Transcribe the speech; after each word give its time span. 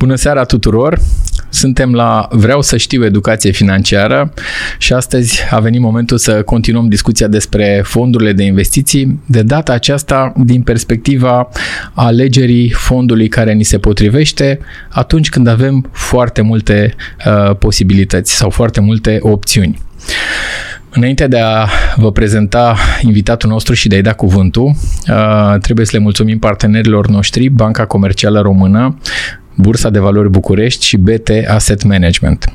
Bună 0.00 0.14
seara 0.14 0.44
tuturor! 0.44 1.00
Suntem 1.48 1.92
la 1.92 2.28
Vreau 2.30 2.62
să 2.62 2.76
știu 2.76 3.04
educație 3.04 3.50
financiară 3.50 4.32
și 4.78 4.92
astăzi 4.92 5.40
a 5.50 5.58
venit 5.58 5.80
momentul 5.80 6.18
să 6.18 6.42
continuăm 6.42 6.88
discuția 6.88 7.26
despre 7.26 7.82
fondurile 7.84 8.32
de 8.32 8.42
investiții, 8.42 9.20
de 9.26 9.42
data 9.42 9.72
aceasta 9.72 10.32
din 10.36 10.62
perspectiva 10.62 11.48
alegerii 11.94 12.70
fondului 12.70 13.28
care 13.28 13.52
ni 13.52 13.62
se 13.62 13.78
potrivește 13.78 14.58
atunci 14.88 15.28
când 15.28 15.46
avem 15.46 15.88
foarte 15.92 16.40
multe 16.40 16.94
uh, 17.26 17.56
posibilități 17.56 18.36
sau 18.36 18.50
foarte 18.50 18.80
multe 18.80 19.18
opțiuni. 19.20 19.78
Înainte 20.92 21.26
de 21.26 21.38
a 21.38 21.68
vă 21.96 22.12
prezenta 22.12 22.76
invitatul 23.02 23.48
nostru 23.50 23.74
și 23.74 23.88
de 23.88 23.94
a-i 23.94 24.02
da 24.02 24.12
cuvântul, 24.12 24.74
uh, 25.08 25.58
trebuie 25.60 25.86
să 25.86 25.96
le 25.96 26.02
mulțumim 26.02 26.38
partenerilor 26.38 27.08
noștri, 27.08 27.48
Banca 27.48 27.86
Comercială 27.86 28.40
Română, 28.40 28.98
Bursa 29.60 29.90
de 29.90 29.98
Valori 29.98 30.30
București 30.30 30.84
și 30.84 30.96
BT 30.96 31.28
Asset 31.48 31.82
Management. 31.82 32.52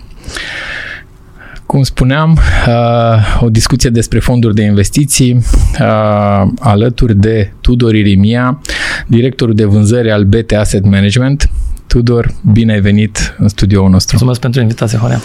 Cum 1.66 1.84
spuneam, 1.84 2.40
uh, 2.68 3.42
o 3.42 3.50
discuție 3.50 3.90
despre 3.90 4.20
fonduri 4.20 4.56
de 4.56 4.62
investiții 4.62 5.34
uh, 5.34 6.48
alături 6.60 7.16
de 7.16 7.52
Tudor 7.62 7.96
Irimia, 7.96 8.62
directorul 9.08 9.56
de 9.56 9.66
vânzări 9.66 10.12
al 10.12 10.24
BT 10.24 10.52
Asset 10.52 10.86
Management. 10.86 11.50
Tudor, 11.88 12.34
bine 12.52 12.74
ai 12.74 12.82
venit 12.82 13.36
în 13.38 13.48
studioul 13.48 13.90
nostru. 13.90 14.10
Mulțumesc 14.12 14.40
pentru 14.40 14.62
invitație, 14.62 14.98
Horea. 14.98 15.22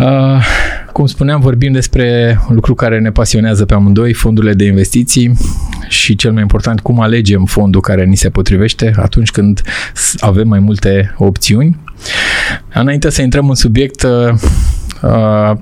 Uh, 0.00 0.44
cum 0.92 1.06
spuneam, 1.06 1.40
vorbim 1.40 1.72
despre 1.72 2.38
un 2.48 2.54
lucru 2.54 2.74
care 2.74 3.00
ne 3.00 3.10
pasionează 3.10 3.64
pe 3.64 3.74
amândoi, 3.74 4.12
fondurile 4.12 4.52
de 4.52 4.64
investiții 4.64 5.32
și 5.88 6.16
cel 6.16 6.32
mai 6.32 6.42
important, 6.42 6.80
cum 6.80 7.00
alegem 7.00 7.44
fondul 7.44 7.80
care 7.80 8.04
ni 8.04 8.16
se 8.16 8.30
potrivește 8.30 8.92
atunci 8.96 9.30
când 9.30 9.62
avem 10.18 10.48
mai 10.48 10.58
multe 10.58 11.14
opțiuni. 11.18 11.76
Înainte 12.74 13.10
să 13.10 13.22
intrăm 13.22 13.48
în 13.48 13.54
subiect, 13.54 14.02
uh, 14.02 14.32
uh, 15.02 15.52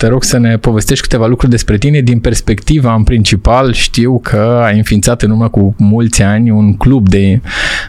te 0.00 0.06
rog 0.06 0.24
să 0.24 0.38
ne 0.38 0.58
povestești 0.58 1.02
câteva 1.02 1.26
lucruri 1.26 1.50
despre 1.50 1.78
tine. 1.78 2.00
Din 2.00 2.20
perspectiva, 2.20 2.94
în 2.94 3.04
principal, 3.04 3.72
știu 3.72 4.20
că 4.22 4.62
ai 4.64 4.76
înființat 4.76 5.22
în 5.22 5.30
urmă 5.30 5.48
cu 5.48 5.74
mulți 5.78 6.22
ani 6.22 6.50
un 6.50 6.76
club 6.76 7.08
de, 7.08 7.40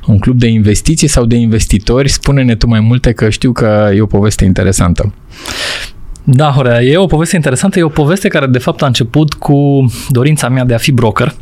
un 0.05 0.19
club 0.19 0.39
de 0.39 0.47
investiții 0.47 1.07
sau 1.07 1.25
de 1.25 1.35
investitori. 1.35 2.09
Spune-ne 2.09 2.55
tu 2.55 2.67
mai 2.67 2.79
multe 2.79 3.11
că 3.11 3.29
știu 3.29 3.51
că 3.51 3.91
e 3.95 4.01
o 4.01 4.05
poveste 4.05 4.45
interesantă. 4.45 5.13
Da, 6.23 6.49
Horea, 6.49 6.81
e 6.81 6.97
o 6.97 7.05
poveste 7.05 7.35
interesantă, 7.35 7.79
e 7.79 7.83
o 7.83 7.89
poveste 7.89 8.27
care 8.27 8.45
de 8.45 8.59
fapt 8.59 8.81
a 8.81 8.85
început 8.85 9.33
cu 9.33 9.85
dorința 10.09 10.49
mea 10.49 10.63
de 10.63 10.73
a 10.73 10.77
fi 10.77 10.91
broker. 10.91 11.35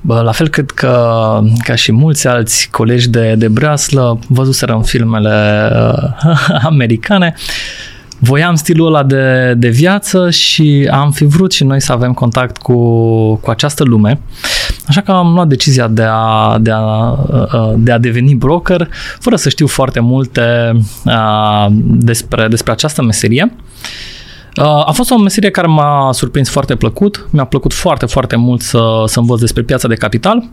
Bă, 0.00 0.20
la 0.20 0.32
fel 0.32 0.48
cât 0.48 0.70
că, 0.70 1.40
ca 1.64 1.74
și 1.74 1.92
mulți 1.92 2.26
alți 2.26 2.68
colegi 2.70 3.08
de, 3.08 3.34
de 3.38 3.48
breaslă, 3.48 4.18
văzuseră 4.28 4.72
în 4.72 4.82
filmele 4.82 5.68
uh, 5.74 6.38
americane, 6.70 7.34
voiam 8.24 8.54
stilul 8.54 8.86
ăla 8.86 9.02
de, 9.02 9.54
de 9.56 9.68
viață 9.68 10.30
și 10.30 10.88
am 10.92 11.10
fi 11.10 11.24
vrut 11.24 11.52
și 11.52 11.64
noi 11.64 11.80
să 11.80 11.92
avem 11.92 12.12
contact 12.12 12.56
cu, 12.56 12.74
cu 13.34 13.50
această 13.50 13.84
lume. 13.84 14.20
Așa 14.86 15.00
că 15.00 15.12
am 15.12 15.34
luat 15.34 15.48
decizia 15.48 15.88
de 15.88 16.06
a, 16.08 16.58
de, 16.60 16.70
a, 16.70 17.10
uh, 17.10 17.72
de 17.76 17.92
a 17.92 17.98
deveni 17.98 18.34
broker, 18.34 18.88
fără 19.18 19.36
să 19.36 19.48
știu 19.48 19.66
foarte 19.66 20.00
multe 20.00 20.72
uh, 21.04 21.66
despre, 21.84 22.48
despre 22.48 22.72
această 22.72 23.02
meserie. 23.02 23.54
Uh, 24.56 24.64
a 24.64 24.90
fost 24.92 25.10
o 25.10 25.18
meserie 25.18 25.50
care 25.50 25.66
m-a 25.66 26.12
surprins 26.12 26.48
foarte 26.48 26.74
plăcut. 26.74 27.26
Mi-a 27.30 27.44
plăcut 27.44 27.72
foarte, 27.72 28.06
foarte 28.06 28.36
mult 28.36 28.60
să, 28.60 29.02
să 29.06 29.18
învăț 29.18 29.40
despre 29.40 29.62
piața 29.62 29.88
de 29.88 29.94
capital. 29.94 30.44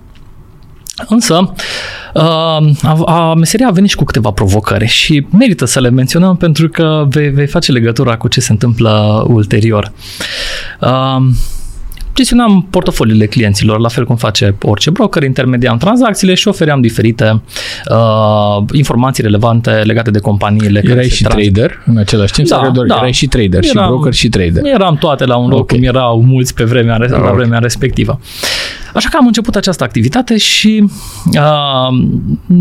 Însă, 1.08 1.54
uh, 2.14 2.22
a, 2.82 3.02
a, 3.06 3.34
meseria 3.34 3.68
a 3.68 3.72
venit 3.72 3.90
și 3.90 3.96
cu 3.96 4.04
câteva 4.04 4.32
provocări 4.32 4.86
și 4.86 5.28
merită 5.38 5.66
să 5.66 5.80
le 5.80 5.90
menționăm 5.90 6.38
pentru 6.38 6.70
că 6.70 7.06
vei, 7.10 7.30
vei 7.30 7.48
face 7.48 7.72
legătura 7.72 8.18
cu 8.18 8.28
ce 8.28 8.40
se 8.40 8.52
întâmplă 8.52 9.24
ulterior. 9.28 9.92
Uh, 10.82 11.18
gestionam 12.20 12.68
portofoliile 12.70 13.26
clienților, 13.26 13.80
la 13.80 13.88
fel 13.88 14.06
cum 14.06 14.16
face 14.16 14.56
orice 14.62 14.90
broker, 14.90 15.24
intermediam 15.24 15.78
tranzacțiile 15.78 16.34
și 16.34 16.48
ofeream 16.48 16.82
diferite 16.82 17.42
uh, 17.90 18.64
informații 18.72 19.24
relevante 19.24 19.72
legate 19.72 20.12
de 20.12 20.20
companiile. 20.20 20.82
Erai 20.84 21.10
și 21.10 21.24
tranzic. 21.24 21.52
trader 21.54 21.84
în 21.86 21.98
același 21.98 22.34
timp? 22.34 22.48
Da, 22.48 22.70
doar, 22.74 22.86
da. 22.86 22.96
Erai 22.96 23.12
și 23.12 23.28
trader, 23.28 23.64
eram, 23.64 23.84
și 23.84 23.90
broker 23.90 24.14
și 24.14 24.30
trader? 24.30 24.66
Eram 24.66 24.96
toate 24.96 25.26
la 25.26 25.36
un 25.36 25.50
loc, 25.50 25.60
okay. 25.60 25.78
cum 25.78 25.88
erau 25.88 26.24
mulți 26.24 26.54
pe 26.54 26.64
vremea, 26.64 26.98
la 26.98 27.18
okay. 27.18 27.34
vremea 27.36 27.60
respectivă. 27.60 28.20
Așa 28.94 29.10
că 29.10 29.18
am 29.18 29.26
început 29.26 29.56
această 29.56 29.84
activitate 29.84 30.38
și 30.38 30.84
uh, 31.26 32.08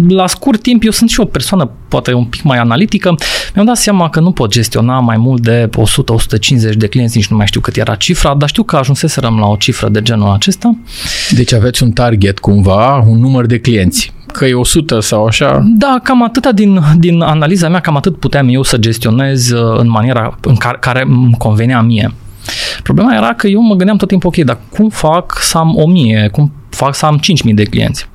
la 0.09 0.27
scurt 0.27 0.63
timp 0.63 0.83
eu 0.85 0.91
sunt 0.91 1.11
și 1.11 1.21
o 1.21 1.25
persoană 1.25 1.71
poate 1.89 2.13
un 2.13 2.25
pic 2.25 2.43
mai 2.43 2.59
analitică. 2.59 3.15
Mi-am 3.55 3.67
dat 3.67 3.77
seama 3.77 4.11
că 4.11 4.21
nu 4.21 4.33
pot 4.33 4.51
gestiona 4.51 4.99
mai 4.99 5.17
mult 5.17 5.43
de 5.43 5.71
100-150 6.73 6.77
de 6.77 6.87
clienți, 6.87 7.17
nici 7.17 7.29
nu 7.29 7.37
mai 7.37 7.47
știu 7.47 7.61
cât 7.61 7.77
era 7.77 7.95
cifra, 7.95 8.35
dar 8.35 8.49
știu 8.49 8.63
că 8.63 8.77
ajunseserăm 8.77 9.39
la 9.39 9.47
o 9.47 9.57
cifră 9.57 9.89
de 9.89 10.03
genul 10.03 10.31
acesta. 10.31 10.77
Deci 11.31 11.53
aveți 11.53 11.83
un 11.83 11.93
target 11.93 12.39
cumva, 12.39 13.05
un 13.07 13.19
număr 13.19 13.47
de 13.47 13.61
clienți 13.61 14.13
că 14.33 14.45
e 14.45 14.55
100 14.55 15.01
sau 15.01 15.25
așa? 15.25 15.63
Da, 15.65 16.01
cam 16.03 16.23
atâta 16.23 16.53
din, 16.53 16.81
din 16.99 17.21
analiza 17.21 17.69
mea, 17.69 17.81
cam 17.81 17.97
atât 17.97 18.19
puteam 18.19 18.49
eu 18.49 18.63
să 18.63 18.77
gestionez 18.77 19.51
uh, 19.51 19.79
în 19.79 19.89
maniera 19.89 20.39
în 20.43 20.57
care, 20.57 20.77
care 20.81 21.03
îmi 21.07 21.35
convenea 21.39 21.81
mie. 21.81 22.13
Problema 22.83 23.15
era 23.15 23.35
că 23.35 23.47
eu 23.47 23.61
mă 23.61 23.75
gândeam 23.75 23.97
tot 23.97 24.09
timpul, 24.09 24.31
ok, 24.35 24.45
dar 24.45 24.59
cum 24.71 24.89
fac 24.89 25.39
să 25.41 25.59
am 25.59 25.77
1000, 25.77 26.29
cum 26.33 26.53
fac 26.71 26.95
să 26.95 27.07
am 27.07 27.17
5000 27.17 27.55
de 27.55 27.65
clienți? 27.65 28.09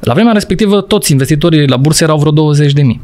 La 0.00 0.14
vremea 0.14 0.32
respectivă, 0.32 0.80
toți 0.80 1.12
investitorii 1.12 1.66
la 1.66 1.76
bursă 1.76 2.04
erau 2.04 2.18
vreo 2.18 2.32
20 2.32 2.72
de 2.72 2.82
mii. 2.82 3.00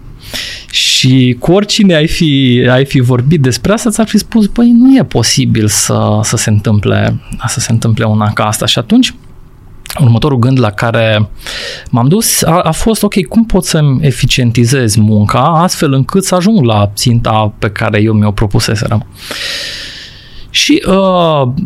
Și 0.71 1.37
cu 1.39 1.53
oricine 1.53 1.95
ai 1.95 2.07
fi, 2.07 2.65
ai 2.71 2.85
fi 2.85 3.01
vorbit 3.01 3.41
despre 3.41 3.73
asta, 3.73 3.91
ți-ar 3.91 4.07
fi 4.07 4.19
spus, 4.19 4.47
băi, 4.47 4.71
nu 4.71 4.97
e 4.97 5.05
posibil 5.05 5.69
să, 5.69 6.21
să, 6.23 6.37
se 6.37 6.51
întâmple, 6.51 7.21
să 7.47 7.61
se 7.61 7.73
întâmple 7.73 8.05
una 8.05 8.33
ca 8.33 8.47
asta. 8.47 8.67
Și 8.67 8.79
atunci, 8.79 9.15
următorul 10.01 10.39
gând 10.39 10.61
la 10.61 10.71
care 10.71 11.29
m-am 11.91 12.09
dus 12.09 12.43
a, 12.43 12.61
a 12.61 12.71
fost, 12.71 13.03
ok, 13.03 13.27
cum 13.27 13.45
pot 13.45 13.65
să-mi 13.65 14.07
eficientizez 14.07 14.97
munca 14.97 15.41
astfel 15.41 15.93
încât 15.93 16.25
să 16.25 16.35
ajung 16.35 16.65
la 16.65 16.91
ținta 16.95 17.53
pe 17.59 17.71
care 17.71 18.03
eu 18.03 18.13
mi-o 18.13 18.31
propuseserăm. 18.31 19.07
Și 20.55 20.83
uh, 20.87 20.93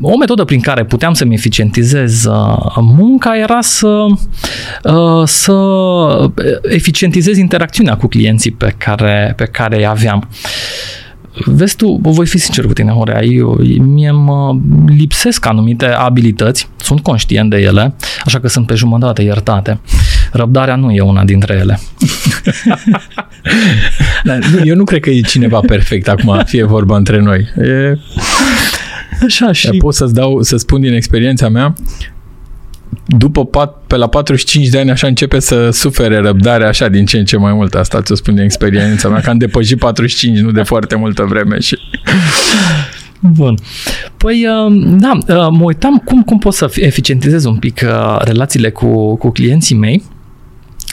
o 0.00 0.16
metodă 0.18 0.44
prin 0.44 0.60
care 0.60 0.84
puteam 0.84 1.12
să-mi 1.12 1.34
eficientizez 1.34 2.24
uh, 2.24 2.76
munca 2.80 3.36
era 3.36 3.60
să, 3.60 4.06
uh, 4.84 5.22
să 5.24 5.54
eficientizez 6.62 7.36
interacțiunea 7.36 7.96
cu 7.96 8.06
clienții 8.06 8.50
pe 8.50 8.74
care, 8.78 9.32
pe 9.36 9.44
care 9.44 9.76
îi 9.76 9.86
aveam. 9.86 10.28
Vezi 11.44 11.76
tu, 11.76 11.98
voi 12.02 12.26
fi 12.26 12.38
sincer 12.38 12.64
cu 12.64 12.72
tine, 12.72 12.90
Horea, 12.90 13.24
eu, 13.24 13.56
mie 13.78 14.10
mă 14.10 14.58
lipsesc 14.86 15.46
anumite 15.46 15.86
abilități, 15.86 16.68
sunt 16.76 17.00
conștient 17.00 17.50
de 17.50 17.56
ele, 17.56 17.94
așa 18.24 18.40
că 18.40 18.48
sunt 18.48 18.66
pe 18.66 18.74
jumătate 18.74 19.22
iertate. 19.22 19.80
Răbdarea 20.32 20.76
nu 20.76 20.90
e 20.90 21.00
una 21.00 21.24
dintre 21.24 21.54
ele. 21.54 21.80
eu 24.64 24.76
nu 24.76 24.84
cred 24.84 25.00
că 25.00 25.10
e 25.10 25.20
cineva 25.20 25.60
perfect 25.60 26.08
acum, 26.08 26.42
fie 26.44 26.64
vorba 26.64 26.96
între 26.96 27.20
noi. 27.20 27.48
E... 27.56 27.98
Așa 29.24 29.52
și... 29.52 29.68
Pot 29.68 29.94
să-ți 29.94 30.14
dau, 30.14 30.42
să 30.42 30.56
spun 30.56 30.80
din 30.80 30.92
experiența 30.92 31.48
mea, 31.48 31.74
după 33.06 33.46
pat, 33.46 33.82
pe 33.86 33.96
la 33.96 34.06
45 34.06 34.68
de 34.68 34.78
ani 34.78 34.90
așa 34.90 35.06
începe 35.06 35.38
să 35.38 35.70
sufere 35.70 36.18
răbdarea 36.18 36.68
așa 36.68 36.88
din 36.88 37.06
ce 37.06 37.18
în 37.18 37.24
ce 37.24 37.36
mai 37.36 37.52
mult. 37.52 37.74
Asta 37.74 38.02
ți-o 38.02 38.14
spun 38.14 38.34
din 38.34 38.44
experiența 38.44 39.08
mea, 39.08 39.20
că 39.20 39.30
am 39.30 39.38
depășit 39.38 39.78
45 39.78 40.38
nu 40.38 40.50
de 40.50 40.62
foarte 40.62 40.96
multă 40.96 41.24
vreme 41.28 41.58
și... 41.60 41.78
Bun. 43.20 43.54
Păi, 44.16 44.46
uh, 44.46 44.96
da, 44.98 45.18
uh, 45.28 45.48
mă 45.50 45.62
uitam 45.62 46.02
cum, 46.04 46.22
cum 46.22 46.38
pot 46.38 46.54
să 46.54 46.70
eficientizez 46.74 47.44
un 47.44 47.56
pic 47.56 47.80
uh, 47.84 48.16
relațiile 48.20 48.70
cu, 48.70 49.16
cu 49.16 49.30
clienții 49.30 49.76
mei 49.76 50.02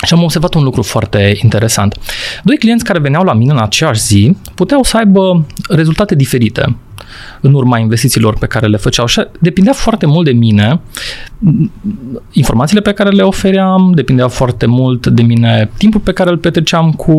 și 0.03 0.13
am 0.13 0.23
observat 0.23 0.53
un 0.53 0.63
lucru 0.63 0.81
foarte 0.81 1.38
interesant. 1.41 1.97
Doi 2.44 2.57
clienți 2.57 2.83
care 2.83 3.00
veneau 3.00 3.24
la 3.24 3.33
mine 3.33 3.51
în 3.51 3.59
aceeași 3.59 4.01
zi 4.01 4.36
puteau 4.56 4.83
să 4.83 4.97
aibă 4.97 5.45
rezultate 5.69 6.15
diferite 6.15 6.75
în 7.42 7.53
urma 7.53 7.77
investițiilor 7.77 8.38
pe 8.38 8.45
care 8.45 8.68
le 8.68 8.77
făceau 8.77 9.06
și 9.06 9.21
depindea 9.39 9.74
foarte 9.74 10.06
mult 10.06 10.25
de 10.25 10.31
mine, 10.31 10.80
informațiile 12.31 12.81
pe 12.81 12.92
care 12.92 13.09
le 13.09 13.21
ofeream, 13.21 13.92
depindea 13.95 14.27
foarte 14.27 14.65
mult 14.65 15.07
de 15.07 15.21
mine 15.21 15.69
timpul 15.77 16.00
pe 16.00 16.12
care 16.12 16.30
îl 16.30 16.38
petreceam 16.38 16.91
cu 16.91 17.15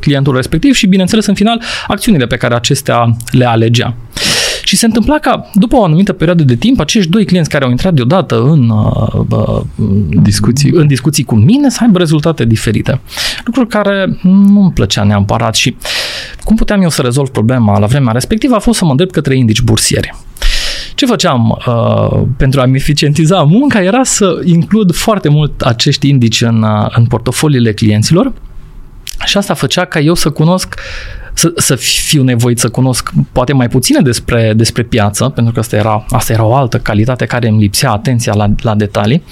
clientul 0.00 0.34
respectiv 0.34 0.74
și, 0.74 0.86
bineînțeles, 0.86 1.26
în 1.26 1.34
final, 1.34 1.62
acțiunile 1.86 2.26
pe 2.26 2.36
care 2.36 2.54
acestea 2.54 3.16
le 3.30 3.44
alegea. 3.44 3.94
Și 4.68 4.76
se 4.76 4.86
întâmpla 4.86 5.18
ca, 5.18 5.50
după 5.54 5.76
o 5.76 5.84
anumită 5.84 6.12
perioadă 6.12 6.42
de 6.42 6.54
timp, 6.54 6.80
acești 6.80 7.10
doi 7.10 7.24
clienți 7.24 7.50
care 7.50 7.64
au 7.64 7.70
intrat 7.70 7.94
deodată 7.94 8.40
în, 8.40 8.68
uh, 8.68 9.20
uh, 9.28 9.62
discuții. 10.22 10.70
în 10.70 10.86
discuții 10.86 11.24
cu 11.24 11.34
mine 11.34 11.70
să 11.70 11.78
aibă 11.82 11.98
rezultate 11.98 12.44
diferite. 12.44 13.00
Lucruri 13.44 13.68
care 13.68 14.18
nu 14.22 14.60
îmi 14.60 14.72
plăcea 14.72 15.02
neapărat 15.02 15.54
și 15.54 15.76
cum 16.44 16.56
puteam 16.56 16.82
eu 16.82 16.88
să 16.88 17.02
rezolv 17.02 17.28
problema 17.28 17.78
la 17.78 17.86
vremea 17.86 18.12
respectivă 18.12 18.54
a 18.54 18.58
fost 18.58 18.78
să 18.78 18.84
mă 18.84 18.90
îndrept 18.90 19.12
către 19.12 19.36
indici 19.36 19.60
bursieri. 19.60 20.14
Ce 20.94 21.06
făceam 21.06 21.62
uh, 21.66 22.20
pentru 22.36 22.60
a-mi 22.60 22.76
eficientiza 22.76 23.42
munca 23.42 23.82
era 23.82 24.04
să 24.04 24.40
includ 24.44 24.94
foarte 24.94 25.28
mult 25.28 25.60
acești 25.60 26.08
indici 26.08 26.40
în, 26.40 26.62
uh, 26.62 26.86
în 26.96 27.06
portofoliile 27.06 27.72
clienților 27.72 28.32
și 29.24 29.36
asta 29.36 29.54
făcea 29.54 29.84
ca 29.84 29.98
eu 29.98 30.14
să 30.14 30.30
cunosc 30.30 30.74
să, 31.38 31.52
să 31.56 31.74
fiu 31.74 32.22
nevoit 32.22 32.58
să 32.58 32.68
cunosc 32.68 33.12
poate 33.32 33.52
mai 33.52 33.68
puține 33.68 34.00
despre, 34.00 34.52
despre 34.56 34.82
piață, 34.82 35.28
pentru 35.28 35.52
că 35.52 35.60
asta 35.60 35.76
era, 35.76 36.04
asta 36.10 36.32
era 36.32 36.44
o 36.44 36.54
altă 36.54 36.78
calitate 36.78 37.26
care 37.26 37.48
îmi 37.48 37.60
lipsea 37.60 37.90
atenția 37.90 38.34
la, 38.34 38.50
la 38.62 38.74
detalii. 38.74 39.22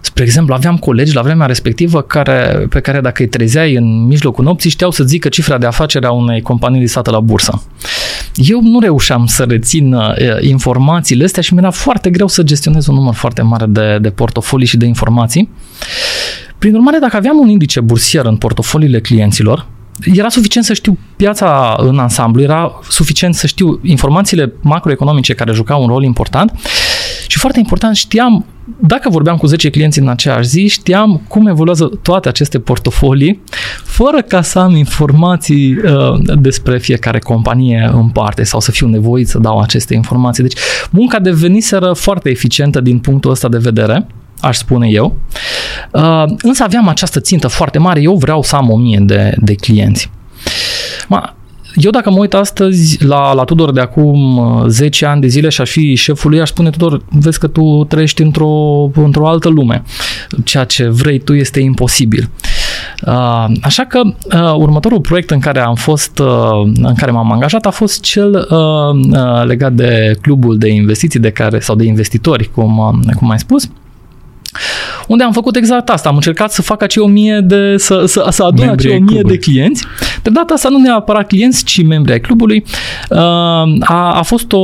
Spre 0.00 0.24
exemplu, 0.24 0.54
aveam 0.54 0.76
colegi 0.76 1.14
la 1.14 1.22
vremea 1.22 1.46
respectivă 1.46 2.02
care, 2.02 2.66
pe 2.70 2.80
care 2.80 3.00
dacă 3.00 3.22
îi 3.22 3.28
trezeai 3.28 3.74
în 3.74 4.06
mijlocul 4.06 4.44
nopții 4.44 4.70
știau 4.70 4.90
să 4.90 5.04
zică 5.04 5.28
cifra 5.28 5.58
de 5.58 5.66
afacere 5.66 6.06
a 6.06 6.10
unei 6.10 6.42
companii 6.42 6.80
listată 6.80 7.10
la 7.10 7.20
bursă. 7.20 7.62
Eu 8.34 8.60
nu 8.62 8.80
reușeam 8.80 9.26
să 9.26 9.44
rețin 9.48 9.92
uh, 9.92 10.14
informațiile 10.40 11.24
astea 11.24 11.42
și 11.42 11.54
mi-era 11.54 11.70
foarte 11.70 12.10
greu 12.10 12.28
să 12.28 12.42
gestionez 12.42 12.86
un 12.86 12.94
număr 12.94 13.14
foarte 13.14 13.42
mare 13.42 13.66
de, 13.66 13.98
de 14.00 14.10
portofolii 14.10 14.66
și 14.66 14.76
de 14.76 14.86
informații. 14.86 15.48
Prin 16.58 16.74
urmare, 16.74 16.98
dacă 16.98 17.16
aveam 17.16 17.38
un 17.38 17.48
indice 17.48 17.80
bursier 17.80 18.24
în 18.24 18.36
portofoliile 18.36 19.00
clienților, 19.00 19.66
era 20.04 20.28
suficient 20.28 20.66
să 20.66 20.72
știu 20.72 20.98
piața 21.16 21.76
în 21.78 21.98
ansamblu, 21.98 22.42
era 22.42 22.80
suficient 22.88 23.34
să 23.34 23.46
știu 23.46 23.80
informațiile 23.82 24.52
macroeconomice 24.60 25.34
care 25.34 25.52
jucau 25.52 25.82
un 25.82 25.88
rol 25.88 26.02
important 26.02 26.52
și 27.26 27.38
foarte 27.38 27.58
important 27.58 27.96
știam, 27.96 28.46
dacă 28.80 29.08
vorbeam 29.08 29.36
cu 29.36 29.46
10 29.46 29.70
clienți 29.70 29.98
în 29.98 30.08
aceeași 30.08 30.48
zi, 30.48 30.66
știam 30.66 31.22
cum 31.28 31.46
evoluează 31.46 31.90
toate 32.02 32.28
aceste 32.28 32.58
portofolii, 32.58 33.42
fără 33.84 34.22
ca 34.22 34.42
să 34.42 34.58
am 34.58 34.74
informații 34.74 35.76
uh, 35.76 36.36
despre 36.40 36.78
fiecare 36.78 37.18
companie 37.18 37.90
în 37.92 38.08
parte 38.08 38.42
sau 38.42 38.60
să 38.60 38.70
fiu 38.70 38.86
nevoit 38.86 39.28
să 39.28 39.38
dau 39.38 39.60
aceste 39.60 39.94
informații. 39.94 40.42
Deci 40.42 40.58
munca 40.90 41.18
deveniseră 41.18 41.92
foarte 41.92 42.30
eficientă 42.30 42.80
din 42.80 42.98
punctul 42.98 43.30
ăsta 43.30 43.48
de 43.48 43.58
vedere 43.58 44.06
aș 44.40 44.56
spune 44.56 44.88
eu. 44.88 45.16
Uh, 45.92 46.24
însă 46.42 46.62
aveam 46.62 46.88
această 46.88 47.20
țintă 47.20 47.48
foarte 47.48 47.78
mare, 47.78 48.00
eu 48.00 48.14
vreau 48.14 48.42
să 48.42 48.56
am 48.56 48.70
o 48.70 48.76
mie 48.76 48.98
de, 49.02 49.34
de 49.38 49.54
clienți. 49.54 50.10
Ma, 51.08 51.34
eu 51.74 51.90
dacă 51.90 52.10
mă 52.10 52.18
uit 52.18 52.34
astăzi 52.34 53.04
la, 53.04 53.32
la 53.32 53.44
Tudor 53.44 53.72
de 53.72 53.80
acum 53.80 54.40
10 54.68 55.04
uh, 55.04 55.10
ani 55.10 55.20
de 55.20 55.26
zile 55.26 55.48
și 55.48 55.60
aș 55.60 55.70
fi 55.70 55.94
șeful 55.94 56.30
lui, 56.30 56.40
aș 56.40 56.48
spune 56.48 56.70
Tudor, 56.70 57.02
vezi 57.08 57.38
că 57.38 57.46
tu 57.46 57.84
trăiești 57.88 58.22
într-o, 58.22 58.90
într-o 58.94 59.28
altă 59.28 59.48
lume. 59.48 59.82
Ceea 60.44 60.64
ce 60.64 60.88
vrei 60.88 61.18
tu 61.18 61.34
este 61.34 61.60
imposibil. 61.60 62.30
Uh, 63.06 63.46
așa 63.62 63.84
că 63.84 64.00
uh, 64.04 64.54
următorul 64.56 65.00
proiect 65.00 65.30
în 65.30 65.38
care 65.38 65.60
am 65.60 65.74
fost, 65.74 66.18
uh, 66.18 66.70
în 66.82 66.94
care 66.94 67.10
m-am 67.10 67.32
angajat 67.32 67.66
a 67.66 67.70
fost 67.70 68.00
cel 68.00 68.48
uh, 68.50 69.10
uh, 69.12 69.44
legat 69.44 69.72
de 69.72 70.18
clubul 70.20 70.58
de 70.58 70.68
investiții 70.68 71.20
de 71.20 71.30
care, 71.30 71.60
sau 71.60 71.74
de 71.74 71.84
investitori, 71.84 72.50
cum, 72.54 72.78
uh, 72.78 73.14
cum 73.14 73.30
ai 73.30 73.38
spus, 73.38 73.70
unde 75.06 75.24
am 75.24 75.32
făcut 75.32 75.56
exact 75.56 75.88
asta. 75.88 76.08
Am 76.08 76.14
încercat 76.14 76.52
să 76.52 76.62
fac 76.62 76.82
acei 76.82 77.02
1000 77.02 77.40
de, 77.40 77.76
să, 77.76 78.04
să, 78.06 78.26
să 78.30 78.42
adun 78.42 78.68
acei 78.68 78.96
1000 78.96 79.22
de 79.22 79.38
clienți. 79.38 79.84
De 80.22 80.30
data 80.30 80.54
asta 80.54 80.68
nu 80.68 80.78
neapărat 80.78 81.26
clienți, 81.26 81.64
ci 81.64 81.82
membri 81.82 82.12
ai 82.12 82.20
clubului. 82.20 82.64
Uh, 83.10 83.18
a, 83.80 84.12
a 84.14 84.22
fost 84.22 84.52
o, 84.52 84.58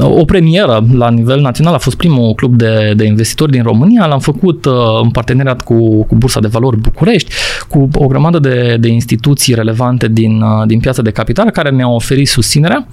o 0.00 0.24
premieră 0.26 0.86
la 0.94 1.10
nivel 1.10 1.40
național, 1.40 1.74
a 1.74 1.78
fost 1.78 1.96
primul 1.96 2.34
club 2.34 2.54
de, 2.54 2.92
de 2.96 3.04
investitori 3.04 3.50
din 3.50 3.62
România. 3.62 4.06
L-am 4.06 4.20
făcut 4.20 4.64
uh, 4.64 4.72
în 5.02 5.10
parteneriat 5.10 5.62
cu, 5.62 6.04
cu 6.04 6.14
Bursa 6.14 6.40
de 6.40 6.48
Valori 6.48 6.80
București, 6.80 7.32
cu 7.68 7.88
o 7.94 8.06
grămadă 8.06 8.38
de, 8.38 8.76
de 8.80 8.88
instituții 8.88 9.54
relevante 9.54 10.08
din, 10.08 10.40
uh, 10.40 10.66
din 10.66 10.80
piața 10.80 11.02
de 11.02 11.10
capital 11.10 11.50
care 11.50 11.70
mi-au 11.70 11.94
oferit 11.94 12.28
susținerea. 12.28 12.86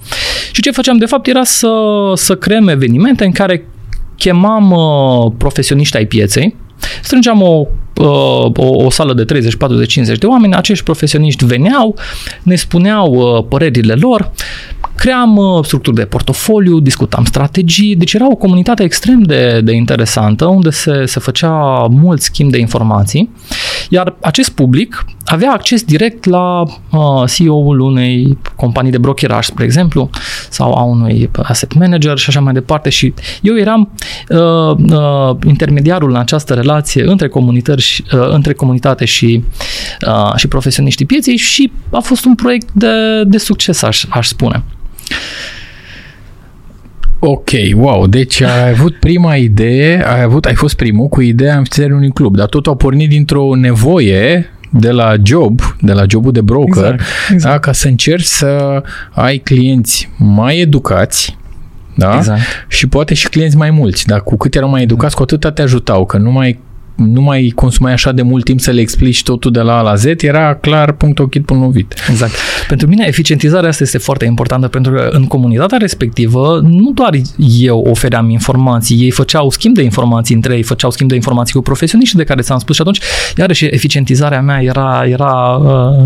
Și 0.52 0.62
ce 0.62 0.70
făceam 0.70 0.96
de 0.96 1.06
fapt 1.06 1.26
era 1.26 1.44
să, 1.44 1.70
să 2.14 2.34
creăm 2.34 2.68
evenimente 2.68 3.24
în 3.24 3.32
care 3.32 3.64
chemam 4.18 4.70
uh, 4.70 5.32
profesioniști 5.38 5.96
ai 5.96 6.06
pieței, 6.06 6.56
strângeam 7.02 7.42
o, 7.42 7.66
uh, 7.94 8.50
o, 8.56 8.84
o 8.84 8.90
sală 8.90 9.14
de 9.14 9.24
30, 9.24 9.54
40, 9.54 9.90
50 9.92 10.18
de 10.18 10.26
oameni, 10.26 10.54
acești 10.54 10.84
profesioniști 10.84 11.44
veneau, 11.44 11.96
ne 12.42 12.54
spuneau 12.54 13.12
uh, 13.12 13.44
părerile 13.48 13.94
lor, 13.94 14.32
cream 14.96 15.36
uh, 15.36 15.64
structuri 15.64 15.96
de 15.96 16.04
portofoliu, 16.04 16.78
discutam 16.78 17.24
strategii, 17.24 17.96
deci 17.96 18.12
era 18.12 18.30
o 18.30 18.34
comunitate 18.34 18.82
extrem 18.82 19.22
de, 19.22 19.60
de 19.64 19.72
interesantă 19.72 20.44
unde 20.44 20.70
se, 20.70 21.04
se 21.06 21.20
făcea 21.20 21.86
mult 21.90 22.20
schimb 22.20 22.50
de 22.50 22.58
informații, 22.58 23.30
iar 23.88 24.14
acest 24.20 24.50
public 24.50 25.04
avea 25.24 25.52
acces 25.52 25.82
direct 25.82 26.24
la 26.24 26.62
uh, 26.62 27.30
CEO-ul 27.36 27.80
unei 27.80 28.38
companii 28.56 28.90
de 28.90 28.98
brokeraj, 28.98 29.46
spre 29.46 29.64
exemplu, 29.64 30.10
sau 30.50 30.72
a 30.72 30.82
unui 30.82 31.30
asset 31.42 31.74
manager 31.74 32.18
și 32.18 32.28
așa 32.28 32.40
mai 32.40 32.52
departe 32.52 32.88
și 32.88 33.14
eu 33.42 33.56
eram 33.58 33.90
uh, 34.28 34.38
uh, 34.38 35.36
intermediarul 35.46 36.10
în 36.10 36.16
această 36.16 36.54
relație 36.54 37.04
între, 37.04 37.28
comunități, 37.28 38.02
uh, 38.12 38.28
între 38.30 38.52
comunitate 38.52 39.04
și, 39.04 39.44
uh, 40.06 40.34
și 40.36 40.48
profesioniștii 40.48 41.06
pieței 41.06 41.36
și 41.36 41.72
a 41.90 42.00
fost 42.00 42.24
un 42.24 42.34
proiect 42.34 42.68
de, 42.72 43.24
de 43.24 43.38
succes, 43.38 43.82
aș, 43.82 44.04
aș 44.08 44.26
spune. 44.26 44.62
Ok, 47.18 47.50
wow, 47.74 48.06
deci 48.06 48.40
ai 48.40 48.70
avut 48.70 48.94
prima 48.94 49.36
idee, 49.36 50.06
ai, 50.06 50.22
avut, 50.22 50.44
ai 50.44 50.54
fost 50.54 50.76
primul 50.76 51.06
cu 51.08 51.20
ideea 51.20 51.56
înființării 51.56 51.96
unui 51.96 52.10
club, 52.10 52.36
dar 52.36 52.46
tot 52.46 52.66
a 52.66 52.74
pornit 52.74 53.08
dintr-o 53.08 53.54
nevoie 53.54 54.50
de 54.70 54.90
la 54.90 55.14
job, 55.22 55.60
de 55.80 55.92
la 55.92 56.04
jobul 56.08 56.32
de 56.32 56.40
broker, 56.40 56.92
exact, 56.92 57.02
exact. 57.32 57.54
Da, 57.54 57.60
ca 57.60 57.72
să 57.72 57.88
încerci 57.88 58.24
să 58.24 58.82
ai 59.10 59.38
clienți 59.38 60.10
mai 60.16 60.58
educați, 60.58 61.36
da? 61.94 62.16
Exact. 62.16 62.40
Și 62.68 62.88
poate 62.88 63.14
și 63.14 63.28
clienți 63.28 63.56
mai 63.56 63.70
mulți, 63.70 64.06
dar 64.06 64.22
cu 64.22 64.36
cât 64.36 64.54
erau 64.54 64.68
mai 64.68 64.82
educați, 64.82 65.16
cu 65.16 65.22
atât 65.22 65.54
te 65.54 65.62
ajutau, 65.62 66.06
că 66.06 66.16
nu 66.16 66.30
mai 66.30 66.58
nu 66.98 67.20
mai 67.20 67.52
consumai 67.54 67.92
așa 67.92 68.12
de 68.12 68.22
mult 68.22 68.44
timp 68.44 68.60
să 68.60 68.70
le 68.70 68.80
explici 68.80 69.22
totul 69.22 69.50
de 69.50 69.60
la 69.60 69.78
A 69.78 69.80
la 69.80 69.94
Z, 69.94 70.04
era 70.16 70.54
clar 70.54 70.92
punct 70.92 71.18
ochit 71.18 71.44
punct 71.44 71.62
lovit. 71.62 71.94
Exact. 72.10 72.32
Pentru 72.68 72.88
mine 72.88 73.04
eficientizarea 73.08 73.68
asta 73.68 73.82
este 73.82 73.98
foarte 73.98 74.24
importantă 74.24 74.68
pentru 74.68 74.92
că 74.92 75.08
în 75.12 75.26
comunitatea 75.26 75.78
respectivă 75.78 76.60
nu 76.64 76.90
doar 76.94 77.14
eu 77.60 77.78
ofeream 77.78 78.30
informații, 78.30 78.96
ei 79.02 79.10
făceau 79.10 79.50
schimb 79.50 79.74
de 79.74 79.82
informații 79.82 80.34
între 80.34 80.54
ei, 80.54 80.62
făceau 80.62 80.90
schimb 80.90 81.08
de 81.08 81.14
informații 81.14 81.54
cu 81.54 81.60
profesioniști 81.60 82.16
de 82.16 82.24
care 82.24 82.40
ți-am 82.40 82.58
spus 82.58 82.74
și 82.74 82.80
atunci 82.80 83.00
iarăși 83.36 83.64
eficientizarea 83.64 84.40
mea 84.42 84.62
era... 84.62 85.04
era 85.06 85.56
uh, 85.56 86.04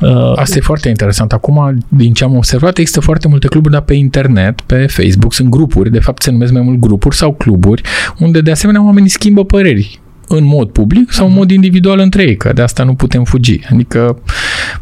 uh, 0.00 0.32
asta 0.36 0.56
e 0.56 0.60
foarte 0.60 0.88
interesant. 0.88 1.32
Acum, 1.32 1.78
din 1.88 2.12
ce 2.12 2.24
am 2.24 2.36
observat, 2.36 2.78
există 2.78 3.00
foarte 3.00 3.28
multe 3.28 3.46
cluburi, 3.46 3.72
dar 3.72 3.82
pe 3.82 3.94
internet, 3.94 4.60
pe 4.60 4.86
Facebook, 4.86 5.34
sunt 5.34 5.48
grupuri, 5.48 5.90
de 5.90 5.98
fapt 5.98 6.22
se 6.22 6.30
numesc 6.30 6.52
mai 6.52 6.62
mult 6.62 6.78
grupuri 6.78 7.16
sau 7.16 7.32
cluburi, 7.32 7.82
unde 8.18 8.40
de 8.40 8.50
asemenea 8.50 8.84
oamenii 8.84 9.08
schimbă 9.08 9.44
păreri 9.44 9.99
în 10.32 10.44
mod 10.44 10.70
public 10.70 11.12
sau 11.12 11.26
în 11.26 11.32
mod 11.32 11.50
individual 11.50 11.98
între 11.98 12.22
ei, 12.22 12.36
că 12.36 12.52
de 12.52 12.62
asta 12.62 12.84
nu 12.84 12.94
putem 12.94 13.24
fugi. 13.24 13.60
Adică, 13.72 14.18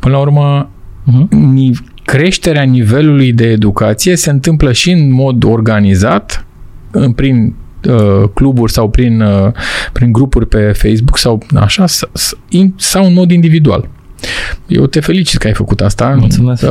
până 0.00 0.14
la 0.14 0.20
urmă, 0.20 0.70
uh-huh. 1.06 1.70
creșterea 2.04 2.62
nivelului 2.62 3.32
de 3.32 3.46
educație 3.46 4.16
se 4.16 4.30
întâmplă 4.30 4.72
și 4.72 4.90
în 4.90 5.12
mod 5.12 5.44
organizat, 5.44 6.46
prin 7.14 7.54
uh, 7.88 8.28
cluburi 8.34 8.72
sau 8.72 8.90
prin, 8.90 9.20
uh, 9.20 9.52
prin 9.92 10.12
grupuri 10.12 10.46
pe 10.46 10.72
Facebook 10.72 11.18
sau 11.18 11.42
așa, 11.54 11.84
sau 12.76 13.04
în 13.04 13.12
mod 13.12 13.30
individual. 13.30 13.88
Eu 14.66 14.86
te 14.86 15.00
felicit 15.00 15.38
că 15.38 15.46
ai 15.46 15.52
făcut 15.52 15.80
asta. 15.80 16.16
Mulțumesc. 16.18 16.62
Uh, 16.62 16.68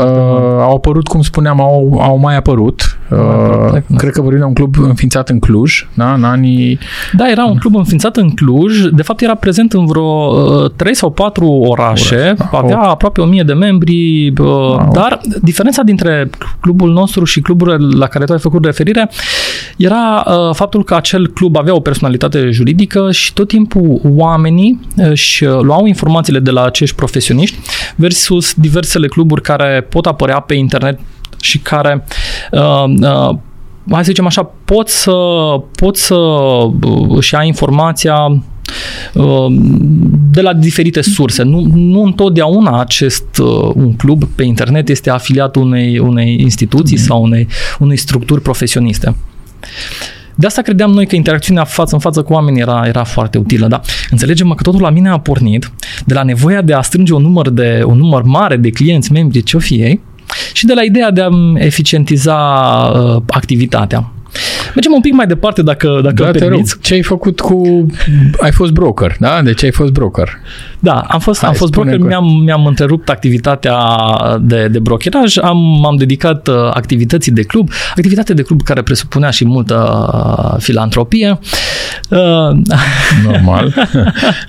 au 0.60 0.76
apărut, 0.76 1.08
cum 1.08 1.22
spuneam, 1.22 1.62
au, 1.62 2.00
au 2.02 2.18
mai 2.18 2.36
apărut. 2.36 2.98
Uh, 3.10 3.82
cred 3.98 4.12
că 4.12 4.22
vorbim 4.22 4.40
de 4.40 4.46
un 4.46 4.54
club 4.54 4.76
înființat 4.80 5.30
în 5.30 5.40
Cluj, 5.40 5.88
da, 5.94 6.14
în 6.14 6.24
anii... 6.24 6.80
Da, 7.14 7.30
era 7.30 7.46
un 7.46 7.58
club 7.58 7.76
înființat 7.76 8.18
în 8.18 8.30
Cluj. 8.30 8.82
De 8.82 9.02
fapt, 9.02 9.22
era 9.22 9.36
prezent 9.36 9.74
în 9.74 9.86
vreo 9.86 10.04
uh, 10.04 10.72
3 10.76 10.96
sau 10.96 11.12
4 11.12 11.46
orașe. 11.48 12.34
Avea 12.52 12.80
oh. 12.82 12.90
aproape 12.90 13.22
1000 13.22 13.44
de 13.44 13.54
membri. 13.54 14.28
Uh, 14.28 14.46
wow. 14.46 14.90
Dar 14.94 15.20
diferența 15.42 15.84
dintre 15.84 16.30
clubul 16.60 16.92
nostru 16.92 17.24
și 17.24 17.42
cluburile 17.42 17.98
la 17.98 18.08
care 18.08 18.26
tu 18.26 18.32
ai 18.32 18.40
făcut 18.40 18.66
referire 18.66 19.10
era 19.78 20.24
uh, 20.28 20.56
faptul 20.56 20.84
că 20.84 20.96
acel 20.96 21.28
club 21.28 21.58
avea 21.58 21.76
o 21.76 21.80
personalitate 21.80 22.50
juridică 22.50 23.12
și 23.12 23.34
tot 23.34 23.48
timpul 23.48 24.02
oamenii 24.16 24.80
își 24.96 25.46
luau 25.46 25.86
informațiile 25.86 26.40
de 26.40 26.52
la 26.52 26.64
acești 26.64 26.96
profesioniști 26.96 27.37
versus 27.96 28.54
diversele 28.54 29.08
cluburi 29.08 29.42
care 29.42 29.86
pot 29.90 30.06
apărea 30.06 30.40
pe 30.40 30.54
internet 30.54 31.00
și 31.42 31.58
care 31.58 32.06
uh, 32.52 32.84
uh, 33.02 33.38
hai 33.92 34.04
să 34.04 34.10
zicem 34.10 34.26
așa, 34.26 34.52
pot 34.66 34.90
să, 34.90 35.12
pot 35.76 35.98
să 35.98 36.16
uh, 36.16 37.08
își 37.10 37.34
ia 37.34 37.44
informația 37.44 38.44
uh, 39.14 39.46
de 40.32 40.42
la 40.42 40.54
diferite 40.54 41.02
surse. 41.02 41.44
Nu, 41.44 41.68
nu 41.74 42.04
întotdeauna 42.04 42.80
acest 42.80 43.38
uh, 43.38 43.72
un 43.76 43.94
club 43.96 44.24
pe 44.24 44.44
internet 44.44 44.90
este 44.90 45.10
afiliat 45.10 45.56
unei, 45.56 46.00
unei 46.00 46.38
instituții 46.40 46.98
mm. 46.98 47.04
sau 47.04 47.24
unei, 47.24 47.48
unei 47.80 47.98
structuri 47.98 48.42
profesioniste. 48.42 49.16
De 50.40 50.46
asta 50.46 50.62
credeam 50.62 50.92
noi 50.92 51.08
că 51.08 51.16
interacțiunea 51.16 51.64
față 51.64 51.94
în 51.94 52.02
față 52.02 52.22
cu 52.22 52.34
oamenii 52.34 52.62
era, 52.62 52.84
era 52.88 53.04
foarte 53.04 53.38
utilă, 53.38 53.68
da. 53.68 53.82
Înțelegem 54.10 54.50
că 54.50 54.64
totul 54.64 54.82
la 54.82 54.90
mine 54.90 55.10
a 55.10 55.20
pornit 55.20 55.72
de 56.06 56.14
la 56.14 56.24
nevoia 56.24 56.62
de 56.62 56.74
a 56.74 56.82
strânge 56.82 57.14
un 57.14 57.22
număr, 57.22 57.50
de, 57.50 57.84
un 57.86 57.98
număr 57.98 58.24
mare 58.24 58.58
de 58.58 58.70
clienți, 58.70 59.12
membri, 59.12 59.44
ce-o 59.44 59.60
fi 59.60 59.74
ei, 59.74 60.02
și 60.54 60.66
de 60.66 60.74
la 60.74 60.84
ideea 60.84 61.12
de 61.12 61.22
a 61.22 61.30
eficientiza 61.56 62.36
uh, 62.36 63.22
activitatea. 63.28 64.12
Mergem 64.74 64.92
un 64.94 65.02
pic 65.02 65.14
mai 65.14 65.26
departe 65.28 65.62
dacă, 65.62 66.00
dacă 66.04 66.24
da, 66.24 66.30
permiți. 66.32 66.78
Ce 66.82 66.94
ai 66.94 67.02
făcut 67.02 67.40
cu... 67.40 67.86
Ai 68.42 68.52
fost 68.52 68.72
broker, 68.72 69.16
da? 69.20 69.42
Deci 69.42 69.64
ai 69.64 69.72
fost 69.72 69.92
broker. 69.92 70.40
Da, 70.80 71.06
am 71.08 71.20
fost, 71.20 71.40
Hai, 71.40 71.50
am 71.50 71.56
fost 71.56 71.72
broker, 71.72 71.98
mi-am, 71.98 72.42
mi-am 72.44 72.66
întrerupt 72.66 73.10
activitatea 73.10 73.78
de, 74.42 74.68
de 74.68 74.80
brokeraj, 74.80 75.38
am, 75.38 75.58
m-am 75.58 75.96
dedicat 75.96 76.48
uh, 76.48 76.56
activității 76.74 77.32
de 77.32 77.42
club, 77.42 77.70
activitate 77.96 78.34
de 78.34 78.42
club 78.42 78.62
care 78.62 78.82
presupunea 78.82 79.30
și 79.30 79.46
multă 79.46 80.10
uh, 80.14 80.62
filantropie. 80.62 81.30
Uh, 81.30 81.48
Normal. 83.32 83.74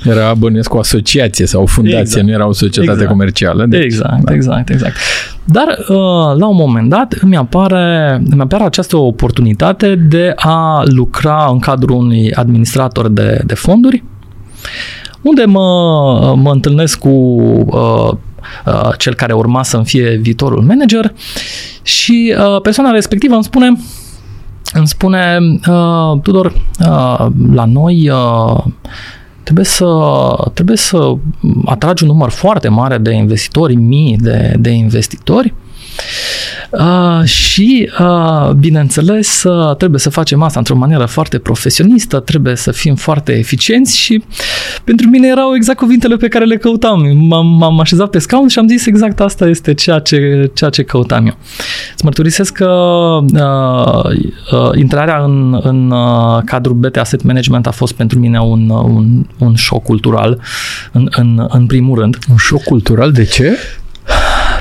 Era 0.04 0.34
bănuiesc 0.34 0.74
o 0.74 0.78
asociație 0.78 1.46
sau 1.46 1.62
o 1.62 1.66
fundație, 1.66 2.00
exact. 2.00 2.26
nu 2.26 2.32
era 2.32 2.46
o 2.46 2.52
societate 2.52 2.92
exact. 2.92 3.10
comercială. 3.10 3.66
Deci, 3.66 3.84
exact, 3.84 4.24
da. 4.24 4.34
exact, 4.34 4.70
exact. 4.70 4.96
Dar 5.44 5.66
la 6.36 6.46
un 6.46 6.56
moment 6.56 6.88
dat 6.88 7.12
îmi 7.20 7.36
apare, 7.36 8.22
îmi 8.30 8.40
apare 8.40 8.64
această 8.64 8.96
oportunitate 8.96 9.94
de 9.94 10.32
a 10.36 10.82
lucra 10.84 11.48
în 11.50 11.58
cadrul 11.58 11.96
unui 11.96 12.32
administrator 12.32 13.08
de, 13.08 13.40
de 13.46 13.54
fonduri 13.54 14.04
unde 15.22 15.44
mă, 15.44 16.34
mă 16.36 16.50
întâlnesc 16.50 16.98
cu 16.98 17.08
uh, 17.08 18.10
uh, 18.66 18.90
cel 18.98 19.14
care 19.14 19.32
urma 19.32 19.62
să-mi 19.62 19.84
fie 19.84 20.16
viitorul 20.16 20.62
manager 20.62 21.12
și 21.82 22.34
uh, 22.38 22.60
persoana 22.60 22.90
respectivă 22.90 23.34
îmi 23.34 23.44
spune 23.44 23.76
îmi 24.72 24.88
spune 24.88 25.38
uh, 25.68 26.20
Tudor, 26.22 26.46
uh, 26.80 27.26
la 27.52 27.64
noi 27.64 28.10
uh, 28.10 28.64
trebuie 29.42 29.64
să, 29.64 29.86
trebuie 30.54 30.76
să 30.76 31.14
atragi 31.64 32.02
un 32.02 32.08
număr 32.08 32.30
foarte 32.30 32.68
mare 32.68 32.98
de 32.98 33.10
investitori, 33.10 33.74
mii 33.74 34.16
de, 34.16 34.54
de 34.58 34.70
investitori 34.70 35.54
Uh, 36.70 37.24
și, 37.24 37.90
uh, 38.00 38.50
bineînțeles, 38.50 39.42
uh, 39.42 39.76
trebuie 39.76 40.00
să 40.00 40.10
facem 40.10 40.42
asta 40.42 40.58
într-o 40.58 40.76
manieră 40.76 41.04
foarte 41.04 41.38
profesionistă, 41.38 42.18
trebuie 42.20 42.56
să 42.56 42.70
fim 42.70 42.94
foarte 42.94 43.32
eficienți 43.32 43.98
și 43.98 44.22
pentru 44.84 45.08
mine 45.08 45.28
erau 45.28 45.54
exact 45.54 45.78
cuvintele 45.78 46.16
pe 46.16 46.28
care 46.28 46.44
le 46.44 46.56
căutam. 46.56 47.16
M-am, 47.28 47.46
m-am 47.46 47.80
așezat 47.80 48.10
pe 48.10 48.18
scaun 48.18 48.48
și 48.48 48.58
am 48.58 48.68
zis 48.68 48.86
exact 48.86 49.20
asta 49.20 49.48
este 49.48 49.74
ceea 49.74 49.98
ce, 49.98 50.50
ceea 50.54 50.70
ce 50.70 50.82
căutam 50.82 51.26
eu. 51.26 51.36
Îți 51.94 52.04
mărturisesc 52.04 52.52
că 52.52 52.68
uh, 53.32 54.04
uh, 54.52 54.70
intrarea 54.74 55.18
în, 55.24 55.60
în 55.62 55.90
uh, 55.90 56.42
cadrul 56.44 56.74
BT 56.74 56.96
Asset 56.96 57.22
Management 57.22 57.66
a 57.66 57.70
fost 57.70 57.92
pentru 57.92 58.18
mine 58.18 58.40
un, 58.40 58.70
un, 58.70 59.26
un 59.38 59.54
șoc 59.54 59.82
cultural, 59.82 60.40
în, 60.92 61.08
în, 61.10 61.46
în 61.48 61.66
primul 61.66 61.98
rând. 61.98 62.18
Un 62.30 62.36
șoc 62.36 62.62
cultural? 62.62 63.12
De 63.12 63.24
ce? 63.24 63.56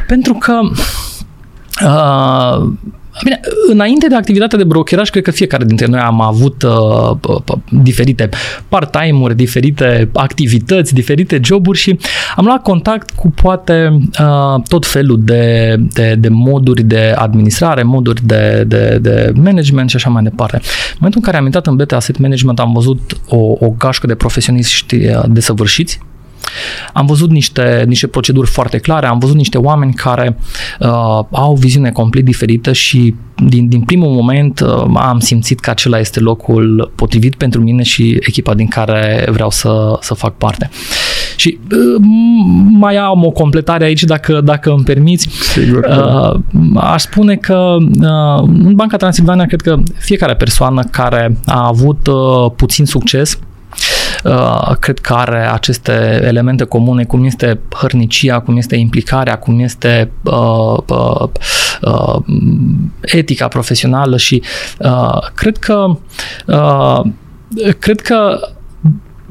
Pentru 0.07 0.33
că 0.33 0.59
Uh, 0.61 1.06
Bine, 3.23 3.39
înainte 3.71 4.07
de 4.07 4.15
activitatea 4.15 4.57
de 4.57 4.63
brokeraj, 4.63 5.09
cred 5.09 5.23
că 5.23 5.31
fiecare 5.31 5.65
dintre 5.65 5.85
noi 5.85 5.99
am 5.99 6.21
avut 6.21 6.63
uh, 6.63 7.57
diferite 7.69 8.29
part-time-uri, 8.69 9.35
diferite 9.35 10.09
activități, 10.13 10.93
diferite 10.93 11.39
joburi 11.43 11.77
și 11.77 11.99
am 12.35 12.45
luat 12.45 12.61
contact 12.61 13.09
cu 13.11 13.29
poate 13.29 13.99
uh, 14.19 14.61
tot 14.67 14.85
felul 14.85 15.19
de, 15.23 15.75
de, 15.93 16.15
de 16.19 16.29
moduri 16.29 16.83
de 16.83 17.13
administrare, 17.17 17.83
moduri 17.83 18.25
de, 18.25 18.63
de, 18.67 18.97
de 19.01 19.31
management 19.35 19.89
și 19.89 19.95
așa 19.95 20.09
mai 20.09 20.23
departe. 20.23 20.55
În 20.55 20.95
momentul 20.99 21.21
în 21.23 21.25
care 21.25 21.37
am 21.37 21.45
intrat 21.45 21.67
în 21.67 21.75
BT 21.75 21.91
Asset 21.91 22.17
Management 22.17 22.59
am 22.59 22.73
văzut 22.73 23.19
o, 23.27 23.37
o 23.37 23.69
gașcă 23.77 24.07
de 24.07 24.15
profesioniști 24.15 24.95
uh, 24.95 25.23
desăvârșiți 25.27 25.99
am 26.93 27.05
văzut 27.05 27.29
niște, 27.29 27.83
niște 27.87 28.07
proceduri 28.07 28.49
foarte 28.49 28.77
clare, 28.77 29.07
am 29.07 29.19
văzut 29.19 29.35
niște 29.35 29.57
oameni 29.57 29.93
care 29.93 30.37
uh, 30.79 30.87
au 31.31 31.51
o 31.51 31.55
viziune 31.55 31.91
complet 31.91 32.23
diferită 32.23 32.71
și 32.71 33.15
din, 33.45 33.67
din 33.67 33.81
primul 33.81 34.09
moment 34.09 34.59
uh, 34.59 34.85
am 34.93 35.19
simțit 35.19 35.59
că 35.59 35.69
acela 35.69 35.99
este 35.99 36.19
locul 36.19 36.91
potrivit 36.95 37.35
pentru 37.35 37.61
mine 37.61 37.83
și 37.83 38.17
echipa 38.19 38.53
din 38.53 38.67
care 38.67 39.27
vreau 39.31 39.49
să, 39.49 39.97
să 40.01 40.13
fac 40.13 40.37
parte. 40.37 40.69
Și 41.35 41.59
uh, 41.71 42.01
mai 42.71 42.95
am 42.95 43.25
o 43.25 43.29
completare 43.29 43.83
aici, 43.83 44.03
dacă, 44.03 44.41
dacă 44.41 44.69
îmi 44.69 44.83
permiți. 44.83 45.29
Sigur. 45.29 45.83
Uh, 45.83 46.39
aș 46.75 47.01
spune 47.01 47.35
că 47.35 47.75
uh, 47.79 48.43
în 48.43 48.73
Banca 48.75 48.97
Transilvania 48.97 49.45
cred 49.45 49.61
că 49.61 49.77
fiecare 49.97 50.35
persoană 50.35 50.83
care 50.91 51.37
a 51.45 51.67
avut 51.67 52.07
uh, 52.07 52.51
puțin 52.55 52.85
succes 52.85 53.39
Uh, 53.39 53.56
cred 54.79 54.99
că 54.99 55.13
are 55.13 55.51
aceste 55.51 56.21
elemente 56.23 56.63
comune, 56.63 57.03
cum 57.03 57.25
este 57.25 57.59
hărnicia, 57.75 58.39
cum 58.39 58.57
este 58.57 58.75
implicarea, 58.75 59.37
cum 59.37 59.59
este 59.59 60.11
uh, 60.23 60.77
uh, 60.87 61.27
uh, 61.81 62.15
etica 63.01 63.47
profesională 63.47 64.17
și 64.17 64.43
uh, 64.79 65.19
cred 65.35 65.57
că 65.57 65.97
uh, 66.45 67.01
cred 67.79 68.01
că 68.01 68.39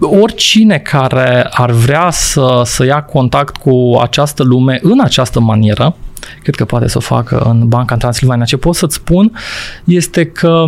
oricine 0.00 0.78
care 0.78 1.48
ar 1.50 1.70
vrea 1.70 2.10
să, 2.10 2.62
să 2.64 2.84
ia 2.84 3.02
contact 3.02 3.56
cu 3.56 3.98
această 4.00 4.42
lume 4.42 4.78
în 4.82 5.00
această 5.00 5.40
manieră, 5.40 5.96
cred 6.42 6.54
că 6.54 6.64
poate 6.64 6.88
să 6.88 6.98
o 6.98 7.00
facă 7.00 7.38
în 7.38 7.68
Banca 7.68 7.96
Transilvania. 7.96 8.44
Ce 8.44 8.56
pot 8.56 8.74
să-ți 8.74 8.94
spun 8.94 9.32
este 9.84 10.26
că 10.26 10.64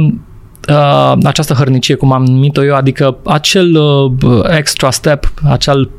uh, 0.68 1.12
această 1.22 1.54
hărnicie, 1.54 1.94
cum 1.94 2.12
am 2.12 2.25
numit-o 2.25 2.64
eu, 2.64 2.75
adică 2.75 3.16
acel 3.25 3.76
uh, 3.76 4.12
extra 4.56 4.90
step, 4.90 5.32
acel 5.48 5.90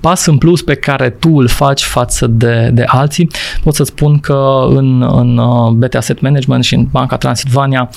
pas 0.00 0.26
în 0.26 0.38
plus 0.38 0.62
pe 0.62 0.74
care 0.74 1.10
tu 1.10 1.28
îl 1.36 1.48
faci 1.48 1.82
față 1.82 2.26
de, 2.26 2.70
de 2.72 2.84
alții, 2.86 3.30
pot 3.62 3.74
să 3.74 3.84
spun 3.84 4.18
că 4.18 4.66
în, 4.68 5.02
în 5.02 5.36
uh, 5.38 5.70
BT 5.70 5.94
Asset 5.94 6.20
Management 6.20 6.64
și 6.64 6.74
în 6.74 6.86
Banca 6.90 7.16
Transilvania, 7.16 7.90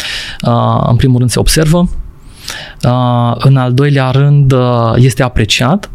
uh, 0.48 0.88
în 0.89 0.95
primul 0.95 1.17
rând 1.17 1.29
se 1.29 1.39
observă, 1.39 1.89
uh, 2.83 3.36
în 3.38 3.57
al 3.57 3.74
doilea 3.74 4.09
rând 4.12 4.51
uh, 4.51 4.93
este 4.95 5.24
apreciat 5.24 5.89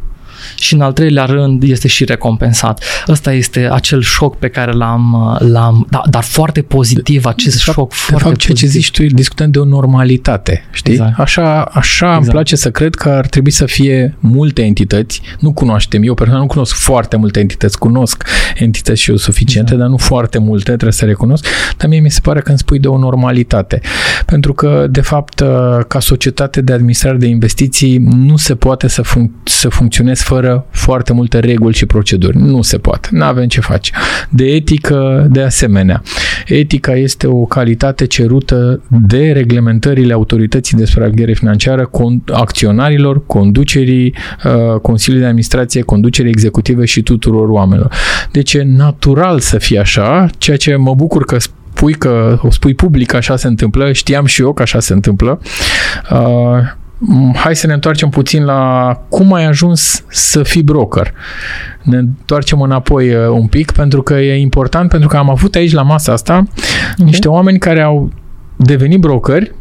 și 0.59 0.75
în 0.75 0.81
al 0.81 0.93
treilea 0.93 1.25
rând 1.25 1.63
este 1.63 1.89
și 1.89 2.05
recompensat. 2.05 2.85
Ăsta 3.09 3.33
este 3.33 3.69
acel 3.73 4.01
șoc 4.01 4.37
pe 4.39 4.49
care 4.49 4.73
l-am, 4.73 5.37
l-am 5.39 5.87
da, 5.91 6.03
dar 6.11 6.23
foarte 6.23 6.63
pozitiv, 6.63 7.25
acest 7.25 7.55
de 7.55 7.63
șoc 7.63 7.75
fapt, 7.75 7.93
foarte 7.93 8.23
de 8.25 8.29
fapt, 8.29 8.41
ceea 8.41 8.57
ce 8.57 8.67
zici 8.67 8.91
tu, 8.91 9.03
discutăm 9.03 9.51
de 9.51 9.59
o 9.59 9.65
normalitate, 9.65 10.65
știi? 10.73 10.93
Exact. 10.93 11.19
Așa, 11.19 11.63
așa 11.63 12.07
exact. 12.07 12.23
îmi 12.23 12.31
place 12.31 12.57
să 12.57 12.71
cred 12.71 12.95
că 12.95 13.09
ar 13.09 13.27
trebui 13.27 13.51
să 13.51 13.67
fie 13.67 14.17
multe 14.19 14.63
entități, 14.63 15.21
nu 15.39 15.53
cunoaștem, 15.53 16.03
eu 16.03 16.15
personal 16.15 16.41
nu 16.41 16.47
cunosc 16.47 16.75
foarte 16.75 17.17
multe 17.17 17.41
entități, 17.41 17.79
cunosc 17.79 18.25
entități 18.55 19.01
și 19.01 19.11
eu 19.11 19.17
suficiente, 19.17 19.73
exact. 19.73 19.81
dar 19.81 19.89
nu 19.89 19.97
foarte 19.97 20.39
multe, 20.39 20.65
trebuie 20.65 20.93
să 20.93 21.05
recunosc, 21.05 21.47
dar 21.77 21.89
mie 21.89 22.01
mi 22.01 22.11
se 22.11 22.21
pare 22.23 22.41
că 22.41 22.49
îmi 22.49 22.59
spui 22.59 22.79
de 22.79 22.89
o 22.89 22.99
normalitate. 22.99 23.81
Pentru 24.27 24.55
că, 24.55 24.87
de 24.91 25.01
fapt, 25.01 25.43
ca 25.89 26.01
societate 26.01 26.61
de 26.61 26.73
administrare 26.73 27.17
de 27.17 27.27
investiții, 27.27 27.99
nu 27.99 28.37
se 28.37 28.55
poate 28.55 28.89
să, 28.89 29.03
func- 29.03 29.43
să 29.45 29.69
funcționezi 29.69 30.23
fără 30.23 30.34
foarte 30.71 31.13
multe 31.13 31.39
reguli 31.39 31.75
și 31.75 31.87
proceduri. 31.87 32.37
Nu 32.37 32.63
se 32.63 32.79
poate. 32.79 33.09
Nu 33.11 33.25
avem 33.25 33.47
ce 33.47 33.61
face. 33.61 33.93
De 34.31 34.45
etică, 34.45 35.27
de 35.31 35.43
asemenea. 35.43 36.03
Etica 36.47 36.93
este 36.93 37.27
o 37.27 37.45
calitate 37.45 38.07
cerută 38.07 38.83
de 38.89 39.33
reglementările 39.33 40.13
autorității 40.13 40.77
de 40.77 40.85
supraveghere 40.85 41.33
financiară, 41.33 41.91
con- 41.91 42.33
acționarilor, 42.33 43.27
conducerii 43.27 44.15
uh, 44.45 44.81
Consiliului 44.81 45.23
de 45.23 45.29
Administrație, 45.29 45.83
conducerii 45.83 46.31
executive 46.31 46.85
și 46.85 47.03
tuturor 47.03 47.49
oamenilor. 47.49 47.95
Deci 48.33 48.55
e 48.55 48.63
natural 48.63 49.39
să 49.39 49.59
fie 49.59 49.79
așa, 49.79 50.27
ceea 50.39 50.57
ce 50.57 50.77
mă 50.77 50.95
bucur 50.95 51.25
că 51.25 51.37
spui 51.39 51.93
că 51.93 52.39
o 52.43 52.51
spui 52.51 52.75
public, 52.75 53.15
așa 53.15 53.37
se 53.37 53.47
întâmplă, 53.47 53.93
știam 53.93 54.25
și 54.25 54.41
eu 54.43 54.53
că 54.53 54.63
așa 54.63 54.81
se 54.81 54.93
întâmplă. 54.93 55.41
Uh, 56.11 56.19
Mm, 56.19 56.84
hai 57.35 57.57
să 57.57 57.67
ne 57.67 57.73
întoarcem 57.73 58.09
puțin 58.09 58.45
la 58.45 58.93
cum 59.09 59.33
ai 59.33 59.45
ajuns 59.45 60.05
să 60.09 60.43
fii 60.43 60.63
broker. 60.63 61.13
Ne 61.83 61.97
întoarcem 61.97 62.61
înapoi 62.61 63.15
uh, 63.15 63.29
un 63.29 63.47
pic 63.47 63.71
pentru 63.71 64.03
că 64.03 64.15
e 64.15 64.41
important, 64.41 64.89
pentru 64.89 65.09
că 65.09 65.17
am 65.17 65.31
avut 65.31 65.55
aici 65.55 65.73
la 65.73 65.83
masa 65.83 66.13
asta 66.13 66.35
okay. 66.35 67.05
niște 67.05 67.29
oameni 67.29 67.59
care 67.59 67.81
au 67.81 68.13
devenit 68.57 69.01
brokeri 69.01 69.55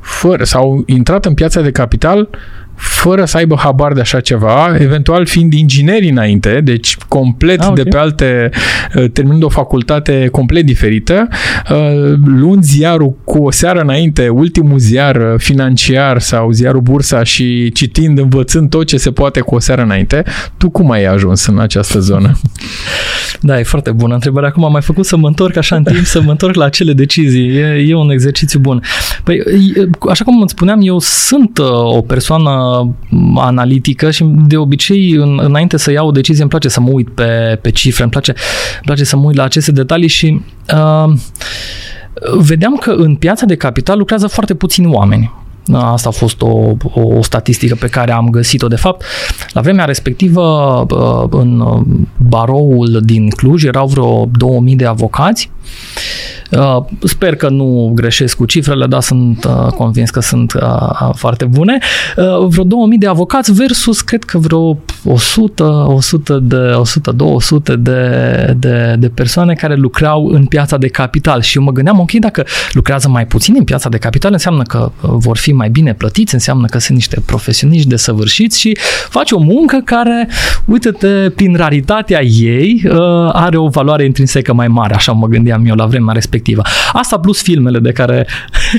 fără, 0.00 0.44
sau 0.44 0.82
intrat 0.86 1.24
în 1.24 1.34
piața 1.34 1.60
de 1.60 1.70
capital 1.70 2.28
fără 2.76 3.24
să 3.24 3.36
aibă 3.36 3.56
habar 3.58 3.92
de 3.92 4.00
așa 4.00 4.20
ceva, 4.20 4.76
eventual 4.78 5.26
fiind 5.26 5.52
ingineri 5.52 6.08
înainte, 6.08 6.60
deci 6.64 6.96
complet 7.08 7.60
ah, 7.60 7.66
okay. 7.70 7.84
de 7.84 7.90
pe 7.90 7.96
alte, 7.96 8.50
uh, 8.94 9.10
terminând 9.12 9.42
o 9.42 9.48
facultate 9.48 10.28
complet 10.32 10.64
diferită, 10.64 11.28
uh, 11.70 12.12
luând 12.24 12.62
ziarul 12.62 13.16
cu 13.24 13.38
o 13.38 13.50
seară 13.50 13.80
înainte, 13.80 14.28
ultimul 14.28 14.78
ziar 14.78 15.16
uh, 15.16 15.34
financiar 15.36 16.20
sau 16.20 16.50
ziarul 16.50 16.80
bursa 16.80 17.22
și 17.22 17.70
citind, 17.72 18.18
învățând 18.18 18.70
tot 18.70 18.86
ce 18.86 18.96
se 18.96 19.10
poate 19.10 19.40
cu 19.40 19.54
o 19.54 19.58
seară 19.58 19.82
înainte, 19.82 20.24
tu 20.56 20.70
cum 20.70 20.90
ai 20.90 21.04
ajuns 21.04 21.46
în 21.46 21.58
această 21.58 21.98
zonă? 21.98 22.38
Da, 23.40 23.58
e 23.58 23.62
foarte 23.62 23.92
bună 23.92 24.14
întrebare. 24.14 24.46
Acum 24.46 24.64
am 24.64 24.72
mai 24.72 24.82
făcut 24.82 25.06
să 25.06 25.16
mă 25.16 25.26
întorc 25.26 25.56
așa 25.56 25.76
în 25.76 25.82
timp, 25.82 26.04
să 26.04 26.20
mă 26.20 26.30
întorc 26.30 26.54
la 26.54 26.64
acele 26.64 26.92
decizii. 26.92 27.56
E, 27.56 27.84
e 27.88 27.94
un 27.94 28.10
exercițiu 28.10 28.58
bun. 28.58 28.82
Păi, 29.24 29.42
așa 30.10 30.24
cum 30.24 30.42
îți 30.42 30.52
spuneam, 30.52 30.80
eu 30.82 30.98
sunt 30.98 31.58
o 31.82 32.00
persoană 32.00 32.65
analitică 33.36 34.10
și 34.10 34.24
de 34.24 34.56
obicei 34.56 35.10
în, 35.10 35.40
înainte 35.42 35.76
să 35.76 35.90
iau 35.90 36.06
o 36.06 36.10
decizie 36.10 36.40
îmi 36.40 36.50
place 36.50 36.68
să 36.68 36.80
mă 36.80 36.90
uit 36.92 37.08
pe, 37.08 37.58
pe 37.62 37.70
cifre, 37.70 38.02
îmi 38.02 38.12
place, 38.12 38.30
îmi 38.72 38.82
place 38.84 39.04
să 39.04 39.16
mă 39.16 39.26
uit 39.26 39.36
la 39.36 39.42
aceste 39.42 39.72
detalii 39.72 40.08
și 40.08 40.40
uh, 40.74 41.12
vedeam 42.38 42.76
că 42.76 42.90
în 42.90 43.14
piața 43.14 43.46
de 43.46 43.56
capital 43.56 43.98
lucrează 43.98 44.26
foarte 44.26 44.54
puțini 44.54 44.86
oameni. 44.86 45.32
Asta 45.72 46.08
a 46.08 46.12
fost 46.12 46.42
o, 46.42 46.76
o, 46.94 47.00
o 47.00 47.22
statistică 47.22 47.74
pe 47.74 47.86
care 47.86 48.12
am 48.12 48.30
găsit-o. 48.30 48.68
De 48.68 48.76
fapt, 48.76 49.02
la 49.52 49.60
vremea 49.60 49.84
respectivă, 49.84 50.86
în 51.30 51.64
baroul 52.16 53.00
din 53.04 53.28
Cluj 53.28 53.64
erau 53.64 53.86
vreo 53.86 54.28
2000 54.32 54.76
de 54.76 54.86
avocați 54.86 55.50
Uh, 55.55 55.55
sper 57.02 57.36
că 57.36 57.48
nu 57.48 57.92
greșesc 57.94 58.36
cu 58.36 58.44
cifrele, 58.44 58.86
dar 58.86 59.00
sunt 59.00 59.44
uh, 59.44 59.66
convins 59.66 60.10
că 60.10 60.20
sunt 60.20 60.52
uh, 60.52 61.10
foarte 61.14 61.44
bune. 61.44 61.78
Vreo 62.48 62.64
2000 62.64 62.98
de 62.98 63.06
avocați 63.06 63.52
versus 63.52 64.00
cred 64.00 64.24
că 64.24 64.38
vreo 64.38 64.78
100, 65.04 65.64
100 65.64 66.38
de 66.42 66.56
100, 66.56 67.12
200 67.12 67.76
de, 67.76 68.54
de, 68.58 68.94
de 68.98 69.08
persoane 69.08 69.54
care 69.54 69.74
lucrau 69.74 70.26
în 70.26 70.44
piața 70.46 70.76
de 70.76 70.88
capital 70.88 71.40
și 71.40 71.58
eu 71.58 71.64
mă 71.64 71.72
gândeam, 71.72 71.98
ok, 71.98 72.12
dacă 72.12 72.44
lucrează 72.72 73.08
mai 73.08 73.26
puțin 73.26 73.54
în 73.58 73.64
piața 73.64 73.88
de 73.88 73.98
capital, 73.98 74.32
înseamnă 74.32 74.62
că 74.62 74.92
vor 75.00 75.36
fi 75.36 75.52
mai 75.52 75.68
bine 75.68 75.94
plătiți, 75.94 76.34
înseamnă 76.34 76.66
că 76.66 76.78
sunt 76.78 76.96
niște 76.96 77.20
profesioniști 77.26 77.88
desăvârșiți 77.88 78.60
și 78.60 78.78
faci 79.08 79.30
o 79.30 79.38
muncă 79.38 79.80
care, 79.84 80.28
uite-te, 80.64 81.30
prin 81.30 81.56
raritatea 81.56 82.22
ei, 82.22 82.82
are 83.32 83.56
o 83.56 83.68
valoare 83.68 84.04
intrinsecă 84.04 84.52
mai 84.52 84.68
mare, 84.68 84.94
așa 84.94 85.12
mă 85.12 85.26
gândeam 85.26 85.55
eu 85.64 85.74
la 85.74 85.86
vremea 85.86 86.12
respectivă 86.12 86.34
respectivă. 86.36 86.62
Asta 86.92 87.18
plus 87.18 87.42
filmele 87.42 87.78
de 87.78 87.92
care, 87.92 88.26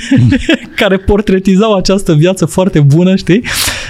care 0.81 0.97
portretizau 0.97 1.75
această 1.75 2.13
viață 2.13 2.45
foarte 2.45 2.79
bună, 2.79 3.15
știi? 3.15 3.43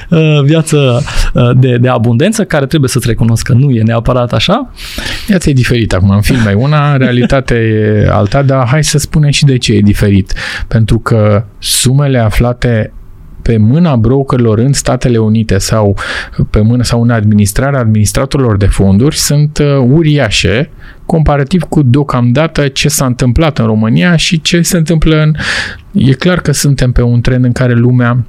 Uh, 0.09 0.41
viață 0.43 1.01
uh, 1.33 1.49
de, 1.55 1.77
de 1.77 1.87
abundență, 1.87 2.43
care 2.45 2.65
trebuie 2.65 2.89
să-ți 2.89 3.07
recunosc 3.07 3.45
că 3.45 3.53
nu 3.53 3.69
e 3.69 3.81
neapărat 3.81 4.33
așa. 4.33 4.71
Viața 5.27 5.49
e 5.49 5.53
diferită 5.53 5.95
acum. 5.95 6.09
În 6.09 6.21
film 6.21 6.47
e 6.47 6.53
una, 6.53 6.97
realitatea 6.97 7.57
e 7.57 8.07
alta, 8.11 8.41
dar 8.41 8.67
hai 8.67 8.83
să 8.83 8.97
spunem 8.97 9.29
și 9.29 9.45
de 9.45 9.57
ce 9.57 9.73
e 9.73 9.79
diferit. 9.79 10.33
Pentru 10.67 10.99
că 10.99 11.45
sumele 11.59 12.17
aflate 12.17 12.91
pe 13.47 13.57
mâna 13.57 13.95
brokerilor 13.95 14.57
în 14.57 14.73
Statele 14.73 15.17
Unite 15.17 15.57
sau 15.57 15.95
pe 16.49 16.61
mână 16.61 16.83
sau 16.83 17.01
în 17.01 17.09
administrarea 17.09 17.79
administratorilor 17.79 18.57
de 18.57 18.65
fonduri 18.65 19.17
sunt 19.17 19.57
uh, 19.57 19.85
uriașe 19.89 20.69
comparativ 21.05 21.63
cu 21.63 21.81
deocamdată 21.81 22.67
ce 22.67 22.89
s-a 22.89 23.05
întâmplat 23.05 23.59
în 23.59 23.65
România 23.65 24.15
și 24.15 24.41
ce 24.41 24.61
se 24.61 24.77
întâmplă 24.77 25.21
în... 25.21 25.33
E 25.91 26.13
clar 26.13 26.39
că 26.39 26.51
suntem 26.51 26.91
pe 26.91 27.01
un 27.01 27.21
trend 27.21 27.45
în 27.45 27.51
care 27.51 27.73
lumea 27.73 28.25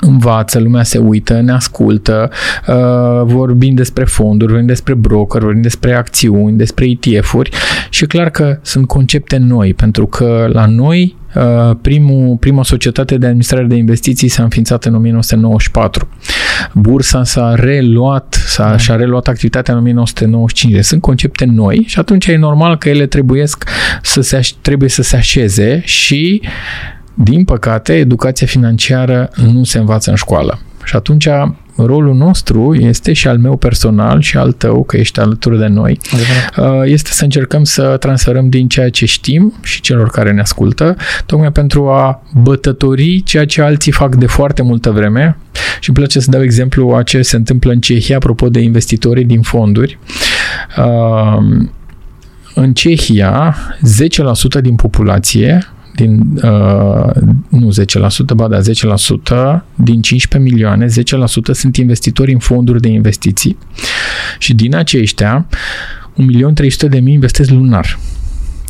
învață, 0.00 0.58
lumea 0.58 0.82
se 0.82 0.98
uită, 0.98 1.40
ne 1.40 1.52
ascultă, 1.52 2.30
uh, 2.68 3.22
vorbim 3.24 3.74
despre 3.74 4.04
fonduri, 4.04 4.50
vorbim 4.50 4.68
despre 4.68 4.94
broker, 4.94 5.42
vorbim 5.42 5.62
despre 5.62 5.94
acțiuni, 5.94 6.56
despre 6.56 6.86
ETF-uri 6.86 7.50
și 7.90 8.04
e 8.04 8.06
clar 8.06 8.30
că 8.30 8.58
sunt 8.62 8.86
concepte 8.86 9.36
noi, 9.36 9.74
pentru 9.74 10.06
că 10.06 10.48
la 10.52 10.66
noi 10.66 11.16
uh, 11.18 11.25
primul, 11.80 12.36
prima 12.36 12.62
societate 12.62 13.18
de 13.18 13.26
administrare 13.26 13.64
de 13.64 13.74
investiții 13.74 14.28
s-a 14.28 14.42
înființat 14.42 14.84
în 14.84 14.94
1994. 14.94 16.08
Bursa 16.72 17.24
s-a 17.24 17.54
reluat, 17.54 18.44
s-a, 18.46 18.70
da. 18.70 18.76
și-a 18.76 18.96
reluat 18.96 19.28
activitatea 19.28 19.74
în 19.74 19.80
1995. 19.80 20.84
Sunt 20.84 21.00
concepte 21.00 21.44
noi 21.44 21.84
și 21.86 21.98
atunci 21.98 22.26
e 22.26 22.36
normal 22.36 22.78
că 22.78 22.88
ele 22.88 23.06
trebuiesc 23.06 23.64
să 24.02 24.20
se, 24.20 24.40
trebuie 24.60 24.88
să 24.88 25.02
se 25.02 25.16
așeze 25.16 25.82
și 25.84 26.42
din 27.14 27.44
păcate, 27.44 27.92
educația 27.92 28.46
financiară 28.46 29.30
nu 29.52 29.64
se 29.64 29.78
învață 29.78 30.10
în 30.10 30.16
școală. 30.16 30.58
Și 30.84 30.96
atunci 30.96 31.28
rolul 31.76 32.14
nostru 32.14 32.74
este 32.74 33.12
și 33.12 33.28
al 33.28 33.38
meu 33.38 33.56
personal 33.56 34.20
și 34.20 34.36
al 34.36 34.52
tău, 34.52 34.84
că 34.84 34.96
ești 34.96 35.20
alături 35.20 35.58
de 35.58 35.66
noi, 35.66 36.00
Adevărat. 36.12 36.82
Uh, 36.82 36.90
este 36.90 37.10
să 37.12 37.24
încercăm 37.24 37.64
să 37.64 37.96
transferăm 37.96 38.48
din 38.48 38.68
ceea 38.68 38.90
ce 38.90 39.06
știm 39.06 39.52
și 39.62 39.80
celor 39.80 40.10
care 40.10 40.32
ne 40.32 40.40
ascultă, 40.40 40.96
tocmai 41.26 41.52
pentru 41.52 41.88
a 41.88 42.22
bătători 42.42 43.22
ceea 43.22 43.46
ce 43.46 43.62
alții 43.62 43.92
fac 43.92 44.14
de 44.14 44.26
foarte 44.26 44.62
multă 44.62 44.90
vreme. 44.90 45.38
Și 45.80 45.88
îmi 45.88 45.98
place 45.98 46.20
să 46.20 46.30
dau 46.30 46.42
exemplu 46.42 46.94
a 46.94 47.02
ce 47.02 47.22
se 47.22 47.36
întâmplă 47.36 47.72
în 47.72 47.80
Cehia, 47.80 48.16
apropo 48.16 48.48
de 48.48 48.60
investitorii 48.60 49.24
din 49.24 49.40
fonduri. 49.40 49.98
Uh, 50.76 51.66
în 52.54 52.72
Cehia, 52.72 53.56
10% 54.58 54.60
din 54.60 54.74
populație 54.74 55.75
din, 55.96 56.40
uh, 56.42 57.10
nu 57.48 57.70
10%, 57.70 58.34
ba 58.34 58.48
da, 58.48 58.60
10%, 58.60 59.64
din 59.74 60.02
15 60.02 60.50
milioane, 60.50 60.86
10% 60.86 61.52
sunt 61.52 61.76
investitori 61.76 62.32
în 62.32 62.38
fonduri 62.38 62.80
de 62.80 62.88
investiții 62.88 63.58
și 64.38 64.54
din 64.54 64.74
aceștia, 64.74 65.46
1.300.000 66.16 67.02
investesc 67.06 67.50
lunar. 67.50 67.98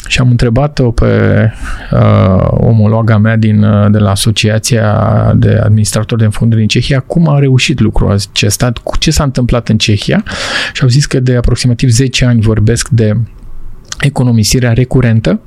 Și 0.09 0.21
am 0.21 0.31
întrebat-o 0.31 0.91
pe 0.91 1.51
uh, 1.91 2.47
omologa 2.51 3.19
mea 3.19 3.37
din, 3.37 3.63
uh, 3.63 3.91
de 3.91 3.99
la 3.99 4.11
Asociația 4.11 5.33
de 5.37 5.61
Administratori 5.63 6.23
de 6.23 6.29
Fonduri 6.31 6.61
din 6.61 6.69
Cehia 6.69 7.01
cum 7.01 7.29
a 7.29 7.39
reușit 7.39 7.81
lucrul 7.81 8.11
acesta, 8.11 8.73
cu 8.83 8.99
ce 8.99 9.11
s-a 9.11 9.25
întâmplat 9.25 9.69
în 9.69 9.79
Cehia 9.79 10.25
și 10.73 10.83
au 10.83 10.89
zis 10.89 11.07
că 11.07 11.21
de 11.21 11.37
aproximativ 11.37 11.89
10 11.89 12.25
ani 12.25 12.41
vorbesc 12.41 12.89
de 12.89 13.17
economisirea 14.01 14.73
recurentă, 14.73 15.41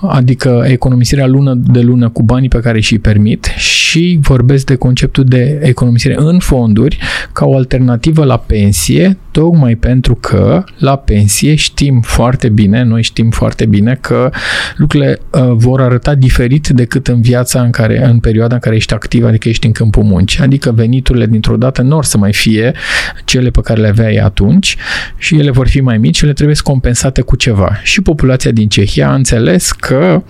adică 0.00 0.64
economisirea 0.66 1.26
lună 1.26 1.54
de 1.54 1.80
lună 1.80 2.08
cu 2.08 2.22
banii 2.22 2.48
pe 2.48 2.60
care 2.60 2.80
și-i 2.80 2.98
permit 2.98 3.44
și 3.56 4.18
vorbesc 4.20 4.66
de 4.66 4.74
conceptul 4.74 5.24
de 5.24 5.60
economisire 5.62 6.14
în 6.18 6.38
fonduri 6.38 6.98
ca 7.32 7.46
o 7.46 7.56
alternativă 7.56 8.24
la 8.24 8.36
pensie, 8.36 9.18
tocmai 9.34 9.74
pentru 9.74 10.14
că 10.14 10.64
la 10.78 10.96
pensie 10.96 11.54
știm 11.54 12.00
foarte 12.00 12.48
bine, 12.48 12.82
noi 12.82 13.02
știm 13.02 13.30
foarte 13.30 13.66
bine 13.66 13.98
că 14.00 14.30
lucrurile 14.76 15.18
uh, 15.30 15.42
vor 15.52 15.80
arăta 15.80 16.14
diferit 16.14 16.68
decât 16.68 17.08
în 17.08 17.20
viața 17.20 17.62
în 17.62 17.70
care, 17.70 18.04
în 18.04 18.18
perioada 18.18 18.54
în 18.54 18.60
care 18.60 18.76
ești 18.76 18.94
activ, 18.94 19.24
adică 19.24 19.48
ești 19.48 19.66
în 19.66 19.72
câmpul 19.72 20.02
muncii, 20.02 20.42
adică 20.42 20.72
veniturile 20.72 21.26
dintr-o 21.26 21.56
dată 21.56 21.82
nu 21.82 21.96
or 21.96 22.04
să 22.04 22.18
mai 22.18 22.32
fie 22.32 22.72
cele 23.24 23.50
pe 23.50 23.60
care 23.60 23.80
le 23.80 23.88
aveai 23.88 24.16
atunci 24.16 24.76
și 25.18 25.38
ele 25.38 25.50
vor 25.50 25.68
fi 25.68 25.80
mai 25.80 25.98
mici 25.98 26.16
și 26.16 26.24
le 26.24 26.32
trebuie 26.32 26.56
compensate 26.62 27.20
cu 27.20 27.36
ceva. 27.36 27.80
Și 27.82 28.02
populația 28.02 28.50
din 28.50 28.68
Cehia 28.68 29.08
a 29.08 29.14
înțeles 29.14 29.72
că 29.72 30.22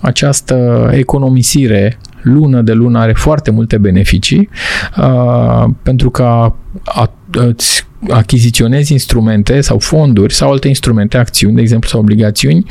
această 0.00 0.90
economisire 0.94 1.98
lună 2.22 2.62
de 2.62 2.72
lună 2.72 2.98
are 2.98 3.12
foarte 3.12 3.50
multe 3.50 3.78
beneficii 3.78 4.48
uh, 4.96 5.64
pentru 5.82 6.10
că 6.10 6.22
a, 6.22 6.56
a, 6.84 7.12
îți 7.32 7.86
achiziționezi 8.10 8.92
instrumente 8.92 9.60
sau 9.60 9.78
fonduri 9.78 10.34
sau 10.34 10.50
alte 10.50 10.68
instrumente, 10.68 11.16
acțiuni, 11.16 11.54
de 11.54 11.60
exemplu, 11.60 11.88
sau 11.88 12.00
obligațiuni 12.00 12.66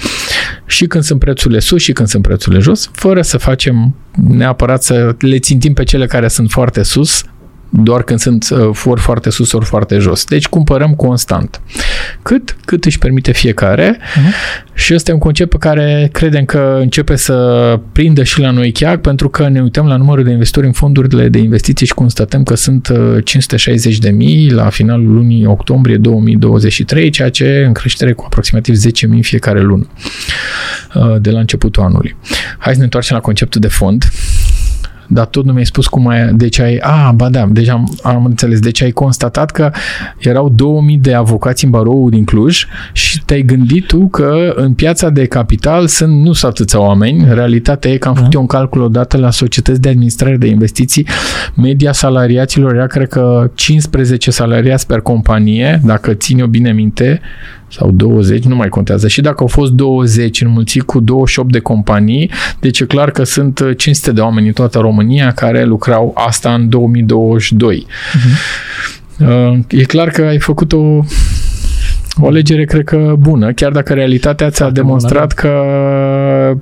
și 0.65 0.85
când 0.85 1.03
sunt 1.03 1.19
prețurile 1.19 1.59
sus 1.59 1.81
și 1.81 1.91
când 1.91 2.07
sunt 2.07 2.23
prețurile 2.23 2.61
jos, 2.61 2.89
fără 2.93 3.21
să 3.21 3.37
facem 3.37 3.95
neapărat 4.27 4.83
să 4.83 5.15
le 5.19 5.39
țintim 5.39 5.73
pe 5.73 5.83
cele 5.83 6.05
care 6.05 6.27
sunt 6.27 6.49
foarte 6.49 6.83
sus, 6.83 7.23
doar 7.69 8.03
când 8.03 8.19
sunt 8.19 8.47
uh, 8.49 8.79
ori 8.85 9.01
foarte 9.01 9.29
sus, 9.29 9.51
ori 9.51 9.65
foarte 9.65 9.97
jos. 9.97 10.25
Deci 10.25 10.47
cumpărăm 10.47 10.93
constant. 10.93 11.61
Cât? 12.21 12.57
Cât 12.65 12.85
își 12.85 12.97
permite 12.97 13.31
fiecare 13.31 13.97
uh-huh. 13.97 14.73
și 14.73 14.93
ăsta 14.93 15.11
e 15.11 15.13
un 15.13 15.19
concept 15.19 15.49
pe 15.49 15.57
care 15.59 16.09
credem 16.11 16.45
că 16.45 16.77
începe 16.81 17.15
să 17.15 17.79
prindă 17.91 18.23
și 18.23 18.39
la 18.39 18.51
noi 18.51 18.71
chiar 18.71 18.97
pentru 18.97 19.29
că 19.29 19.47
ne 19.47 19.61
uităm 19.61 19.87
la 19.87 19.95
numărul 19.95 20.23
de 20.23 20.29
investitori 20.29 20.65
în 20.65 20.71
fondurile 20.71 21.29
de 21.29 21.37
investiții 21.37 21.85
și 21.85 21.93
constatăm 21.93 22.43
că 22.43 22.55
sunt 22.55 22.91
560 23.23 23.93
uh, 23.93 23.99
de 23.99 24.09
mii 24.09 24.51
la 24.51 24.69
finalul 24.69 25.13
lunii 25.13 25.45
octombrie 25.45 25.97
2023, 25.97 27.09
ceea 27.09 27.29
ce 27.29 27.43
e 27.43 27.65
în 27.65 27.73
creștere 27.73 28.13
cu 28.13 28.23
aproximativ 28.25 28.75
10 28.75 29.07
mii 29.07 29.23
fiecare 29.23 29.61
lună 29.61 29.87
uh, 30.93 31.15
de 31.19 31.31
la 31.31 31.39
începutul 31.39 31.83
anului. 31.83 32.15
Hai 32.57 32.71
să 32.73 32.77
ne 32.77 32.83
întoarcem 32.83 33.15
la 33.15 33.21
conceptul 33.21 33.61
de 33.61 33.67
fond 33.67 34.05
dar 35.07 35.25
tot 35.25 35.45
nu 35.45 35.51
mi-ai 35.51 35.65
spus 35.65 35.87
cum 35.87 36.07
ai, 36.07 36.33
deci 36.33 36.59
ai, 36.59 36.77
a, 36.77 37.11
ba 37.15 37.29
da, 37.29 37.45
deci 37.49 37.67
am, 37.67 37.97
am 38.03 38.25
înțeles, 38.25 38.59
deci 38.59 38.81
ai 38.81 38.91
constatat 38.91 39.51
că 39.51 39.71
erau 40.17 40.49
2000 40.49 40.97
de 40.97 41.13
avocați 41.13 41.65
în 41.65 41.71
barou 41.71 42.09
din 42.09 42.23
Cluj 42.23 42.65
și 42.93 43.23
te-ai 43.25 43.41
gândit 43.41 43.85
tu 43.87 44.07
că 44.07 44.53
în 44.55 44.73
piața 44.73 45.09
de 45.09 45.25
capital 45.25 45.87
sunt 45.87 46.23
nu 46.23 46.33
sunt 46.33 46.51
atâția 46.51 46.79
oameni, 46.79 47.25
realitatea 47.33 47.91
e 47.91 47.97
că 47.97 48.07
am 48.07 48.13
da. 48.13 48.19
făcut 48.19 48.33
eu 48.33 48.41
un 48.41 48.47
calcul 48.47 48.81
odată 48.81 49.17
la 49.17 49.31
societăți 49.31 49.81
de 49.81 49.89
administrare 49.89 50.37
de 50.37 50.47
investiții, 50.47 51.07
media 51.55 51.91
salariaților 51.91 52.75
era 52.75 52.87
cred 52.87 53.07
că 53.07 53.51
15 53.53 54.31
salariați 54.31 54.87
per 54.87 54.99
companie, 54.99 55.81
dacă 55.83 56.13
țin 56.13 56.39
eu 56.39 56.47
bine 56.47 56.71
minte, 56.71 57.21
sau 57.69 57.91
20, 57.91 58.43
nu 58.43 58.55
mai 58.55 58.69
contează. 58.69 59.07
Și 59.07 59.21
dacă 59.21 59.35
au 59.39 59.47
fost 59.47 59.71
20 59.71 60.41
înmulțit 60.41 60.81
cu 60.81 60.99
28 60.99 61.51
de 61.51 61.59
companii, 61.59 62.31
deci 62.59 62.79
e 62.79 62.85
clar 62.85 63.11
că 63.11 63.23
sunt 63.23 63.63
500 63.77 64.11
de 64.11 64.21
oameni 64.21 64.47
în 64.47 64.53
toată 64.53 64.79
România 64.79 64.96
care 65.31 65.63
lucrau 65.63 66.13
asta 66.15 66.53
în 66.53 66.69
2022. 66.69 67.85
Uh-huh. 67.87 69.59
E 69.67 69.83
clar 69.83 70.09
că 70.09 70.21
ai 70.21 70.39
făcut 70.39 70.73
o 70.73 71.03
o 72.19 72.27
alegere, 72.27 72.65
cred 72.65 72.83
că, 72.83 73.13
bună, 73.19 73.51
chiar 73.51 73.71
dacă 73.71 73.93
realitatea 73.93 74.49
ți-a 74.49 74.65
Foarte 74.65 74.81
demonstrat 74.81 75.41
bună, 75.41 75.49
da. 75.49 75.49
că 75.49 76.57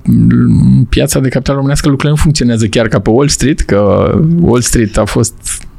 piața 0.90 1.20
de 1.20 1.30
capital 1.30 1.56
românească 1.56 1.88
lucrurile 1.88 2.16
nu 2.18 2.24
funcționează 2.24 2.66
chiar 2.66 2.88
ca 2.88 3.00
pe 3.00 3.10
Wall 3.10 3.28
Street, 3.28 3.60
că 3.60 4.12
Wall 4.40 4.62
Street 4.62 4.98
a 4.98 5.06
fost 5.06 5.34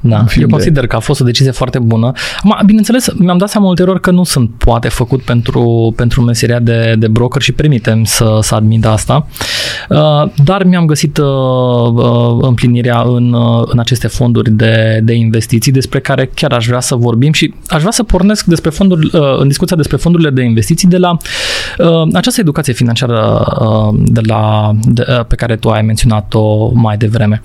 Da, 0.09 0.25
eu 0.41 0.49
consider 0.49 0.81
de... 0.81 0.87
că 0.87 0.97
a 0.97 0.99
fost 0.99 1.21
o 1.21 1.25
decizie 1.25 1.51
foarte 1.51 1.79
bună. 1.79 2.13
Acum, 2.39 2.57
bineînțeles, 2.67 3.13
mi-am 3.15 3.39
dat 3.39 3.49
seama 3.49 3.67
ulterior 3.67 4.01
că 4.01 4.11
nu 4.11 4.25
sunt 4.25 4.51
poate 4.59 4.89
făcut 4.89 5.23
pentru, 5.23 5.93
pentru 5.97 6.21
meseria 6.21 6.59
de, 6.59 6.95
de 6.99 7.09
broker 7.09 7.43
și 7.43 7.53
permitem 7.53 8.05
să, 8.05 8.39
să 8.43 8.55
admit 8.55 8.87
asta. 8.87 9.27
Uh, 9.89 10.31
dar 10.45 10.65
mi-am 10.65 10.87
găsit 10.87 11.19
uh, 11.19 11.27
uh, 11.95 12.39
împlinirea 12.41 13.03
în, 13.07 13.37
în 13.67 13.79
aceste 13.79 14.07
fonduri 14.07 14.51
de, 14.51 15.01
de 15.03 15.13
investiții 15.13 15.73
despre 15.73 16.01
care 16.01 16.31
chiar 16.35 16.53
aș 16.53 16.67
vrea 16.67 16.81
să 16.81 16.95
vorbim 16.95 17.33
și 17.33 17.55
aș 17.67 17.79
vrea 17.79 17.91
să 17.91 18.03
pornesc 18.03 18.45
despre 18.45 18.71
fonduri, 18.71 19.09
în 19.39 19.49
discuția 19.49 19.77
despre 19.77 19.97
fondurile 19.97 20.31
de 20.31 20.43
investiții 20.43 20.89
de 20.89 20.99
la 20.99 21.17
această 22.13 22.41
educație 22.41 22.73
financiară 22.73 23.45
de 24.05 24.21
la, 24.25 24.73
de, 24.83 25.03
pe 25.29 25.35
care 25.35 25.57
tu 25.57 25.69
ai 25.69 25.83
menționat-o 25.83 26.71
mai 26.73 26.97
devreme. 26.97 27.43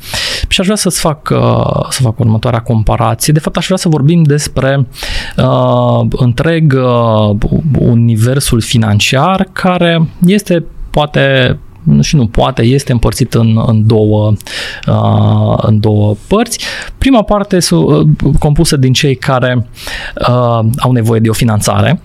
Și 0.47 0.60
aș 0.60 0.65
vrea 0.65 0.78
să-ți 0.78 1.00
fac, 1.00 1.34
să 1.89 2.02
fac 2.02 2.19
următoarea 2.19 2.51
comparație. 2.60 3.34
De 3.34 3.40
fapt, 3.40 3.58
aș 3.58 3.66
vrea 3.66 3.78
să 3.78 3.90
vorbim 3.90 4.24
despre 4.24 4.88
uh, 5.38 6.06
întreg 6.10 6.74
uh, 6.74 7.38
universul 7.80 8.62
financiar 8.62 9.48
care 9.52 10.08
este 10.26 10.66
poate 10.90 11.58
și 12.02 12.16
nu 12.16 12.28
poate, 12.28 12.62
este 12.62 12.92
împărțit 12.92 13.34
în, 13.34 13.64
în, 13.68 13.88
două, 13.88 14.34
uh, 14.88 15.58
în 15.58 15.80
două 15.80 16.16
părți. 16.28 16.60
Prima 16.98 17.24
parte 17.24 17.56
este 17.56 17.76
uh, 17.76 18.08
compusă 18.40 18.78
din 18.78 18.94
cei 18.94 19.16
care 19.16 19.68
uh, 20.28 20.60
au 20.78 20.92
nevoie 20.92 21.20
de 21.20 21.30
o 21.30 21.34
finanțare. 21.34 22.02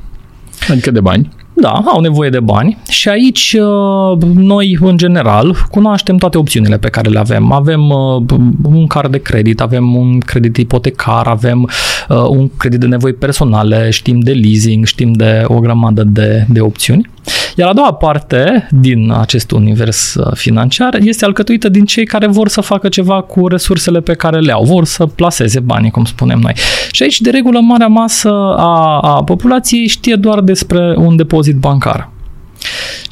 Adică 0.68 0.90
de 0.90 1.00
bani. 1.00 1.28
Da, 1.58 1.82
au 1.86 2.00
nevoie 2.00 2.30
de 2.30 2.40
bani 2.40 2.78
și 2.88 3.08
aici 3.08 3.56
uh, 3.58 4.22
noi, 4.34 4.78
în 4.80 4.96
general, 4.96 5.56
cunoaștem 5.70 6.16
toate 6.16 6.38
opțiunile 6.38 6.78
pe 6.78 6.88
care 6.88 7.08
le 7.08 7.18
avem. 7.18 7.52
Avem 7.52 7.88
uh, 7.90 8.22
un 8.62 8.86
card 8.86 9.10
de 9.10 9.18
credit, 9.18 9.60
avem 9.60 9.94
un 9.94 10.18
credit 10.18 10.56
ipotecar, 10.56 11.26
avem 11.26 11.62
uh, 12.08 12.16
un 12.28 12.50
credit 12.56 12.80
de 12.80 12.86
nevoi 12.86 13.12
personale, 13.12 13.90
știm 13.90 14.20
de 14.20 14.32
leasing, 14.32 14.86
știm 14.86 15.12
de 15.12 15.42
o 15.46 15.58
grămadă 15.58 16.04
de, 16.04 16.46
de 16.48 16.60
opțiuni. 16.60 17.10
Iar 17.56 17.68
a 17.68 17.72
doua 17.72 17.92
parte 17.92 18.66
din 18.70 19.12
acest 19.18 19.50
univers 19.50 20.14
uh, 20.14 20.32
financiar 20.34 20.98
este 21.00 21.24
alcătuită 21.24 21.68
din 21.68 21.84
cei 21.84 22.04
care 22.06 22.26
vor 22.26 22.48
să 22.48 22.60
facă 22.60 22.88
ceva 22.88 23.20
cu 23.20 23.48
resursele 23.48 24.00
pe 24.00 24.14
care 24.14 24.38
le 24.38 24.52
au, 24.52 24.64
vor 24.64 24.84
să 24.84 25.06
plaseze 25.06 25.60
banii, 25.60 25.90
cum 25.90 26.04
spunem 26.04 26.38
noi. 26.38 26.52
Și 26.90 27.02
aici, 27.02 27.20
de 27.20 27.30
regulă, 27.30 27.58
marea 27.60 27.86
masă 27.86 28.30
a, 28.56 28.98
a 28.98 29.22
populației 29.24 29.86
știe 29.86 30.14
doar 30.14 30.40
despre 30.40 30.94
un 30.96 31.16
depozit 31.16 31.45
bancar. 31.52 32.10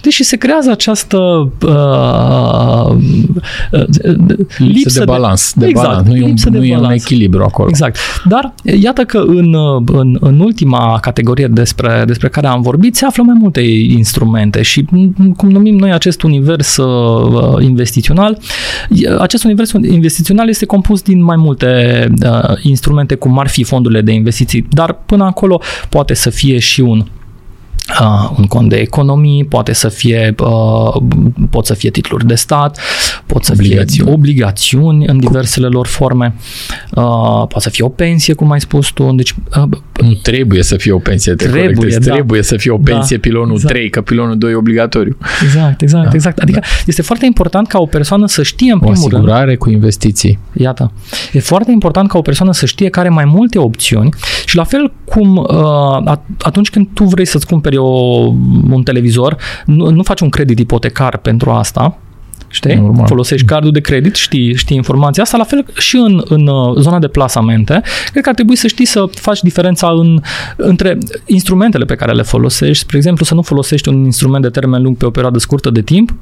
Deci 0.01 0.21
se 0.21 0.37
creează 0.37 0.71
această 0.71 1.17
uh, 1.67 2.97
uh, 3.71 3.87
lipsă 4.59 4.99
de 4.99 5.05
balans. 5.05 5.53
De, 5.53 5.65
de 5.65 5.69
exact, 5.71 5.89
balans. 5.89 6.09
Nu, 6.09 6.17
e 6.17 6.25
un, 6.25 6.35
nu 6.51 6.65
e 6.65 6.77
un 6.77 6.91
echilibru 6.91 7.43
acolo. 7.43 7.69
Exact. 7.69 7.99
Dar 8.29 8.55
iată 8.63 9.05
că 9.05 9.19
în, 9.19 9.57
în, 9.87 10.17
în 10.21 10.41
ultima 10.41 10.99
categorie 11.01 11.47
despre, 11.47 12.03
despre 12.07 12.29
care 12.29 12.47
am 12.47 12.63
vorbit 12.63 12.97
se 12.97 13.05
află 13.05 13.23
mai 13.23 13.37
multe 13.39 13.61
instrumente 13.61 14.63
și 14.63 14.87
cum 15.37 15.51
numim 15.51 15.77
noi 15.77 15.93
acest 15.93 16.23
univers 16.23 16.77
uh, 16.77 17.63
investițional, 17.63 18.39
acest 19.19 19.45
univers 19.45 19.73
investițional 19.73 20.49
este 20.49 20.67
compus 20.67 21.03
din 21.03 21.23
mai 21.23 21.37
multe 21.37 22.09
uh, 22.25 22.57
instrumente 22.63 23.15
cum 23.15 23.39
ar 23.39 23.49
fi 23.49 23.65
fondurile 23.65 24.01
de 24.01 24.13
investiții, 24.13 24.67
dar 24.71 24.93
până 25.07 25.25
acolo 25.25 25.61
poate 25.89 26.15
să 26.15 26.31
fie 26.31 26.59
și 26.59 26.81
un 26.81 26.99
Uh, 26.99 27.23
un 28.37 28.45
cont 28.45 28.69
de 28.69 28.77
economii, 28.77 29.45
poate 29.45 29.73
să 29.73 29.89
fie, 29.89 30.35
uh, 30.39 31.03
pot 31.51 31.67
să 31.67 31.75
fie 31.75 31.91
titluri 31.91 32.27
de 32.27 32.35
stat, 32.35 32.79
pot 33.27 33.45
să 33.45 33.53
obligațiuni. 33.53 34.09
fie 34.09 34.17
obligațiuni 34.17 35.07
în 35.07 35.19
diversele 35.19 35.67
lor 35.67 35.87
forme, 35.87 36.35
uh, 36.95 37.03
poate 37.37 37.61
să 37.61 37.71
fie 37.71 37.85
o 37.85 37.89
pensie, 37.89 38.35
cum 38.35 38.51
ai 38.51 38.61
spus 38.61 38.89
tu. 38.89 39.13
Deci, 39.15 39.35
uh, 39.57 39.63
nu 40.03 40.15
trebuie 40.23 40.63
să 40.63 40.77
fie 40.77 40.93
o 40.93 40.99
pensie, 40.99 41.35
te 41.35 41.47
trebuie, 41.47 41.97
da. 41.99 42.13
trebuie 42.13 42.43
să 42.43 42.57
fie 42.57 42.71
o 42.71 42.77
da. 42.77 42.93
pensie 42.93 43.17
da, 43.17 43.29
pilonul 43.29 43.55
exact. 43.55 43.73
3, 43.73 43.91
că 43.91 44.01
pilonul 44.01 44.39
2 44.39 44.53
e 44.53 44.55
obligatoriu. 44.55 45.17
Exact, 45.43 45.83
exact, 45.83 46.05
da, 46.05 46.11
exact. 46.15 46.39
Adică 46.39 46.59
da. 46.61 46.67
este 46.87 47.03
foarte 47.03 47.25
important 47.27 47.69
ca 47.69 47.79
o 47.79 47.87
persoană 47.87 48.27
să 48.27 48.43
știe 48.43 48.73
în 48.73 48.79
primul 48.79 48.97
rând. 48.97 49.13
O 49.13 49.17
asigurare 49.17 49.45
rând, 49.45 49.59
cu 49.59 49.71
investiții. 49.71 50.39
Iată. 50.53 50.93
E 51.33 51.41
foarte 51.41 51.71
important 51.71 52.09
ca 52.09 52.19
o 52.19 52.23
persoană 52.23 52.53
să 52.53 52.67
știe 52.67 52.89
că 52.89 53.01
are 53.01 53.09
mai 53.09 53.25
multe 53.25 53.59
opțiuni 53.59 54.09
și 54.47 54.57
la 54.57 54.65
fel 54.65 54.93
cum 55.05 55.37
uh, 55.37 56.17
atunci 56.39 56.71
când 56.71 56.89
tu 56.93 57.05
vrei 57.05 57.25
să-ți 57.25 57.47
cumperi 57.47 57.74
cumperi 57.75 58.71
o, 58.71 58.75
un 58.75 58.83
televizor, 58.83 59.37
nu, 59.65 59.91
nu 59.91 60.03
faci 60.03 60.21
un 60.21 60.29
credit 60.29 60.59
ipotecar 60.59 61.17
pentru 61.17 61.51
asta, 61.51 61.99
știi? 62.49 62.75
Normal. 62.75 63.07
Folosești 63.07 63.47
cardul 63.47 63.71
de 63.71 63.81
credit, 63.81 64.15
știi, 64.15 64.57
știi 64.57 64.77
informația 64.77 65.23
asta, 65.23 65.37
la 65.37 65.45
fel 65.45 65.65
și 65.79 65.97
în, 65.97 66.23
în 66.25 66.47
uh, 66.47 66.77
zona 66.79 66.99
de 66.99 67.09
plasamente. 67.09 67.83
Cred 68.11 68.23
că 68.23 68.29
ar 68.29 68.35
trebui 68.35 68.57
să 68.57 68.67
știi 68.67 68.85
să 68.85 69.05
faci 69.11 69.41
diferența 69.41 69.89
în, 69.89 70.21
între 70.57 70.99
instrumentele 71.27 71.85
pe 71.85 71.95
care 71.95 72.13
le 72.13 72.23
folosești. 72.23 72.83
Spre 72.83 72.97
exemplu, 72.97 73.25
să 73.25 73.35
nu 73.35 73.43
folosești 73.43 73.89
un 73.89 74.05
instrument 74.05 74.43
de 74.43 74.49
termen 74.49 74.83
lung 74.83 74.97
pe 74.97 75.07
o 75.07 75.11
perioadă 75.11 75.39
scurtă 75.39 75.71
de 75.71 75.83
timp, 75.83 76.15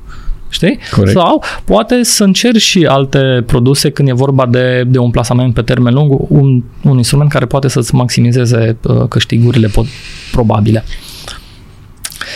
știi? 0.49 0.79
Corect. 0.91 1.17
Sau 1.17 1.43
poate 1.65 2.03
să 2.03 2.25
încerci 2.25 2.63
și 2.63 2.87
alte 2.87 3.43
produse 3.47 3.91
când 3.91 4.09
e 4.09 4.13
vorba 4.13 4.47
de, 4.47 4.85
de 4.87 4.99
un 4.99 5.11
plasament 5.11 5.55
pe 5.55 5.63
termen 5.63 5.95
lung, 5.95 6.21
un, 6.29 6.63
un 6.83 6.97
instrument 6.97 7.31
care 7.31 7.47
poate 7.47 7.69
să-ți 7.69 7.95
maximizeze 7.95 8.77
uh, 8.83 9.09
câștigurile 9.09 9.67
pot, 9.67 9.87
probabile. 10.33 10.85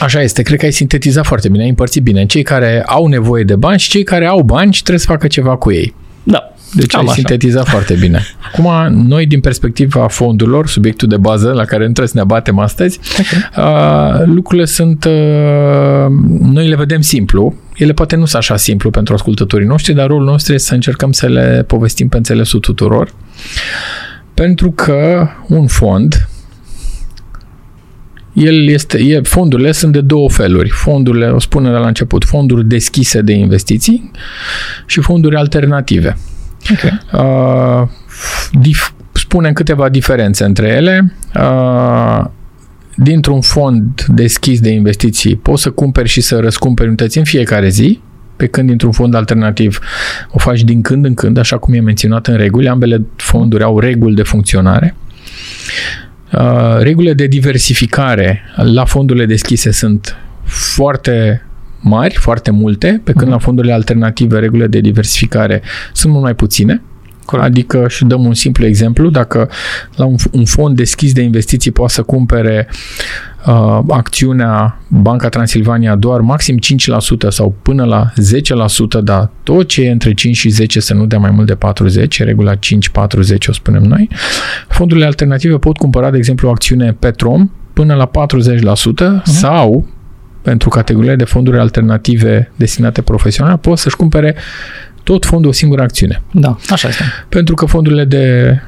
Așa 0.00 0.22
este, 0.22 0.42
cred 0.42 0.58
că 0.58 0.64
ai 0.64 0.72
sintetizat 0.72 1.26
foarte 1.26 1.48
bine, 1.48 1.62
ai 1.62 1.68
împărțit 1.68 2.02
bine. 2.02 2.26
Cei 2.26 2.42
care 2.42 2.82
au 2.86 3.06
nevoie 3.06 3.44
de 3.44 3.56
bani 3.56 3.78
și 3.78 3.88
cei 3.88 4.02
care 4.02 4.26
au 4.26 4.40
bani 4.42 4.72
și 4.72 4.80
trebuie 4.82 5.04
să 5.04 5.10
facă 5.10 5.26
ceva 5.26 5.56
cu 5.56 5.72
ei. 5.72 5.94
Da. 6.22 6.50
Deci 6.72 6.90
Cam 6.90 7.00
ai 7.00 7.06
așa. 7.06 7.14
sintetizat 7.14 7.68
foarte 7.68 7.94
bine. 7.94 8.22
Acum, 8.52 8.92
noi, 9.06 9.26
din 9.26 9.40
perspectiva 9.40 10.08
fondurilor, 10.08 10.68
subiectul 10.68 11.08
de 11.08 11.16
bază 11.16 11.52
la 11.52 11.64
care 11.64 11.86
nu 11.86 11.92
trebuie 11.92 12.06
să 12.06 12.12
ne 12.14 12.20
abatem 12.20 12.58
astăzi, 12.58 13.00
okay. 13.18 13.64
uh, 13.64 14.22
lucrurile 14.24 14.66
sunt, 14.66 15.04
uh, 15.04 16.06
noi 16.40 16.68
le 16.68 16.76
vedem 16.76 17.00
simplu, 17.00 17.54
ele 17.76 17.92
poate 17.92 18.16
nu 18.16 18.24
sunt 18.24 18.42
așa 18.42 18.56
simplu 18.56 18.90
pentru 18.90 19.14
ascultătorii 19.14 19.66
noștri, 19.66 19.94
dar 19.94 20.06
rolul 20.06 20.24
nostru 20.24 20.54
este 20.54 20.68
să 20.68 20.74
încercăm 20.74 21.12
să 21.12 21.26
le 21.26 21.64
povestim 21.66 22.08
pe 22.08 22.16
înțelesul 22.16 22.60
tuturor, 22.60 23.14
pentru 24.34 24.70
că 24.70 25.28
un 25.48 25.66
fond, 25.66 26.28
el 28.36 28.68
este, 28.68 28.98
e, 28.98 29.20
fondurile 29.22 29.72
sunt 29.72 29.92
de 29.92 30.00
două 30.00 30.30
feluri. 30.30 30.68
Fondurile, 30.68 31.26
o 31.26 31.38
spune 31.38 31.70
de 31.70 31.76
la 31.76 31.86
început, 31.86 32.24
fonduri 32.24 32.68
deschise 32.68 33.20
de 33.20 33.32
investiții 33.32 34.10
și 34.86 35.00
fonduri 35.00 35.36
alternative. 35.36 36.16
Okay. 36.72 37.00
Uh, 37.12 37.88
dif, 38.60 38.90
spunem 39.12 39.52
câteva 39.52 39.88
diferențe 39.88 40.44
între 40.44 40.68
ele. 40.68 41.12
Uh, 41.34 42.24
dintr-un 42.94 43.40
fond 43.40 44.04
deschis 44.08 44.60
de 44.60 44.70
investiții 44.70 45.36
poți 45.36 45.62
să 45.62 45.70
cumperi 45.70 46.08
și 46.08 46.20
să 46.20 46.38
răscumperi 46.40 46.88
unități 46.88 47.18
în 47.18 47.24
fiecare 47.24 47.68
zi, 47.68 48.00
pe 48.36 48.46
când 48.46 48.68
dintr-un 48.68 48.92
fond 48.92 49.14
alternativ 49.14 49.78
o 50.30 50.38
faci 50.38 50.62
din 50.62 50.82
când 50.82 51.04
în 51.04 51.14
când, 51.14 51.38
așa 51.38 51.58
cum 51.58 51.74
e 51.74 51.80
menționat 51.80 52.26
în 52.26 52.36
reguli. 52.36 52.68
Ambele 52.68 53.06
fonduri 53.16 53.62
au 53.62 53.78
reguli 53.78 54.14
de 54.14 54.22
funcționare. 54.22 54.96
Uh, 56.32 56.78
regulile 56.78 57.14
de 57.14 57.26
diversificare 57.26 58.42
la 58.56 58.84
fondurile 58.84 59.26
deschise 59.26 59.70
sunt 59.70 60.16
foarte 60.44 61.46
mari, 61.80 62.14
foarte 62.14 62.50
multe, 62.50 63.00
pe 63.04 63.12
când 63.12 63.26
uh-huh. 63.26 63.30
la 63.30 63.38
fondurile 63.38 63.72
alternative 63.72 64.38
regulile 64.38 64.66
de 64.66 64.80
diversificare 64.80 65.62
sunt 65.92 66.12
mult 66.12 66.24
mai 66.24 66.34
puține. 66.34 66.82
Corect. 67.26 67.48
Adică, 67.48 67.84
și 67.88 68.04
dăm 68.04 68.24
un 68.24 68.34
simplu 68.34 68.66
exemplu, 68.66 69.08
dacă 69.08 69.48
la 69.96 70.04
un, 70.04 70.16
un 70.32 70.44
fond 70.44 70.76
deschis 70.76 71.12
de 71.12 71.20
investiții 71.20 71.70
poate 71.70 71.92
să 71.92 72.02
cumpere 72.02 72.68
uh, 73.46 73.78
acțiunea 73.88 74.80
Banca 74.88 75.28
Transilvania 75.28 75.94
doar 75.94 76.20
maxim 76.20 76.58
5% 77.26 77.28
sau 77.28 77.54
până 77.62 77.84
la 77.84 78.12
10%, 79.00 79.02
dar 79.02 79.30
tot 79.42 79.68
ce 79.68 79.82
e 79.82 79.90
între 79.90 80.14
5 80.14 80.36
și 80.36 80.48
10 80.48 80.80
să 80.80 80.94
nu 80.94 81.06
dea 81.06 81.18
mai 81.18 81.30
mult 81.30 81.46
de 81.46 81.54
40, 81.54 82.22
regula 82.22 82.54
5-40 82.54 82.58
o 83.48 83.52
spunem 83.52 83.82
noi, 83.82 84.08
fondurile 84.68 85.06
alternative 85.06 85.58
pot 85.58 85.76
cumpăra, 85.76 86.10
de 86.10 86.16
exemplu, 86.16 86.48
o 86.48 86.50
acțiune 86.50 86.96
Petrom 86.98 87.50
până 87.72 87.94
la 87.94 88.10
40% 88.10 89.20
uh-huh. 89.20 89.22
sau 89.22 89.86
pentru 90.42 90.68
categoriile 90.68 91.16
de 91.16 91.24
fonduri 91.24 91.58
alternative 91.58 92.52
destinate 92.56 93.02
profesionale, 93.02 93.56
pot 93.56 93.78
să-și 93.78 93.96
cumpere 93.96 94.34
tot 95.06 95.24
fondul 95.24 95.50
o 95.50 95.52
singură 95.52 95.82
acțiune. 95.82 96.22
Da, 96.32 96.56
așa 96.68 96.88
este. 96.88 97.02
Pentru 97.28 97.54
că 97.54 97.66
fondurile 97.66 98.04
de 98.04 98.58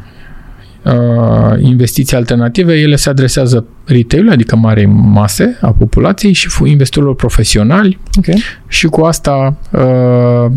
uh, 0.82 1.60
investiții 1.60 2.16
alternative, 2.16 2.74
ele 2.74 2.96
se 2.96 3.08
adresează 3.08 3.66
retail 3.84 4.30
adică 4.30 4.56
mare 4.56 4.86
mase 4.86 5.58
a 5.60 5.72
populației 5.72 6.32
și 6.32 6.48
investitorilor 6.64 7.14
profesionali 7.14 7.98
okay. 8.18 8.42
și 8.68 8.86
cu 8.86 9.00
asta 9.00 9.56
uh, 9.70 10.52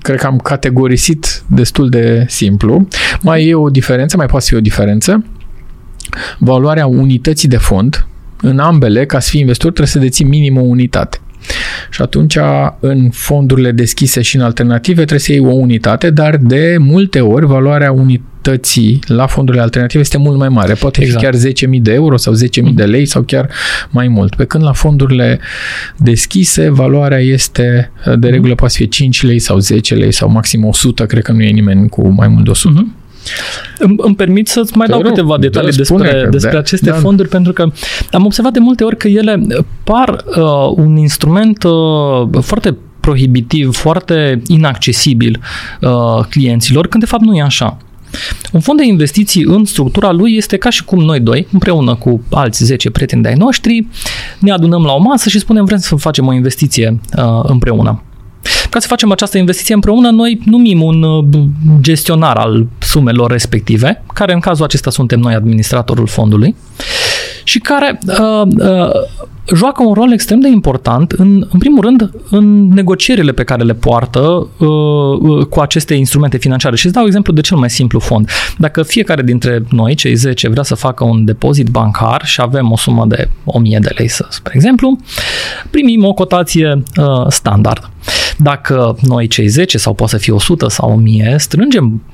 cred 0.00 0.18
că 0.18 0.26
am 0.26 0.36
categorisit 0.36 1.42
destul 1.46 1.88
de 1.88 2.24
simplu. 2.28 2.86
Mai 3.20 3.46
e 3.46 3.54
o 3.54 3.68
diferență, 3.68 4.16
mai 4.16 4.26
poate 4.26 4.44
fi 4.48 4.54
o 4.54 4.60
diferență. 4.60 5.24
Valoarea 6.38 6.86
unității 6.86 7.48
de 7.48 7.56
fond, 7.56 8.06
în 8.40 8.58
ambele, 8.58 9.06
ca 9.06 9.20
să 9.20 9.30
fii 9.30 9.40
investitor, 9.40 9.72
trebuie 9.72 9.92
să 9.92 9.98
deții 9.98 10.24
minim 10.24 10.56
o 10.56 10.60
unitate. 10.60 11.18
Și 11.90 12.02
atunci 12.02 12.38
în 12.80 13.10
fondurile 13.10 13.72
deschise 13.72 14.22
și 14.22 14.36
în 14.36 14.42
alternative 14.42 14.94
trebuie 14.94 15.18
să 15.18 15.32
iei 15.32 15.40
o 15.40 15.52
unitate, 15.52 16.10
dar 16.10 16.36
de 16.36 16.76
multe 16.78 17.20
ori 17.20 17.46
valoarea 17.46 17.92
unității 17.92 18.98
la 19.06 19.26
fondurile 19.26 19.62
alternative 19.62 20.00
este 20.02 20.18
mult 20.18 20.38
mai 20.38 20.48
mare. 20.48 20.74
Poate 20.74 21.02
exact. 21.02 21.36
fi 21.36 21.42
chiar 21.42 21.70
10.000 21.74 21.80
de 21.80 21.92
euro 21.92 22.16
sau 22.16 22.34
10.000 22.34 22.62
mm. 22.62 22.74
de 22.74 22.84
lei 22.84 23.06
sau 23.06 23.22
chiar 23.22 23.50
mai 23.90 24.08
mult. 24.08 24.34
Pe 24.34 24.44
când 24.44 24.64
la 24.64 24.72
fondurile 24.72 25.40
deschise, 25.96 26.68
valoarea 26.68 27.18
este, 27.18 27.90
de 28.16 28.28
regulă, 28.28 28.50
mm. 28.50 28.54
poate 28.54 28.74
fi 28.76 28.88
5 28.88 29.22
lei 29.22 29.38
sau 29.38 29.58
10 29.58 29.94
lei 29.94 30.12
sau 30.12 30.30
maxim 30.30 30.64
100, 30.64 31.06
cred 31.06 31.22
că 31.22 31.32
nu 31.32 31.42
e 31.42 31.50
nimeni 31.50 31.88
cu 31.88 32.08
mai 32.08 32.28
mult 32.28 32.44
de 32.44 32.50
100. 32.50 32.74
Mm-hmm. 32.74 33.03
Îmi, 33.78 33.94
îmi 33.98 34.14
permit 34.14 34.48
să-ți 34.48 34.76
mai 34.76 34.86
dau 34.86 35.00
rog, 35.00 35.08
câteva 35.08 35.38
detalii 35.38 35.72
despre, 35.72 36.28
despre 36.30 36.52
da, 36.52 36.58
aceste 36.58 36.90
da. 36.90 36.96
fonduri, 36.96 37.28
pentru 37.28 37.52
că 37.52 37.70
am 38.12 38.24
observat 38.24 38.52
de 38.52 38.58
multe 38.58 38.84
ori 38.84 38.96
că 38.96 39.08
ele 39.08 39.42
par 39.84 40.24
uh, 40.36 40.72
un 40.74 40.96
instrument 40.96 41.62
uh, 41.62 42.40
foarte 42.40 42.76
prohibitiv, 43.00 43.74
foarte 43.74 44.42
inaccesibil 44.46 45.40
uh, 45.80 46.24
clienților, 46.30 46.86
când 46.86 47.02
de 47.02 47.08
fapt 47.08 47.22
nu 47.22 47.34
e 47.36 47.42
așa. 47.42 47.76
Un 48.52 48.60
fond 48.60 48.78
de 48.78 48.86
investiții 48.86 49.42
în 49.42 49.64
structura 49.64 50.12
lui 50.12 50.36
este 50.36 50.56
ca 50.56 50.70
și 50.70 50.84
cum 50.84 51.04
noi 51.04 51.20
doi, 51.20 51.46
împreună 51.52 51.94
cu 51.94 52.22
alți 52.30 52.64
10 52.64 52.90
prieteni 52.90 53.22
de-ai 53.22 53.34
noștri, 53.34 53.86
ne 54.38 54.50
adunăm 54.50 54.84
la 54.84 54.92
o 54.92 54.98
masă 54.98 55.28
și 55.28 55.38
spunem 55.38 55.64
vrem 55.64 55.78
să 55.78 55.94
facem 55.94 56.26
o 56.26 56.32
investiție 56.32 57.00
uh, 57.16 57.40
împreună. 57.42 58.02
Ca 58.74 58.80
să 58.80 58.86
facem 58.86 59.10
această 59.12 59.38
investiție 59.38 59.74
împreună, 59.74 60.10
noi 60.10 60.40
numim 60.44 60.82
un 60.82 61.02
uh, 61.02 61.24
gestionar 61.80 62.36
al 62.36 62.66
sumelor 62.78 63.30
respective, 63.30 64.02
care 64.14 64.32
în 64.32 64.40
cazul 64.40 64.64
acesta 64.64 64.90
suntem 64.90 65.20
noi 65.20 65.34
administratorul 65.34 66.06
fondului, 66.06 66.54
și 67.44 67.58
care 67.58 67.98
uh, 68.06 68.42
uh, 68.58 68.90
joacă 69.52 69.82
un 69.82 69.92
rol 69.92 70.12
extrem 70.12 70.40
de 70.40 70.48
important, 70.48 71.12
în, 71.12 71.46
în 71.50 71.58
primul 71.58 71.80
rând, 71.80 72.10
în 72.30 72.68
negocierile 72.68 73.32
pe 73.32 73.44
care 73.44 73.62
le 73.62 73.74
poartă 73.74 74.48
uh, 74.58 74.68
uh, 74.68 75.46
cu 75.46 75.60
aceste 75.60 75.94
instrumente 75.94 76.36
financiare. 76.36 76.76
Și 76.76 76.84
îți 76.84 76.94
dau 76.94 77.06
exemplu 77.06 77.32
de 77.32 77.40
cel 77.40 77.56
mai 77.56 77.70
simplu 77.70 77.98
fond. 77.98 78.30
Dacă 78.58 78.82
fiecare 78.82 79.22
dintre 79.22 79.62
noi, 79.70 79.94
cei 79.94 80.14
10, 80.14 80.48
vrea 80.48 80.62
să 80.62 80.74
facă 80.74 81.04
un 81.04 81.24
depozit 81.24 81.68
bancar 81.68 82.24
și 82.24 82.40
avem 82.40 82.72
o 82.72 82.76
sumă 82.76 83.04
de 83.06 83.28
1000 83.44 83.78
de 83.78 83.90
lei, 83.96 84.08
să, 84.08 84.26
spre 84.28 84.52
exemplu, 84.54 84.98
primim 85.70 86.04
o 86.04 86.12
cotație 86.12 86.82
uh, 86.96 87.26
standard. 87.28 87.90
Dacă 88.38 88.96
noi, 89.00 89.26
cei 89.26 89.46
10, 89.46 89.78
sau 89.78 89.94
poate 89.94 90.12
să 90.12 90.18
fie 90.18 90.32
100 90.32 90.68
sau 90.68 90.92
1000, 90.92 91.34
strângem 91.38 92.02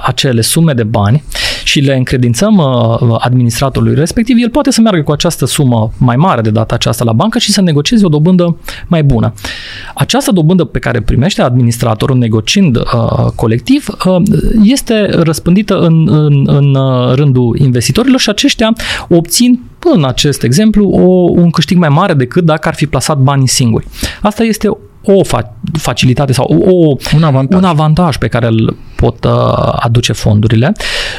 acele 0.00 0.40
sume 0.40 0.72
de 0.72 0.82
bani 0.82 1.22
și 1.64 1.80
le 1.80 1.94
încredințăm 1.94 2.56
uh, 2.56 3.16
administratorului 3.18 3.94
respectiv, 3.94 4.36
el 4.40 4.50
poate 4.50 4.70
să 4.70 4.80
meargă 4.80 5.02
cu 5.02 5.12
această 5.12 5.46
sumă 5.46 5.92
mai 5.98 6.16
mare 6.16 6.40
de 6.40 6.50
data 6.50 6.74
aceasta 6.74 7.04
la 7.04 7.12
bancă 7.12 7.38
și 7.38 7.52
să 7.52 7.60
negocieze 7.60 8.04
o 8.04 8.08
dobândă 8.08 8.56
mai 8.86 9.02
bună. 9.02 9.32
Această 9.94 10.32
dobândă 10.32 10.64
pe 10.64 10.78
care 10.78 11.00
primește 11.00 11.42
administratorul 11.42 12.16
negociind 12.16 12.76
uh, 12.76 12.84
colectiv 13.34 13.86
uh, 14.06 14.16
este 14.62 15.06
răspândită 15.10 15.78
în, 15.78 16.08
în, 16.08 16.46
în 16.46 16.74
uh, 16.74 17.14
rândul 17.14 17.58
investitorilor 17.58 18.20
și 18.20 18.30
aceștia 18.30 18.72
obțin 19.08 19.60
în 19.94 20.04
acest 20.04 20.42
exemplu 20.42 20.88
o, 20.88 21.30
un 21.40 21.50
câștig 21.50 21.76
mai 21.76 21.88
mare 21.88 22.14
decât 22.14 22.44
dacă 22.44 22.68
ar 22.68 22.74
fi 22.74 22.86
plasat 22.86 23.18
banii 23.18 23.48
singuri. 23.48 23.86
Asta 24.20 24.44
este 24.44 24.68
o 25.04 25.22
fa- 25.24 25.52
facilitate 25.72 26.32
sau 26.32 26.64
o, 26.66 26.96
un, 27.16 27.22
avantaj. 27.22 27.58
un 27.58 27.64
avantaj 27.64 28.16
pe 28.16 28.28
care 28.28 28.46
îl 28.46 28.76
pot 28.96 29.24
uh, 29.24 29.32
aduce 29.76 30.12
fondurile. 30.12 30.72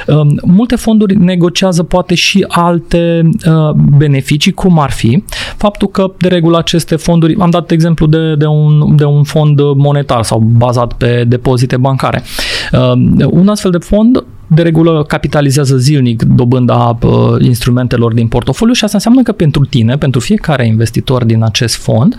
Uh, 0.08 0.22
multe 0.44 0.76
fonduri 0.76 1.16
negociază 1.16 1.84
poate 1.84 2.16
și 2.16 2.46
alte 2.48 3.30
uh, 3.46 3.70
beneficii, 3.74 4.52
cum 4.52 4.80
ar 4.80 4.92
fi 4.92 5.24
faptul 5.58 5.88
că, 5.88 6.12
de 6.18 6.28
regulă, 6.28 6.58
aceste 6.58 6.96
fonduri, 6.96 7.36
am 7.40 7.50
dat 7.50 7.72
exemplu 7.72 8.06
de, 8.06 8.36
de, 8.36 8.46
un, 8.46 8.96
de 8.96 9.04
un 9.04 9.24
fond 9.24 9.60
monetar 9.76 10.24
sau 10.24 10.40
bazat 10.40 10.94
pe 10.94 11.24
depozite 11.28 11.78
bancare. 11.78 12.24
Uh, 12.72 13.26
un 13.30 13.48
astfel 13.48 13.72
de 13.72 13.78
fond 13.78 14.24
de 14.48 14.62
regulă 14.62 15.04
capitalizează 15.08 15.78
zilnic 15.78 16.24
dobânda 16.24 16.98
uh, 17.02 17.12
instrumentelor 17.40 18.14
din 18.14 18.28
portofoliu 18.28 18.74
și 18.74 18.84
asta 18.84 18.98
înseamnă 18.98 19.22
că 19.22 19.32
pentru 19.32 19.66
tine, 19.66 19.98
pentru 19.98 20.20
fiecare 20.20 20.66
investitor 20.66 21.24
din 21.24 21.44
acest 21.44 21.76
fond, 21.76 22.16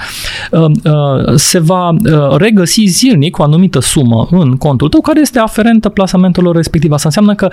uh, 0.51 0.61
uh, 0.61 1.35
se 1.35 1.59
va 1.59 1.89
uh, 1.89 2.37
regăsi 2.37 2.85
zilnic 2.85 3.39
o 3.39 3.43
anumită 3.43 3.81
sumă 3.81 4.29
în 4.31 4.57
contul 4.57 4.89
tău 4.89 5.01
care 5.01 5.21
este 5.21 5.39
aferentă 5.39 5.89
plasamentelor 5.89 6.57
respective. 6.57 6.95
Asta 6.95 7.09
înseamnă 7.09 7.35
că 7.35 7.51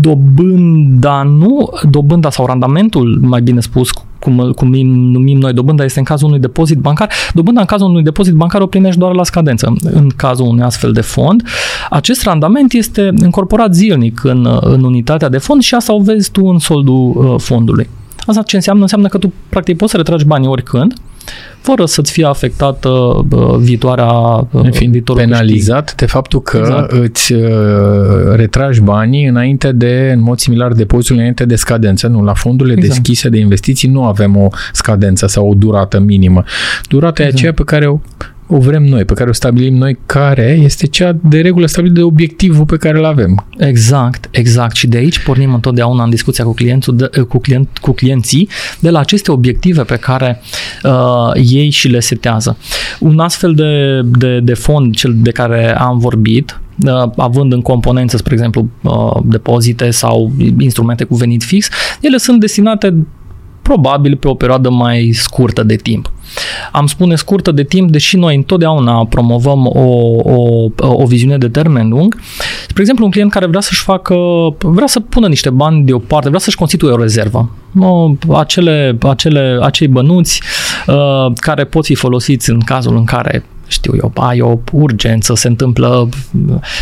dobânda 0.00 1.22
nu, 1.22 1.68
dobânda 1.90 2.30
sau 2.30 2.46
randamentul, 2.46 3.18
mai 3.20 3.40
bine 3.40 3.60
spus, 3.60 3.90
cum, 4.24 4.52
cum 4.52 4.68
numim 4.88 5.38
noi 5.38 5.52
dobânda, 5.52 5.84
este 5.84 5.98
în 5.98 6.04
cazul 6.04 6.26
unui 6.26 6.38
depozit 6.38 6.78
bancar. 6.78 7.10
Dobânda 7.34 7.60
în 7.60 7.66
cazul 7.66 7.88
unui 7.88 8.02
depozit 8.02 8.34
bancar 8.34 8.60
o 8.60 8.66
primești 8.66 8.98
doar 8.98 9.14
la 9.14 9.24
scadență. 9.24 9.72
În 9.82 10.08
cazul 10.16 10.46
unui 10.46 10.62
astfel 10.62 10.92
de 10.92 11.00
fond, 11.00 11.42
acest 11.90 12.22
randament 12.22 12.72
este 12.72 13.12
incorporat 13.22 13.74
zilnic 13.74 14.24
în, 14.24 14.58
în 14.60 14.84
unitatea 14.84 15.28
de 15.28 15.38
fond 15.38 15.62
și 15.62 15.74
asta 15.74 15.92
o 15.92 16.00
vezi 16.00 16.30
tu 16.30 16.44
în 16.44 16.58
soldul 16.58 17.12
uh, 17.14 17.40
fondului. 17.40 17.88
Asta 18.26 18.42
ce 18.42 18.56
înseamnă? 18.56 18.82
Înseamnă 18.82 19.08
că 19.08 19.18
tu 19.18 19.32
practic 19.48 19.76
poți 19.76 19.90
să 19.90 19.96
retragi 19.96 20.24
banii 20.24 20.48
oricând, 20.48 20.94
fără 21.64 21.84
să-ți 21.84 22.12
fie 22.12 22.26
afectată 22.26 22.88
uh, 22.88 23.56
viitoarea 23.58 24.12
uh, 24.50 24.68
Fiind 24.70 25.00
penalizat 25.14 25.80
câștig. 25.80 25.98
de 25.98 26.06
faptul 26.06 26.42
că 26.42 26.56
exact. 26.56 26.92
îți 26.92 27.32
uh, 27.32 27.50
retragi 28.34 28.80
banii 28.80 29.26
înainte 29.26 29.72
de, 29.72 30.10
în 30.14 30.22
mod 30.22 30.38
similar, 30.38 30.72
depozitul 30.72 31.16
înainte 31.16 31.44
de 31.44 31.56
scadență. 31.56 32.06
Nu, 32.06 32.22
la 32.22 32.34
fondurile 32.34 32.74
exact. 32.76 32.94
deschise 32.94 33.28
de 33.28 33.38
investiții 33.38 33.88
nu 33.88 34.04
avem 34.04 34.36
o 34.36 34.48
scadență 34.72 35.26
sau 35.26 35.48
o 35.48 35.54
durată 35.54 36.00
minimă. 36.00 36.44
Durata 36.88 37.22
exact. 37.22 37.32
e 37.32 37.36
aceea 37.36 37.52
pe 37.52 37.64
care 37.64 37.86
o 37.86 37.98
o 38.46 38.58
vrem 38.58 38.82
noi, 38.82 39.04
pe 39.04 39.14
care 39.14 39.30
o 39.30 39.32
stabilim 39.32 39.76
noi, 39.76 39.98
care 40.06 40.58
este 40.62 40.86
cea 40.86 41.16
de 41.22 41.40
regulă 41.40 41.66
stabilită 41.66 41.98
de 41.98 42.06
obiectivul 42.06 42.64
pe 42.64 42.76
care 42.76 42.98
îl 42.98 43.04
avem. 43.04 43.46
Exact, 43.58 44.28
exact. 44.30 44.76
Și 44.76 44.86
de 44.86 44.96
aici 44.96 45.18
pornim 45.18 45.54
întotdeauna 45.54 46.04
în 46.04 46.10
discuția 46.10 46.44
cu, 46.44 46.54
clientul 46.54 46.96
de, 46.96 47.10
cu, 47.28 47.38
client, 47.38 47.68
cu 47.80 47.92
clienții 47.92 48.48
de 48.80 48.90
la 48.90 48.98
aceste 48.98 49.32
obiective 49.32 49.82
pe 49.82 49.96
care 49.96 50.40
uh, 50.82 51.30
ei 51.34 51.70
și 51.70 51.88
le 51.88 52.00
setează. 52.00 52.56
Un 53.00 53.18
astfel 53.18 53.54
de, 53.54 54.00
de, 54.18 54.40
de 54.40 54.54
fond, 54.54 54.94
cel 54.94 55.14
de 55.16 55.30
care 55.30 55.78
am 55.78 55.98
vorbit, 55.98 56.60
uh, 56.86 57.10
având 57.16 57.52
în 57.52 57.60
componență, 57.60 58.16
spre 58.16 58.34
exemplu, 58.34 58.68
uh, 58.82 59.22
depozite 59.24 59.90
sau 59.90 60.32
instrumente 60.58 61.04
cu 61.04 61.14
venit 61.14 61.42
fix, 61.42 61.68
ele 62.00 62.16
sunt 62.16 62.40
destinate 62.40 62.94
probabil 63.64 64.16
pe 64.16 64.28
o 64.28 64.34
perioadă 64.34 64.70
mai 64.70 65.10
scurtă 65.12 65.62
de 65.62 65.76
timp. 65.76 66.12
Am 66.72 66.86
spune 66.86 67.14
scurtă 67.14 67.52
de 67.52 67.62
timp, 67.62 67.90
deși 67.90 68.16
noi 68.16 68.36
întotdeauna 68.36 69.04
promovăm 69.04 69.66
o, 69.66 69.88
o, 70.22 70.68
o 70.78 71.06
viziune 71.06 71.38
de 71.38 71.48
termen 71.48 71.88
lung. 71.88 72.20
Spre 72.68 72.80
exemplu, 72.80 73.04
un 73.04 73.10
client 73.10 73.30
care 73.30 73.46
vrea 73.46 73.60
să-și 73.60 73.82
facă, 73.82 74.16
vrea 74.58 74.86
să 74.86 75.00
pună 75.00 75.26
niște 75.28 75.50
bani 75.50 75.84
deoparte, 75.84 76.28
vrea 76.28 76.40
să-și 76.40 76.56
constituie 76.56 76.92
o 76.92 76.96
rezervă. 76.96 77.50
Acele, 78.32 78.98
acele, 79.00 79.58
acei 79.62 79.88
bănuți 79.88 80.42
uh, 80.86 81.32
care 81.34 81.64
pot 81.64 81.84
fi 81.84 81.94
folosiți 81.94 82.50
în 82.50 82.60
cazul 82.60 82.96
în 82.96 83.04
care 83.04 83.44
știu 83.66 83.92
eu, 83.96 84.12
ai 84.14 84.40
o 84.40 84.58
urgență, 84.72 85.34
se 85.34 85.48
întâmplă, 85.48 86.08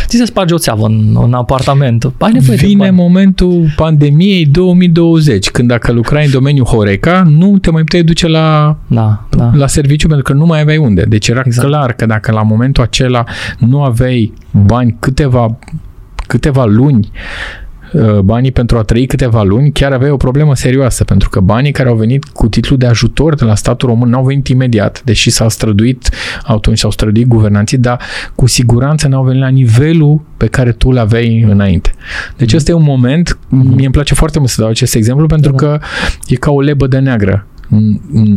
ți 0.05 0.17
se 0.17 0.25
sparge 0.25 0.53
o 0.53 0.57
țeavă 0.57 0.85
în, 0.85 1.17
în 1.23 1.33
apartament. 1.33 2.11
Ai 2.17 2.31
nevoie 2.31 2.57
Vine 2.57 2.83
de 2.83 2.89
momentul 2.89 3.73
pandemiei 3.75 4.45
2020, 4.45 5.49
când 5.49 5.67
dacă 5.67 5.91
lucrai 5.91 6.25
în 6.25 6.31
domeniul 6.31 6.65
Horeca, 6.65 7.23
nu 7.27 7.57
te 7.57 7.71
mai 7.71 7.81
puteai 7.81 8.03
duce 8.03 8.27
la, 8.27 8.77
da, 8.87 9.27
da. 9.29 9.51
la 9.53 9.67
serviciu 9.67 10.07
pentru 10.07 10.33
că 10.33 10.39
nu 10.39 10.45
mai 10.45 10.59
aveai 10.61 10.77
unde. 10.77 11.05
Deci 11.07 11.27
era 11.27 11.41
exact. 11.45 11.67
clar 11.67 11.93
că 11.93 12.05
dacă 12.05 12.31
la 12.31 12.41
momentul 12.41 12.83
acela 12.83 13.23
nu 13.57 13.83
aveai 13.83 14.33
bani 14.51 14.95
câteva 14.99 15.57
câteva 16.27 16.65
luni 16.65 17.11
Uh, 17.11 17.62
banii 18.23 18.51
pentru 18.51 18.77
a 18.77 18.81
trăi 18.81 19.05
câteva 19.05 19.43
luni, 19.43 19.71
chiar 19.71 19.91
aveai 19.91 20.11
o 20.11 20.17
problemă 20.17 20.55
serioasă, 20.55 21.03
pentru 21.03 21.29
că 21.29 21.39
banii 21.39 21.71
care 21.71 21.89
au 21.89 21.95
venit 21.95 22.25
cu 22.25 22.47
titlul 22.47 22.77
de 22.77 22.85
ajutor 22.85 23.35
de 23.35 23.45
la 23.45 23.55
statul 23.55 23.89
român 23.89 24.09
n-au 24.09 24.23
venit 24.23 24.47
imediat, 24.47 25.01
deși 25.03 25.29
s-au 25.29 25.49
străduit, 25.49 26.09
atunci 26.43 26.77
s-au 26.77 26.91
străduit 26.91 27.27
guvernanții, 27.27 27.77
dar 27.77 28.01
cu 28.35 28.47
siguranță 28.47 29.07
n-au 29.07 29.23
venit 29.23 29.41
la 29.41 29.47
nivelul 29.47 30.21
pe 30.37 30.47
care 30.47 30.71
tu 30.71 30.91
l 30.91 30.97
aveai 30.97 31.45
înainte. 31.49 31.91
Deci 32.37 32.51
mm. 32.51 32.57
ăsta 32.57 32.71
e 32.71 32.73
un 32.73 32.83
moment, 32.83 33.37
mm. 33.49 33.59
mie 33.59 33.85
îmi 33.85 33.93
place 33.93 34.13
foarte 34.13 34.39
mult 34.39 34.49
să 34.49 34.61
dau 34.61 34.69
acest 34.69 34.95
exemplu, 34.95 35.25
pentru 35.25 35.51
da. 35.51 35.57
că 35.57 35.79
e 36.27 36.35
ca 36.35 36.51
o 36.51 36.61
lebă 36.61 36.87
de 36.87 36.97
neagră. 36.97 37.47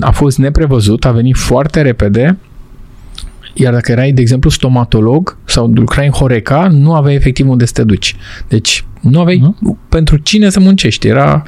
A 0.00 0.10
fost 0.10 0.38
neprevăzut, 0.38 1.04
a 1.04 1.10
venit 1.10 1.36
foarte 1.36 1.82
repede, 1.82 2.38
iar 3.56 3.72
dacă 3.72 3.92
erai, 3.92 4.12
de 4.12 4.20
exemplu, 4.20 4.50
stomatolog 4.50 5.38
sau 5.44 5.66
lucrai 5.74 6.06
în 6.06 6.12
Horeca, 6.12 6.68
nu 6.70 6.94
aveai 6.94 7.14
efectiv 7.14 7.48
unde 7.48 7.64
să 7.64 7.72
te 7.72 7.84
duci. 7.84 8.16
Deci 8.48 8.84
nu 9.00 9.20
aveai 9.20 9.42
uh-huh. 9.42 9.88
pentru 9.88 10.16
cine 10.16 10.50
să 10.50 10.60
muncești. 10.60 11.06
Era 11.06 11.42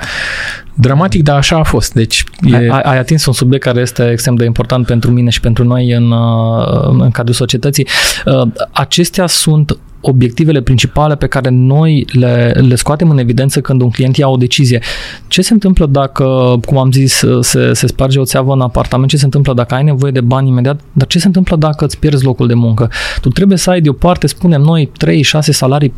dramatic, 0.74 1.22
dar 1.22 1.36
așa 1.36 1.56
a 1.56 1.62
fost. 1.62 1.92
Deci 1.92 2.24
e... 2.42 2.56
ai, 2.56 2.68
ai 2.68 2.98
atins 2.98 3.26
un 3.26 3.32
subiect 3.32 3.64
care 3.64 3.80
este 3.80 4.10
extrem 4.10 4.34
de 4.34 4.44
important 4.44 4.86
pentru 4.86 5.10
mine 5.10 5.30
și 5.30 5.40
pentru 5.40 5.64
noi 5.64 5.90
în, 5.90 6.10
uh, 6.10 6.96
în 6.98 7.10
cadrul 7.10 7.34
societății. 7.34 7.86
Uh, 8.24 8.48
acestea 8.72 9.26
sunt 9.26 9.78
obiectivele 10.00 10.60
principale 10.60 11.16
pe 11.16 11.26
care 11.26 11.48
noi 11.50 12.06
le, 12.12 12.60
le 12.68 12.74
scoatem 12.74 13.10
în 13.10 13.18
evidență 13.18 13.60
când 13.60 13.80
un 13.80 13.90
client 13.90 14.16
ia 14.16 14.28
o 14.28 14.36
decizie. 14.36 14.82
Ce 15.26 15.42
se 15.42 15.52
întâmplă 15.52 15.86
dacă, 15.86 16.58
cum 16.66 16.78
am 16.78 16.92
zis, 16.92 17.24
se, 17.40 17.72
se 17.72 17.86
sparge 17.86 18.18
o 18.18 18.24
țeavă 18.24 18.52
în 18.52 18.60
apartament, 18.60 19.10
ce 19.10 19.16
se 19.16 19.24
întâmplă 19.24 19.54
dacă 19.54 19.74
ai 19.74 19.84
nevoie 19.84 20.12
de 20.12 20.20
bani 20.20 20.48
imediat, 20.48 20.80
dar 20.92 21.06
ce 21.06 21.18
se 21.18 21.26
întâmplă 21.26 21.56
dacă 21.56 21.84
îți 21.84 21.98
pierzi 21.98 22.24
locul 22.24 22.46
de 22.46 22.54
muncă? 22.54 22.90
Tu 23.20 23.28
trebuie 23.28 23.58
să 23.58 23.70
ai 23.70 23.80
deoparte, 23.80 24.26
spunem 24.26 24.60
noi, 24.60 24.90
3-6 25.06 25.40
salarii 25.40 25.92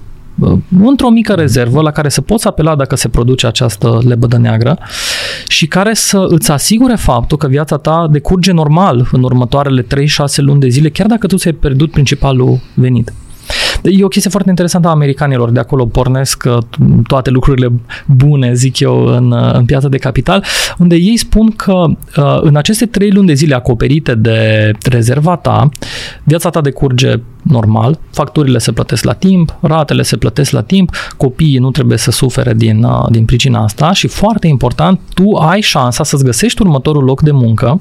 într-o 0.84 1.08
mică 1.08 1.32
rezervă 1.32 1.80
la 1.80 1.90
care 1.90 2.08
să 2.08 2.20
poți 2.20 2.46
apela 2.46 2.76
dacă 2.76 2.96
se 2.96 3.08
produce 3.08 3.46
această 3.46 4.00
lebădă 4.04 4.36
neagră 4.36 4.78
și 5.48 5.66
care 5.66 5.94
să 5.94 6.26
îți 6.28 6.50
asigure 6.50 6.94
faptul 6.94 7.36
că 7.36 7.46
viața 7.46 7.76
ta 7.76 8.08
decurge 8.10 8.52
normal 8.52 9.08
în 9.12 9.22
următoarele 9.22 9.82
3-6 9.82 9.86
luni 10.36 10.60
de 10.60 10.68
zile, 10.68 10.88
chiar 10.88 11.06
dacă 11.06 11.26
tu 11.26 11.36
ți-ai 11.36 11.52
pierdut 11.52 11.90
principalul 11.90 12.60
venit. 12.74 13.12
E 13.82 14.04
o 14.04 14.08
chestie 14.08 14.30
foarte 14.30 14.48
interesantă 14.48 14.88
a 14.88 14.90
americanilor, 14.90 15.50
de 15.50 15.58
acolo 15.58 15.86
pornesc 15.86 16.44
uh, 16.46 16.58
toate 17.06 17.30
lucrurile 17.30 17.72
bune, 18.06 18.54
zic 18.54 18.80
eu, 18.80 19.06
în, 19.06 19.30
uh, 19.30 19.52
în 19.52 19.64
piața 19.64 19.88
de 19.88 19.96
capital, 19.96 20.44
unde 20.78 20.96
ei 20.96 21.16
spun 21.16 21.50
că 21.50 21.72
uh, 21.72 22.38
în 22.40 22.56
aceste 22.56 22.86
trei 22.86 23.10
luni 23.10 23.26
de 23.26 23.34
zile 23.34 23.54
acoperite 23.54 24.14
de 24.14 24.70
rezerva 24.82 25.36
ta, 25.36 25.68
viața 26.24 26.50
ta 26.50 26.60
decurge 26.60 27.14
normal, 27.42 27.98
facturile 28.10 28.58
se 28.58 28.72
plătesc 28.72 29.04
la 29.04 29.12
timp, 29.12 29.56
ratele 29.60 30.02
se 30.02 30.16
plătesc 30.16 30.50
la 30.50 30.62
timp, 30.62 30.90
copiii 31.16 31.58
nu 31.58 31.70
trebuie 31.70 31.98
să 31.98 32.10
sufere 32.10 32.54
din, 32.54 32.86
din 33.10 33.24
pricina 33.24 33.62
asta 33.62 33.92
și 33.92 34.06
foarte 34.08 34.46
important, 34.46 35.00
tu 35.14 35.36
ai 35.36 35.60
șansa 35.60 36.04
să-ți 36.04 36.24
găsești 36.24 36.62
următorul 36.62 37.04
loc 37.04 37.22
de 37.22 37.30
muncă 37.30 37.80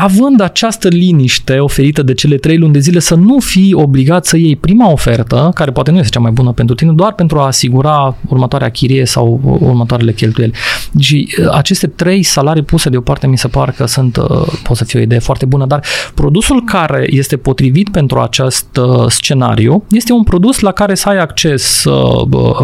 având 0.00 0.40
această 0.40 0.88
liniște 0.88 1.58
oferită 1.58 2.02
de 2.02 2.14
cele 2.14 2.36
trei 2.36 2.58
luni 2.58 2.72
de 2.72 2.78
zile 2.78 2.98
să 2.98 3.14
nu 3.14 3.38
fii 3.38 3.74
obligat 3.74 4.26
să 4.26 4.36
iei 4.36 4.56
prima 4.56 4.90
ofertă, 4.90 5.50
care 5.54 5.70
poate 5.70 5.90
nu 5.90 5.96
este 5.96 6.10
cea 6.10 6.20
mai 6.20 6.30
bună 6.30 6.52
pentru 6.52 6.74
tine, 6.74 6.92
doar 6.92 7.12
pentru 7.12 7.38
a 7.38 7.46
asigura 7.46 8.16
următoarea 8.28 8.68
chirie 8.70 9.04
sau 9.04 9.58
următoarele 9.60 10.12
cheltuieli. 10.12 10.52
Și 10.98 11.34
uh, 11.40 11.48
aceste 11.52 11.86
trei 11.86 12.22
salarii 12.22 12.62
puse 12.62 12.88
deoparte 12.88 13.26
mi 13.26 13.38
se 13.38 13.48
pare 13.48 13.74
că 13.76 13.86
sunt, 13.86 14.16
uh, 14.16 14.26
pot 14.62 14.76
să 14.76 14.84
fie 14.84 14.98
o 15.00 15.02
idee 15.02 15.18
foarte 15.18 15.44
bună, 15.46 15.66
dar 15.66 15.84
produsul 16.14 16.64
care 16.64 17.06
este 17.10 17.36
potrivit 17.36 17.88
pentru 17.88 18.18
acest 18.28 18.76
uh, 18.76 19.04
scenariu 19.08 19.84
este 19.90 20.12
un 20.12 20.22
produs 20.22 20.60
la 20.60 20.72
care 20.72 20.94
să 20.94 21.08
ai 21.08 21.18
acces 21.18 21.84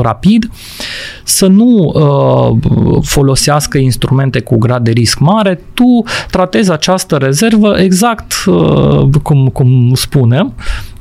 rapid, 0.02 0.50
să 1.24 1.46
nu 1.46 1.92
folosească 3.02 3.78
instrumente 3.78 4.40
cu 4.40 4.58
grad 4.58 4.84
de 4.84 4.90
risc 4.90 5.18
mare, 5.18 5.60
tu 5.74 6.02
tratezi 6.30 6.72
această 6.72 7.16
rezervă 7.16 7.78
exact 7.78 8.32
cum, 9.22 9.48
cum 9.48 9.94
spunem, 9.94 10.54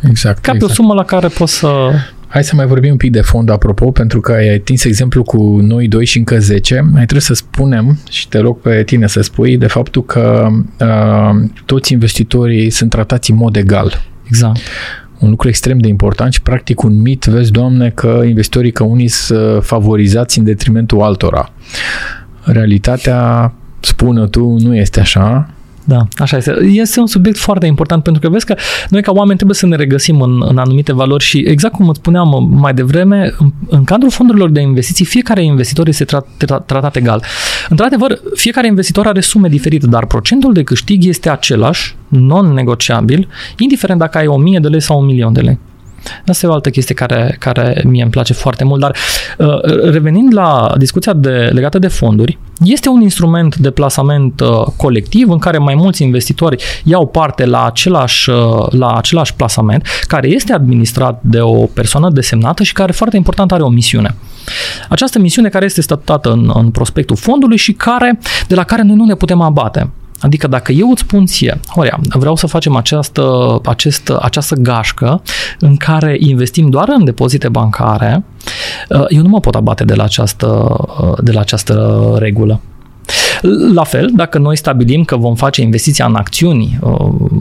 exact, 0.10 0.41
ca 0.41 0.52
pe 0.52 0.56
exact. 0.56 0.71
o 0.71 0.76
sumă 0.76 0.93
la 0.93 1.04
care 1.04 1.28
poți 1.28 1.54
să 1.54 1.91
Hai 2.34 2.43
să 2.43 2.56
mai 2.56 2.65
vorbim 2.65 2.91
un 2.91 2.97
pic 2.97 3.12
de 3.12 3.21
fond, 3.21 3.49
apropo, 3.49 3.91
pentru 3.91 4.19
că 4.21 4.32
ai 4.32 4.54
atins 4.54 4.84
exemplu 4.84 5.23
cu 5.23 5.60
noi 5.62 5.88
doi 5.88 6.06
și 6.06 6.17
încă 6.17 6.39
10. 6.39 6.80
Mai 6.80 6.91
trebuie 6.91 7.21
să 7.21 7.34
spunem, 7.34 7.97
și 8.10 8.28
te 8.28 8.39
rog 8.39 8.60
pe 8.60 8.84
tine 8.84 9.08
să 9.08 9.21
spui, 9.21 9.58
de 9.58 9.67
faptul 9.67 10.06
că 10.06 10.47
uh, 10.80 11.49
toți 11.65 11.93
investitorii 11.93 12.69
sunt 12.69 12.89
tratați 12.89 13.32
în 13.32 13.38
mod 13.38 13.56
egal. 13.56 14.12
Exact. 14.34 14.60
Un 15.19 15.30
lucru 15.30 15.48
extrem 15.48 15.78
de 15.78 15.88
important 15.88 16.34
și 16.34 16.41
practic 16.41 16.84
un 16.84 17.02
mit, 17.02 17.26
vezi, 17.26 17.52
Doamne, 17.52 17.89
că 17.89 18.22
investitorii, 18.26 18.72
că 18.72 18.84
unii 18.84 19.08
sunt 19.08 19.63
favorizați 19.63 20.38
în 20.38 20.43
detrimentul 20.43 21.02
altora. 21.02 21.52
Realitatea, 22.43 23.54
spune 23.80 24.28
tu, 24.28 24.58
nu 24.60 24.76
este 24.76 25.00
așa 25.00 25.52
da, 25.86 26.08
așa 26.17 26.38
este. 26.38 26.56
Este 26.62 27.00
un 27.00 27.08
subiect 27.08 27.38
foarte 27.38 27.65
important 27.65 28.04
pentru 28.04 28.22
că 28.22 28.30
vezi 28.30 28.46
că 28.46 28.56
noi 28.89 29.02
ca 29.02 29.12
oameni 29.12 29.36
trebuie 29.36 29.58
să 29.58 29.65
ne 29.65 29.76
regăsim 29.76 30.22
în, 30.22 30.43
în 30.48 30.58
anumite 30.58 30.93
valori 30.93 31.24
și 31.24 31.38
exact 31.38 31.74
cum 31.74 31.89
îți 31.89 32.00
spuneam 32.00 32.48
mai 32.50 32.74
devreme, 32.74 33.34
în, 33.38 33.52
în 33.69 33.84
cadrul 33.84 34.12
fondurilor 34.12 34.50
de 34.50 34.62
investiții, 34.62 35.06
fiecare 35.06 35.43
investitor 35.43 35.88
este 35.88 36.04
tra, 36.04 36.26
tra, 36.38 36.60
tratat 36.60 36.96
egal. 36.96 37.24
Într-adevăr, 37.69 38.19
fiecare 38.36 38.67
investitor 38.67 39.08
are 39.08 39.19
sume 39.19 39.48
diferite, 39.48 39.88
dar 39.88 40.06
procentul 40.06 40.54
de 40.54 40.63
câștig 40.63 41.06
este 41.06 41.30
același, 41.30 41.96
non-negociabil, 42.08 43.28
indiferent 43.58 44.00
dacă 44.00 44.17
ai 44.17 44.28
1000 44.28 44.60
de 44.60 44.67
lei 44.67 44.82
sau 44.82 45.00
un 45.00 45.06
milion 45.06 45.34
de 45.34 45.41
lei. 45.41 45.60
Asta 46.27 46.45
e 46.45 46.49
o 46.49 46.53
altă 46.53 46.69
chestie 46.69 46.95
care, 46.95 47.35
care 47.39 47.83
mie 47.85 48.01
îmi 48.01 48.11
place 48.11 48.33
foarte 48.33 48.63
mult, 48.63 48.79
dar 48.79 48.95
uh, 49.37 49.61
revenind 49.91 50.33
la 50.33 50.73
discuția 50.77 51.13
de, 51.13 51.49
legată 51.53 51.79
de 51.79 51.87
fonduri, 51.87 52.37
este 52.63 52.89
un 52.89 53.01
instrument 53.01 53.55
de 53.55 53.71
plasament 53.71 54.39
uh, 54.39 54.65
colectiv 54.77 55.29
în 55.29 55.37
care 55.37 55.57
mai 55.57 55.75
mulți 55.75 56.03
investitori 56.03 56.63
iau 56.83 57.07
parte 57.07 57.45
la 57.45 57.65
același, 57.65 58.29
uh, 58.29 58.65
la 58.69 58.95
același 58.95 59.35
plasament, 59.35 59.87
care 60.07 60.27
este 60.27 60.53
administrat 60.53 61.19
de 61.21 61.39
o 61.39 61.65
persoană 61.65 62.09
desemnată 62.09 62.63
și 62.63 62.73
care, 62.73 62.91
foarte 62.91 63.15
important, 63.15 63.51
are 63.51 63.63
o 63.63 63.69
misiune. 63.69 64.15
Această 64.89 65.19
misiune 65.19 65.49
care 65.49 65.65
este 65.65 65.81
statutată 65.81 66.31
în, 66.31 66.51
în 66.53 66.69
prospectul 66.69 67.15
fondului 67.15 67.57
și 67.57 67.73
care, 67.73 68.19
de 68.47 68.55
la 68.55 68.63
care 68.63 68.81
noi 68.81 68.95
nu 68.95 69.05
ne 69.05 69.15
putem 69.15 69.41
abate. 69.41 69.89
Adică 70.23 70.47
dacă 70.47 70.71
eu 70.71 70.89
îți 70.89 71.01
spun 71.01 71.25
ție, 71.25 71.59
Horia, 71.67 71.99
vreau 72.09 72.36
să 72.36 72.47
facem 72.47 72.75
această, 72.75 73.59
acest, 73.65 74.09
această 74.09 74.55
gașcă 74.55 75.21
în 75.59 75.75
care 75.75 76.15
investim 76.19 76.69
doar 76.69 76.89
în 76.89 77.03
depozite 77.03 77.49
bancare, 77.49 78.23
eu 79.07 79.21
nu 79.21 79.29
mă 79.29 79.39
pot 79.39 79.55
abate 79.55 79.83
de 79.83 79.93
la 79.93 80.03
această, 80.03 80.75
de 81.21 81.31
la 81.31 81.39
această 81.39 82.15
regulă. 82.19 82.59
La 83.73 83.84
fel, 83.84 84.10
dacă 84.13 84.38
noi 84.38 84.58
stabilim 84.58 85.03
că 85.03 85.17
vom 85.17 85.36
face 85.36 85.62
investiția 85.62 86.06
în 86.06 86.15
acțiuni 86.15 86.79
uh, 86.82 86.91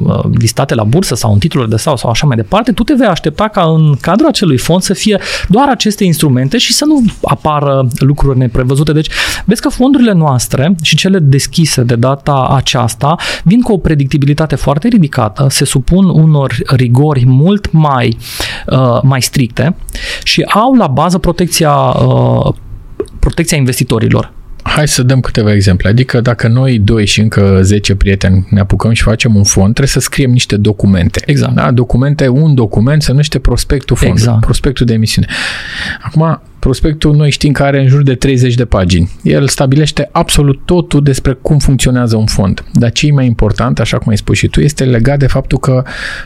uh, 0.04 0.24
listate 0.30 0.74
la 0.74 0.84
bursă 0.84 1.14
sau 1.14 1.32
în 1.32 1.38
titluri 1.38 1.68
de 1.68 1.76
sau 1.76 1.96
sau 1.96 2.10
așa 2.10 2.26
mai 2.26 2.36
departe, 2.36 2.72
tu 2.72 2.82
te 2.82 2.94
vei 2.94 3.06
aștepta 3.06 3.48
ca 3.48 3.62
în 3.62 3.94
cadrul 4.00 4.28
acelui 4.28 4.58
fond 4.58 4.82
să 4.82 4.92
fie 4.92 5.20
doar 5.48 5.68
aceste 5.68 6.04
instrumente 6.04 6.58
și 6.58 6.72
să 6.72 6.84
nu 6.84 7.02
apară 7.22 7.88
lucruri 7.98 8.38
neprevăzute. 8.38 8.92
Deci, 8.92 9.08
vezi 9.44 9.60
că 9.60 9.68
fondurile 9.68 10.12
noastre 10.12 10.74
și 10.82 10.96
cele 10.96 11.18
deschise 11.18 11.82
de 11.82 11.94
data 11.94 12.46
aceasta 12.54 13.16
vin 13.44 13.60
cu 13.60 13.72
o 13.72 13.78
predictibilitate 13.78 14.56
foarte 14.56 14.88
ridicată, 14.88 15.46
se 15.50 15.64
supun 15.64 16.08
unor 16.08 16.54
rigori 16.66 17.24
mult 17.26 17.72
mai, 17.72 18.16
uh, 18.66 19.00
mai 19.02 19.22
stricte 19.22 19.76
și 20.22 20.42
au 20.42 20.74
la 20.74 20.86
bază 20.86 21.18
protecția, 21.18 21.72
protecția 23.18 23.56
investitorilor 23.56 24.32
Hai 24.62 24.88
să 24.88 25.02
dăm 25.02 25.20
câteva 25.20 25.52
exemple. 25.52 25.88
Adică 25.88 26.20
dacă 26.20 26.48
noi 26.48 26.78
doi 26.78 27.06
și 27.06 27.20
încă 27.20 27.58
10 27.62 27.94
prieteni 27.94 28.46
ne 28.50 28.60
apucăm 28.60 28.92
și 28.92 29.02
facem 29.02 29.36
un 29.36 29.44
fond, 29.44 29.74
trebuie 29.74 29.86
să 29.86 30.00
scriem 30.00 30.30
niște 30.30 30.56
documente. 30.56 31.22
Exact. 31.26 31.54
Da? 31.54 31.70
Documente, 31.70 32.28
un 32.28 32.54
document 32.54 33.02
se 33.02 33.10
numește 33.10 33.38
prospectul 33.38 33.96
fondului, 33.96 34.22
exact. 34.22 34.44
prospectul 34.44 34.86
de 34.86 34.92
emisiune. 34.92 35.26
Acum, 36.02 36.42
prospectul 36.58 37.14
noi 37.14 37.30
știm 37.30 37.52
că 37.52 37.62
are 37.62 37.80
în 37.80 37.88
jur 37.88 38.02
de 38.02 38.14
30 38.14 38.54
de 38.54 38.64
pagini. 38.64 39.10
El 39.22 39.48
stabilește 39.48 40.08
absolut 40.12 40.60
totul 40.64 41.02
despre 41.02 41.32
cum 41.32 41.58
funcționează 41.58 42.16
un 42.16 42.26
fond. 42.26 42.64
Dar 42.72 42.92
ce 42.92 43.06
e 43.06 43.12
mai 43.12 43.26
important, 43.26 43.80
așa 43.80 43.98
cum 43.98 44.08
ai 44.08 44.16
spus 44.16 44.36
și 44.36 44.48
tu, 44.48 44.60
este 44.60 44.84
legat 44.84 45.18
de 45.18 45.26
faptul 45.26 45.58
că 45.58 45.84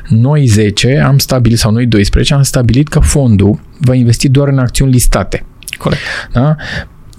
noi 0.08 0.46
10 0.46 1.02
am 1.06 1.18
stabilit, 1.18 1.58
sau 1.58 1.72
noi 1.72 1.86
12 1.86 2.34
am 2.34 2.42
stabilit 2.42 2.88
că 2.88 2.98
fondul 2.98 3.60
va 3.78 3.94
investi 3.94 4.28
doar 4.28 4.48
în 4.48 4.58
acțiuni 4.58 4.92
listate. 4.92 5.44
Corect. 5.78 6.02
Da? 6.32 6.56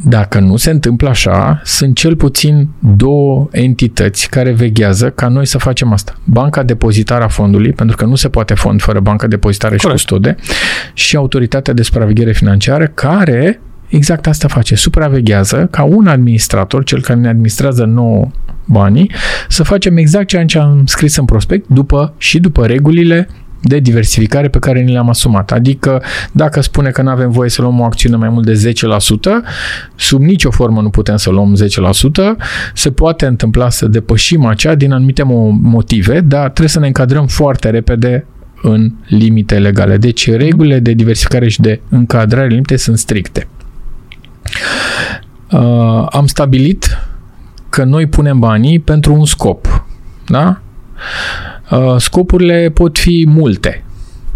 Dacă 0.03 0.39
nu 0.39 0.55
se 0.55 0.69
întâmplă 0.69 1.09
așa, 1.09 1.61
sunt 1.63 1.95
cel 1.95 2.15
puțin 2.15 2.67
două 2.79 3.47
entități 3.51 4.29
care 4.29 4.51
veghează 4.51 5.09
ca 5.09 5.27
noi 5.27 5.45
să 5.45 5.57
facem 5.57 5.93
asta. 5.93 6.19
Banca 6.23 6.63
depozitară 6.63 7.23
a 7.23 7.27
fondului, 7.27 7.71
pentru 7.71 7.95
că 7.95 8.05
nu 8.05 8.15
se 8.15 8.29
poate 8.29 8.53
fond 8.53 8.81
fără 8.81 8.99
banca 8.99 9.27
depozitară 9.27 9.75
Corect. 9.75 9.99
și 9.99 10.05
custode, 10.05 10.35
și 10.93 11.15
autoritatea 11.15 11.73
de 11.73 11.81
supraveghere 11.81 12.31
financiară, 12.31 12.87
care 12.87 13.61
exact 13.87 14.27
asta 14.27 14.47
face. 14.47 14.75
Supraveghează 14.75 15.67
ca 15.71 15.83
un 15.83 16.07
administrator, 16.07 16.83
cel 16.83 17.01
care 17.01 17.19
ne 17.19 17.27
administrează 17.27 17.83
nouă 17.83 18.31
banii, 18.65 19.11
să 19.49 19.63
facem 19.63 19.97
exact 19.97 20.27
ceea 20.27 20.45
ce 20.45 20.59
am 20.59 20.85
scris 20.85 21.15
în 21.15 21.25
prospect 21.25 21.67
după 21.67 22.13
și 22.17 22.39
după 22.39 22.65
regulile 22.65 23.27
de 23.61 23.79
diversificare 23.79 24.47
pe 24.47 24.59
care 24.59 24.81
ni 24.81 24.91
le-am 24.91 25.09
asumat. 25.09 25.51
Adică 25.51 26.03
dacă 26.31 26.61
spune 26.61 26.89
că 26.89 27.01
nu 27.01 27.09
avem 27.09 27.31
voie 27.31 27.49
să 27.49 27.61
luăm 27.61 27.79
o 27.79 27.83
acțiune 27.83 28.15
mai 28.15 28.29
mult 28.29 28.45
de 28.45 28.71
10%, 28.71 28.73
sub 29.95 30.21
nicio 30.21 30.51
formă 30.51 30.81
nu 30.81 30.89
putem 30.89 31.15
să 31.15 31.29
luăm 31.29 31.57
10%, 32.35 32.37
se 32.73 32.91
poate 32.91 33.25
întâmpla 33.25 33.69
să 33.69 33.87
depășim 33.87 34.45
acea 34.45 34.75
din 34.75 34.91
anumite 34.91 35.23
motive, 35.61 36.19
dar 36.19 36.43
trebuie 36.43 36.67
să 36.67 36.79
ne 36.79 36.87
încadrăm 36.87 37.27
foarte 37.27 37.69
repede 37.69 38.25
în 38.61 38.91
limite 39.07 39.59
legale. 39.59 39.97
Deci 39.97 40.31
regulile 40.31 40.79
de 40.79 40.91
diversificare 40.91 41.47
și 41.47 41.61
de 41.61 41.81
încadrare 41.89 42.47
limite 42.47 42.75
sunt 42.75 42.97
stricte. 42.97 43.47
Uh, 45.51 46.05
am 46.09 46.25
stabilit 46.25 46.97
că 47.69 47.83
noi 47.83 48.07
punem 48.07 48.39
banii 48.39 48.79
pentru 48.79 49.13
un 49.13 49.25
scop. 49.25 49.85
Da? 50.25 50.61
Uh, 51.71 51.95
scopurile 51.97 52.71
pot 52.73 52.97
fi 52.97 53.25
multe 53.27 53.83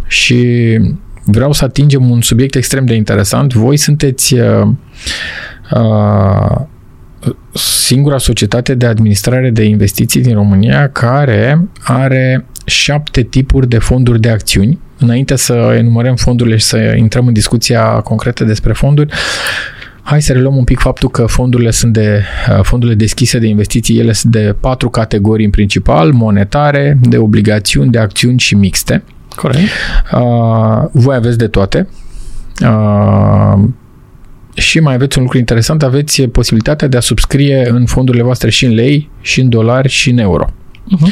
și 0.07 0.79
vreau 1.23 1.51
să 1.51 1.63
atingem 1.63 2.09
un 2.09 2.21
subiect 2.21 2.55
extrem 2.55 2.86
de 2.86 2.93
interesant. 2.93 3.53
Voi 3.53 3.77
sunteți 3.77 4.34
uh, 4.34 4.67
uh, 5.71 6.55
singura 7.53 8.17
societate 8.17 8.75
de 8.75 8.86
administrare 8.86 9.49
de 9.49 9.63
investiții 9.63 10.21
din 10.21 10.34
România 10.34 10.89
care 10.89 11.67
are 11.84 12.45
șapte 12.65 13.21
tipuri 13.21 13.67
de 13.67 13.77
fonduri 13.77 14.19
de 14.19 14.29
acțiuni. 14.29 14.79
Înainte 14.97 15.36
să 15.36 15.75
enumerăm 15.77 16.15
fondurile 16.15 16.57
și 16.57 16.65
să 16.65 16.77
intrăm 16.77 17.27
în 17.27 17.34
discuția 17.34 17.84
concretă 17.84 18.43
despre 18.43 18.73
fonduri, 18.73 19.13
Hai 20.04 20.22
să 20.22 20.34
reluăm 20.34 20.56
un 20.56 20.64
pic 20.64 20.80
faptul 20.80 21.10
că 21.10 21.26
fondurile 21.26 21.72
sunt 21.72 21.93
de 21.93 22.24
uh, 22.49 22.64
fondurile 22.64 22.97
deschise 22.97 23.39
de 23.39 23.47
investiții, 23.47 23.99
ele 23.99 24.12
sunt 24.12 24.32
de 24.32 24.56
patru 24.60 24.89
categorii 24.89 25.45
în 25.45 25.52
principal, 25.52 26.12
monetare, 26.12 26.97
de 27.02 27.18
obligațiuni, 27.18 27.91
de 27.91 27.99
acțiuni 27.99 28.39
și 28.39 28.56
mixte. 28.56 29.04
Corect. 29.36 29.68
Uh, 30.14 30.89
voi 30.91 31.16
aveți 31.16 31.38
de 31.38 31.47
toate. 31.47 31.88
Uh, 32.62 33.60
și 34.54 34.80
mai 34.80 34.93
aveți 34.93 35.18
un 35.18 35.24
lucru 35.24 35.38
interesant, 35.38 35.84
aveți 35.84 36.22
posibilitatea 36.22 36.88
de 36.88 36.97
a 36.97 36.99
subscrie 36.99 37.70
în 37.70 37.86
fondurile 37.86 38.24
voastre 38.24 38.49
și 38.49 38.66
în 38.66 38.74
lei, 38.74 39.10
și 39.22 39.41
în 39.41 39.49
dolari, 39.49 39.89
și 39.89 40.10
în 40.10 40.18
euro. 40.18 40.45
Uh-huh. 40.45 41.12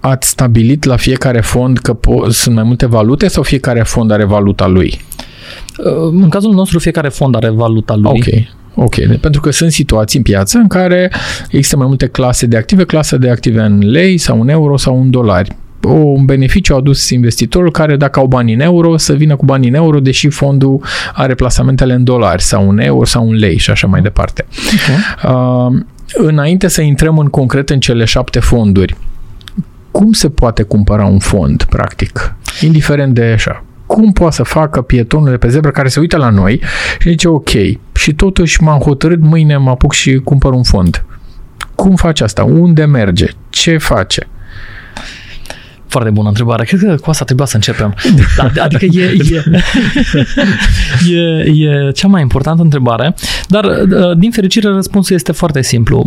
Ați 0.00 0.28
stabilit 0.28 0.84
la 0.84 0.96
fiecare 0.96 1.40
fond 1.40 1.78
că 1.78 1.96
po- 1.96 2.28
sunt 2.28 2.54
mai 2.54 2.64
multe 2.64 2.86
valute 2.86 3.28
sau 3.28 3.42
fiecare 3.42 3.82
fond 3.82 4.10
are 4.10 4.24
valuta 4.24 4.66
lui? 4.66 5.00
Uh, 5.78 6.12
în 6.22 6.28
cazul 6.28 6.52
nostru, 6.52 6.78
fiecare 6.78 7.08
fond 7.08 7.34
are 7.34 7.48
valuta 7.48 7.94
lui. 7.94 8.10
Ok. 8.10 8.54
Ok, 8.78 8.94
pentru 9.20 9.40
că 9.40 9.50
sunt 9.50 9.72
situații 9.72 10.18
în 10.18 10.24
piață 10.24 10.58
în 10.58 10.66
care 10.66 11.12
există 11.50 11.76
mai 11.76 11.86
multe 11.86 12.06
clase 12.06 12.46
de 12.46 12.56
active, 12.56 12.84
clase 12.84 13.16
de 13.16 13.30
active 13.30 13.60
în 13.60 13.90
lei 13.90 14.18
sau 14.18 14.40
în 14.40 14.48
euro 14.48 14.76
sau 14.76 15.00
în 15.00 15.10
dolari. 15.10 15.56
O, 15.82 15.92
un 15.92 16.24
beneficiu 16.24 16.74
a 16.74 16.76
adus 16.76 17.10
investitorul 17.10 17.70
care 17.70 17.96
dacă 17.96 18.18
au 18.18 18.26
bani 18.26 18.52
în 18.52 18.60
euro 18.60 18.96
să 18.96 19.12
vină 19.12 19.36
cu 19.36 19.44
bani 19.44 19.68
în 19.68 19.74
euro, 19.74 20.00
deși 20.00 20.28
fondul 20.28 20.82
are 21.12 21.34
plasamentele 21.34 21.92
în 21.92 22.04
dolari 22.04 22.42
sau 22.42 22.68
în 22.68 22.78
euro 22.78 23.04
sau 23.04 23.28
în 23.28 23.34
lei 23.34 23.58
și 23.58 23.70
așa 23.70 23.86
mai 23.86 24.02
departe. 24.02 24.46
Okay. 24.74 25.34
Uh, 25.34 25.82
înainte 26.14 26.68
să 26.68 26.80
intrăm 26.80 27.18
în 27.18 27.26
concret 27.26 27.70
în 27.70 27.80
cele 27.80 28.04
șapte 28.04 28.40
fonduri, 28.40 28.96
cum 29.90 30.12
se 30.12 30.30
poate 30.30 30.62
cumpăra 30.62 31.04
un 31.04 31.18
fond, 31.18 31.62
practic? 31.62 32.34
Indiferent 32.60 33.14
de 33.14 33.22
așa, 33.22 33.64
cum 33.86 34.12
poate 34.12 34.34
să 34.34 34.42
facă 34.42 34.82
pietonul 34.82 35.30
de 35.30 35.36
pe 35.36 35.48
zebră 35.48 35.70
care 35.70 35.88
se 35.88 36.00
uită 36.00 36.16
la 36.16 36.30
noi 36.30 36.62
și 36.98 37.08
zice 37.08 37.28
ok, 37.28 37.50
și 37.92 38.14
totuși 38.16 38.62
m-am 38.62 38.78
hotărât, 38.78 39.20
mâine 39.20 39.56
mă 39.56 39.70
apuc 39.70 39.92
și 39.92 40.20
cumpăr 40.24 40.52
un 40.52 40.62
fond. 40.62 41.04
Cum 41.74 41.94
face 41.94 42.24
asta? 42.24 42.44
Unde 42.44 42.84
merge? 42.84 43.26
Ce 43.48 43.78
face? 43.78 44.28
Foarte 45.96 46.14
bună 46.14 46.28
întrebare. 46.28 46.64
Cred 46.64 46.80
că 46.80 46.94
cu 46.94 47.10
asta 47.10 47.24
trebuia 47.24 47.46
să 47.46 47.54
începem. 47.54 47.94
Da, 48.54 48.62
adică 48.62 48.84
e, 48.84 49.02
e, 49.02 49.42
e, 51.16 51.66
e 51.68 51.90
cea 51.90 52.08
mai 52.08 52.22
importantă 52.22 52.62
întrebare, 52.62 53.14
dar 53.48 53.64
uh, 53.64 54.16
din 54.16 54.30
fericire 54.30 54.68
răspunsul 54.68 55.14
este 55.14 55.32
foarte 55.32 55.62
simplu. 55.62 56.06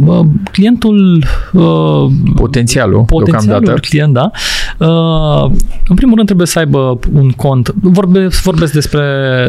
Clientul 0.52 1.24
uh, 1.54 2.12
potențialul, 2.36 3.04
potențialul 3.04 3.80
client, 3.80 4.14
da. 4.14 4.32
Uh, 4.78 5.52
în 5.88 5.96
primul 5.96 6.16
rând 6.16 6.26
trebuie 6.26 6.48
să 6.48 6.60
aibă 6.60 7.00
un 7.14 7.30
cont. 7.30 7.74
Vorbesc, 7.82 8.42
vorbesc 8.42 8.74
despre 8.74 9.02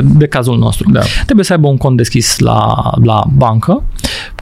de 0.02 0.26
cazul 0.26 0.58
nostru. 0.58 0.90
Da. 0.90 1.00
Trebuie 1.24 1.44
să 1.44 1.52
aibă 1.52 1.66
un 1.66 1.76
cont 1.76 1.96
deschis 1.96 2.38
la, 2.38 2.90
la 3.02 3.22
bancă 3.36 3.82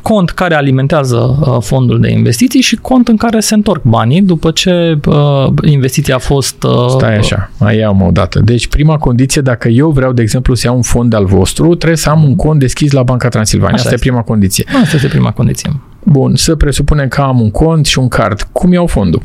cont 0.03 0.31
care 0.31 0.55
alimentează 0.55 1.39
uh, 1.41 1.57
fondul 1.61 2.01
de 2.01 2.11
investiții 2.11 2.61
și 2.61 2.77
cont 2.77 3.09
în 3.09 3.17
care 3.17 3.41
se 3.41 3.55
întorc 3.55 3.83
banii 3.83 4.23
după 4.23 4.51
ce 4.51 4.99
uh, 5.07 5.47
investiția 5.89 6.15
a 6.15 6.19
fost... 6.19 6.63
Uh, 6.63 6.89
Stai 6.89 7.17
așa, 7.17 7.51
mai 7.59 7.77
iau 7.77 8.07
o 8.07 8.11
dată. 8.11 8.41
Deci 8.41 8.67
prima 8.67 8.99
condiție, 8.99 9.41
dacă 9.41 9.69
eu 9.69 9.91
vreau, 9.91 10.13
de 10.13 10.23
exemplu, 10.23 10.55
să 10.55 10.67
iau 10.67 10.77
un 10.77 10.83
fond 10.83 11.13
al 11.13 11.25
vostru, 11.25 11.75
trebuie 11.75 11.99
să 11.99 12.11
am 12.11 12.25
un 12.25 12.37
cont 12.37 12.59
deschis 12.59 12.93
la 12.93 13.03
Banca 13.03 13.29
Transilvania. 13.29 13.75
Așa 13.75 13.83
Asta 13.83 13.95
este 13.95 14.09
prima 14.09 14.23
condiție. 14.23 14.65
Asta 14.83 14.97
este 14.97 15.09
prima 15.09 15.31
condiție. 15.31 15.81
Bun, 16.03 16.37
să 16.37 16.55
presupunem 16.55 17.09
că 17.09 17.21
am 17.21 17.41
un 17.41 17.51
cont 17.51 17.87
și 17.87 17.99
un 17.99 18.09
card. 18.09 18.49
Cum 18.53 18.73
iau 18.73 18.87
fondul? 18.87 19.23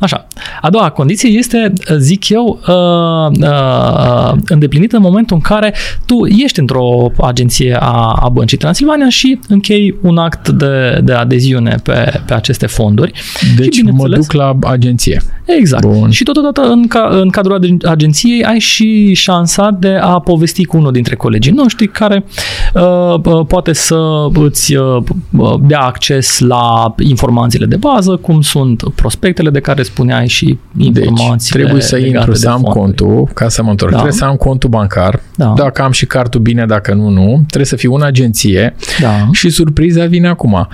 Așa. 0.00 0.26
A 0.60 0.70
doua 0.70 0.90
condiție 0.90 1.28
este, 1.28 1.72
zic 1.98 2.28
eu, 2.28 2.60
uh, 2.68 3.38
uh, 3.40 4.32
îndeplinită 4.46 4.96
în 4.96 5.02
momentul 5.02 5.36
în 5.36 5.42
care 5.42 5.74
tu 6.06 6.26
ești 6.44 6.58
într-o 6.58 7.12
agenție 7.20 7.76
a, 7.80 8.18
a 8.22 8.28
Băncii 8.28 8.56
Transilvania 8.56 9.08
și 9.08 9.38
închei 9.48 9.94
un 10.02 10.18
act 10.18 10.48
de, 10.48 11.00
de 11.04 11.12
adeziune 11.12 11.74
pe, 11.82 12.20
pe 12.26 12.34
aceste 12.34 12.66
fonduri. 12.66 13.12
Deci 13.56 13.74
și, 13.74 13.82
mă 13.82 14.08
duc 14.08 14.32
la 14.32 14.58
agenție. 14.62 15.22
Exact. 15.56 15.86
Bun. 15.86 16.10
Și 16.10 16.22
totodată 16.22 16.60
în, 16.60 16.86
ca, 16.86 17.08
în 17.10 17.28
cadrul 17.28 17.78
agenției 17.84 18.44
ai 18.44 18.58
și 18.58 19.14
șansa 19.14 19.76
de 19.80 19.98
a 20.00 20.18
povesti 20.18 20.64
cu 20.64 20.76
unul 20.76 20.92
dintre 20.92 21.14
colegii 21.14 21.52
noștri 21.52 21.88
care 21.88 22.24
uh, 22.74 23.44
poate 23.46 23.72
să 23.72 24.26
îți 24.34 24.74
uh, 24.74 25.02
dea 25.60 25.80
acces 25.80 26.38
la 26.38 26.94
informațiile 26.98 27.66
de 27.66 27.76
bază, 27.76 28.16
cum 28.16 28.40
sunt 28.40 28.82
prospectele 28.94 29.50
de 29.50 29.60
care 29.60 29.82
spuneai 29.82 30.27
și 30.28 30.58
informații. 30.76 31.50
Deci, 31.50 31.62
trebuie 31.62 31.82
să 31.82 31.96
intru 31.96 32.34
să 32.34 32.48
am 32.48 32.62
contul, 32.62 33.28
ca 33.34 33.48
să 33.48 33.62
mă 33.62 33.70
întorc. 33.70 33.90
Da. 33.90 33.96
Trebuie 33.96 34.18
să 34.18 34.24
am 34.24 34.36
contul 34.36 34.70
bancar. 34.70 35.20
Da. 35.34 35.52
Dacă 35.56 35.82
am 35.82 35.90
și 35.90 36.06
cartul 36.06 36.40
bine, 36.40 36.66
dacă 36.66 36.94
nu, 36.94 37.08
nu. 37.08 37.42
Trebuie 37.46 37.64
să 37.64 37.76
fiu 37.76 37.94
în 37.94 38.02
agenție. 38.02 38.74
Da. 39.00 39.28
Și 39.32 39.48
surpriza 39.50 40.04
vine 40.04 40.28
acum. 40.28 40.68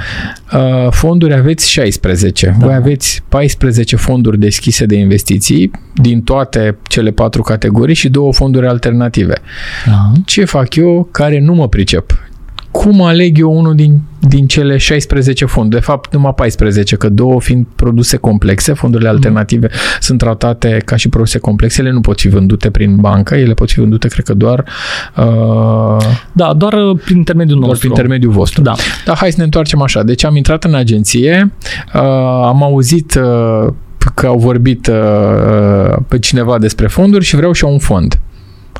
Uh, 0.52 0.90
fonduri 0.90 1.34
aveți 1.34 1.70
16. 1.70 2.57
Da. 2.59 2.66
Voi 2.66 2.74
aveți 2.74 3.22
14 3.28 3.96
fonduri 3.96 4.38
deschise 4.38 4.86
de 4.86 4.96
investiții 4.96 5.70
din 5.94 6.22
toate 6.22 6.76
cele 6.88 7.11
patru 7.11 7.42
categorii 7.42 7.94
și 7.94 8.09
două 8.09 8.32
fonduri 8.32 8.66
alternative. 8.66 9.34
Da. 9.86 10.12
Ce 10.24 10.44
fac 10.44 10.74
eu 10.74 11.09
care 11.11 11.40
nu 11.40 11.55
mă 11.55 11.68
pricep? 11.68 12.12
Cum 12.80 13.02
aleg 13.02 13.38
eu 13.38 13.58
unul 13.58 13.74
din, 13.74 14.00
din 14.18 14.46
cele 14.46 14.76
16 14.76 15.44
fonduri? 15.44 15.80
De 15.80 15.86
fapt, 15.86 16.12
numai 16.12 16.34
14, 16.34 16.96
că 16.96 17.08
două 17.08 17.40
fiind 17.40 17.66
produse 17.76 18.16
complexe, 18.16 18.72
fondurile 18.72 19.08
mm. 19.08 19.14
alternative 19.14 19.68
mm. 19.70 19.78
sunt 20.00 20.18
tratate 20.18 20.82
ca 20.84 20.96
și 20.96 21.08
produse 21.08 21.38
complexe, 21.38 21.80
ele 21.80 21.90
nu 21.90 22.00
pot 22.00 22.20
fi 22.20 22.28
vândute 22.28 22.70
prin 22.70 22.96
bancă, 22.96 23.34
ele 23.34 23.54
pot 23.54 23.70
fi 23.70 23.78
vândute, 23.78 24.08
cred 24.08 24.24
că, 24.24 24.34
doar... 24.34 24.64
Uh, 25.16 26.06
da, 26.32 26.52
doar 26.52 26.72
uh, 26.72 27.00
prin 27.04 27.16
intermediul 27.16 27.58
nostru. 27.58 27.66
Doar 27.66 27.78
prin 27.78 27.90
intermediul 27.90 28.32
vostru. 28.32 28.62
Da. 28.62 28.74
Dar 29.04 29.16
hai 29.16 29.30
să 29.30 29.36
ne 29.38 29.44
întoarcem 29.44 29.82
așa. 29.82 30.02
Deci 30.02 30.24
am 30.24 30.36
intrat 30.36 30.64
în 30.64 30.74
agenție, 30.74 31.52
uh, 31.94 32.00
am 32.44 32.62
auzit 32.62 33.14
uh, 33.14 33.72
că 34.14 34.26
au 34.26 34.38
vorbit 34.38 34.86
uh, 34.86 35.96
pe 36.08 36.18
cineva 36.18 36.58
despre 36.58 36.86
fonduri 36.86 37.24
și 37.24 37.36
vreau 37.36 37.52
și 37.52 37.64
eu 37.64 37.72
un 37.72 37.78
fond 37.78 38.18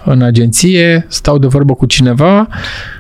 în 0.05 0.23
agenție, 0.23 1.07
stau 1.09 1.39
de 1.39 1.47
vorbă 1.47 1.75
cu 1.75 1.87
cineva 1.87 2.49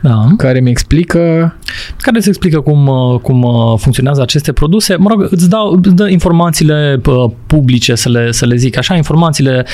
da. 0.02 0.26
care 0.36 0.60
mi 0.60 0.70
explică... 0.70 1.54
Care 1.96 2.16
îți 2.16 2.28
explică 2.28 2.60
cum, 2.60 2.86
uh, 2.86 3.20
cum 3.20 3.42
uh, 3.42 3.78
funcționează 3.78 4.22
aceste 4.22 4.52
produse. 4.52 4.96
Mă 4.96 5.08
rog, 5.08 5.26
îți, 5.30 5.48
dau, 5.48 5.80
îți 5.82 5.94
dă 5.94 6.08
informațiile 6.08 7.00
uh, 7.06 7.30
publice, 7.46 7.94
să 7.94 8.08
le, 8.08 8.32
să 8.32 8.46
le 8.46 8.56
zic 8.56 8.78
așa, 8.78 8.94
informațiile 8.94 9.66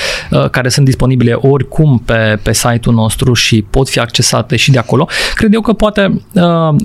care 0.51 0.69
sunt 0.69 0.85
disponibile 0.85 1.33
oricum 1.33 2.01
pe, 2.05 2.39
pe 2.43 2.53
site-ul 2.53 2.95
nostru 2.95 3.33
și 3.33 3.65
pot 3.69 3.89
fi 3.89 3.99
accesate 3.99 4.55
și 4.55 4.71
de 4.71 4.77
acolo. 4.77 5.07
Cred 5.35 5.53
eu 5.53 5.61
că 5.61 5.73
poate 5.73 6.21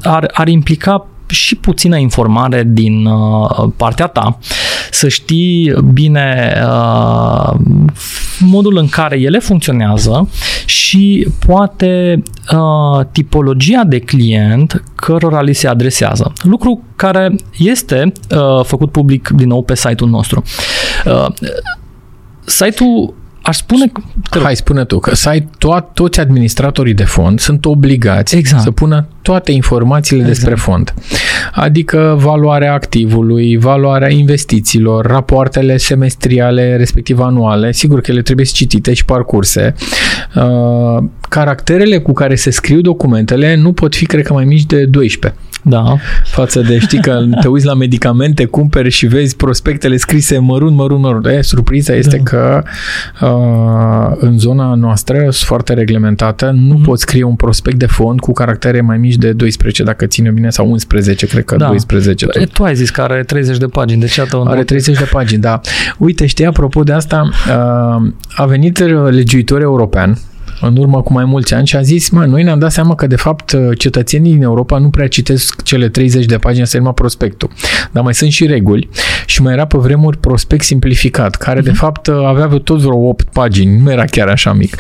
ar, 0.03 0.31
ar 0.33 0.49
implica 0.49 1.07
și 1.27 1.57
puțină 1.57 1.97
informare 1.97 2.63
din 2.67 3.05
uh, 3.07 3.69
partea 3.77 4.07
ta, 4.07 4.39
să 4.97 5.09
știi 5.09 5.75
bine 5.93 6.61
uh, 6.65 7.55
modul 8.39 8.77
în 8.77 8.89
care 8.89 9.21
ele 9.21 9.39
funcționează 9.39 10.29
și 10.65 11.29
poate 11.47 12.23
uh, 12.53 13.07
tipologia 13.13 13.85
de 13.85 13.99
client 13.99 14.83
cărora 14.95 15.41
li 15.41 15.53
se 15.53 15.69
adresează. 15.69 16.33
Lucru 16.43 16.83
care 16.97 17.35
este 17.59 18.13
uh, 18.31 18.65
făcut 18.65 18.91
public 18.91 19.29
din 19.29 19.49
nou 19.49 19.63
pe 19.63 19.75
site-ul 19.75 20.11
nostru. 20.11 20.43
Uh, 21.05 21.27
site-ul 22.45 23.15
Aș 23.47 23.57
spune... 23.57 23.93
Că... 24.31 24.39
Hai, 24.39 24.57
spune 24.57 24.85
tu, 24.85 24.99
că 24.99 25.15
să 25.15 25.29
ai 25.29 25.41
to- 25.41 25.93
toți 25.93 26.21
administratorii 26.21 26.95
de 26.95 27.05
fond 27.05 27.41
sunt 27.41 27.65
obligați 27.65 28.37
exact. 28.37 28.63
să 28.63 28.71
pună 28.71 29.07
toate 29.23 29.53
informațiile 29.53 30.23
exact. 30.23 30.39
despre 30.39 30.55
fond. 30.63 30.95
Adică 31.53 32.17
valoarea 32.21 32.73
activului, 32.73 33.57
valoarea 33.57 34.11
investițiilor, 34.11 35.07
rapoartele 35.07 35.77
semestriale, 35.77 36.77
respectiv 36.77 37.21
anuale, 37.21 37.73
sigur 37.73 38.01
că 38.01 38.11
ele 38.11 38.23
trebuie 38.23 38.47
citite 38.47 38.95
și 38.95 39.05
parcurse. 39.05 39.75
Uh, 40.35 41.05
caracterele 41.29 41.99
cu 41.99 42.13
care 42.13 42.35
se 42.35 42.51
scriu 42.51 42.81
documentele 42.81 43.55
nu 43.55 43.73
pot 43.73 43.95
fi, 43.95 44.07
cred 44.07 44.27
că, 44.27 44.33
mai 44.33 44.45
mici 44.45 44.65
de 44.65 44.85
12. 44.85 45.41
Da. 45.69 45.97
Față 46.25 46.61
de, 46.61 46.79
știi 46.79 47.01
că 47.01 47.25
te 47.41 47.49
uiți 47.49 47.67
la 47.67 47.75
medicamente, 47.75 48.45
cumperi 48.45 48.91
și 48.91 49.07
vezi 49.07 49.37
prospectele 49.37 49.97
scrise 49.97 50.39
mărunt, 50.39 50.77
mărunt, 50.77 51.03
mărunt. 51.03 51.27
E, 51.27 51.41
surpriza 51.43 51.95
este 51.95 52.17
da. 52.17 52.23
că 52.23 52.63
uh, 53.21 54.17
în 54.19 54.39
zona 54.39 54.75
noastră, 54.75 55.19
sunt 55.19 55.33
foarte 55.33 55.75
reglementată, 55.75 56.51
nu 56.51 56.79
mm-hmm. 56.79 56.85
poți 56.85 57.03
scrie 57.03 57.23
un 57.23 57.35
prospect 57.35 57.79
de 57.79 57.87
fond 57.87 58.21
cu 58.21 58.33
caractere 58.33 58.81
mai 58.81 58.99
mici 58.99 59.15
de 59.15 59.33
12, 59.33 59.83
dacă 59.83 60.07
ține 60.07 60.31
bine, 60.31 60.51
sau 60.51 60.71
11, 60.71 61.27
cred 61.27 61.45
că 61.45 61.57
da. 61.57 61.67
12. 61.67 62.27
Tot. 62.27 62.53
Tu 62.53 62.63
ai 62.63 62.75
zis 62.75 62.91
că 62.91 63.01
are 63.01 63.23
30 63.23 63.57
de 63.57 63.67
pagini, 63.67 64.01
deci 64.01 64.17
iată 64.17 64.43
Are 64.47 64.65
30 64.65 64.99
de 64.99 65.09
pagini, 65.11 65.41
da. 65.41 65.61
Uite, 65.99 66.27
știi, 66.27 66.47
apropo 66.47 66.83
de 66.83 66.93
asta, 66.93 67.29
uh, 67.49 68.13
a 68.37 68.45
venit 68.47 68.79
legiuitor 69.09 69.61
european 69.61 70.19
în 70.61 70.77
urmă 70.77 71.03
cu 71.03 71.13
mai 71.13 71.25
mulți 71.25 71.55
ani 71.55 71.67
și 71.67 71.77
a 71.77 71.81
zis, 71.81 72.09
mă, 72.09 72.25
noi 72.25 72.43
ne-am 72.43 72.59
dat 72.59 72.73
seama 72.73 72.95
că 72.95 73.07
de 73.07 73.17
fapt 73.17 73.57
cetățenii 73.79 74.33
din 74.33 74.43
Europa 74.43 74.79
nu 74.79 74.91
prea 74.91 75.09
citesc 75.09 75.63
cele 75.63 75.89
30 75.89 76.25
de 76.25 76.37
pagini 76.37 76.67
să 76.67 76.79
prospectul. 76.79 77.51
Dar 77.93 78.03
mai 78.03 78.15
sunt 78.15 78.31
și 78.31 78.47
reguli 78.47 78.89
și 79.27 79.43
mai 79.43 79.53
era 79.53 79.67
pe 79.67 79.79
vremuri 79.79 80.19
prospect 80.19 80.65
simplificat, 80.65 81.35
care 81.35 81.61
de 81.61 81.71
mhm. 81.71 81.79
fapt 81.79 82.09
avea 82.09 82.47
tot 82.47 82.81
vreo 82.81 83.09
8 83.09 83.29
pagini, 83.33 83.81
nu 83.81 83.91
era 83.91 84.05
chiar 84.05 84.29
așa 84.29 84.53
mic. 84.53 84.77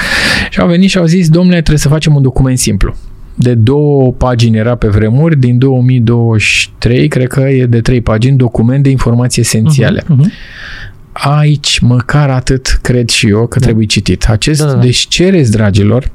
Și 0.51 0.61
au 0.61 0.69
venit 0.69 0.91
și 0.91 0.99
au 0.99 1.05
zis, 1.05 1.29
domnule, 1.29 1.57
trebuie 1.57 1.79
să 1.79 1.89
facem 1.89 2.15
un 2.15 2.23
document 2.23 2.59
simplu 2.59 2.95
de 3.39 3.55
două 3.55 4.13
pagini 4.13 4.57
era 4.57 4.75
pe 4.75 4.89
vremuri, 4.89 5.39
din 5.39 5.59
2023, 5.59 7.09
cred 7.09 7.27
că 7.27 7.41
e 7.41 7.67
de 7.67 7.81
trei 7.81 8.01
pagini, 8.01 8.37
document 8.37 8.83
de 8.83 8.91
informații 8.91 9.43
esențiale. 9.43 10.03
Uh-huh, 10.03 10.27
uh-huh 10.27 10.65
aici 11.19 11.79
măcar 11.79 12.31
atât 12.31 12.79
cred 12.83 13.09
și 13.09 13.29
eu 13.29 13.47
că 13.47 13.59
da. 13.59 13.65
trebuie 13.65 13.87
citit. 13.87 14.29
Acest, 14.29 14.61
da, 14.61 14.73
da. 14.73 14.79
Deci 14.79 15.09
cereți, 15.09 15.51
dragilor, 15.51 16.11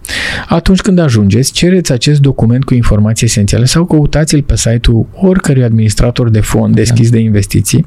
atunci 0.47 0.81
când 0.81 0.99
ajungeți, 0.99 1.51
cereți 1.51 1.91
acest 1.91 2.19
document 2.19 2.63
cu 2.63 2.73
informații 2.73 3.25
esențiale 3.25 3.65
sau 3.65 3.85
căutați-l 3.85 4.41
pe 4.41 4.57
site-ul 4.57 5.07
oricărui 5.13 5.63
administrator 5.63 6.29
de 6.29 6.39
fond 6.39 6.75
deschis 6.75 7.09
da. 7.09 7.15
de 7.15 7.21
investiții, 7.21 7.85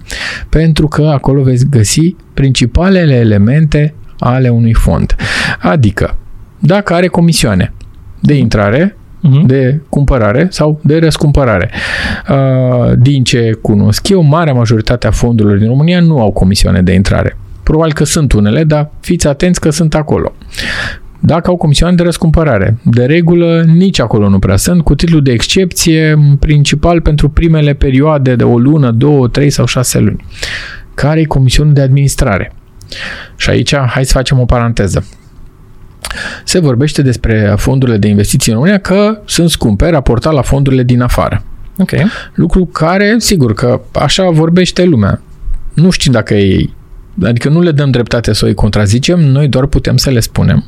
pentru 0.48 0.88
că 0.88 1.02
acolo 1.02 1.42
veți 1.42 1.66
găsi 1.68 2.16
principalele 2.34 3.14
elemente 3.14 3.94
ale 4.18 4.48
unui 4.48 4.74
fond. 4.74 5.16
Adică, 5.58 6.18
dacă 6.58 6.94
are 6.94 7.06
comisioane 7.06 7.72
de 8.20 8.34
intrare, 8.34 8.96
uh-huh. 9.24 9.46
de 9.46 9.80
cumpărare 9.88 10.46
sau 10.50 10.80
de 10.82 10.98
răscumpărare. 10.98 11.70
Uh, 12.28 12.92
din 12.98 13.24
ce 13.24 13.58
cunosc 13.62 14.08
eu, 14.08 14.22
marea 14.22 14.52
majoritate 14.52 15.06
a 15.06 15.10
fondurilor 15.10 15.58
din 15.58 15.68
România 15.68 16.00
nu 16.00 16.20
au 16.20 16.30
comisioane 16.30 16.82
de 16.82 16.92
intrare. 16.92 17.36
Probabil 17.62 17.92
că 17.92 18.04
sunt 18.04 18.32
unele, 18.32 18.64
dar 18.64 18.90
fiți 19.00 19.26
atenți 19.26 19.60
că 19.60 19.70
sunt 19.70 19.94
acolo. 19.94 20.32
Dacă 21.20 21.50
au 21.50 21.56
comisioane 21.56 21.94
de 21.94 22.02
răscumpărare, 22.02 22.78
de 22.82 23.04
regulă 23.04 23.64
nici 23.66 24.00
acolo 24.00 24.28
nu 24.28 24.38
prea 24.38 24.56
sunt, 24.56 24.82
cu 24.82 24.94
titlu 24.94 25.20
de 25.20 25.32
excepție, 25.32 26.18
principal 26.38 27.00
pentru 27.00 27.28
primele 27.28 27.72
perioade 27.72 28.34
de 28.34 28.44
o 28.44 28.58
lună, 28.58 28.90
două, 28.90 29.28
trei 29.28 29.50
sau 29.50 29.66
șase 29.66 29.98
luni. 29.98 30.24
Care 30.94 31.20
e 31.20 31.24
comisiunea 31.24 31.72
de 31.72 31.80
administrare? 31.80 32.52
Și 33.36 33.50
aici 33.50 33.76
hai 33.76 34.04
să 34.04 34.12
facem 34.12 34.40
o 34.40 34.44
paranteză 34.44 35.04
se 36.44 36.58
vorbește 36.58 37.02
despre 37.02 37.54
fondurile 37.56 37.96
de 37.96 38.08
investiții 38.08 38.52
în 38.52 38.58
România 38.58 38.78
că 38.78 39.20
sunt 39.24 39.50
scumpe 39.50 39.90
raportat 39.90 40.32
la 40.32 40.42
fondurile 40.42 40.82
din 40.82 41.00
afară. 41.00 41.42
Ok. 41.78 41.90
Lucru 42.34 42.66
care, 42.66 43.14
sigur 43.18 43.54
că 43.54 43.80
așa 43.92 44.30
vorbește 44.30 44.84
lumea. 44.84 45.20
Nu 45.74 45.90
știu 45.90 46.12
dacă 46.12 46.34
e 46.34 46.68
Adică 47.22 47.48
nu 47.48 47.60
le 47.60 47.72
dăm 47.72 47.90
dreptate 47.90 48.32
să 48.32 48.46
o 48.50 48.54
contrazicem, 48.54 49.20
noi 49.20 49.48
doar 49.48 49.66
putem 49.66 49.96
să 49.96 50.10
le 50.10 50.20
spunem. 50.20 50.64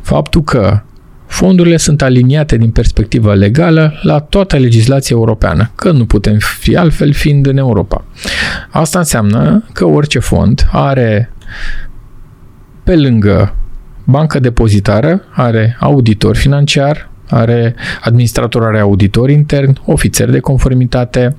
Faptul 0.00 0.42
că 0.42 0.80
fondurile 1.26 1.76
sunt 1.76 2.02
aliniate 2.02 2.56
din 2.56 2.70
perspectivă 2.70 3.34
legală 3.34 3.98
la 4.02 4.18
toată 4.18 4.56
legislația 4.56 5.16
europeană, 5.16 5.70
că 5.74 5.90
nu 5.90 6.06
putem 6.06 6.38
fi 6.58 6.76
altfel 6.76 7.12
fiind 7.12 7.46
în 7.46 7.56
Europa. 7.56 8.04
Asta 8.70 8.98
înseamnă 8.98 9.64
că 9.72 9.84
orice 9.84 10.18
fond 10.18 10.68
are 10.72 11.32
pe 12.82 12.96
lângă 12.96 13.54
bancă 14.06 14.38
depozitară 14.38 15.22
are 15.30 15.76
auditor 15.80 16.36
financiar, 16.36 17.10
are 17.28 17.74
administrator, 18.02 18.64
are 18.64 18.78
auditor 18.78 19.30
intern, 19.30 19.80
ofițer 19.84 20.30
de 20.30 20.40
conformitate, 20.40 21.36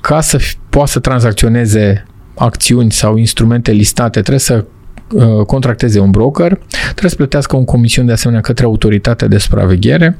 ca 0.00 0.20
să 0.20 0.40
poată 0.68 0.90
să 0.90 0.98
tranzacționeze 0.98 2.06
acțiuni 2.34 2.92
sau 2.92 3.16
instrumente 3.16 3.72
listate, 3.72 4.20
trebuie 4.20 4.38
să 4.38 4.54
uh, 4.54 4.75
contracteze 5.46 5.98
un 5.98 6.10
broker, 6.10 6.58
trebuie 6.80 7.10
să 7.10 7.16
plătească 7.16 7.56
un 7.56 7.64
comision 7.64 8.06
de 8.06 8.12
asemenea 8.12 8.42
către 8.42 8.64
autoritatea 8.64 9.28
de 9.28 9.38
supraveghere. 9.38 10.18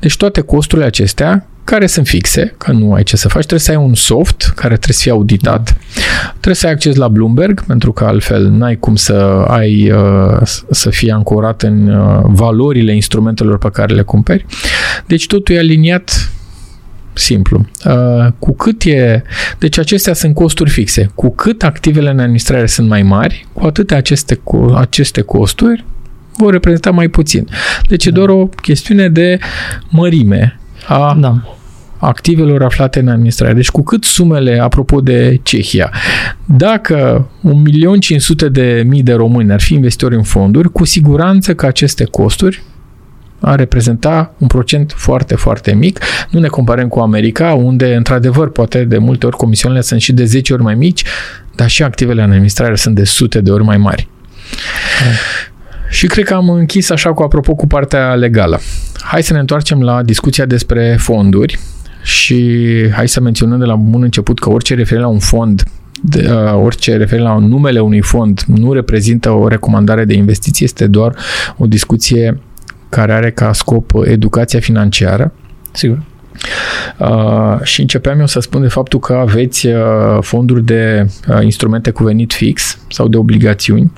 Deci 0.00 0.16
toate 0.16 0.40
costurile 0.40 0.86
acestea 0.86 1.46
care 1.64 1.86
sunt 1.86 2.06
fixe, 2.06 2.54
că 2.58 2.72
nu 2.72 2.92
ai 2.92 3.02
ce 3.02 3.16
să 3.16 3.28
faci, 3.28 3.40
trebuie 3.40 3.60
să 3.60 3.70
ai 3.70 3.76
un 3.76 3.94
soft 3.94 4.52
care 4.54 4.74
trebuie 4.74 4.96
să 4.96 5.02
fie 5.02 5.12
auditat, 5.12 5.76
trebuie 6.30 6.54
să 6.54 6.66
ai 6.66 6.72
acces 6.72 6.94
la 6.94 7.08
Bloomberg, 7.08 7.64
pentru 7.64 7.92
că 7.92 8.04
altfel 8.04 8.48
n-ai 8.48 8.76
cum 8.76 8.96
să 8.96 9.44
ai 9.48 9.90
uh, 9.90 10.40
să 10.70 10.90
fie 10.90 11.12
ancorat 11.12 11.62
în 11.62 11.88
uh, 11.88 12.20
valorile 12.22 12.94
instrumentelor 12.94 13.58
pe 13.58 13.70
care 13.72 13.94
le 13.94 14.02
cumperi. 14.02 14.46
Deci 15.06 15.26
totul 15.26 15.54
e 15.54 15.58
aliniat 15.58 16.30
simplu. 17.14 17.66
Uh, 17.84 18.26
cu 18.38 18.54
cât 18.54 18.82
e... 18.82 19.22
Deci 19.58 19.78
acestea 19.78 20.12
sunt 20.14 20.34
costuri 20.34 20.70
fixe. 20.70 21.10
Cu 21.14 21.34
cât 21.34 21.62
activele 21.62 22.10
în 22.10 22.18
administrare 22.18 22.66
sunt 22.66 22.88
mai 22.88 23.02
mari, 23.02 23.46
cu 23.52 23.66
atât 23.66 23.90
aceste, 23.90 24.34
cu 24.34 24.74
aceste 24.76 25.20
costuri 25.20 25.84
vor 26.36 26.52
reprezenta 26.52 26.90
mai 26.90 27.08
puțin. 27.08 27.48
Deci 27.88 28.04
da. 28.04 28.10
e 28.10 28.12
doar 28.12 28.28
o 28.28 28.46
chestiune 28.46 29.08
de 29.08 29.38
mărime 29.88 30.58
a 30.88 31.16
da. 31.20 31.58
activelor 31.98 32.62
aflate 32.62 32.98
în 32.98 33.08
administrare. 33.08 33.52
Deci 33.52 33.70
cu 33.70 33.82
cât 33.82 34.04
sumele, 34.04 34.58
apropo 34.58 35.00
de 35.00 35.40
Cehia, 35.42 35.90
dacă 36.44 37.28
1.500.000 38.44 38.50
de 38.50 38.84
mii 38.86 39.02
de 39.02 39.12
români 39.12 39.52
ar 39.52 39.60
fi 39.60 39.74
investitori 39.74 40.14
în 40.14 40.22
fonduri, 40.22 40.72
cu 40.72 40.84
siguranță 40.84 41.54
că 41.54 41.66
aceste 41.66 42.04
costuri 42.04 42.62
ar 43.44 43.58
reprezenta 43.58 44.34
un 44.38 44.46
procent 44.46 44.92
foarte, 44.96 45.34
foarte 45.34 45.74
mic. 45.74 46.00
Nu 46.30 46.40
ne 46.40 46.48
comparăm 46.48 46.88
cu 46.88 46.98
America, 46.98 47.52
unde, 47.52 47.94
într-adevăr, 47.94 48.50
poate 48.50 48.84
de 48.84 48.98
multe 48.98 49.26
ori 49.26 49.36
comisioanele 49.36 49.82
sunt 49.84 50.00
și 50.00 50.12
de 50.12 50.24
10 50.24 50.52
ori 50.52 50.62
mai 50.62 50.74
mici, 50.74 51.02
dar 51.54 51.68
și 51.68 51.82
activele 51.82 52.22
în 52.22 52.30
administrare 52.30 52.74
sunt 52.74 52.94
de 52.94 53.04
sute 53.04 53.40
de 53.40 53.50
ori 53.50 53.64
mai 53.64 53.76
mari. 53.76 54.08
Da. 55.04 55.10
Și 55.90 56.06
cred 56.06 56.24
că 56.24 56.34
am 56.34 56.48
închis 56.48 56.90
așa 56.90 57.12
cu 57.12 57.22
apropo 57.22 57.54
cu 57.54 57.66
partea 57.66 58.14
legală. 58.14 58.60
Hai 59.02 59.22
să 59.22 59.32
ne 59.32 59.38
întoarcem 59.38 59.82
la 59.82 60.02
discuția 60.02 60.44
despre 60.44 60.96
fonduri 60.98 61.58
și 62.02 62.68
hai 62.92 63.08
să 63.08 63.20
menționăm 63.20 63.58
de 63.58 63.64
la 63.64 63.74
bun 63.74 64.02
început 64.02 64.38
că 64.38 64.50
orice 64.50 64.74
referire 64.74 65.00
la 65.00 65.08
un 65.10 65.18
fond 65.18 65.62
de, 66.02 66.30
uh, 66.30 66.52
orice 66.62 66.96
referire 66.96 67.26
la 67.26 67.38
numele 67.38 67.80
unui 67.80 68.00
fond 68.00 68.42
nu 68.46 68.72
reprezintă 68.72 69.30
o 69.30 69.48
recomandare 69.48 70.04
de 70.04 70.14
investiție, 70.14 70.66
este 70.66 70.86
doar 70.86 71.16
o 71.56 71.66
discuție 71.66 72.40
care 72.94 73.12
are 73.12 73.30
ca 73.30 73.52
scop 73.52 73.92
educația 74.04 74.60
financiară. 74.60 75.32
Sigur. 75.72 76.02
Uh, 76.98 77.62
și 77.62 77.80
începeam 77.80 78.20
eu 78.20 78.26
să 78.26 78.40
spun 78.40 78.60
de 78.62 78.68
faptul 78.68 78.98
că 78.98 79.12
aveți 79.12 79.66
uh, 79.66 79.74
fonduri 80.20 80.64
de 80.64 81.06
uh, 81.28 81.42
instrumente 81.42 81.90
cu 81.90 82.04
venit 82.04 82.32
fix 82.32 82.78
sau 82.88 83.08
de 83.08 83.16
obligațiuni, 83.16 83.92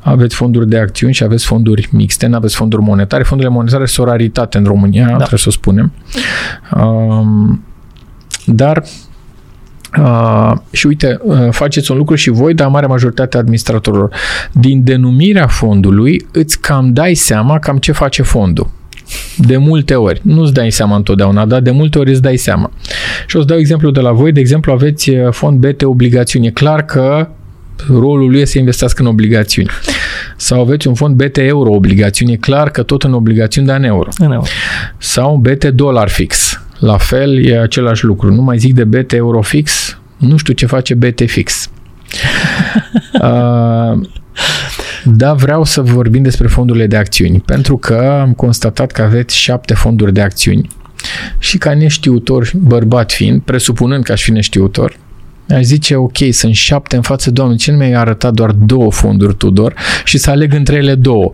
aveți 0.00 0.34
fonduri 0.34 0.68
de 0.68 0.78
acțiuni 0.78 1.12
și 1.12 1.24
aveți 1.24 1.44
fonduri 1.44 1.88
mixte, 1.92 2.26
nu 2.26 2.36
aveți 2.36 2.54
fonduri 2.54 2.82
monetare. 2.82 3.22
Fondurile 3.22 3.54
monetare 3.54 3.86
sunt 3.86 4.06
o 4.06 4.10
raritate 4.10 4.58
în 4.58 4.64
România, 4.64 5.06
da. 5.06 5.16
trebuie 5.16 5.38
să 5.38 5.48
o 5.48 5.50
spunem. 5.50 5.92
Uh, 6.74 7.56
dar 8.46 8.82
Uh, 9.98 10.52
și 10.70 10.86
uite, 10.86 11.18
uh, 11.22 11.48
faceți 11.50 11.90
un 11.90 11.96
lucru 11.96 12.14
și 12.14 12.30
voi, 12.30 12.54
dar 12.54 12.68
mare 12.68 12.86
majoritate 12.86 13.36
administratorilor. 13.36 14.14
Din 14.52 14.84
denumirea 14.84 15.46
fondului 15.46 16.26
îți 16.32 16.60
cam 16.60 16.92
dai 16.92 17.14
seama 17.14 17.58
cam 17.58 17.78
ce 17.78 17.92
face 17.92 18.22
fondul. 18.22 18.70
De 19.36 19.56
multe 19.56 19.94
ori. 19.94 20.20
Nu-ți 20.24 20.52
dai 20.52 20.70
seama 20.70 20.96
întotdeauna, 20.96 21.44
dar 21.44 21.60
de 21.60 21.70
multe 21.70 21.98
ori 21.98 22.10
îți 22.10 22.22
dai 22.22 22.36
seama. 22.36 22.70
Și 23.26 23.36
o 23.36 23.40
să 23.40 23.46
dau 23.46 23.58
exemplu 23.58 23.90
de 23.90 24.00
la 24.00 24.12
voi. 24.12 24.32
De 24.32 24.40
exemplu, 24.40 24.72
aveți 24.72 25.10
uh, 25.10 25.28
fond 25.30 25.66
BT 25.66 25.82
obligațiuni. 25.82 26.46
E 26.46 26.50
clar 26.50 26.84
că 26.84 27.28
rolul 27.88 28.30
lui 28.30 28.40
este 28.40 28.52
să 28.52 28.58
investească 28.58 29.02
în 29.02 29.08
obligațiuni. 29.08 29.68
Sau 30.36 30.60
aveți 30.60 30.88
un 30.88 30.94
fond 30.94 31.16
BT 31.16 31.36
euro 31.36 31.70
obligațiuni. 31.70 32.32
E 32.32 32.36
clar 32.36 32.70
că 32.70 32.82
tot 32.82 33.02
în 33.02 33.12
obligațiuni, 33.12 33.66
dar 33.66 33.76
în 33.76 33.84
euro. 33.84 34.08
În 34.18 34.32
euro. 34.32 34.46
Sau 34.98 35.36
BT 35.36 35.64
dolar 35.64 36.08
fix. 36.08 36.61
La 36.82 36.96
fel, 36.96 37.44
e 37.44 37.60
același 37.60 38.04
lucru. 38.04 38.34
Nu 38.34 38.42
mai 38.42 38.58
zic 38.58 38.74
de 38.74 38.84
BT 38.84 39.12
euro 39.12 39.40
fix, 39.40 39.98
nu 40.16 40.36
știu 40.36 40.52
ce 40.52 40.66
face 40.66 40.94
BT 40.94 41.20
fix. 41.26 41.70
uh, 43.22 44.00
da, 45.04 45.34
vreau 45.34 45.64
să 45.64 45.82
vorbim 45.82 46.22
despre 46.22 46.46
fondurile 46.46 46.86
de 46.86 46.96
acțiuni, 46.96 47.40
pentru 47.40 47.76
că 47.76 48.18
am 48.20 48.32
constatat 48.32 48.90
că 48.90 49.02
aveți 49.02 49.36
șapte 49.36 49.74
fonduri 49.74 50.12
de 50.12 50.20
acțiuni 50.20 50.68
și 51.38 51.58
ca 51.58 51.74
neștiutor, 51.74 52.50
bărbat 52.54 53.12
fiind, 53.12 53.42
presupunând 53.42 54.04
că 54.04 54.12
aș 54.12 54.22
fi 54.22 54.30
neștiutor, 54.30 54.96
aș 55.48 55.62
zice, 55.62 55.96
ok, 55.96 56.16
sunt 56.30 56.54
șapte 56.54 56.96
în 56.96 57.02
față, 57.02 57.30
doamne, 57.30 57.56
ce 57.56 57.70
nu 57.70 57.76
mi-ai 57.76 57.92
arătat 57.92 58.32
doar 58.32 58.50
două 58.50 58.90
fonduri, 58.90 59.34
Tudor, 59.34 59.74
și 60.04 60.18
să 60.18 60.30
aleg 60.30 60.54
între 60.54 60.76
ele 60.76 60.94
două? 60.94 61.32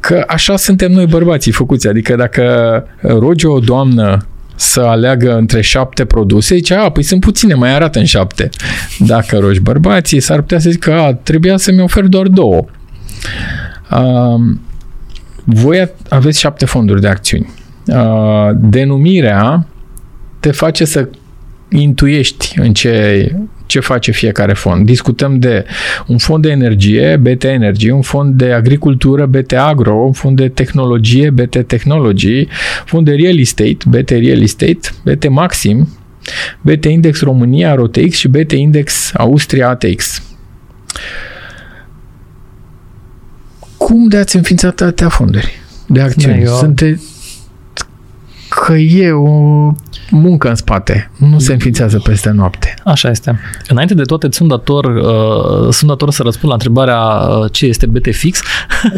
Că 0.00 0.24
așa 0.26 0.56
suntem 0.56 0.92
noi 0.92 1.06
bărbații 1.06 1.52
făcuți, 1.52 1.88
adică 1.88 2.14
dacă 2.14 2.84
rogi 3.00 3.46
o 3.46 3.58
doamnă 3.58 4.26
să 4.56 4.80
aleagă 4.80 5.36
între 5.36 5.60
șapte 5.60 6.04
produse, 6.04 6.54
zice, 6.54 6.74
a, 6.74 6.90
păi 6.90 7.02
sunt 7.02 7.20
puține, 7.20 7.54
mai 7.54 7.74
arată 7.74 7.98
în 7.98 8.04
șapte. 8.04 8.48
Dacă 8.98 9.38
rogi 9.38 9.60
bărbații, 9.60 10.20
s-ar 10.20 10.40
putea 10.40 10.58
să 10.58 10.70
zică, 10.70 10.92
a, 10.92 11.14
trebuia 11.14 11.56
să-mi 11.56 11.82
ofer 11.82 12.04
doar 12.04 12.26
două. 12.26 12.64
Uh, 13.90 14.56
voi 15.44 15.90
aveți 16.08 16.40
șapte 16.40 16.64
fonduri 16.64 17.00
de 17.00 17.08
acțiuni. 17.08 17.50
Uh, 17.86 18.50
denumirea 18.54 19.66
te 20.40 20.50
face 20.50 20.84
să 20.84 21.08
intuiești 21.68 22.58
în 22.58 22.72
ce 22.72 23.34
ce 23.66 23.80
face 23.80 24.12
fiecare 24.12 24.52
fond. 24.52 24.86
Discutăm 24.86 25.38
de 25.38 25.64
un 26.06 26.18
fond 26.18 26.42
de 26.42 26.50
energie, 26.50 27.16
BT 27.16 27.44
Energy, 27.44 27.90
un 27.90 28.02
fond 28.02 28.34
de 28.34 28.52
agricultură, 28.52 29.26
BT 29.26 29.52
Agro, 29.52 29.94
un 29.94 30.12
fond 30.12 30.36
de 30.36 30.48
tehnologie, 30.48 31.30
BT 31.30 31.62
Technology, 31.66 32.46
fond 32.84 33.04
de 33.04 33.12
real 33.14 33.38
estate, 33.38 33.76
BT 33.88 34.10
Real 34.10 34.40
Estate, 34.42 34.78
BT 35.04 35.28
Maxim, 35.28 35.88
BT 36.60 36.84
Index 36.84 37.20
România, 37.20 37.74
ROTX 37.74 38.16
și 38.16 38.28
BT 38.28 38.52
Index 38.52 39.10
Austria 39.14 39.68
ATX. 39.68 40.22
Cum 43.76 44.08
de 44.08 44.16
ați 44.16 44.36
înființat 44.36 44.80
atâtea 44.80 45.08
fonduri 45.08 45.52
de 45.86 46.00
acțiuni? 46.00 46.42
Eu- 46.42 46.54
Sunte 46.56 47.00
că 48.64 48.72
e 48.72 49.10
o 49.10 49.74
muncă 50.10 50.48
în 50.48 50.54
spate. 50.54 51.10
Nu 51.16 51.38
se 51.38 51.52
înființează 51.52 51.98
peste 51.98 52.30
noapte. 52.30 52.74
Așa 52.84 53.10
este. 53.10 53.40
Înainte 53.68 53.94
de 53.94 54.02
toate, 54.02 54.28
sunt 54.30 54.48
dator, 54.48 54.84
uh, 54.84 55.72
sunt 55.72 55.90
dator 55.90 56.10
să 56.10 56.22
răspund 56.22 56.48
la 56.48 56.52
întrebarea 56.52 56.98
uh, 56.98 57.52
ce 57.52 57.66
este 57.66 57.86
BTFix. 57.86 58.40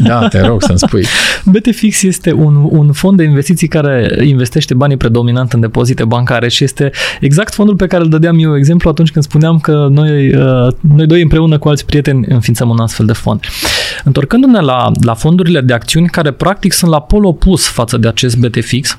Da, 0.02 0.28
te 0.28 0.40
rog 0.40 0.62
să-mi 0.62 0.78
spui. 0.78 1.04
BTFix 1.52 2.02
este 2.02 2.32
un, 2.32 2.68
un 2.70 2.92
fond 2.92 3.16
de 3.16 3.22
investiții 3.22 3.68
care 3.68 4.18
investește 4.24 4.74
banii 4.74 4.96
predominant 4.96 5.52
în 5.52 5.61
depozite 5.61 6.04
bancare 6.04 6.48
și 6.48 6.64
este 6.64 6.90
exact 7.20 7.54
fondul 7.54 7.76
pe 7.76 7.86
care 7.86 8.02
îl 8.02 8.09
dădeam 8.09 8.38
eu 8.38 8.56
exemplu 8.56 8.90
atunci 8.90 9.11
când 9.11 9.24
spuneam 9.24 9.59
că 9.59 9.86
noi, 9.90 10.34
uh, 10.34 10.72
noi 10.80 11.06
doi 11.06 11.22
împreună 11.22 11.59
cu 11.59 11.68
alți 11.68 11.86
prieteni 11.86 12.24
înființăm 12.28 12.68
un 12.68 12.78
astfel 12.78 13.06
de 13.06 13.12
fond. 13.12 13.40
Întorcându-ne 14.04 14.61
la, 14.61 14.90
la 15.04 15.14
fondurile 15.14 15.61
de 15.61 15.72
acțiuni 15.72 16.09
care 16.09 16.30
practic 16.30 16.72
sunt 16.72 16.90
la 16.90 17.00
pol 17.00 17.24
opus 17.24 17.68
față 17.68 17.96
de 17.96 18.09
acest 18.09 18.38
BTFix, 18.38 18.98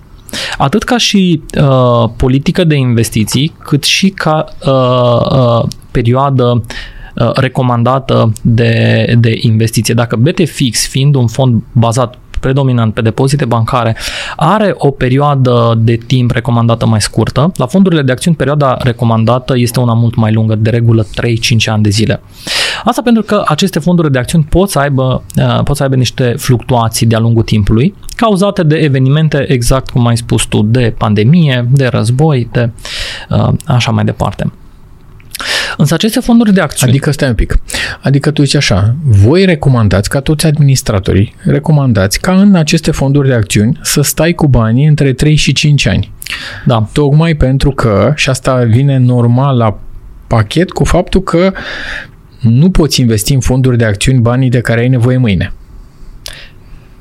atât 0.58 0.84
ca 0.84 0.98
și 0.98 1.42
uh, 1.62 2.10
politică 2.18 2.64
de 2.64 2.76
investiții, 2.76 3.54
cât 3.64 3.84
și 3.84 4.10
ca 4.10 4.46
uh, 4.66 5.38
uh, 5.38 5.68
perioadă 5.92 6.64
uh, 7.16 7.32
recomandată 7.34 8.34
de, 8.42 9.06
de 9.20 9.38
investiție. 9.42 9.94
Dacă 9.94 10.16
BTFix, 10.16 10.88
fiind 10.88 11.16
un 11.16 11.28
fond 11.28 11.62
bazat 11.72 12.18
predominant 12.40 12.94
pe 12.94 13.02
depozite 13.02 13.46
bancare, 13.46 13.98
are 14.36 14.74
o 14.78 14.92
perioadă 14.92 15.74
de 15.78 15.96
timp 15.96 16.32
recomandată 16.32 16.86
mai 16.86 17.02
scurtă. 17.02 17.52
La 17.56 17.66
fondurile 17.66 18.02
de 18.02 18.12
acțiuni, 18.12 18.38
perioada 18.38 18.78
recomandată 18.82 19.58
este 19.58 19.80
una 19.80 19.94
mult 19.94 20.16
mai 20.16 20.34
lungă, 20.34 20.56
de 20.56 20.70
regulă 20.70 21.06
3-5 21.06 21.08
ani 21.66 21.84
de 21.84 21.90
zile. 21.90 22.22
Asta 22.84 23.02
pentru 23.02 23.24
că 23.24 23.44
aceste 23.46 23.80
fonduri 23.80 24.12
de 24.12 24.18
acțiuni 24.18 24.44
pot 24.44 24.70
să 24.70 24.80
aibă, 24.80 25.24
uh, 25.36 25.64
pot 25.64 25.76
să 25.76 25.84
aibă 25.84 25.96
niște 25.96 26.34
fluctuații 26.38 27.06
de-a 27.06 27.20
lungul 27.20 27.44
timpului, 27.44 27.96
cauzate 28.16 28.64
de 28.64 28.76
evenimente, 28.76 29.52
exact 29.52 29.90
cum 29.90 30.08
ai 30.08 30.18
spus 30.18 30.44
tu, 30.44 30.62
de 30.62 30.94
pandemie, 30.98 31.68
de 31.72 31.88
război, 31.88 32.50
de 32.52 32.70
uh, 33.30 33.50
așa 33.66 33.92
mai 33.92 34.04
departe. 34.04 34.52
Însă 35.78 35.94
aceste 35.94 36.20
fonduri 36.20 36.54
de 36.54 36.62
acțiuni... 36.62 36.92
Adică, 36.92 37.12
stai 37.12 37.28
un 37.28 37.36
pic. 37.36 37.60
Adică 38.02 38.32
tu 38.32 38.44
zici 38.44 38.56
așa, 38.56 38.96
voi 39.04 39.46
recomandați, 39.46 40.10
ca 40.10 40.20
toți 40.20 40.46
administratorii, 40.46 41.36
recomandați 41.44 42.20
ca 42.20 42.34
în 42.40 42.56
aceste 42.56 42.92
fonduri 42.92 43.28
de 43.28 43.34
acțiuni 43.34 43.80
să 43.82 44.02
stai 44.02 44.34
cu 44.34 44.48
banii 44.48 44.86
între 44.86 45.14
3 45.14 45.36
și 45.36 45.54
5 45.54 45.86
ani. 45.86 46.12
Da, 46.66 46.88
Tocmai 46.94 47.34
pentru 47.34 47.72
că, 47.72 48.14
și 48.16 48.30
asta 48.30 48.64
vine 48.64 48.98
normal 48.98 49.58
la 49.58 49.78
pachet 50.28 50.70
cu 50.72 50.84
faptul 50.84 51.22
că 51.22 51.52
nu 52.40 52.70
poți 52.72 53.00
investi 53.02 53.34
în 53.34 53.40
fonduri 53.40 53.78
de 53.78 53.86
acțiuni 53.86 54.20
banii 54.20 54.50
de 54.50 54.60
care 54.62 54.80
ai 54.80 54.88
nevoie 54.88 55.18
mâine. 55.18 55.54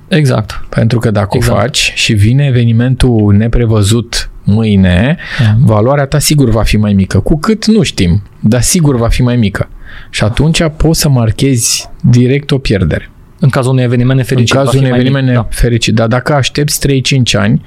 exact. 0.09 0.65
Pentru 0.69 0.99
că 0.99 1.11
dacă 1.11 1.37
Exact. 1.37 1.57
o 1.57 1.61
faci 1.61 1.93
și 1.95 2.13
vine 2.13 2.45
evenimentul 2.47 3.35
neprevăzut 3.35 4.31
mâine, 4.45 5.17
Da. 5.39 5.55
valoarea 5.59 6.07
ta 6.07 6.19
sigur 6.19 6.49
va 6.51 6.63
fi 6.63 6.77
mai 6.77 6.93
mică. 6.93 7.21
Cu 7.21 7.39
cât 7.39 7.67
nu 7.67 7.83
știm, 7.83 8.23
dar 8.41 8.61
sigur 8.63 8.97
va 8.97 9.09
fi 9.09 9.23
mai 9.23 9.37
mică. 9.37 9.69
Și 10.11 10.25
atunci 10.25 10.63
poți 10.77 11.01
să 11.01 11.09
marchezi 11.09 11.89
direct 12.03 12.51
o 12.51 12.59
pierdere. 12.59 13.11
În 13.41 13.49
cazul 13.49 13.71
unui 13.71 13.83
eveniment 13.83 14.19
nefericit. 14.19 14.55
în 14.55 14.57
va 14.59 14.65
cazul 14.65 14.79
fi 14.81 14.85
unui 14.87 14.91
mai 14.91 14.99
eveniment 15.01 15.27
mic, 15.27 15.35
da. 15.37 15.47
nefericit. 15.51 15.95
Dar 15.95 16.07
dacă 16.07 16.33
aștepți 16.35 16.79
3-5 16.81 17.35
ani, 17.37 17.63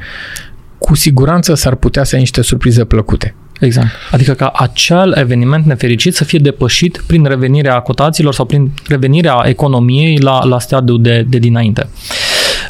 cu 0.77 0.95
siguranță 0.95 1.53
s-ar 1.53 1.75
putea 1.75 2.03
să 2.03 2.15
ai 2.15 2.21
niște 2.21 2.41
surprize 2.41 2.83
plăcute. 2.85 3.35
Exact. 3.61 3.87
Adică 4.11 4.33
ca 4.33 4.51
acel 4.55 5.13
eveniment 5.17 5.65
nefericit 5.65 6.15
să 6.15 6.23
fie 6.23 6.39
depășit 6.39 7.03
prin 7.07 7.23
revenirea 7.23 7.79
cotațiilor 7.79 8.33
sau 8.33 8.45
prin 8.45 8.71
revenirea 8.87 9.41
economiei 9.45 10.17
la, 10.17 10.45
la 10.45 10.59
stadiul 10.59 11.01
de, 11.01 11.25
de 11.29 11.37
dinainte. 11.37 11.89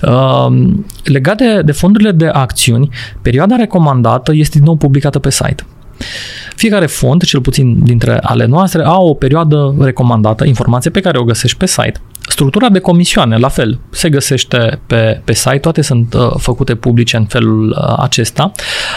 Uh, 0.02 0.48
legat 1.04 1.38
de, 1.38 1.62
de 1.62 1.72
fondurile 1.72 2.12
de 2.12 2.28
acțiuni, 2.28 2.89
perioada 3.22 3.56
recomandată 3.56 4.32
este 4.36 4.58
din 4.58 4.66
nou 4.66 4.76
publicată 4.76 5.20
pe 5.20 5.30
site. 5.30 5.66
Fiecare 6.56 6.86
fond, 6.86 7.24
cel 7.24 7.42
puțin 7.42 7.84
dintre 7.84 8.20
ale 8.22 8.46
noastre, 8.46 8.84
au 8.84 9.08
o 9.08 9.14
perioadă 9.14 9.76
recomandată, 9.80 10.46
informație 10.46 10.92
pe 10.92 11.00
care 11.00 11.18
o 11.18 11.24
găsești 11.24 11.58
pe 11.58 11.66
site. 11.66 12.02
Structura 12.32 12.69
de 12.69 12.79
comisioane, 12.79 13.38
la 13.38 13.47
fel, 13.47 13.79
se 13.89 14.09
găsește 14.09 14.79
pe, 14.88 15.21
pe 15.23 15.34
site, 15.34 15.57
toate 15.57 15.82
sunt 15.82 16.13
uh, 16.13 16.32
făcute 16.38 16.75
publice 16.75 17.17
în 17.17 17.25
felul 17.25 17.69
uh, 17.69 17.93
acesta. 17.97 18.51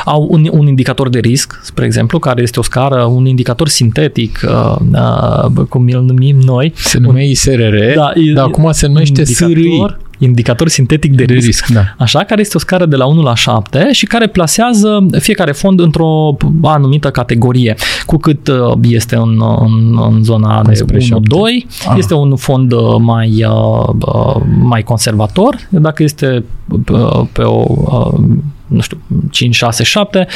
Au 0.05 0.27
un, 0.31 0.49
un 0.51 0.67
indicator 0.67 1.09
de 1.09 1.19
risc, 1.19 1.61
spre 1.63 1.85
exemplu, 1.85 2.19
care 2.19 2.43
este 2.43 2.59
o 2.59 2.63
scară, 2.63 3.03
un 3.03 3.27
indicator 3.27 3.69
sintetic, 3.69 4.41
uh, 4.49 4.77
uh, 4.93 5.67
cum 5.69 5.89
îl 5.89 6.03
numim 6.03 6.41
noi. 6.41 6.73
Se 6.77 6.99
numea 6.99 7.23
ISRR, 7.25 7.95
Da, 7.95 8.13
e- 8.15 8.33
dar 8.33 8.45
acum 8.45 8.73
se 8.73 8.87
numește 8.87 9.25
SRI. 9.25 9.85
Indicator, 10.25 10.67
indicator 10.67 10.69
sintetic 10.69 11.15
de 11.15 11.25
De 11.25 11.33
risc. 11.33 11.47
risc, 11.47 11.67
da. 11.67 12.05
Așa, 12.05 12.25
care 12.25 12.41
este 12.41 12.57
o 12.57 12.61
scară 12.61 12.87
de 12.87 12.97
la 12.97 13.07
1 13.07 13.23
la 13.23 13.35
7 13.35 13.93
și 13.93 14.07
care 14.07 14.27
plasează 14.27 15.07
fiecare 15.19 15.53
fond 15.53 15.81
într-o 15.81 16.37
anumită 16.63 17.11
categorie. 17.11 17.75
Cu 18.07 18.17
cât 18.17 18.49
uh, 18.49 18.73
este 18.83 19.17
în, 19.17 19.43
în, 19.61 19.99
în 20.11 20.23
zona 20.25 20.63
de 20.63 20.75
Spre 20.75 20.99
1-2, 20.99 21.01
șapte. 21.01 21.37
Ah. 21.89 21.95
este 21.99 22.15
un 22.15 22.37
fond 22.37 22.73
uh, 22.73 22.81
mai, 22.99 23.45
uh, 23.45 23.89
uh, 24.15 24.43
mai 24.61 24.83
conservator. 24.83 25.57
Dacă 25.69 26.03
este 26.03 26.45
uh, 26.91 27.21
pe 27.33 27.43
o 27.43 27.65
uh, 27.69 28.21
nu 28.67 28.81
știu, 28.81 28.99
5, 29.31 29.55
6, 29.55 29.83
7, 29.83 30.27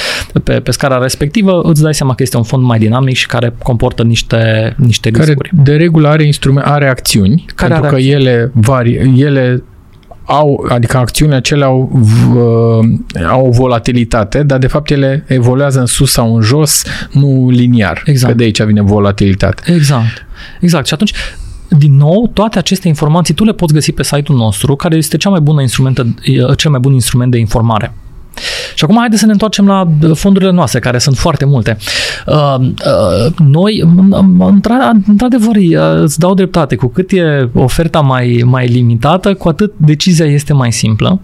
pe, 0.44 0.60
pe 0.60 0.70
scara 0.70 0.98
respectivă, 0.98 1.60
îți 1.62 1.82
dai 1.82 1.94
seama 1.94 2.14
că 2.14 2.22
este 2.22 2.36
un 2.36 2.42
fond 2.42 2.62
mai 2.64 2.78
dinamic 2.78 3.16
și 3.16 3.26
care 3.26 3.54
comportă 3.62 4.02
niște, 4.02 4.74
niște 4.76 5.10
Care 5.10 5.24
riscuri. 5.24 5.50
de 5.52 5.76
regulă 5.76 6.08
are 6.08 6.24
instrument, 6.24 6.66
are 6.66 6.88
acțiuni, 6.88 7.44
Care 7.54 7.72
pentru 7.72 7.88
are 7.88 7.96
că 7.96 8.08
ele 8.08 8.50
vari, 8.54 8.94
ele 9.16 9.62
au, 10.28 10.66
adică 10.68 10.96
acțiunile 10.96 11.36
acelea 11.36 11.66
au, 11.66 11.90
v- 11.92 12.36
au 13.30 13.46
o 13.46 13.50
volatilitate, 13.50 14.42
dar 14.42 14.58
de 14.58 14.66
fapt 14.66 14.90
ele 14.90 15.24
evoluează 15.26 15.80
în 15.80 15.86
sus 15.86 16.10
sau 16.10 16.34
în 16.36 16.42
jos, 16.42 16.82
nu 17.12 17.48
liniar. 17.50 18.02
Exact. 18.04 18.32
Că 18.32 18.38
de 18.38 18.44
aici 18.44 18.62
vine 18.62 18.82
volatilitatea. 18.82 19.74
Exact. 19.74 20.26
Exact. 20.60 20.86
Și 20.86 20.94
atunci, 20.94 21.12
din 21.68 21.96
nou, 21.96 22.30
toate 22.32 22.58
aceste 22.58 22.88
informații 22.88 23.34
tu 23.34 23.44
le 23.44 23.52
poți 23.52 23.72
găsi 23.72 23.92
pe 23.92 24.02
site-ul 24.02 24.38
nostru, 24.38 24.76
care 24.76 24.96
este 24.96 25.16
cea 25.16 25.30
mai 25.30 25.40
bună 25.40 25.60
instrumentă, 25.60 26.14
e, 26.22 26.54
cel 26.56 26.70
mai 26.70 26.80
bun 26.80 26.92
instrument 26.92 27.30
de 27.30 27.38
informare. 27.38 27.92
Și 28.74 28.84
acum 28.84 28.96
haideți 28.98 29.20
să 29.20 29.26
ne 29.26 29.32
întoarcem 29.32 29.66
la 29.66 29.88
uh, 30.02 30.10
fondurile 30.14 30.50
noastre, 30.50 30.78
care 30.78 30.98
sunt 30.98 31.16
foarte 31.16 31.44
multe. 31.44 31.76
Uh, 32.26 32.56
uh, 32.60 33.32
noi, 33.38 33.82
într- 34.40 35.06
într-adevăr, 35.06 35.56
uh, 35.56 36.02
îți 36.02 36.18
dau 36.18 36.34
dreptate, 36.34 36.76
cu 36.76 36.86
cât 36.86 37.10
e 37.10 37.48
oferta 37.54 38.00
mai, 38.00 38.42
mai 38.44 38.66
limitată, 38.66 39.34
cu 39.34 39.48
atât 39.48 39.72
decizia 39.76 40.26
este 40.26 40.52
mai 40.52 40.72
simplă. 40.72 41.20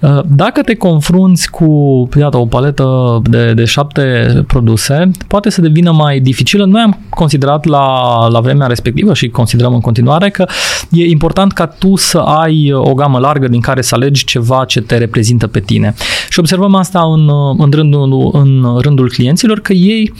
Uh, 0.00 0.20
Dacă 0.26 0.62
te 0.62 0.74
confrunți 0.74 1.50
cu, 1.50 2.08
iată, 2.18 2.36
o 2.36 2.46
paletă 2.46 3.20
de, 3.22 3.52
de 3.52 3.64
șapte 3.64 4.02
produse, 4.46 5.10
poate 5.28 5.50
să 5.50 5.60
devină 5.60 5.92
mai 5.92 6.20
dificilă. 6.20 6.64
Noi 6.64 6.82
am 6.82 6.98
considerat 7.08 7.64
la, 7.64 7.86
la 8.28 8.40
vremea 8.40 8.66
respectivă 8.66 9.14
și 9.14 9.28
considerăm 9.28 9.74
în 9.74 9.80
continuare 9.80 10.30
că 10.30 10.46
e 10.90 11.04
important 11.08 11.52
ca 11.52 11.66
tu 11.66 11.96
să 11.96 12.18
ai 12.18 12.72
o 12.72 12.94
gamă 12.94 13.18
largă 13.18 13.48
din 13.48 13.60
care 13.60 13.82
să 13.82 13.94
alegi 13.94 14.24
ceva 14.24 14.64
ce 14.64 14.80
te 14.80 14.96
reprezintă 14.96 15.46
pe 15.46 15.60
tine. 15.60 15.94
Și 16.30 16.37
observăm 16.40 16.74
asta 16.74 17.00
în, 17.14 17.30
în, 17.58 17.70
rândul, 17.70 18.30
în 18.32 18.78
rândul 18.80 19.10
clienților, 19.10 19.60
că 19.60 19.72
ei 19.72 20.12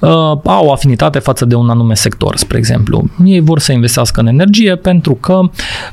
uh, 0.00 0.10
au 0.44 0.70
afinitate 0.70 1.18
față 1.18 1.44
de 1.44 1.54
un 1.54 1.68
anume 1.70 1.94
sector, 1.94 2.36
spre 2.36 2.58
exemplu. 2.58 3.04
Ei 3.24 3.40
vor 3.40 3.58
să 3.58 3.72
investească 3.72 4.20
în 4.20 4.26
energie 4.26 4.76
pentru 4.76 5.14
că 5.14 5.40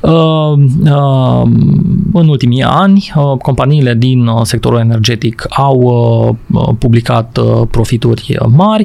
uh, 0.02 0.52
uh, 0.84 1.42
în 2.12 2.28
ultimii 2.28 2.62
ani 2.62 3.12
uh, 3.16 3.36
companiile 3.42 3.94
din 3.94 4.26
uh, 4.26 4.40
sectorul 4.42 4.78
energetic 4.78 5.46
au 5.48 5.76
uh, 5.80 6.60
uh, 6.60 6.74
publicat 6.78 7.36
uh, 7.36 7.62
profituri 7.70 8.36
uh, 8.40 8.46
mari 8.56 8.84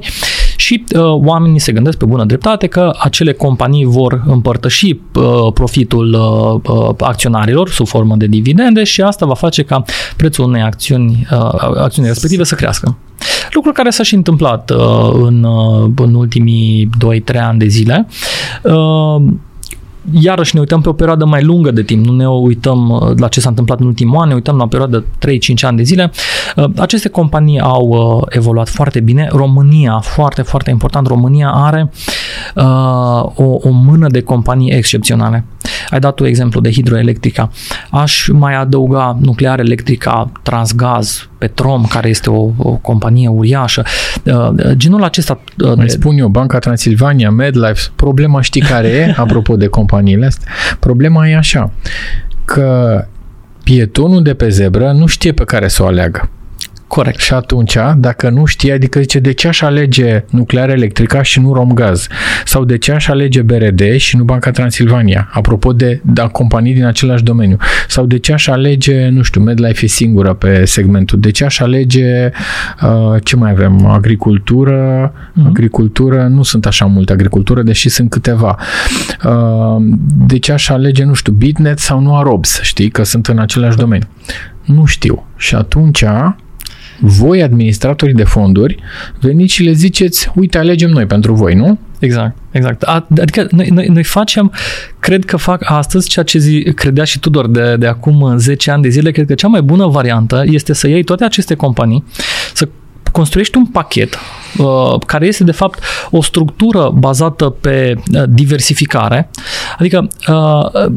și 0.64 0.84
uh, 0.96 1.02
oamenii 1.04 1.60
se 1.60 1.72
gândesc 1.72 1.98
pe 1.98 2.06
bună 2.06 2.26
dreptate 2.26 2.68
că 2.68 2.92
acele 3.00 3.34
companii 3.34 3.86
vor 3.86 4.24
împărtăși 4.26 5.00
uh, 5.16 5.54
profitul 5.54 6.14
uh, 6.14 6.74
uh, 6.74 6.90
acționarilor 7.00 7.70
sub 7.70 7.88
formă 7.88 8.16
de 8.16 8.26
dividende 8.26 8.84
și 8.84 9.02
asta 9.02 9.26
va 9.26 9.34
face 9.34 9.64
ca 9.64 9.84
prețul 10.18 10.46
unei 10.46 10.62
acțiuni, 10.62 11.28
uh, 11.32 11.54
acțiunii 11.78 12.10
respective 12.10 12.44
să 12.44 12.56
crească. 12.56 12.98
Lucru 13.52 13.72
care 13.72 13.90
s-a 13.90 14.04
și 14.04 14.16
întâmplat 14.16 14.70
uh, 14.70 15.10
în, 15.14 15.44
uh, 15.44 15.92
în 15.96 16.14
ultimii 16.14 16.90
2-3 17.34 17.40
ani 17.40 17.60
de 17.60 17.68
zile. 17.68 18.08
Uh, 18.62 19.22
iarăși 20.12 20.54
ne 20.54 20.60
uităm 20.60 20.82
pe 20.82 20.90
o 20.90 20.94
perioadă 20.94 21.26
mai 21.26 21.44
lungă 21.44 21.72
de 21.72 21.84
timp, 21.84 22.06
nu 22.06 22.16
ne 22.16 22.30
uităm 22.30 22.90
uh, 22.90 23.18
la 23.18 23.28
ce 23.28 23.40
s-a 23.40 23.50
întâmplat 23.50 23.80
în 23.80 23.86
ultimul 23.86 24.22
an, 24.22 24.28
ne 24.28 24.34
uităm 24.34 24.58
la 24.58 24.64
o 24.64 24.68
perioadă 24.68 25.04
3-5 25.04 25.06
ani 25.62 25.78
de 25.78 25.84
zile, 25.84 26.12
uh, 26.56 26.66
aceste 26.78 27.10
companii 27.10 27.60
au 27.60 27.88
uh, 27.88 28.26
evoluat 28.30 28.70
foarte 28.70 29.00
bine. 29.00 29.28
România, 29.32 30.00
foarte, 30.00 30.42
foarte 30.42 30.70
important, 30.70 31.08
România 31.08 31.52
are 31.54 31.92
uh, 32.56 32.64
o, 33.36 33.58
o 33.62 33.70
mână 33.70 34.08
de 34.08 34.22
companii 34.22 34.72
excepționale. 34.72 35.46
Ai 35.90 36.00
dat 36.00 36.16
tu 36.16 36.26
exemplu 36.26 36.62
de 36.62 36.72
hidroelectrica. 36.72 37.50
Aș 37.90 38.28
mai 38.28 38.56
adăuga 38.56 39.18
nuclear 39.22 39.60
electrica, 39.60 40.32
Transgaz, 40.42 41.28
Petrom, 41.44 41.86
care 41.86 42.10
este 42.10 42.30
o, 42.30 42.50
o 42.58 42.72
companie 42.72 43.28
uriașă. 43.28 43.84
Uh, 44.24 44.50
genul 44.72 45.04
acesta... 45.04 45.40
Uh, 45.64 45.74
mai 45.76 45.90
spun 45.90 46.18
eu, 46.18 46.28
Banca 46.28 46.60
Transilvania, 46.60 47.30
MedLife, 47.30 47.82
problema 47.96 48.42
știi 48.42 48.62
care 48.62 48.88
e, 48.88 49.14
apropo 49.24 49.56
de 49.56 49.68
companiile 49.68 50.26
astea? 50.26 50.52
Problema 50.80 51.28
e 51.28 51.36
așa, 51.36 51.72
că 52.46 53.06
pietonul 53.64 54.22
de 54.22 54.34
pe 54.34 54.50
zebră 54.50 54.92
nu 54.92 55.06
știe 55.06 55.32
pe 55.32 55.44
care 55.44 55.68
să 55.68 55.84
o 55.84 55.86
aleagă. 55.86 56.30
Corect. 56.94 57.20
Și 57.20 57.34
atunci, 57.34 57.78
dacă 57.98 58.30
nu 58.30 58.46
știe, 58.46 58.74
adică 58.74 59.00
zice 59.00 59.20
de 59.20 59.32
ce 59.32 59.48
aș 59.48 59.62
alege 59.62 60.24
nuclear 60.30 60.70
electrica 60.70 61.22
și 61.22 61.40
nu 61.40 61.54
Romgaz? 61.54 62.08
Sau 62.46 62.66
de 62.66 62.78
ce 62.78 62.92
aș 62.92 63.08
alege 63.08 63.42
BRD 63.42 63.96
și 63.96 64.18
nu 64.18 64.24
Banca 64.24 64.52
Transilvania? 64.52 65.30
Apropo 65.32 65.74
de, 65.74 66.02
de 66.04 66.28
companii 66.32 66.74
din 66.74 66.86
același 66.86 67.24
domeniu. 67.24 67.58
Sau 67.88 68.06
de 68.06 68.20
ce 68.20 68.34
aș 68.34 68.48
alege, 68.48 69.08
nu 69.08 69.22
știu, 69.22 69.42
MedLife 69.42 69.86
e 69.86 69.88
singură 69.88 70.34
pe 70.34 70.66
segmentul. 70.66 71.20
De 71.20 71.32
ce 71.32 71.46
aș 71.46 71.60
alege, 71.60 72.32
uh, 72.82 73.22
ce 73.24 73.36
mai 73.36 73.52
avem? 73.52 73.86
Agricultură, 73.86 75.12
mm-hmm. 75.14 75.48
agricultură, 75.48 76.28
nu 76.28 76.44
sunt 76.44 76.66
așa 76.66 76.86
multe 76.86 77.14
agricultură, 77.14 77.62
deși 77.62 77.90
sunt 77.90 78.10
câteva. 78.10 78.58
Uh, 79.26 79.84
de 80.28 80.40
ce 80.40 80.52
aș 80.52 80.70
alege, 80.70 81.04
nu 81.04 81.14
știu, 81.14 81.34
Bitnet 81.34 81.80
sau 81.80 82.00
nu 82.00 82.18
Arobs, 82.18 82.62
știi, 82.62 82.90
că 82.90 83.04
sunt 83.04 83.28
în 83.28 83.40
același 83.40 83.78
domeniu. 83.78 84.08
Nu 84.64 84.86
știu. 84.86 85.26
Și 85.36 85.56
atunci 85.56 86.04
voi, 87.00 87.42
administratorii 87.42 88.14
de 88.14 88.24
fonduri, 88.24 88.78
veniți 89.20 89.54
și 89.54 89.64
le 89.64 89.72
ziceți, 89.72 90.32
uite, 90.36 90.58
alegem 90.58 90.90
noi 90.90 91.06
pentru 91.06 91.34
voi, 91.34 91.54
nu? 91.54 91.80
Exact, 92.00 92.38
exact. 92.52 92.82
Adică 93.20 93.48
noi, 93.52 93.68
noi, 93.68 93.86
noi 93.86 94.04
facem, 94.04 94.52
cred 95.00 95.26
că 95.26 95.38
fac 95.38 95.62
astăzi 95.66 96.10
ceea 96.10 96.26
ce 96.26 96.38
zi, 96.38 96.72
credea 96.76 97.04
și 97.04 97.20
Tudor 97.20 97.48
de, 97.48 97.76
de 97.76 97.88
acum 97.88 98.38
10 98.38 98.72
ani 98.72 98.82
de 98.82 98.90
zile, 98.90 99.12
cred 99.12 99.26
că 99.26 99.34
cea 99.34 99.48
mai 99.48 99.62
bună 99.62 99.88
variantă 99.88 100.44
este 100.46 100.74
să 100.74 100.88
iei 100.88 101.04
toate 101.04 101.24
aceste 101.24 101.56
companii, 101.56 102.04
să 102.54 102.68
construiești 103.14 103.58
un 103.58 103.66
pachet 103.66 104.18
uh, 104.58 105.00
care 105.06 105.26
este 105.26 105.44
de 105.44 105.52
fapt 105.52 105.80
o 106.10 106.22
structură 106.22 106.92
bazată 106.98 107.50
pe 107.50 107.94
uh, 108.14 108.24
diversificare. 108.30 109.30
Adică 109.78 110.08
uh, 110.28 110.92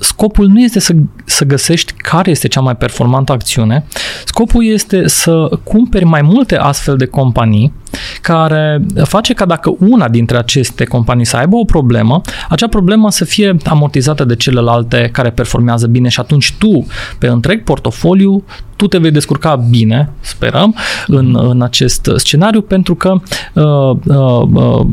scopul 0.00 0.46
nu 0.46 0.60
este 0.60 0.80
să, 0.80 0.94
să 1.24 1.44
găsești 1.44 1.92
care 1.92 2.30
este 2.30 2.48
cea 2.48 2.60
mai 2.60 2.76
performantă 2.76 3.32
acțiune, 3.32 3.84
scopul 4.24 4.64
este 4.64 5.08
să 5.08 5.48
cumperi 5.62 6.04
mai 6.04 6.22
multe 6.22 6.56
astfel 6.56 6.96
de 6.96 7.06
companii 7.06 7.72
care 8.20 8.84
face 9.04 9.34
ca 9.34 9.44
dacă 9.44 9.74
una 9.78 10.08
dintre 10.08 10.36
aceste 10.36 10.84
companii 10.84 11.24
să 11.24 11.36
aibă 11.36 11.56
o 11.56 11.64
problemă, 11.64 12.20
acea 12.48 12.68
problemă 12.68 13.10
să 13.10 13.24
fie 13.24 13.56
amortizată 13.64 14.24
de 14.24 14.36
celelalte 14.36 15.08
care 15.12 15.30
performează 15.30 15.86
bine 15.86 16.08
și 16.08 16.20
atunci 16.20 16.54
tu, 16.58 16.86
pe 17.18 17.26
întreg 17.26 17.64
portofoliu, 17.64 18.44
tu 18.76 18.86
te 18.86 18.98
vei 18.98 19.10
descurca 19.10 19.56
bine, 19.56 20.10
sperăm, 20.20 20.74
în, 21.06 21.38
în 21.50 21.62
acest 21.62 22.10
scenariu, 22.16 22.60
pentru 22.60 22.94
că 22.94 23.14
uh, 23.54 23.96
uh, 24.06 24.48
uh, 24.52 24.86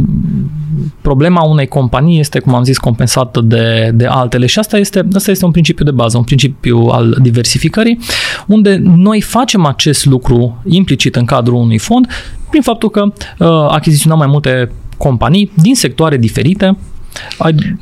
problema 1.01 1.43
unei 1.43 1.67
companii 1.67 2.19
este, 2.19 2.39
cum 2.39 2.55
am 2.55 2.63
zis, 2.63 2.77
compensată 2.77 3.41
de, 3.41 3.91
de 3.93 4.05
altele 4.05 4.45
și 4.45 4.59
asta 4.59 4.77
este, 4.77 5.07
asta 5.13 5.31
este 5.31 5.45
un 5.45 5.51
principiu 5.51 5.85
de 5.85 5.91
bază, 5.91 6.17
un 6.17 6.23
principiu 6.23 6.77
al 6.77 7.17
diversificării, 7.21 7.99
unde 8.47 8.81
noi 8.83 9.21
facem 9.21 9.65
acest 9.65 10.05
lucru 10.05 10.61
implicit 10.65 11.15
în 11.15 11.25
cadrul 11.25 11.55
unui 11.55 11.77
fond 11.77 12.07
prin 12.49 12.61
faptul 12.61 12.89
că 12.89 13.01
uh, 13.03 13.47
achiziționăm 13.69 14.17
mai 14.17 14.27
multe 14.27 14.71
companii 14.97 15.51
din 15.55 15.75
sectoare 15.75 16.17
diferite. 16.17 16.77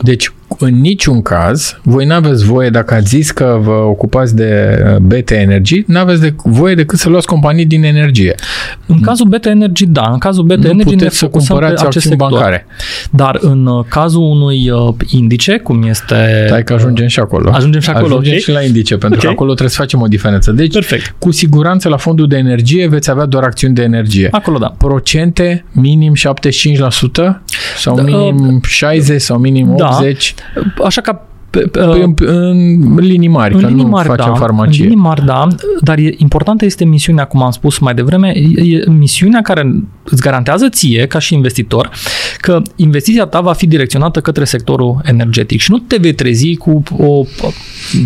Deci, 0.01 0.31
în 0.57 0.81
niciun 0.81 1.21
caz, 1.21 1.79
voi 1.83 2.05
nu 2.05 2.13
aveți 2.13 2.45
voie, 2.45 2.69
dacă 2.69 2.93
ați 2.93 3.07
zis 3.07 3.31
că 3.31 3.59
vă 3.61 3.71
ocupați 3.71 4.35
de 4.35 4.79
uh, 4.85 4.97
BT 4.97 5.29
Energy, 5.29 5.83
nu 5.87 5.99
aveți 5.99 6.21
de, 6.21 6.33
voie 6.43 6.75
decât 6.75 6.99
să 6.99 7.09
luați 7.09 7.27
companii 7.27 7.65
din 7.65 7.83
energie. 7.83 8.35
În 8.85 9.01
cazul 9.01 9.25
BT 9.25 9.45
Energy, 9.45 9.85
da. 9.85 10.09
În 10.11 10.17
cazul 10.17 10.43
BT 10.43 10.63
nu 10.63 10.69
Energy 10.69 10.95
ne 10.95 11.09
să 11.09 11.27
cumpărați 11.27 11.83
acțiuni 11.83 12.15
bancare. 12.15 12.65
Dar 13.11 13.37
în 13.41 13.65
uh, 13.65 13.85
cazul 13.89 14.21
unui 14.21 14.69
uh, 14.69 14.93
indice, 15.07 15.57
cum 15.57 15.83
este... 15.83 16.43
Stai 16.47 16.63
că 16.63 16.73
ajungem 16.73 17.07
și 17.07 17.19
acolo. 17.19 17.51
Ajungem 17.53 17.81
și 17.81 17.89
acolo, 17.89 18.05
Ajungem 18.05 18.29
okay. 18.29 18.39
și 18.39 18.51
la 18.51 18.61
indice, 18.61 18.97
pentru 18.97 19.17
okay. 19.17 19.29
că 19.29 19.35
acolo 19.35 19.49
trebuie 19.49 19.75
să 19.75 19.81
facem 19.81 20.01
o 20.01 20.07
diferență. 20.07 20.51
Deci, 20.51 20.73
Perfect. 20.73 21.15
cu 21.19 21.31
siguranță 21.31 21.89
la 21.89 21.97
fondul 21.97 22.27
de 22.27 22.37
energie 22.37 22.87
veți 22.87 23.09
avea 23.09 23.25
doar 23.25 23.43
acțiuni 23.43 23.73
de 23.73 23.81
energie. 23.81 24.27
Acolo, 24.31 24.57
da. 24.57 24.73
Procente, 24.77 25.65
minim 25.71 26.13
75%? 26.15 26.19
Sau 27.77 27.95
da, 27.95 28.01
minim 28.01 28.61
60 28.67 29.21
sau 29.21 29.37
minim 29.37 29.73
80? 29.73 30.33
Da. 30.37 30.38
Așa 30.83 31.01
ca 31.01 31.28
pe, 31.49 31.59
pe, 31.59 31.79
în, 31.79 32.13
în 32.19 32.95
linii 32.95 33.27
mari, 33.27 33.53
în 33.53 33.59
că 33.59 33.67
linii 33.67 33.83
nu 33.83 33.89
mari, 33.89 34.07
facem 34.07 34.33
da, 34.33 34.39
farmacie. 34.39 34.83
În 34.83 34.89
linii 34.89 35.03
mari, 35.03 35.25
da, 35.25 35.47
dar 35.81 35.97
e, 35.97 36.13
importantă 36.17 36.65
este 36.65 36.85
misiunea, 36.85 37.25
cum 37.25 37.43
am 37.43 37.51
spus 37.51 37.77
mai 37.77 37.93
devreme, 37.93 38.33
e 38.55 38.89
misiunea 38.89 39.41
care 39.41 39.73
îți 40.03 40.21
garantează 40.21 40.69
ție, 40.69 41.05
ca 41.07 41.19
și 41.19 41.33
investitor, 41.33 41.89
că 42.37 42.61
investiția 42.75 43.25
ta 43.25 43.41
va 43.41 43.53
fi 43.53 43.67
direcționată 43.67 44.19
către 44.19 44.43
sectorul 44.43 45.01
energetic 45.03 45.59
și 45.59 45.71
nu 45.71 45.77
te 45.77 45.97
vei 45.97 46.13
trezi 46.13 46.55
cu 46.55 46.83
o 46.97 47.23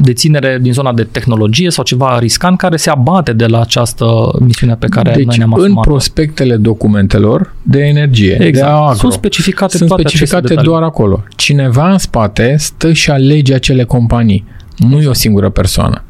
deținere 0.01 0.59
din 0.61 0.73
zona 0.73 0.93
de 0.93 1.03
tehnologie 1.03 1.71
sau 1.71 1.83
ceva 1.83 2.19
riscant 2.19 2.57
care 2.57 2.77
se 2.77 2.89
abate 2.89 3.33
de 3.33 3.45
la 3.45 3.59
această 3.59 4.05
misiune 4.39 4.75
pe 4.75 4.87
care 4.87 5.11
deci, 5.15 5.25
noi 5.25 5.37
ne-am 5.37 5.53
asumat. 5.53 5.69
în 5.69 5.81
prospectele 5.81 6.55
documentelor 6.55 7.53
de 7.61 7.79
energie, 7.79 8.37
exact. 8.41 8.67
de 8.67 8.75
agro, 8.75 8.93
sunt 8.93 9.11
specificate, 9.11 9.77
sunt 9.77 9.89
toate 9.89 10.03
specificate 10.07 10.53
doar 10.53 10.83
acolo. 10.83 11.23
Cineva 11.35 11.91
în 11.91 11.97
spate 11.97 12.55
stă 12.57 12.93
și 12.93 13.11
alege 13.11 13.32
acele 13.53 13.83
companii. 13.83 14.45
Nu 14.77 14.87
exact. 14.87 15.05
e 15.05 15.09
o 15.09 15.13
singură 15.13 15.49
persoană. 15.49 16.03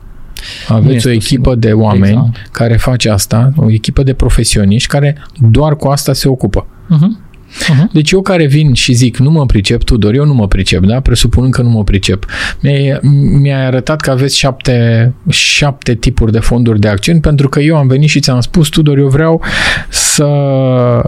Aveți 0.68 1.08
o 1.08 1.10
echipă 1.10 1.56
de 1.56 1.74
oameni 1.74 2.14
exact. 2.14 2.50
care 2.52 2.78
face 2.78 3.10
asta, 3.10 3.52
o 3.56 3.72
echipă 3.72 4.04
de 4.04 4.14
profesioniști 4.14 4.88
care 4.88 5.18
doar 5.50 5.76
cu 5.76 5.88
asta 5.88 6.14
se 6.14 6.28
ocupă. 6.28 6.68
Uh-huh. 6.68 7.32
Uh-huh. 7.54 7.92
Deci 7.92 8.12
eu 8.12 8.22
care 8.22 8.46
vin 8.46 8.74
și 8.74 8.94
zic, 8.94 9.18
nu 9.18 9.32
mă 9.32 9.46
pricep, 9.46 9.84
Tudor, 9.84 10.14
eu 10.14 10.26
nu 10.26 10.34
mă 10.34 10.48
pricep, 10.48 10.86
da? 10.86 11.00
Presupunând 11.00 11.54
că 11.54 11.62
nu 11.62 11.70
mă 11.70 11.84
pricep. 11.84 12.26
Mi-ai, 12.60 13.00
mi-ai 13.40 13.66
arătat 13.66 14.02
că 14.02 14.12
aveți 14.12 14.38
șapte, 14.38 15.14
șapte 15.30 15.96
tipuri 15.96 16.32
de 16.32 16.40
fonduri 16.40 16.80
de 16.80 16.88
acțiuni 16.88 17.20
pentru 17.20 17.50
că 17.50 17.60
eu 17.60 17.78
am 17.78 17.88
venit 17.88 18.10
și 18.10 18.20
ți-am 18.20 18.40
spus, 18.40 18.68
Tudor, 18.68 18.98
eu 18.98 19.08
vreau 19.08 19.42
să 19.90 20.28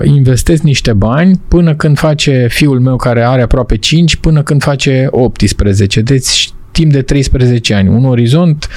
investesc 0.03 0.61
niște 0.61 0.93
bani 0.93 1.41
până 1.47 1.75
când 1.75 1.97
face 1.97 2.47
fiul 2.49 2.79
meu 2.79 2.95
care 2.95 3.23
are 3.23 3.41
aproape 3.41 3.77
5, 3.77 4.15
până 4.15 4.41
când 4.43 4.63
face 4.63 5.07
18. 5.09 6.01
Deci 6.01 6.49
timp 6.75 6.91
de 6.91 7.01
13 7.01 7.73
ani. 7.73 7.89
Un 7.89 8.05
orizont 8.05 8.67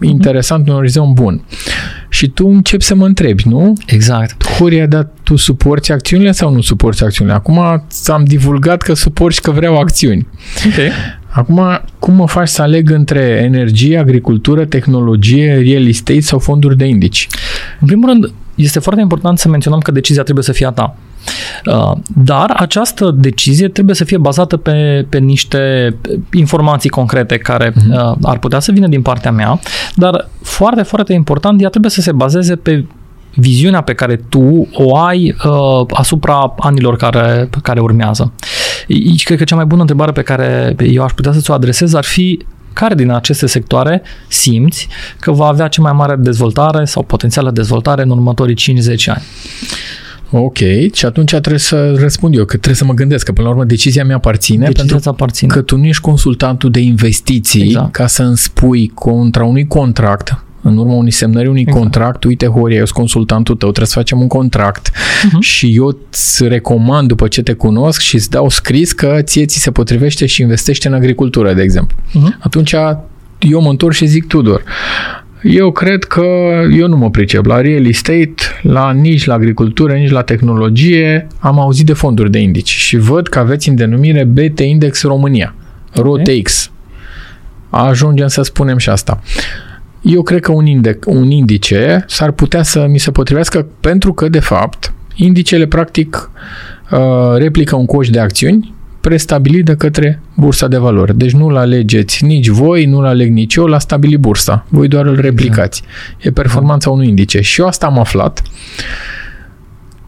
interesant, 0.00 0.68
un 0.68 0.74
orizont 0.74 1.14
bun. 1.14 1.44
Și 2.08 2.28
tu 2.28 2.46
începi 2.46 2.84
să 2.84 2.94
mă 2.94 3.06
întrebi, 3.06 3.48
nu? 3.48 3.72
Exact. 3.86 4.48
Horia, 4.48 4.86
dar 4.86 5.08
tu 5.22 5.36
suporți 5.36 5.92
acțiunile 5.92 6.32
sau 6.32 6.54
nu 6.54 6.60
suporți 6.60 7.04
acțiunile? 7.04 7.36
Acum 7.36 7.84
ți-am 7.88 8.24
divulgat 8.24 8.82
că 8.82 8.94
suporți 8.94 9.42
că 9.42 9.50
vreau 9.50 9.78
acțiuni. 9.78 10.26
Ok. 10.66 10.92
Acum, 11.28 11.60
cum 11.98 12.14
mă 12.14 12.26
faci 12.28 12.48
să 12.48 12.62
aleg 12.62 12.90
între 12.90 13.20
energie, 13.20 13.98
agricultură, 13.98 14.64
tehnologie, 14.64 15.54
real 15.54 15.86
estate 15.86 16.20
sau 16.20 16.38
fonduri 16.38 16.76
de 16.76 16.84
indici? 16.84 17.26
În 17.80 17.86
primul 17.86 18.08
rând, 18.08 18.32
este 18.54 18.78
foarte 18.78 19.00
important 19.00 19.38
să 19.38 19.48
menționăm 19.48 19.78
că 19.78 19.90
decizia 19.90 20.22
trebuie 20.22 20.44
să 20.44 20.52
fie 20.52 20.66
a 20.66 20.70
ta. 20.70 20.96
Uh, 21.66 21.92
dar 22.06 22.52
această 22.56 23.10
decizie 23.10 23.68
trebuie 23.68 23.94
să 23.94 24.04
fie 24.04 24.18
bazată 24.18 24.56
pe, 24.56 25.06
pe 25.08 25.18
niște 25.18 25.94
informații 26.32 26.90
concrete 26.90 27.38
care 27.38 27.70
uh-huh. 27.70 28.14
ar 28.22 28.38
putea 28.38 28.60
să 28.60 28.72
vină 28.72 28.86
din 28.86 29.02
partea 29.02 29.30
mea, 29.30 29.60
dar 29.94 30.28
foarte, 30.42 30.82
foarte 30.82 31.12
important, 31.12 31.62
ea 31.62 31.68
trebuie 31.68 31.90
să 31.90 32.00
se 32.00 32.12
bazeze 32.12 32.56
pe 32.56 32.84
viziunea 33.34 33.80
pe 33.80 33.94
care 33.94 34.16
tu 34.16 34.68
o 34.72 34.96
ai 34.96 35.36
uh, 35.44 35.86
asupra 35.90 36.54
anilor 36.58 36.96
care, 36.96 37.48
care 37.62 37.80
urmează. 37.80 38.32
Aici 38.88 39.24
cred 39.24 39.38
că 39.38 39.44
cea 39.44 39.56
mai 39.56 39.64
bună 39.64 39.80
întrebare 39.80 40.12
pe 40.12 40.22
care 40.22 40.76
eu 40.78 41.02
aș 41.02 41.12
putea 41.12 41.32
să 41.32 41.40
ți-o 41.40 41.54
adresez 41.54 41.94
ar 41.94 42.04
fi 42.04 42.38
care 42.72 42.94
din 42.94 43.10
aceste 43.10 43.46
sectoare 43.46 44.02
simți 44.28 44.88
că 45.20 45.32
va 45.32 45.46
avea 45.46 45.68
cea 45.68 45.82
mai 45.82 45.92
mare 45.92 46.16
dezvoltare 46.18 46.84
sau 46.84 47.02
potențială 47.02 47.50
dezvoltare 47.50 48.02
în 48.02 48.10
următorii 48.10 48.56
5-10 48.56 48.58
ani? 49.06 49.22
Ok, 50.36 50.58
și 50.92 51.06
atunci 51.06 51.30
trebuie 51.30 51.58
să 51.58 51.92
răspund 51.98 52.34
eu, 52.34 52.44
că 52.44 52.50
trebuie 52.50 52.74
să 52.74 52.84
mă 52.84 52.92
gândesc, 52.92 53.24
că 53.24 53.32
până 53.32 53.46
la 53.46 53.52
urmă 53.52 53.64
decizia 53.64 54.04
mea 54.04 54.16
aparține, 54.16 54.66
decizia 54.66 54.94
pentru 54.94 55.10
aparține. 55.10 55.52
că 55.52 55.60
tu 55.60 55.76
nu 55.76 55.84
ești 55.84 56.02
consultantul 56.02 56.70
de 56.70 56.80
investiții 56.80 57.62
Exact. 57.62 57.92
ca 57.92 58.06
să 58.06 58.22
îmi 58.22 58.36
spui 58.36 58.90
contra 58.94 59.44
unui 59.44 59.66
contract 59.66 60.44
în 60.62 60.76
urma 60.76 60.92
unui 60.92 61.10
semnării 61.10 61.48
unui 61.48 61.60
exact. 61.60 61.78
contract, 61.78 62.24
uite, 62.24 62.46
Horia, 62.46 62.76
eu 62.76 62.84
sunt 62.84 62.98
consultantul 62.98 63.54
tău, 63.54 63.68
trebuie 63.68 63.88
să 63.92 63.98
facem 63.98 64.20
un 64.20 64.26
contract 64.26 64.90
uh-huh. 64.90 65.38
și 65.40 65.76
eu 65.76 65.98
îți 66.10 66.48
recomand 66.48 67.08
după 67.08 67.28
ce 67.28 67.42
te 67.42 67.52
cunosc 67.52 68.00
și 68.00 68.14
îți 68.14 68.30
dau 68.30 68.48
scris 68.48 68.92
că 68.92 69.18
ție 69.22 69.44
ți 69.44 69.58
se 69.58 69.70
potrivește 69.70 70.26
și 70.26 70.42
investește 70.42 70.88
în 70.88 70.94
agricultură, 70.94 71.52
de 71.54 71.62
exemplu. 71.62 71.96
Uh-huh. 72.08 72.38
Atunci 72.38 72.74
eu 73.38 73.60
mă 73.60 73.70
întorc 73.70 73.94
și 73.94 74.06
zic, 74.06 74.26
Tudor, 74.26 74.62
eu 75.44 75.72
cred 75.72 76.04
că 76.04 76.24
eu 76.72 76.88
nu 76.88 76.96
mă 76.96 77.10
pricep 77.10 77.44
la 77.44 77.60
real 77.60 77.86
estate, 77.86 78.34
la 78.62 78.92
nici 78.92 79.24
la 79.24 79.34
agricultură, 79.34 79.92
nici 79.92 80.10
la 80.10 80.22
tehnologie. 80.22 81.26
Am 81.38 81.58
auzit 81.58 81.86
de 81.86 81.92
fonduri 81.92 82.30
de 82.30 82.38
indici 82.38 82.68
și 82.68 82.96
văd 82.96 83.28
că 83.28 83.38
aveți 83.38 83.68
în 83.68 83.74
denumire 83.74 84.24
BT 84.24 84.58
Index 84.58 85.02
România, 85.02 85.54
ROTX. 85.92 86.70
Ajungem 87.70 88.26
să 88.26 88.42
spunem 88.42 88.76
și 88.76 88.88
asta. 88.88 89.22
Eu 90.02 90.22
cred 90.22 90.40
că 90.40 90.52
un, 90.52 90.66
indec, 90.66 91.04
un 91.06 91.30
indice 91.30 92.04
s-ar 92.08 92.30
putea 92.30 92.62
să 92.62 92.86
mi 92.88 92.98
se 92.98 93.10
potrivească 93.10 93.66
pentru 93.80 94.12
că, 94.12 94.28
de 94.28 94.40
fapt, 94.40 94.92
indicele 95.14 95.66
practic 95.66 96.30
uh, 96.90 97.36
replică 97.36 97.76
un 97.76 97.86
coș 97.86 98.08
de 98.08 98.20
acțiuni 98.20 98.73
prestabilit 99.04 99.64
de 99.64 99.74
către 99.74 100.20
bursa 100.36 100.68
de 100.68 100.76
valori. 100.76 101.18
Deci 101.18 101.32
nu-l 101.32 101.56
alegeți 101.56 102.24
nici 102.24 102.48
voi, 102.48 102.84
nu-l 102.84 103.04
aleg 103.04 103.30
nici 103.30 103.54
eu, 103.54 103.64
l-a 103.64 103.78
stabilit 103.78 104.18
bursa. 104.18 104.66
Voi 104.68 104.88
doar 104.88 105.06
îl 105.06 105.20
replicați. 105.20 105.82
E 106.18 106.30
performanța 106.30 106.90
unui 106.90 107.08
indice. 107.08 107.40
Și 107.40 107.60
eu 107.60 107.66
asta 107.66 107.86
am 107.86 107.98
aflat 107.98 108.42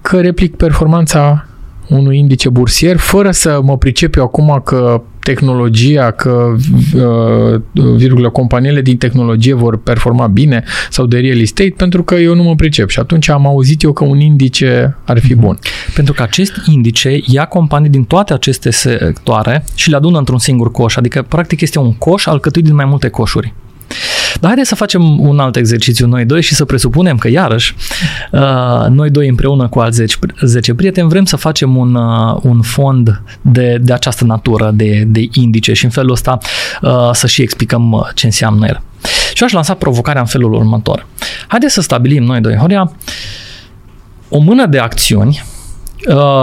că 0.00 0.20
replic 0.20 0.56
performanța 0.56 1.46
unui 1.88 2.18
indice 2.18 2.48
bursier, 2.48 2.96
fără 2.96 3.30
să 3.30 3.60
mă 3.62 3.78
pricep 3.78 4.16
eu 4.16 4.22
acum 4.22 4.60
că 4.64 5.02
tehnologia, 5.26 6.10
că 6.10 6.54
uh, 6.94 7.60
virgulă, 7.96 8.30
companiile 8.30 8.80
din 8.80 8.96
tehnologie 8.96 9.54
vor 9.54 9.76
performa 9.76 10.26
bine 10.26 10.64
sau 10.90 11.06
de 11.06 11.18
real 11.18 11.40
estate, 11.40 11.74
pentru 11.76 12.02
că 12.02 12.14
eu 12.14 12.34
nu 12.34 12.42
mă 12.42 12.54
pricep. 12.54 12.88
Și 12.88 12.98
atunci 12.98 13.28
am 13.28 13.46
auzit 13.46 13.82
eu 13.82 13.92
că 13.92 14.04
un 14.04 14.20
indice 14.20 14.96
ar 15.04 15.18
fi 15.18 15.34
bun. 15.34 15.58
Pentru 15.94 16.12
că 16.12 16.22
acest 16.22 16.52
indice 16.66 17.20
ia 17.24 17.44
companii 17.44 17.90
din 17.90 18.04
toate 18.04 18.32
aceste 18.32 18.70
sectoare 18.70 19.64
și 19.74 19.90
le 19.90 19.96
adună 19.96 20.18
într-un 20.18 20.38
singur 20.38 20.70
coș. 20.70 20.96
Adică, 20.96 21.24
practic, 21.28 21.60
este 21.60 21.78
un 21.78 21.92
coș 21.92 22.26
alcătuit 22.26 22.64
din 22.64 22.74
mai 22.74 22.84
multe 22.84 23.08
coșuri. 23.08 23.54
Dar 24.40 24.50
haideți 24.50 24.68
să 24.68 24.74
facem 24.74 25.20
un 25.20 25.38
alt 25.38 25.56
exercițiu 25.56 26.06
noi 26.06 26.24
doi 26.24 26.42
și 26.42 26.54
să 26.54 26.64
presupunem 26.64 27.16
că 27.16 27.28
iarăși 27.28 27.74
uh, 28.32 28.86
noi 28.88 29.10
doi 29.10 29.28
împreună 29.28 29.68
cu 29.68 29.78
alți 29.78 29.96
10, 29.96 30.16
10 30.40 30.74
prieteni 30.74 31.08
vrem 31.08 31.24
să 31.24 31.36
facem 31.36 31.76
un, 31.76 31.94
uh, 31.94 32.38
un 32.42 32.62
fond 32.62 33.22
de, 33.40 33.78
de 33.80 33.92
această 33.92 34.24
natură, 34.24 34.70
de, 34.74 35.04
de 35.06 35.28
indice 35.32 35.72
și 35.72 35.84
în 35.84 35.90
felul 35.90 36.10
ăsta 36.10 36.38
uh, 36.82 37.10
să 37.12 37.26
și 37.26 37.42
explicăm 37.42 38.10
ce 38.14 38.26
înseamnă 38.26 38.66
el. 38.66 38.82
Și 39.34 39.44
aș 39.44 39.52
lansa 39.52 39.74
provocarea 39.74 40.20
în 40.20 40.26
felul 40.26 40.52
următor. 40.52 41.06
Haideți 41.46 41.74
să 41.74 41.80
stabilim 41.80 42.22
noi 42.22 42.40
doi, 42.40 42.56
Horia, 42.56 42.92
o 44.28 44.38
mână 44.38 44.66
de 44.66 44.78
acțiuni 44.78 45.42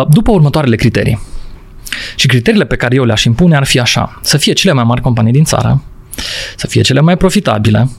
după 0.09 0.31
următoarele 0.31 0.75
criterii. 0.75 1.21
Și 2.15 2.27
criteriile 2.27 2.65
pe 2.65 2.75
care 2.75 2.95
eu 2.95 3.03
le-aș 3.03 3.23
impune 3.23 3.55
ar 3.55 3.63
fi 3.63 3.79
așa. 3.79 4.19
Să 4.21 4.37
fie 4.37 4.53
cele 4.53 4.73
mai 4.73 4.83
mari 4.83 5.01
companii 5.01 5.31
din 5.31 5.43
țară, 5.43 5.81
să 6.55 6.67
fie 6.67 6.81
cele 6.81 6.99
mai 6.99 7.17
profitabile, 7.17 7.89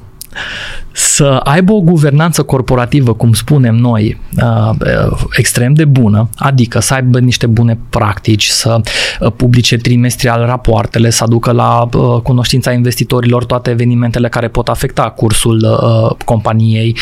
să 0.93 1.41
aibă 1.45 1.73
o 1.73 1.81
guvernanță 1.81 2.43
corporativă, 2.43 3.15
cum 3.15 3.33
spunem 3.33 3.75
noi, 3.75 4.21
uh, 4.37 4.71
uh, 5.11 5.19
extrem 5.37 5.73
de 5.73 5.85
bună, 5.85 6.29
adică 6.37 6.81
să 6.81 6.95
aibă 6.95 7.19
niște 7.19 7.47
bune 7.47 7.79
practici, 7.91 8.47
să 8.47 8.81
uh, 9.21 9.33
publice 9.37 9.77
trimestrial 9.77 10.47
rapoartele, 10.47 11.11
să 11.11 11.25
aducă 11.25 11.53
la 11.53 11.89
cunoștința 12.23 12.73
investitorilor 12.73 13.45
toate 13.45 13.71
evenimentele 13.71 14.29
care 14.29 14.49
pot 14.49 14.69
afecta 14.69 15.03
cursul 15.03 15.67
companiei 16.25 16.97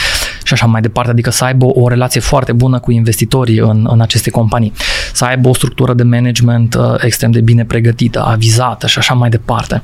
și 0.44 0.52
așa 0.52 0.66
mai 0.66 0.80
departe, 0.80 1.10
adică 1.10 1.30
să 1.30 1.44
aibă 1.44 1.64
o 1.66 1.88
relație 1.88 2.20
foarte 2.20 2.52
bună 2.52 2.78
cu 2.78 2.90
investitorii 2.90 3.58
în, 3.58 3.88
în 3.90 4.00
aceste 4.00 4.30
companii, 4.30 4.72
să 5.12 5.24
aibă 5.24 5.48
o 5.48 5.54
structură 5.54 5.94
de 5.94 6.02
management 6.02 6.76
extrem 6.98 7.30
de 7.30 7.40
bine 7.40 7.64
pregătită, 7.64 8.24
avizată 8.24 8.86
și 8.86 8.98
așa 8.98 9.14
mai 9.14 9.28
departe. 9.28 9.82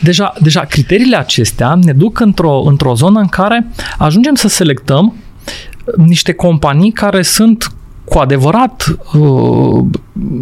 Deja, 0.00 0.32
deja 0.40 0.60
criteriile 0.60 1.16
acestea 1.16 1.74
ne 1.74 1.92
duc 1.92 2.20
într-o, 2.20 2.62
într-o 2.66 2.94
zonă 2.94 3.20
în 3.20 3.26
care 3.26 3.66
ajungem 3.98 4.34
să 4.34 4.48
selectăm 4.48 5.14
niște 5.96 6.32
companii 6.32 6.90
care 6.90 7.22
sunt 7.22 7.72
cu 8.04 8.18
adevărat 8.18 8.96
uh, 9.14 9.84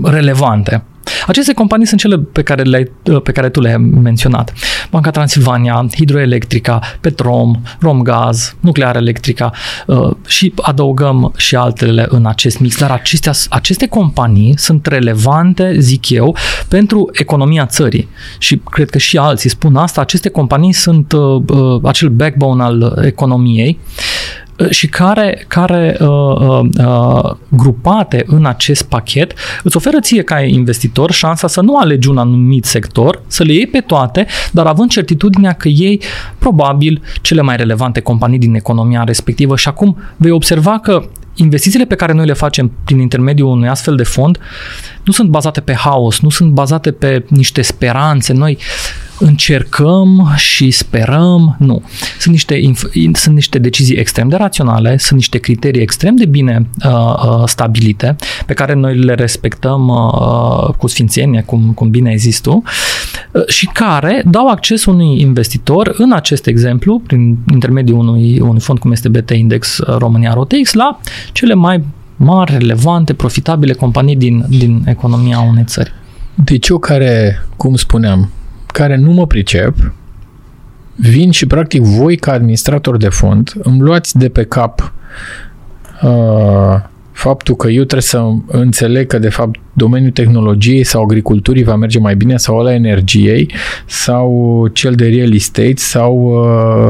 relevante. 0.02 0.84
Aceste 1.26 1.52
companii 1.52 1.86
sunt 1.86 2.00
cele 2.00 2.18
pe 2.18 2.42
care, 2.42 2.62
le 2.62 2.92
pe 3.22 3.32
care 3.32 3.48
tu 3.48 3.60
le-ai 3.60 3.76
menționat. 3.76 4.52
Banca 4.90 5.10
Transilvania, 5.10 5.86
Hidroelectrica, 5.94 6.80
Petrom, 7.00 7.60
Romgaz, 7.80 8.56
Nuclear 8.60 8.96
Electrica 8.96 9.52
uh, 9.86 10.10
și 10.26 10.52
adăugăm 10.56 11.32
și 11.36 11.56
altele 11.56 12.06
în 12.08 12.26
acest 12.26 12.58
mix. 12.58 12.78
Dar 12.78 12.90
acestea, 12.90 13.32
aceste 13.48 13.86
companii 13.86 14.54
sunt 14.56 14.86
relevante, 14.86 15.74
zic 15.78 16.10
eu, 16.10 16.36
pentru 16.68 17.08
economia 17.12 17.66
țării. 17.66 18.08
Și 18.38 18.60
cred 18.70 18.90
că 18.90 18.98
și 18.98 19.16
alții 19.16 19.50
spun 19.50 19.76
asta. 19.76 20.00
Aceste 20.00 20.28
companii 20.28 20.72
sunt 20.72 21.12
uh, 21.12 21.42
uh 21.46 21.80
acel 21.82 22.08
backbone 22.08 22.62
al 22.62 23.02
economiei 23.04 23.78
și 24.70 24.88
care, 24.88 25.44
care 25.48 25.96
uh, 26.00 26.08
uh, 26.08 26.60
uh, 26.78 27.36
grupate 27.48 28.24
în 28.26 28.46
acest 28.46 28.82
pachet 28.82 29.34
îți 29.62 29.76
oferă 29.76 30.00
ție 30.00 30.22
ca 30.22 30.40
investitor 30.40 31.10
șansa 31.10 31.48
să 31.48 31.60
nu 31.60 31.76
alegi 31.76 32.08
un 32.08 32.18
anumit 32.18 32.64
sector, 32.64 33.22
să 33.26 33.42
le 33.42 33.52
iei 33.52 33.66
pe 33.66 33.80
toate, 33.80 34.26
dar 34.52 34.66
având 34.66 34.90
certitudinea 34.90 35.52
că 35.52 35.68
ei 35.68 36.00
probabil 36.38 37.02
cele 37.20 37.40
mai 37.40 37.56
relevante 37.56 38.00
companii 38.00 38.38
din 38.38 38.54
economia 38.54 39.04
respectivă 39.04 39.56
și 39.56 39.68
acum 39.68 39.96
vei 40.16 40.30
observa 40.30 40.78
că 40.78 41.02
investițiile 41.34 41.84
pe 41.84 41.94
care 41.94 42.12
noi 42.12 42.26
le 42.26 42.32
facem 42.32 42.72
prin 42.84 42.98
intermediul 42.98 43.50
unui 43.50 43.68
astfel 43.68 43.96
de 43.96 44.02
fond 44.02 44.38
nu 45.04 45.12
sunt 45.12 45.28
bazate 45.28 45.60
pe 45.60 45.74
haos, 45.74 46.20
nu 46.20 46.28
sunt 46.28 46.50
bazate 46.50 46.90
pe 46.90 47.24
niște 47.28 47.62
speranțe. 47.62 48.32
Noi 48.32 48.58
încercăm 49.20 50.32
și 50.36 50.70
sperăm, 50.70 51.56
nu. 51.58 51.82
Sunt 52.18 52.34
niște, 52.34 52.72
sunt 53.12 53.34
niște 53.34 53.58
decizii 53.58 53.96
extrem 53.96 54.28
de 54.28 54.36
raționale, 54.36 54.96
sunt 54.98 55.18
niște 55.18 55.38
criterii 55.38 55.82
extrem 55.82 56.16
de 56.16 56.26
bine 56.26 56.66
uh, 56.84 56.92
uh, 56.92 57.42
stabilite, 57.46 58.16
pe 58.46 58.54
care 58.54 58.74
noi 58.74 58.96
le 58.96 59.14
respectăm 59.14 59.88
uh, 59.88 60.74
cu 60.78 60.86
sfințenie, 60.86 61.42
cum, 61.42 61.72
cum 61.72 61.90
bine 61.90 62.08
ai 62.08 62.16
zis 62.16 62.40
tu, 62.40 62.62
uh, 63.32 63.46
și 63.46 63.66
care 63.72 64.22
dau 64.26 64.48
acces 64.48 64.84
unui 64.84 65.20
investitor, 65.20 65.94
în 65.98 66.12
acest 66.12 66.46
exemplu, 66.46 67.02
prin 67.06 67.38
intermediul 67.52 67.98
unui, 67.98 68.40
unui 68.40 68.60
fond 68.60 68.78
cum 68.78 68.92
este 68.92 69.08
BT 69.08 69.30
Index 69.30 69.78
uh, 69.78 69.96
România 69.96 70.32
ROTX, 70.32 70.72
la 70.72 71.00
cele 71.32 71.54
mai 71.54 71.84
mari, 72.16 72.52
relevante, 72.52 73.12
profitabile 73.12 73.72
companii 73.72 74.16
din, 74.16 74.44
din 74.48 74.82
economia 74.86 75.40
unei 75.40 75.64
țări. 75.64 75.92
Deci 76.34 76.68
eu 76.68 76.78
care, 76.78 77.42
cum 77.56 77.76
spuneam, 77.76 78.30
care 78.70 78.96
nu 78.96 79.12
mă 79.12 79.26
pricep, 79.26 79.74
vin 80.94 81.30
și 81.30 81.46
practic 81.46 81.82
voi 81.82 82.16
ca 82.16 82.32
administrator 82.32 82.96
de 82.96 83.08
fond 83.08 83.52
îmi 83.62 83.80
luați 83.80 84.18
de 84.18 84.28
pe 84.28 84.44
cap 84.44 84.92
uh, 86.02 86.88
faptul 87.20 87.56
că 87.56 87.68
eu 87.68 87.84
trebuie 87.84 88.02
să 88.02 88.22
înțeleg 88.46 89.06
că 89.06 89.18
de 89.18 89.28
fapt 89.28 89.60
domeniul 89.72 90.10
tehnologiei 90.10 90.84
sau 90.84 91.02
agriculturii 91.02 91.62
va 91.62 91.76
merge 91.76 91.98
mai 91.98 92.16
bine 92.16 92.36
sau 92.36 92.62
la 92.62 92.74
energiei 92.74 93.52
sau 93.86 94.66
cel 94.72 94.94
de 94.94 95.08
real 95.08 95.34
estate 95.34 95.74
sau 95.76 96.14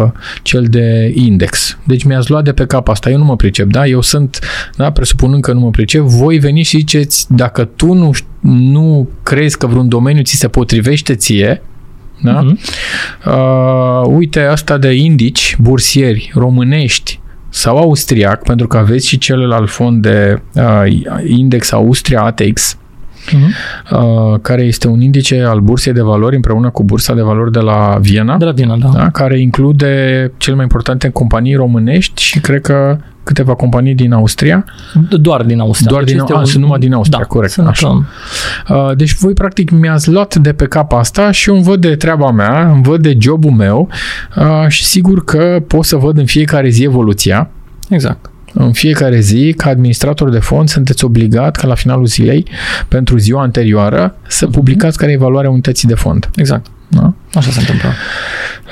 uh, 0.05 0.11
cel 0.43 0.64
de 0.64 1.12
index. 1.14 1.78
Deci 1.85 2.05
mi-ați 2.05 2.31
luat 2.31 2.45
de 2.45 2.53
pe 2.53 2.66
cap 2.66 2.89
asta. 2.89 3.11
Eu 3.11 3.18
nu 3.18 3.24
mă 3.24 3.37
pricep, 3.37 3.68
da? 3.68 3.87
Eu 3.87 4.01
sunt, 4.01 4.39
da, 4.76 4.91
presupunând 4.91 5.43
că 5.43 5.53
nu 5.53 5.61
mă 5.61 5.70
pricep, 5.70 6.01
voi 6.01 6.39
veni 6.39 6.62
și 6.62 6.76
ziceți 6.76 7.26
dacă 7.35 7.64
tu 7.64 7.93
nu, 7.93 8.11
nu 8.41 9.09
crezi 9.22 9.59
că 9.59 9.66
vreun 9.66 9.89
domeniu 9.89 10.22
ți 10.22 10.37
se 10.37 10.49
potrivește 10.49 11.14
ție, 11.14 11.62
da? 12.23 12.45
Uh-huh. 12.45 12.57
Uh, 13.27 14.14
uite, 14.16 14.41
asta 14.41 14.79
de 14.79 14.93
indici 14.93 15.57
bursieri 15.61 16.31
românești 16.35 17.21
sau 17.49 17.77
austriac, 17.77 18.43
pentru 18.43 18.66
că 18.66 18.77
aveți 18.77 19.09
și 19.09 19.18
celălalt 19.18 19.71
fond 19.71 20.03
de 20.03 20.43
uh, 20.55 20.85
index 21.27 21.73
Austria 21.73 22.23
ATX, 22.23 22.79
uh-huh. 23.29 23.93
uh, 23.93 24.41
care 24.43 24.62
este 24.62 24.89
un 24.89 25.01
indice 25.01 25.43
al 25.43 25.61
bursei 25.61 25.93
de 25.93 26.01
valori 26.01 26.37
împreună 26.37 26.71
cu 26.71 26.85
bursa 26.85 27.14
de 27.14 27.23
valori 27.23 27.53
de 27.53 27.61
la 27.61 27.99
Viena, 28.01 28.37
de 28.37 28.45
la 28.45 28.53
Viena 28.53 28.77
da. 28.77 28.89
Da, 28.89 29.11
care 29.11 29.41
include 29.41 30.33
cele 30.37 30.55
mai 30.55 30.64
importante 30.64 31.09
companii 31.09 31.55
românești 31.55 32.23
și 32.23 32.41
cred 32.41 32.61
că 32.61 32.99
câteva 33.31 33.55
companii 33.55 33.95
din 33.95 34.12
Austria. 34.12 34.64
Doar 35.11 35.43
din 35.43 35.61
Austria. 35.61 35.91
Doar 35.91 36.03
deci 36.03 36.12
din, 36.12 36.20
Austria, 36.20 36.45
sunt 36.45 36.62
numai 36.62 36.78
din 36.78 36.93
Austria, 36.93 37.18
da, 37.18 37.24
corect. 37.24 37.53
Sunt 37.53 37.66
așa. 37.66 38.05
Uh, 38.68 38.91
deci 38.97 39.14
voi 39.14 39.33
practic 39.33 39.70
mi-ați 39.70 40.11
luat 40.11 40.35
de 40.35 40.53
pe 40.53 40.64
cap 40.64 40.93
asta 40.93 41.31
și 41.31 41.49
eu 41.49 41.55
îmi 41.55 41.64
văd 41.64 41.81
de 41.81 41.97
treaba 41.97 42.31
mea, 42.31 42.70
îmi 42.72 42.83
văd 42.83 43.03
de 43.03 43.16
jobul 43.18 43.51
meu 43.51 43.89
uh, 44.37 44.68
și 44.68 44.85
sigur 44.85 45.24
că 45.24 45.62
pot 45.66 45.85
să 45.85 45.97
văd 45.97 46.18
în 46.18 46.26
fiecare 46.26 46.68
zi 46.68 46.83
evoluția. 46.83 47.51
Exact. 47.89 48.31
în 48.55 48.72
fiecare 48.72 49.20
zi, 49.20 49.55
ca 49.57 49.70
administrator 49.70 50.31
de 50.31 50.39
fond, 50.39 50.68
sunteți 50.68 51.05
obligat 51.05 51.57
ca 51.57 51.66
la 51.66 51.74
finalul 51.74 52.07
zilei, 52.07 52.47
pentru 52.89 53.16
ziua 53.16 53.43
anterioară, 53.43 54.14
să 54.28 54.45
Mhm. 54.45 54.55
publicați 54.55 54.99
care 54.99 55.12
e 55.12 55.16
valoarea 55.16 55.51
unității 55.51 55.89
de 55.89 55.95
fond. 55.95 56.31
Exact. 56.35 56.66
Da? 56.93 57.12
Așa 57.34 57.51
se 57.51 57.61
întâmplă. 57.61 57.88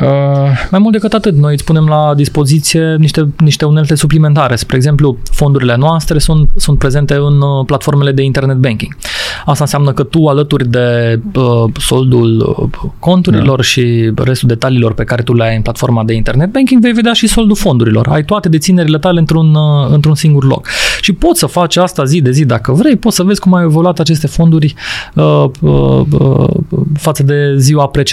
Uh, 0.00 0.68
Mai 0.70 0.80
mult 0.80 0.92
decât 0.92 1.12
atât, 1.12 1.34
noi 1.34 1.52
îți 1.52 1.64
punem 1.64 1.86
la 1.86 2.12
dispoziție 2.16 2.96
niște, 2.98 3.28
niște 3.38 3.64
unelte 3.64 3.94
suplimentare. 3.94 4.56
Spre 4.56 4.76
exemplu, 4.76 5.18
fondurile 5.30 5.76
noastre 5.76 6.18
sunt, 6.18 6.50
sunt 6.56 6.78
prezente 6.78 7.14
în 7.14 7.40
uh, 7.40 7.64
platformele 7.66 8.12
de 8.12 8.22
internet 8.22 8.56
banking. 8.56 8.96
Asta 9.44 9.64
înseamnă 9.64 9.92
că 9.92 10.02
tu, 10.02 10.26
alături 10.26 10.68
de 10.68 11.20
uh, 11.34 11.64
soldul 11.78 12.56
uh, 12.72 12.90
conturilor 12.98 13.56
da. 13.56 13.62
și 13.62 14.12
restul 14.16 14.48
detaliilor 14.48 14.94
pe 14.94 15.04
care 15.04 15.22
tu 15.22 15.34
le 15.34 15.44
ai 15.44 15.56
în 15.56 15.62
platforma 15.62 16.04
de 16.04 16.12
internet 16.14 16.52
banking, 16.52 16.82
vei 16.82 16.92
vedea 16.92 17.12
și 17.12 17.26
soldul 17.26 17.56
fondurilor. 17.56 18.08
Ai 18.08 18.24
toate 18.24 18.48
deținerile 18.48 18.98
tale 18.98 19.18
într-un, 19.18 19.54
uh, 19.54 19.90
într-un 19.90 20.14
singur 20.14 20.44
loc. 20.44 20.68
Și 21.00 21.12
poți 21.12 21.38
să 21.38 21.46
faci 21.46 21.76
asta 21.76 22.04
zi 22.04 22.20
de 22.20 22.30
zi 22.30 22.44
dacă 22.44 22.72
vrei, 22.72 22.96
poți 22.96 23.16
să 23.16 23.22
vezi 23.22 23.40
cum 23.40 23.54
au 23.54 23.62
evoluat 23.62 23.98
aceste 23.98 24.26
fonduri 24.26 24.74
uh, 25.14 25.44
uh, 25.60 26.00
uh, 26.10 26.48
față 26.94 27.22
de 27.22 27.54
ziua 27.56 27.86
precedentă. 27.86 28.07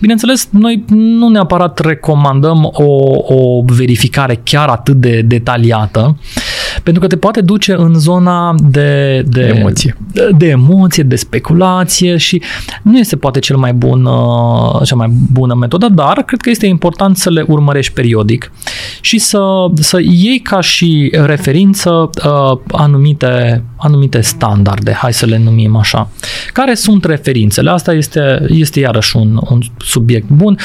Bineînțeles, 0.00 0.48
noi 0.50 0.84
nu 0.88 1.28
neapărat 1.28 1.78
recomandăm 1.78 2.70
o, 2.72 2.84
o 3.34 3.62
verificare 3.66 4.40
chiar 4.42 4.68
atât 4.68 4.94
de 4.94 5.20
detaliată, 5.20 6.16
pentru 6.82 7.02
că 7.02 7.08
te 7.08 7.16
poate 7.16 7.40
duce 7.40 7.74
în 7.78 7.94
zona 7.94 8.54
de, 8.58 9.24
de 9.28 9.52
Emoție. 9.56 9.96
De, 10.12 10.30
de 10.36 10.46
emoție, 10.46 11.02
de 11.02 11.16
speculație 11.16 12.16
și 12.16 12.42
nu 12.82 12.98
este 12.98 13.16
poate 13.16 13.38
cel 13.38 13.56
mai 13.56 13.72
bun, 13.72 14.04
uh, 14.04 14.82
cea 14.84 14.94
mai 14.94 15.08
bună 15.32 15.54
metodă, 15.54 15.88
dar 15.88 16.22
cred 16.26 16.40
că 16.40 16.50
este 16.50 16.66
important 16.66 17.16
să 17.16 17.30
le 17.30 17.44
urmărești 17.48 17.92
periodic 17.92 18.52
și 19.00 19.18
să, 19.18 19.40
să 19.74 20.00
iei 20.00 20.38
ca 20.38 20.60
și 20.60 21.12
referință 21.24 22.10
uh, 22.24 22.58
anumite, 22.72 23.64
anumite 23.84 24.20
standarde, 24.20 24.92
hai 24.92 25.12
să 25.12 25.26
le 25.26 25.38
numim 25.38 25.76
așa. 25.76 26.10
Care 26.52 26.74
sunt 26.74 27.04
referințele? 27.04 27.70
Asta 27.70 27.92
este, 27.92 28.46
este 28.48 28.80
iarăși 28.80 29.16
un, 29.16 29.40
un 29.50 29.60
subiect 29.78 30.28
bun. 30.28 30.58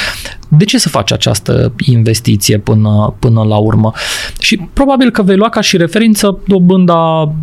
De 0.47 0.65
ce 0.65 0.77
să 0.77 0.89
faci 0.89 1.11
această 1.11 1.73
investiție 1.85 2.57
până, 2.57 3.15
până 3.19 3.43
la 3.43 3.55
urmă? 3.55 3.91
Și 4.39 4.57
probabil 4.73 5.11
că 5.11 5.23
vei 5.23 5.35
lua 5.35 5.49
ca 5.49 5.61
și 5.61 5.77
referință 5.77 6.39
dobânda 6.47 7.33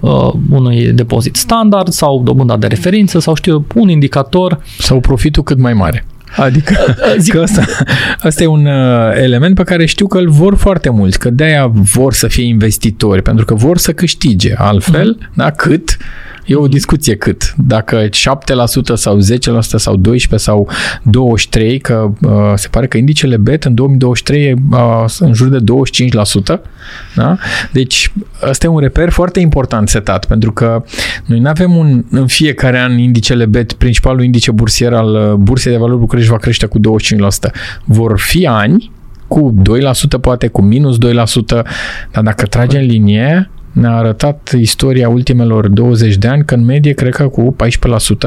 uh, 0.00 0.32
unui 0.50 0.92
depozit 0.92 1.36
standard 1.36 1.92
sau 1.92 2.22
dobânda 2.22 2.56
de 2.56 2.66
referință 2.66 3.18
sau 3.18 3.34
știu 3.34 3.52
eu, 3.52 3.64
un 3.74 3.88
indicator. 3.88 4.60
sau 4.78 5.00
profitul 5.00 5.42
cât 5.42 5.58
mai 5.58 5.72
mare. 5.72 6.06
Adică 6.36 6.76
Zic- 7.20 7.32
că 7.32 7.40
asta, 7.40 7.64
asta 8.18 8.42
e 8.42 8.46
un 8.46 8.66
uh, 8.66 9.10
element 9.14 9.54
pe 9.54 9.62
care 9.62 9.84
știu 9.84 10.06
că 10.06 10.18
îl 10.18 10.30
vor 10.30 10.56
foarte 10.56 10.88
mulți, 10.90 11.18
că 11.18 11.30
de-aia 11.30 11.66
vor 11.72 12.12
să 12.14 12.26
fie 12.28 12.44
investitori, 12.44 13.22
pentru 13.22 13.44
că 13.44 13.54
vor 13.54 13.78
să 13.78 13.92
câștige. 13.92 14.52
Altfel, 14.56 15.16
Mhm. 15.18 15.30
da, 15.34 15.50
cât? 15.50 15.96
E 16.48 16.54
o 16.54 16.68
discuție 16.68 17.16
cât. 17.16 17.54
Dacă 17.56 18.08
7% 18.08 18.10
sau 18.94 19.18
10% 19.18 19.20
sau 19.60 20.00
12% 20.00 20.00
sau 20.34 20.68
23%, 21.06 21.80
că 21.80 22.10
uh, 22.22 22.30
se 22.54 22.68
pare 22.68 22.86
că 22.86 22.96
indicele 22.96 23.36
BET 23.36 23.64
în 23.64 23.74
2023 23.74 24.44
e 24.44 24.54
uh, 24.70 25.04
în 25.18 25.32
jur 25.34 25.48
de 25.48 25.58
25%. 26.56 26.60
Da? 27.14 27.36
Deci 27.72 28.12
ăsta 28.42 28.66
e 28.66 28.68
un 28.68 28.78
reper 28.78 29.10
foarte 29.10 29.40
important 29.40 29.88
setat, 29.88 30.26
pentru 30.26 30.52
că 30.52 30.84
noi 31.24 31.38
nu 31.38 31.48
avem 31.48 31.76
un, 31.76 32.04
în 32.10 32.26
fiecare 32.26 32.78
an 32.78 32.98
indicele 32.98 33.46
BET, 33.46 33.72
principalul 33.72 34.24
indice 34.24 34.50
bursier 34.50 34.92
al 34.92 35.14
uh, 35.14 35.32
Bursei 35.32 35.72
de 35.72 35.78
Valori 35.78 35.98
București 35.98 36.30
va 36.30 36.36
crește 36.36 36.66
cu 36.66 36.78
25%. 36.78 36.82
Vor 37.84 38.20
fi 38.20 38.46
ani 38.46 38.90
cu 39.26 39.54
2%, 40.16 40.20
poate 40.20 40.46
cu 40.46 40.62
minus 40.62 40.96
2%, 40.96 41.00
dar 42.12 42.22
dacă 42.22 42.46
tragem 42.46 42.80
linie, 42.80 43.50
ne-a 43.80 43.96
arătat 43.96 44.54
istoria 44.58 45.08
ultimelor 45.08 45.68
20 45.68 46.16
de 46.16 46.28
ani 46.28 46.44
că 46.44 46.54
în 46.54 46.64
medie 46.64 46.92
cred 46.92 47.14
că 47.14 47.28
cu 47.28 47.56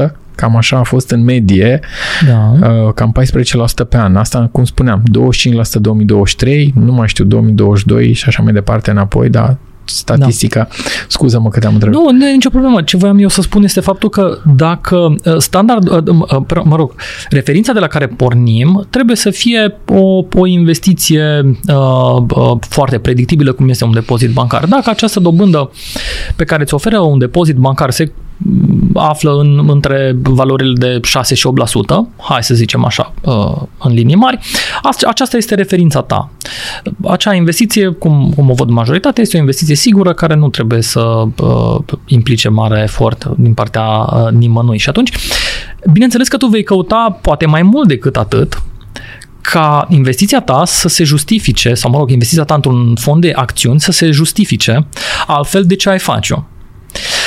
14%, 0.06 0.10
cam 0.34 0.56
așa 0.56 0.78
a 0.78 0.82
fost 0.82 1.10
în 1.10 1.24
medie, 1.24 1.80
Da. 2.26 2.68
uh, 2.68 2.92
cam 2.94 3.12
14% 3.12 3.84
pe 3.88 3.96
an. 3.96 4.16
Asta, 4.16 4.48
cum 4.52 4.64
spuneam, 4.64 5.02
25% 5.02 5.78
2023, 5.80 6.72
nu 6.76 6.92
mai 6.92 7.08
știu, 7.08 7.24
2022 7.24 8.12
și 8.12 8.24
așa 8.26 8.42
mai 8.42 8.52
departe 8.52 8.90
înapoi, 8.90 9.28
dar 9.28 9.56
statistica, 9.84 10.68
scuză-mă 11.08 11.48
că 11.48 11.58
te-am 11.58 11.74
întrebat. 11.74 12.00
Nu, 12.00 12.10
nu 12.10 12.28
e 12.28 12.32
nicio 12.32 12.50
problemă. 12.50 12.82
Ce 12.82 12.96
voiam 12.96 13.18
eu 13.18 13.28
să 13.28 13.40
spun 13.40 13.62
este 13.62 13.80
faptul 13.80 14.08
că 14.08 14.38
dacă 14.56 14.96
uh, 14.96 15.36
standard, 15.38 15.88
uh, 15.90 16.02
uh, 16.06 16.42
uh, 16.56 16.62
mă 16.64 16.76
rog, 16.76 16.94
referința 17.30 17.72
de 17.72 17.78
la 17.78 17.86
care 17.86 18.06
pornim 18.06 18.86
trebuie 18.90 19.16
să 19.16 19.30
fie 19.30 19.76
o, 19.88 20.24
o 20.34 20.46
investiție 20.46 21.56
uh, 21.68 22.22
uh, 22.36 22.56
foarte 22.60 22.98
predictibilă 22.98 23.52
cum 23.52 23.68
este 23.68 23.84
un 23.84 23.92
depozit 23.92 24.30
bancar. 24.32 24.66
Dacă 24.66 24.90
această 24.90 25.20
dobândă 25.20 25.70
pe 26.36 26.44
care 26.44 26.64
ți 26.64 26.74
oferă 26.74 26.98
un 26.98 27.18
depozit 27.18 27.56
bancar 27.56 27.90
se 27.90 28.12
mm, 28.12 28.31
află 28.94 29.32
în, 29.40 29.70
între 29.70 30.16
valorile 30.22 30.72
de 30.74 30.98
6 31.02 31.34
și 31.34 31.48
8%, 31.48 32.16
hai 32.18 32.42
să 32.42 32.54
zicem 32.54 32.84
așa, 32.84 33.14
uh, 33.22 33.62
în 33.78 33.92
linii 33.92 34.14
mari, 34.14 34.38
ace- 34.82 35.06
aceasta 35.06 35.36
este 35.36 35.54
referința 35.54 36.00
ta. 36.00 36.30
Acea 37.04 37.34
investiție, 37.34 37.88
cum, 37.88 38.32
cum 38.36 38.50
o 38.50 38.54
văd 38.54 38.68
majoritatea, 38.68 39.22
este 39.22 39.36
o 39.36 39.40
investiție 39.40 39.74
sigură 39.74 40.12
care 40.12 40.34
nu 40.34 40.48
trebuie 40.48 40.82
să 40.82 41.24
uh, 41.42 41.76
implice 42.06 42.48
mare 42.48 42.80
efort 42.82 43.30
din 43.36 43.54
partea 43.54 43.86
uh, 43.88 44.30
nimănui. 44.30 44.78
Și 44.78 44.88
atunci, 44.88 45.10
bineînțeles 45.92 46.28
că 46.28 46.36
tu 46.36 46.46
vei 46.46 46.62
căuta 46.62 47.18
poate 47.20 47.46
mai 47.46 47.62
mult 47.62 47.88
decât 47.88 48.16
atât, 48.16 48.62
ca 49.40 49.86
investiția 49.88 50.40
ta 50.40 50.62
să 50.64 50.88
se 50.88 51.04
justifice, 51.04 51.74
sau 51.74 51.90
mă 51.90 51.98
rog, 51.98 52.10
investiția 52.10 52.44
ta 52.44 52.54
într-un 52.54 52.94
fond 53.00 53.20
de 53.20 53.32
acțiuni 53.34 53.80
să 53.80 53.92
se 53.92 54.10
justifice, 54.10 54.86
altfel 55.26 55.64
de 55.64 55.76
ce 55.76 55.88
ai 55.88 55.98
face-o? 55.98 56.42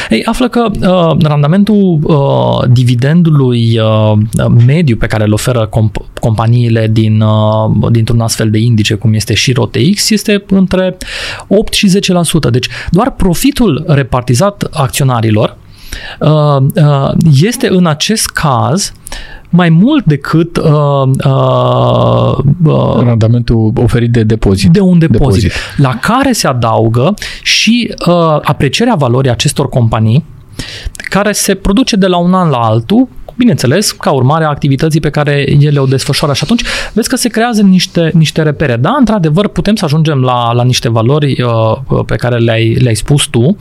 Ei, 0.09 0.23
află 0.23 0.47
că 0.47 0.71
uh, 0.71 1.17
randamentul 1.21 1.99
uh, 2.03 2.69
dividendului 2.69 3.79
uh, 3.79 4.17
mediu 4.65 4.95
pe 4.95 5.07
care 5.07 5.23
îl 5.23 5.33
oferă 5.33 5.69
comp- 5.69 6.19
companiile 6.19 6.87
din, 6.91 7.21
uh, 7.21 7.91
dintr-un 7.91 8.19
astfel 8.19 8.49
de 8.49 8.57
indice, 8.57 8.93
cum 8.93 9.13
este 9.13 9.33
și 9.33 9.51
ROTX, 9.51 10.09
este 10.09 10.43
între 10.47 10.97
8 11.47 11.73
și 11.73 11.99
10%. 12.47 12.51
Deci 12.51 12.67
doar 12.91 13.11
profitul 13.11 13.83
repartizat 13.87 14.67
acționarilor 14.71 15.49
uh, 15.49 15.55
uh, 15.55 15.64
este 17.41 17.67
în 17.69 17.85
acest 17.85 18.27
caz 18.29 18.93
mai 19.49 19.69
mult 19.69 20.05
decât 20.05 20.57
uh, 20.57 20.63
uh, 21.25 22.37
uh, 22.65 22.99
Randamentul 23.03 23.71
oferit 23.75 24.11
de 24.11 24.23
depozit. 24.23 24.71
de 24.71 24.79
un 24.79 24.99
depozit, 24.99 25.19
Depozit. 25.19 25.41
depozit. 25.41 25.77
la 25.77 25.97
care 26.01 26.31
se 26.31 26.47
adaugă 26.47 27.13
și 27.43 27.93
uh, 28.07 28.13
aprecierea 28.41 28.95
valorii 28.95 29.31
acestor 29.31 29.69
companii 29.69 30.25
care 31.09 31.31
se 31.31 31.55
produce 31.55 31.95
de 31.95 32.07
la 32.07 32.17
un 32.17 32.33
an 32.33 32.49
la 32.49 32.57
altul, 32.57 33.07
bineînțeles, 33.37 33.91
ca 33.91 34.11
urmare 34.11 34.43
a 34.43 34.49
activității 34.49 34.99
pe 34.99 35.09
care 35.09 35.45
ele 35.59 35.79
o 35.79 35.85
desfășoară 35.85 36.33
și 36.33 36.41
atunci 36.43 36.61
vezi 36.93 37.09
că 37.09 37.15
se 37.15 37.29
creează 37.29 37.61
niște, 37.61 38.11
niște 38.13 38.41
repere. 38.41 38.75
Da, 38.75 38.95
într-adevăr, 38.99 39.47
putem 39.47 39.75
să 39.75 39.85
ajungem 39.85 40.21
la, 40.21 40.51
la 40.53 40.63
niște 40.63 40.89
valori 40.89 41.41
uh, 41.41 41.99
pe 42.05 42.15
care 42.15 42.37
le-ai, 42.37 42.73
le-ai 42.73 42.95
spus 42.95 43.25
tu, 43.25 43.39
uh, 43.39 43.55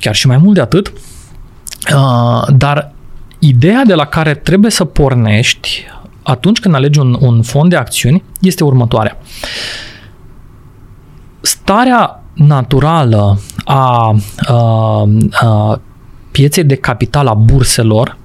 chiar 0.00 0.14
și 0.14 0.26
mai 0.26 0.36
mult 0.36 0.54
de 0.54 0.60
atât, 0.60 0.92
uh, 1.94 2.48
dar 2.56 2.92
ideea 3.38 3.84
de 3.84 3.94
la 3.94 4.04
care 4.04 4.34
trebuie 4.34 4.70
să 4.70 4.84
pornești 4.84 5.86
atunci 6.22 6.60
când 6.60 6.74
alegi 6.74 6.98
un, 6.98 7.16
un 7.20 7.42
fond 7.42 7.70
de 7.70 7.76
acțiuni 7.76 8.22
este 8.40 8.64
următoarea. 8.64 9.18
Starea 11.40 12.22
naturală 12.34 13.40
a, 13.64 14.16
a, 14.36 15.08
a 15.30 15.80
pieței 16.30 16.64
de 16.64 16.74
capital 16.74 17.26
a 17.26 17.34
burselor 17.34 18.16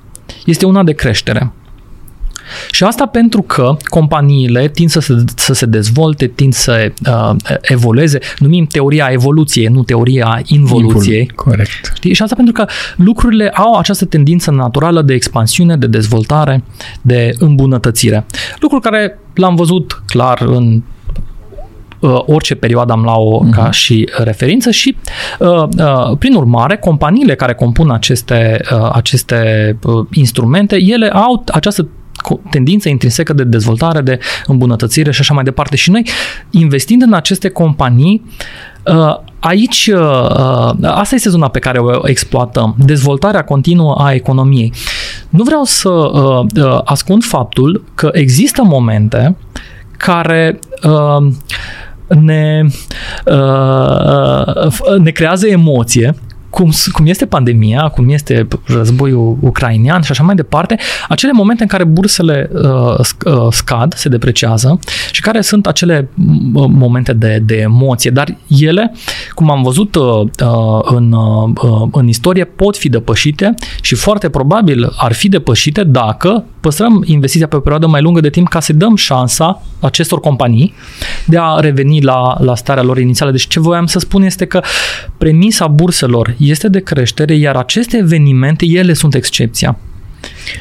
este 0.45 0.65
una 0.65 0.83
de 0.83 0.93
creștere. 0.93 1.53
Și 2.71 2.83
asta 2.83 3.05
pentru 3.05 3.41
că 3.41 3.77
companiile 3.83 4.67
tind 4.67 4.89
să 4.89 4.99
se, 4.99 5.23
să 5.35 5.53
se 5.53 5.65
dezvolte, 5.65 6.27
tind 6.27 6.53
să 6.53 6.91
uh, 7.07 7.35
evolueze. 7.61 8.19
Numim 8.39 8.65
teoria 8.65 9.07
evoluției, 9.11 9.65
nu 9.67 9.83
teoria 9.83 10.41
involuției. 10.45 11.19
Invol- 11.19 11.35
Corect. 11.35 11.91
Știi? 11.95 12.13
Și 12.13 12.21
asta 12.21 12.35
pentru 12.35 12.53
că 12.53 12.65
lucrurile 12.95 13.49
au 13.49 13.73
această 13.77 14.05
tendință 14.05 14.51
naturală 14.51 15.01
de 15.01 15.13
expansiune, 15.13 15.77
de 15.77 15.87
dezvoltare, 15.87 16.63
de 17.01 17.33
îmbunătățire. 17.39 18.25
Lucru 18.59 18.79
care 18.79 19.19
l-am 19.33 19.55
văzut 19.55 20.01
clar 20.05 20.41
în 20.41 20.81
uh, 21.99 22.19
orice 22.25 22.55
perioadă 22.55 22.91
am 22.91 23.01
luat-o 23.01 23.37
ca 23.51 23.71
și 23.71 24.09
referință 24.23 24.71
și, 24.71 24.97
uh, 25.39 25.47
uh, 25.77 26.17
prin 26.19 26.33
urmare, 26.33 26.77
companiile 26.77 27.35
care 27.35 27.53
compun 27.53 27.91
aceste, 27.91 28.61
uh, 28.71 28.89
aceste 28.93 29.77
uh, 29.83 30.05
instrumente, 30.11 30.77
ele 30.81 31.07
au 31.09 31.43
această 31.53 31.83
co- 31.83 31.89
tendință 32.49 32.89
intrinsecă 32.89 33.33
de 33.33 33.43
dezvoltare, 33.43 34.01
de 34.01 34.19
îmbunătățire 34.45 35.11
și 35.11 35.21
așa 35.21 35.33
mai 35.33 35.43
departe. 35.43 35.75
Și 35.75 35.91
noi, 35.91 36.07
investind 36.49 37.01
în 37.01 37.13
aceste 37.13 37.49
companii, 37.49 38.23
uh, 38.85 39.17
aici, 39.39 39.89
uh, 39.93 39.99
uh, 39.99 40.73
asta 40.81 41.15
este 41.15 41.29
zona 41.29 41.47
pe 41.47 41.59
care 41.59 41.79
o 41.79 42.07
exploatăm, 42.07 42.75
dezvoltarea 42.77 43.43
continuă 43.43 43.95
a 43.95 44.13
economiei. 44.13 44.73
Nu 45.29 45.43
vreau 45.43 45.63
să 45.63 45.89
uh, 45.89 46.45
uh, 46.55 46.79
ascund 46.83 47.23
faptul 47.23 47.83
că 47.95 48.09
există 48.13 48.63
momente 48.63 49.35
care 49.97 50.59
uh, 50.83 51.33
ne, 52.07 52.61
uh, 53.25 54.97
ne 54.97 55.11
creează 55.11 55.47
emoție 55.47 56.15
cum, 56.53 56.71
cum 56.91 57.05
este 57.05 57.25
pandemia, 57.25 57.87
cum 57.87 58.09
este 58.09 58.47
războiul 58.65 59.37
ucrainean 59.39 60.01
și 60.01 60.11
așa 60.11 60.23
mai 60.23 60.35
departe, 60.35 60.77
acele 61.09 61.31
momente 61.31 61.61
în 61.61 61.67
care 61.67 61.83
bursele 61.83 62.49
uh, 62.53 62.99
uh, 63.25 63.47
scad, 63.49 63.93
se 63.93 64.09
depreciază 64.09 64.79
și 65.11 65.21
care 65.21 65.41
sunt 65.41 65.67
acele 65.67 66.09
uh, 66.53 66.65
momente 66.69 67.13
de, 67.13 67.41
de 67.45 67.55
emoție, 67.55 68.11
dar 68.11 68.37
ele, 68.47 68.93
cum 69.33 69.51
am 69.51 69.63
văzut 69.63 69.95
uh, 69.95 70.03
uh 70.03 70.81
în, 70.83 71.11
uh, 71.11 71.87
în 71.91 72.07
istorie, 72.07 72.43
pot 72.43 72.77
fi 72.77 72.89
depășite 72.89 73.53
și 73.81 73.95
foarte 73.95 74.29
probabil 74.29 74.93
ar 74.97 75.13
fi 75.13 75.29
depășite 75.29 75.83
dacă 75.83 76.45
păstrăm 76.59 77.03
investiția 77.05 77.47
pe 77.47 77.55
o 77.55 77.59
perioadă 77.59 77.87
mai 77.87 78.01
lungă 78.01 78.19
de 78.19 78.29
timp 78.29 78.47
ca 78.47 78.59
să 78.59 78.73
dăm 78.73 78.95
șansa 78.95 79.61
acestor 79.79 80.19
companii 80.19 80.73
de 81.25 81.37
a 81.39 81.59
reveni 81.59 82.01
la, 82.01 82.37
la 82.39 82.55
starea 82.55 82.83
lor 82.83 82.97
inițială. 82.97 83.31
Deci 83.31 83.47
ce 83.47 83.59
voiam 83.59 83.85
să 83.85 83.99
spun 83.99 84.21
este 84.21 84.45
că 84.45 84.61
premisa 85.17 85.67
burselor 85.67 86.35
este 86.49 86.67
de 86.67 86.79
creștere, 86.79 87.35
iar 87.35 87.55
aceste 87.55 87.97
evenimente, 87.97 88.65
ele 88.65 88.93
sunt 88.93 89.15
excepția. 89.15 89.77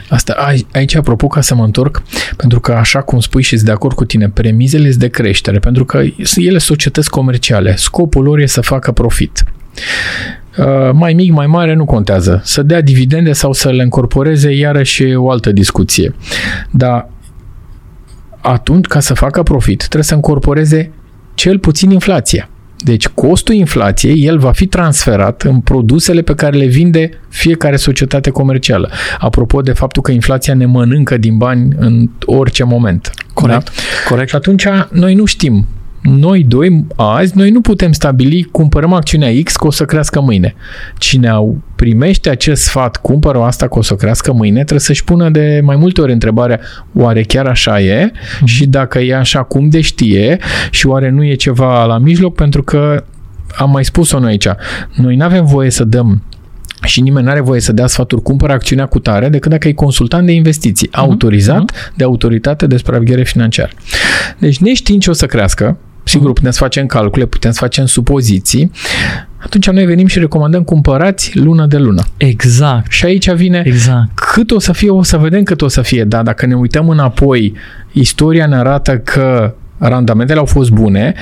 Asta, 0.08 0.54
aici, 0.72 0.94
apropo, 0.94 1.26
ca 1.26 1.40
să 1.40 1.54
mă 1.54 1.64
întorc, 1.64 2.02
pentru 2.36 2.60
că 2.60 2.72
așa 2.72 3.02
cum 3.02 3.20
spui 3.20 3.42
și 3.42 3.54
sunt 3.54 3.66
de 3.66 3.70
acord 3.70 3.94
cu 3.94 4.04
tine, 4.04 4.28
premizele 4.28 4.88
sunt 4.88 5.00
de 5.00 5.08
creștere, 5.08 5.58
pentru 5.58 5.84
că 5.84 6.02
ele 6.36 6.58
societăți 6.58 7.10
comerciale. 7.10 7.76
Scopul 7.76 8.22
lor 8.22 8.38
e 8.38 8.46
să 8.46 8.60
facă 8.60 8.92
profit. 8.92 9.44
Uh, 10.58 10.90
mai 10.92 11.12
mic, 11.12 11.32
mai 11.32 11.46
mare, 11.46 11.74
nu 11.74 11.84
contează. 11.84 12.40
Să 12.44 12.62
dea 12.62 12.80
dividende 12.80 13.32
sau 13.32 13.52
să 13.52 13.70
le 13.70 13.82
încorporeze, 13.82 14.52
iarăși 14.52 15.02
e 15.02 15.16
o 15.16 15.30
altă 15.30 15.52
discuție. 15.52 16.14
Dar 16.70 17.08
atunci, 18.40 18.86
ca 18.86 19.00
să 19.00 19.14
facă 19.14 19.42
profit, 19.42 19.78
trebuie 19.78 20.02
să 20.02 20.14
încorporeze 20.14 20.90
cel 21.34 21.58
puțin 21.58 21.90
inflația. 21.90 22.48
Deci 22.84 23.08
costul 23.08 23.54
inflației, 23.54 24.24
el 24.24 24.38
va 24.38 24.52
fi 24.52 24.66
transferat 24.66 25.42
în 25.42 25.60
produsele 25.60 26.22
pe 26.22 26.34
care 26.34 26.56
le 26.56 26.66
vinde 26.66 27.10
fiecare 27.28 27.76
societate 27.76 28.30
comercială. 28.30 28.90
Apropo 29.18 29.60
de 29.60 29.72
faptul 29.72 30.02
că 30.02 30.12
inflația 30.12 30.54
ne 30.54 30.66
mănâncă 30.66 31.16
din 31.16 31.36
bani 31.36 31.74
în 31.78 32.10
orice 32.24 32.64
moment. 32.64 33.10
Corect. 33.34 33.64
Da? 33.64 33.72
Corect. 34.08 34.28
Și 34.28 34.34
atunci 34.34 34.66
noi 34.90 35.14
nu 35.14 35.24
știm 35.24 35.66
noi 36.02 36.44
doi, 36.44 36.86
azi, 36.96 37.36
noi 37.36 37.50
nu 37.50 37.60
putem 37.60 37.92
stabili, 37.92 38.42
cumpărăm 38.42 38.92
acțiunea 38.92 39.30
X 39.44 39.56
că 39.56 39.66
o 39.66 39.70
să 39.70 39.84
crească 39.84 40.20
mâine. 40.20 40.54
Cine 40.98 41.28
au 41.28 41.60
primește 41.76 42.30
acest 42.30 42.62
sfat, 42.62 42.96
cumpără 42.96 43.38
asta 43.38 43.68
că 43.68 43.78
o 43.78 43.82
să 43.82 43.94
crească 43.94 44.32
mâine, 44.32 44.54
trebuie 44.54 44.80
să-și 44.80 45.04
pună 45.04 45.30
de 45.30 45.60
mai 45.64 45.76
multe 45.76 46.00
ori 46.00 46.12
întrebarea, 46.12 46.60
oare 46.94 47.22
chiar 47.22 47.46
așa 47.46 47.80
e? 47.80 48.10
Mm-hmm. 48.10 48.44
Și 48.44 48.66
dacă 48.66 48.98
e 48.98 49.16
așa, 49.16 49.42
cum 49.42 49.68
de 49.68 49.80
știe? 49.80 50.38
Și 50.70 50.86
oare 50.86 51.10
nu 51.10 51.24
e 51.24 51.34
ceva 51.34 51.84
la 51.84 51.98
mijloc? 51.98 52.34
Pentru 52.34 52.62
că 52.62 53.04
am 53.56 53.70
mai 53.70 53.84
spus-o 53.84 54.18
noi 54.18 54.30
aici. 54.30 54.48
Noi 54.94 55.16
nu 55.16 55.24
avem 55.24 55.44
voie 55.44 55.70
să 55.70 55.84
dăm 55.84 56.22
și 56.84 57.00
nimeni 57.00 57.24
nu 57.24 57.30
are 57.30 57.40
voie 57.40 57.60
să 57.60 57.72
dea 57.72 57.86
sfaturi, 57.86 58.22
cumpără 58.22 58.52
acțiunea 58.52 58.86
cu 58.86 58.98
tare, 58.98 59.28
decât 59.28 59.50
dacă 59.50 59.68
e 59.68 59.72
consultant 59.72 60.26
de 60.26 60.32
investiții, 60.32 60.88
uh-huh. 60.88 60.98
autorizat 60.98 61.72
uh-huh. 61.72 61.96
de 61.96 62.04
autoritate 62.04 62.66
de 62.66 62.76
supraveghere 62.76 63.22
financiară. 63.22 63.70
Deci 64.38 64.58
neștiind 64.58 65.00
ce 65.00 65.10
o 65.10 65.12
să 65.12 65.26
crească, 65.26 65.78
Sigur, 66.12 66.32
putem 66.32 66.50
să 66.50 66.58
facem 66.58 66.86
calcule, 66.86 67.26
putem 67.26 67.50
să 67.50 67.58
facem 67.60 67.86
supoziții. 67.86 68.70
Atunci 69.36 69.70
noi 69.70 69.84
venim 69.84 70.06
și 70.06 70.18
recomandăm 70.18 70.62
cumpărați 70.62 71.38
lună 71.38 71.66
de 71.66 71.78
lună. 71.78 72.02
Exact. 72.16 72.90
Și 72.90 73.04
aici 73.04 73.30
vine 73.30 73.62
exact. 73.64 74.18
cât 74.32 74.50
o 74.50 74.58
să 74.58 74.72
fie, 74.72 74.90
o 74.90 75.02
să 75.02 75.16
vedem 75.16 75.42
cât 75.42 75.62
o 75.62 75.68
să 75.68 75.82
fie. 75.82 76.04
Dar 76.04 76.22
dacă 76.22 76.46
ne 76.46 76.54
uităm 76.54 76.88
înapoi, 76.88 77.54
istoria 77.92 78.46
ne 78.46 78.56
arată 78.56 78.98
că 78.98 79.54
randamentele 79.78 80.38
au 80.38 80.44
fost 80.44 80.70
bune. 80.70 81.14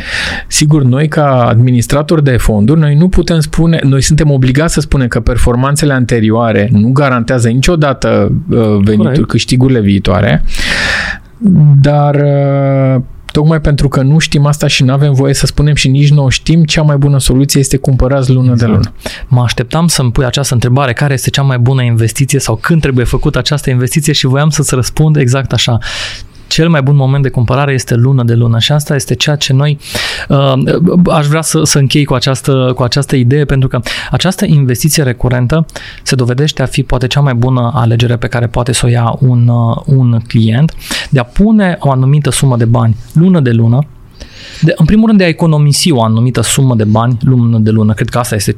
Sigur, 0.47 0.83
noi 0.83 1.09
ca 1.09 1.47
administratori 1.49 2.25
de 2.25 2.37
fonduri, 2.37 2.81
noi 2.81 2.95
nu 2.95 3.09
putem 3.09 3.41
spune, 3.41 3.81
noi 3.83 4.03
suntem 4.03 4.31
obligați 4.31 4.75
să 4.75 4.81
spunem 4.81 5.09
că 5.09 5.21
performanțele 5.21 5.93
anterioare 5.93 6.69
nu 6.73 6.89
garantează 6.89 7.49
niciodată 7.49 8.33
uh, 8.51 8.77
venituri, 8.85 9.27
câștigurile 9.27 9.81
viitoare, 9.81 10.45
dar 11.81 12.15
uh, 12.15 13.03
Tocmai 13.41 13.61
pentru 13.61 13.89
că 13.89 14.03
nu 14.03 14.19
știm 14.19 14.47
asta 14.47 14.67
și 14.67 14.83
nu 14.83 14.93
avem 14.93 15.13
voie 15.13 15.35
să 15.35 15.47
spunem 15.47 15.75
și 15.75 15.89
nici 15.89 16.11
nu 16.11 16.25
o 16.25 16.29
știm, 16.29 16.65
cea 16.65 16.83
mai 16.83 16.97
bună 16.97 17.19
soluție 17.19 17.61
este 17.61 17.77
cumpărați 17.77 18.31
lună 18.31 18.51
exact. 18.53 18.71
de 18.71 18.77
lună. 18.77 18.93
Mă 19.29 19.43
așteptam 19.43 19.87
să-mi 19.87 20.13
pui 20.13 20.25
această 20.25 20.55
întrebare, 20.55 20.93
care 20.93 21.13
este 21.13 21.31
cea 21.31 21.43
mai 21.43 21.59
bună 21.59 21.83
investiție 21.83 22.39
sau 22.39 22.57
când 22.57 22.81
trebuie 22.81 23.05
făcută 23.05 23.39
această 23.39 23.71
investiție 23.71 24.13
și 24.13 24.27
voiam 24.27 24.51
să-ți 24.51 24.75
răspund 24.75 25.17
exact 25.17 25.53
așa 25.53 25.79
cel 26.51 26.69
mai 26.69 26.83
bun 26.83 26.97
moment 26.97 27.23
de 27.23 27.29
cumpărare 27.29 27.73
este 27.73 27.95
lună 27.95 28.23
de 28.23 28.35
lună 28.35 28.59
și 28.59 28.73
asta 28.73 28.95
este 28.95 29.15
ceea 29.15 29.37
ce 29.37 29.53
noi 29.53 29.79
uh, 30.29 30.53
aș 31.11 31.27
vrea 31.27 31.43
să, 31.43 31.61
să 31.65 31.79
închei 31.79 32.05
cu 32.05 32.15
această, 32.15 32.73
cu 32.75 32.83
această 32.83 33.17
idee 33.17 33.45
pentru 33.45 33.69
că 33.69 33.81
această 34.11 34.45
investiție 34.45 35.03
recurentă 35.03 35.67
se 36.03 36.15
dovedește 36.15 36.63
a 36.63 36.67
fi 36.67 36.83
poate 36.83 37.07
cea 37.07 37.21
mai 37.21 37.35
bună 37.35 37.71
alegere 37.75 38.17
pe 38.17 38.27
care 38.27 38.47
poate 38.47 38.73
să 38.73 38.87
o 38.87 38.89
ia 38.89 39.17
un, 39.19 39.49
uh, 39.49 39.77
un 39.85 40.21
client 40.29 40.75
de 41.11 41.19
a 41.19 41.25
pune 41.25 41.77
o 41.81 41.91
anumită 41.91 42.31
sumă 42.31 42.57
de 42.57 42.65
bani 42.65 42.97
lună 43.13 43.41
de 43.41 43.51
lună 43.51 43.79
de, 44.61 44.73
în 44.77 44.85
primul 44.85 45.07
rând 45.07 45.19
de 45.19 45.25
a 45.25 45.29
economisi 45.29 45.91
o 45.91 46.03
anumită 46.03 46.41
sumă 46.41 46.75
de 46.75 46.85
bani 46.85 47.17
lună 47.21 47.59
de 47.59 47.71
lună. 47.71 47.93
Cred 47.93 48.09
că 48.09 48.19
asta 48.19 48.35
este 48.35 48.57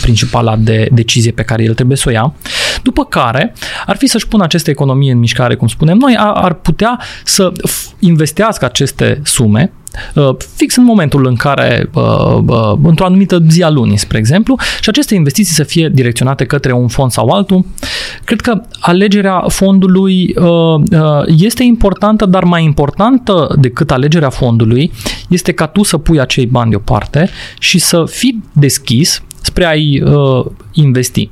principala 0.00 0.56
de 0.56 0.88
decizie 0.92 1.30
pe 1.30 1.42
care 1.42 1.62
el 1.62 1.74
trebuie 1.74 1.96
să 1.96 2.04
o 2.08 2.12
ia. 2.12 2.34
După 2.82 3.04
care 3.04 3.54
ar 3.86 3.96
fi 3.96 4.06
să-și 4.06 4.28
pună 4.28 4.44
aceste 4.44 4.70
economii 4.70 5.10
în 5.10 5.18
mișcare, 5.18 5.54
cum 5.54 5.66
spunem 5.66 5.96
noi, 5.96 6.14
ar 6.18 6.54
putea 6.54 7.00
să 7.24 7.52
investească 7.98 8.64
aceste 8.64 9.20
sume 9.24 9.72
Uh, 9.83 9.83
fix 10.56 10.76
în 10.76 10.84
momentul 10.84 11.26
în 11.26 11.34
care, 11.34 11.90
uh, 11.94 12.38
uh, 12.46 12.72
într-o 12.82 13.04
anumită 13.04 13.42
zi 13.48 13.62
a 13.62 13.70
lunii, 13.70 13.96
spre 13.96 14.18
exemplu, 14.18 14.56
și 14.80 14.88
aceste 14.88 15.14
investiții 15.14 15.54
să 15.54 15.62
fie 15.62 15.90
direcționate 15.92 16.44
către 16.44 16.72
un 16.72 16.88
fond 16.88 17.10
sau 17.10 17.28
altul. 17.28 17.64
Cred 18.24 18.40
că 18.40 18.62
alegerea 18.80 19.44
fondului 19.48 20.34
este 21.26 21.62
importantă, 21.62 22.26
dar 22.26 22.44
mai 22.44 22.64
importantă 22.64 23.56
decât 23.60 23.90
alegerea 23.90 24.30
fondului 24.30 24.92
este 25.28 25.52
ca 25.52 25.66
tu 25.66 25.82
să 25.82 25.98
pui 25.98 26.20
acei 26.20 26.46
bani 26.46 26.70
deoparte 26.70 27.28
și 27.58 27.78
să 27.78 28.04
fii 28.06 28.44
deschis 28.52 29.22
spre 29.42 29.64
a-i 29.64 30.02
investi. 30.72 31.30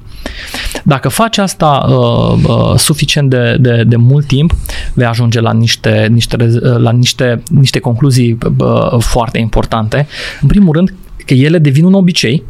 Dacă 0.84 1.08
faci 1.08 1.38
asta 1.38 1.86
uh, 1.88 2.44
uh, 2.46 2.74
suficient 2.76 3.30
de, 3.30 3.56
de, 3.60 3.84
de 3.86 3.96
mult 3.96 4.26
timp, 4.26 4.54
vei 4.94 5.06
ajunge 5.06 5.40
la 5.40 5.52
niște, 5.52 6.08
niște, 6.10 6.36
la 6.60 6.90
niște, 6.90 7.42
niște 7.50 7.78
concluzii 7.78 8.38
uh, 8.58 8.98
foarte 8.98 9.38
importante. 9.38 10.06
În 10.40 10.48
primul 10.48 10.72
rând, 10.72 10.94
că 11.26 11.34
ele 11.34 11.58
devin 11.58 11.84
un 11.84 11.94
obicei, 11.94 12.42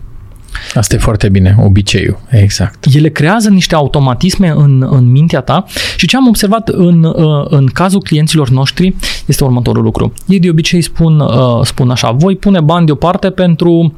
Asta 0.74 0.94
e 0.94 0.98
foarte 0.98 1.28
bine, 1.28 1.56
obiceiul, 1.58 2.18
exact. 2.28 2.84
Ele 2.94 3.08
creează 3.08 3.48
niște 3.48 3.74
automatisme 3.74 4.48
în, 4.56 4.86
în 4.90 5.10
mintea 5.10 5.40
ta 5.40 5.64
și 5.96 6.06
ce 6.06 6.16
am 6.16 6.28
observat 6.28 6.68
în, 6.68 7.04
uh, 7.04 7.44
în 7.48 7.66
cazul 7.66 8.02
clienților 8.02 8.48
noștri 8.48 8.94
este 9.26 9.44
următorul 9.44 9.82
lucru. 9.82 10.12
Ei 10.26 10.38
de 10.38 10.50
obicei 10.50 10.82
spun, 10.82 11.20
uh, 11.20 11.60
spun 11.62 11.90
așa, 11.90 12.10
voi 12.10 12.36
pune 12.36 12.60
bani 12.60 12.86
deoparte 12.86 13.30
pentru 13.30 13.94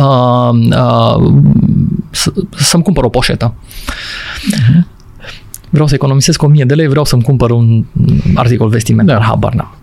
uh, 0.00 0.50
uh, 0.70 1.32
să-mi 2.56 2.82
cumpăr 2.82 3.04
o 3.04 3.08
poșetă. 3.08 3.54
Uh-huh. 3.54 4.96
Vreau 5.70 5.86
să 5.86 5.94
economisesc 5.94 6.42
1000 6.42 6.64
de 6.64 6.74
lei, 6.74 6.88
vreau 6.88 7.04
să-mi 7.04 7.22
cumpăr 7.22 7.50
un 7.50 7.84
articol 8.34 8.68
vestimentar, 8.68 9.18
da. 9.18 9.24
habar 9.24 9.52
n-am. 9.52 9.76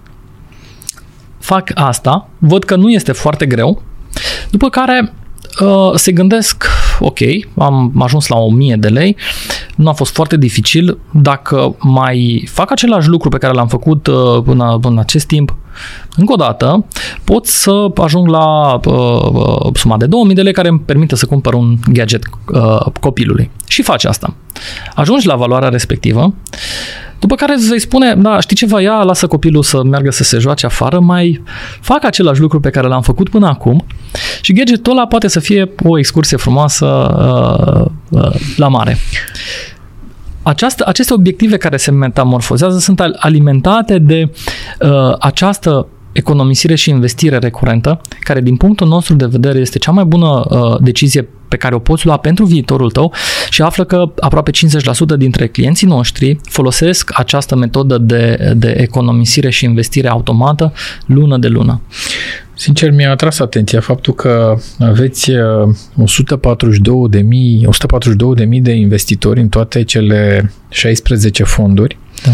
Fac 1.39 1.71
asta, 1.73 2.29
văd 2.37 2.63
că 2.63 2.75
nu 2.75 2.89
este 2.89 3.11
foarte 3.11 3.45
greu, 3.45 3.81
după 4.49 4.69
care 4.69 5.01
uh, 5.01 5.24
se 5.95 6.11
gândesc, 6.11 6.65
ok, 6.99 7.19
am 7.57 7.93
ajuns 7.99 8.27
la 8.27 8.37
1000 8.37 8.75
de 8.75 8.87
lei, 8.87 9.15
nu 9.75 9.89
a 9.89 9.93
fost 9.93 10.13
foarte 10.13 10.37
dificil, 10.37 10.97
dacă 11.11 11.75
mai 11.79 12.47
fac 12.51 12.71
același 12.71 13.07
lucru 13.07 13.29
pe 13.29 13.37
care 13.37 13.53
l-am 13.53 13.67
făcut 13.67 14.07
uh, 14.07 14.41
până 14.43 14.79
în 14.81 14.97
acest 14.97 15.27
timp, 15.27 15.55
încă 16.15 16.33
o 16.33 16.35
dată, 16.35 16.85
pot 17.23 17.45
să 17.45 17.87
ajung 17.95 18.27
la 18.27 18.73
uh, 18.73 18.83
uh 18.83 19.73
suma 19.73 19.97
de 19.97 20.05
2000 20.05 20.35
de 20.35 20.41
lei 20.41 20.53
care 20.53 20.67
îmi 20.67 20.79
permite 20.79 21.15
să 21.15 21.25
cumpăr 21.25 21.53
un 21.53 21.75
gadget 21.91 22.23
uh, 22.53 22.85
copilului. 22.99 23.49
Și 23.67 23.81
faci 23.81 24.05
asta. 24.05 24.33
Ajungi 24.95 25.27
la 25.27 25.35
valoarea 25.35 25.69
respectivă, 25.69 26.33
după 27.19 27.35
care 27.35 27.53
îți 27.53 27.67
vei 27.67 27.79
spune, 27.79 28.15
da, 28.15 28.39
știi 28.39 28.55
ceva, 28.55 28.81
ia, 28.81 29.03
lasă 29.03 29.27
copilul 29.27 29.63
să 29.63 29.83
meargă 29.83 30.11
să 30.11 30.23
se 30.23 30.37
joace 30.37 30.65
afară, 30.65 30.99
mai 30.99 31.43
fac 31.81 32.03
același 32.03 32.41
lucru 32.41 32.59
pe 32.59 32.69
care 32.69 32.87
l-am 32.87 33.01
făcut 33.01 33.29
până 33.29 33.47
acum 33.47 33.85
și 34.41 34.53
gadgetul 34.53 34.91
ăla 34.91 35.07
poate 35.07 35.27
să 35.27 35.39
fie 35.39 35.71
o 35.83 35.97
excursie 35.97 36.37
frumoasă 36.37 36.85
uh, 36.85 38.19
uh, 38.21 38.35
la 38.55 38.67
mare. 38.67 38.97
Această, 40.41 40.83
aceste 40.87 41.13
obiective 41.13 41.57
care 41.57 41.77
se 41.77 41.91
metamorfozează 41.91 42.79
sunt 42.79 42.99
alimentate 43.19 43.97
de 43.97 44.31
uh, 44.79 45.15
această 45.19 45.87
economisire 46.15 46.75
și 46.75 46.89
investire 46.89 47.37
recurentă, 47.37 48.01
care 48.19 48.41
din 48.41 48.55
punctul 48.55 48.87
nostru 48.87 49.15
de 49.15 49.25
vedere 49.25 49.59
este 49.59 49.77
cea 49.77 49.91
mai 49.91 50.03
bună 50.03 50.45
uh, 50.49 50.75
decizie 50.81 51.27
pe 51.47 51.57
care 51.57 51.75
o 51.75 51.79
poți 51.79 52.05
lua 52.05 52.17
pentru 52.17 52.45
viitorul 52.45 52.91
tău 52.91 53.13
și 53.49 53.61
află 53.61 53.83
că 53.83 54.11
aproape 54.19 54.51
50% 54.51 55.17
dintre 55.17 55.47
clienții 55.47 55.87
noștri 55.87 56.39
folosesc 56.49 57.09
această 57.13 57.55
metodă 57.55 57.97
de, 57.97 58.53
de 58.55 58.75
economisire 58.77 59.49
și 59.49 59.65
investire 59.65 60.07
automată 60.07 60.73
lună 61.05 61.37
de 61.37 61.47
lună. 61.47 61.81
Sincer, 62.53 62.91
mi-a 62.91 63.11
atras 63.11 63.39
atenția 63.39 63.79
faptul 63.79 64.13
că 64.13 64.57
aveți 64.79 65.31
142 65.97 67.07
de 67.09 67.21
mii, 67.21 67.65
142 67.65 68.35
de 68.35 68.43
mii 68.43 68.61
de 68.61 68.71
investitori 68.71 69.39
în 69.39 69.49
toate 69.49 69.83
cele 69.83 70.51
16 70.69 71.43
fonduri. 71.43 71.97
Da. 72.23 72.31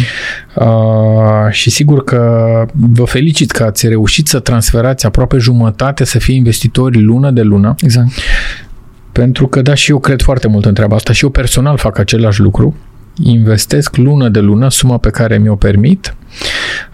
Uh, 0.65 1.51
și 1.51 1.69
sigur 1.69 2.03
că 2.03 2.65
vă 2.73 3.03
felicit 3.03 3.51
că 3.51 3.63
ați 3.63 3.87
reușit 3.87 4.27
să 4.27 4.39
transferați 4.39 5.05
aproape 5.05 5.37
jumătate 5.37 6.03
să 6.03 6.19
fie 6.19 6.35
investitori 6.35 7.01
lună 7.01 7.31
de 7.31 7.41
lună. 7.41 7.75
Exact. 7.79 8.07
Pentru 9.11 9.47
că, 9.47 9.61
da, 9.61 9.73
și 9.73 9.91
eu 9.91 9.99
cred 9.99 10.21
foarte 10.21 10.47
mult 10.47 10.65
în 10.65 10.73
treaba 10.73 10.95
asta 10.95 11.13
și 11.13 11.23
eu 11.23 11.29
personal 11.29 11.77
fac 11.77 11.97
același 11.97 12.39
lucru 12.39 12.75
investesc 13.23 13.95
lună 13.95 14.29
de 14.29 14.39
lună 14.39 14.69
suma 14.69 14.97
pe 14.97 15.09
care 15.09 15.37
mi-o 15.37 15.55
permit, 15.55 16.15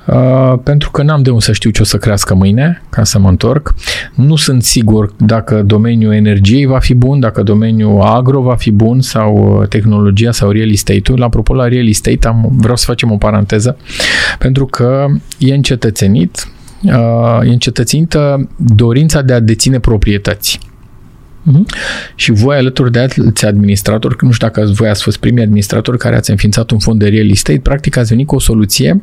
uh, 0.06 0.54
pentru 0.64 0.92
că 0.92 1.04
n-am 1.04 1.22
de 1.22 1.30
unde 1.30 1.44
să 1.44 1.52
știu 1.52 1.70
ce 1.70 1.82
o 1.82 1.86
să 1.86 1.98
crească 1.98 2.34
mâine, 2.34 2.82
ca 2.90 3.04
să 3.04 3.20
mă 3.20 3.30
întorc. 3.30 3.74
Nu 4.16 4.36
sunt 4.36 4.64
sigur 4.64 5.14
dacă 5.18 5.62
domeniul 5.62 6.14
energiei 6.14 6.66
va 6.66 6.80
fi 6.80 6.94
bun, 6.94 7.20
dacă 7.20 7.44
domeniul 7.44 8.02
agro 8.02 8.42
va 8.42 8.56
fi 8.56 8.72
bun 8.72 9.02
sau 9.02 9.60
uh, 9.60 9.68
tehnologia 9.68 10.32
sau 10.32 10.52
real 10.52 10.70
estate-ul. 10.70 11.24
Apropo, 11.24 11.54
la 11.54 11.68
real 11.68 11.88
estate 11.88 12.28
am, 12.28 12.50
vreau 12.52 12.76
să 12.76 12.86
facem 12.88 13.12
o 13.12 13.18
paranteză, 13.18 13.78
pentru 14.40 14.66
că 14.66 15.06
e 15.38 15.54
încetățenit, 15.54 16.48
uh, 16.84 17.40
e 17.44 17.50
încetățenită 17.50 18.50
dorința 18.56 19.22
de 19.22 19.34
a 19.34 19.40
deține 19.40 19.80
proprietăți. 19.80 20.60
Uh-huh. 21.52 21.66
Și 22.16 22.32
voi 22.32 22.56
alături 22.56 22.92
de 22.92 23.00
alți 23.00 23.46
administratori, 23.46 24.16
nu 24.20 24.32
știu 24.32 24.48
dacă 24.48 24.72
voi 24.74 24.90
ați 24.90 25.04
fost 25.04 25.18
primii 25.18 25.44
administratori 25.44 25.98
care 25.98 26.16
ați 26.16 26.30
înființat 26.30 26.72
un 26.72 26.80
fond 26.80 27.00
de 27.00 27.08
real 27.08 27.30
estate, 27.30 27.60
practic 27.60 27.98
ați 27.98 28.10
venit 28.10 28.28
cu 28.28 28.36
o 28.36 28.40
soluție 28.40 29.02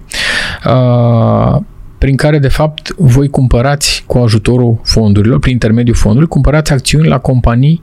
uh, 0.66 1.60
prin 2.04 2.16
care, 2.16 2.38
de 2.38 2.48
fapt, 2.48 2.94
voi 2.96 3.28
cumpărați 3.28 4.04
cu 4.06 4.18
ajutorul 4.18 4.80
fondurilor, 4.82 5.38
prin 5.38 5.52
intermediul 5.52 5.96
fondului, 5.96 6.28
cumpărați 6.28 6.72
acțiuni 6.72 7.08
la 7.08 7.18
companii, 7.18 7.82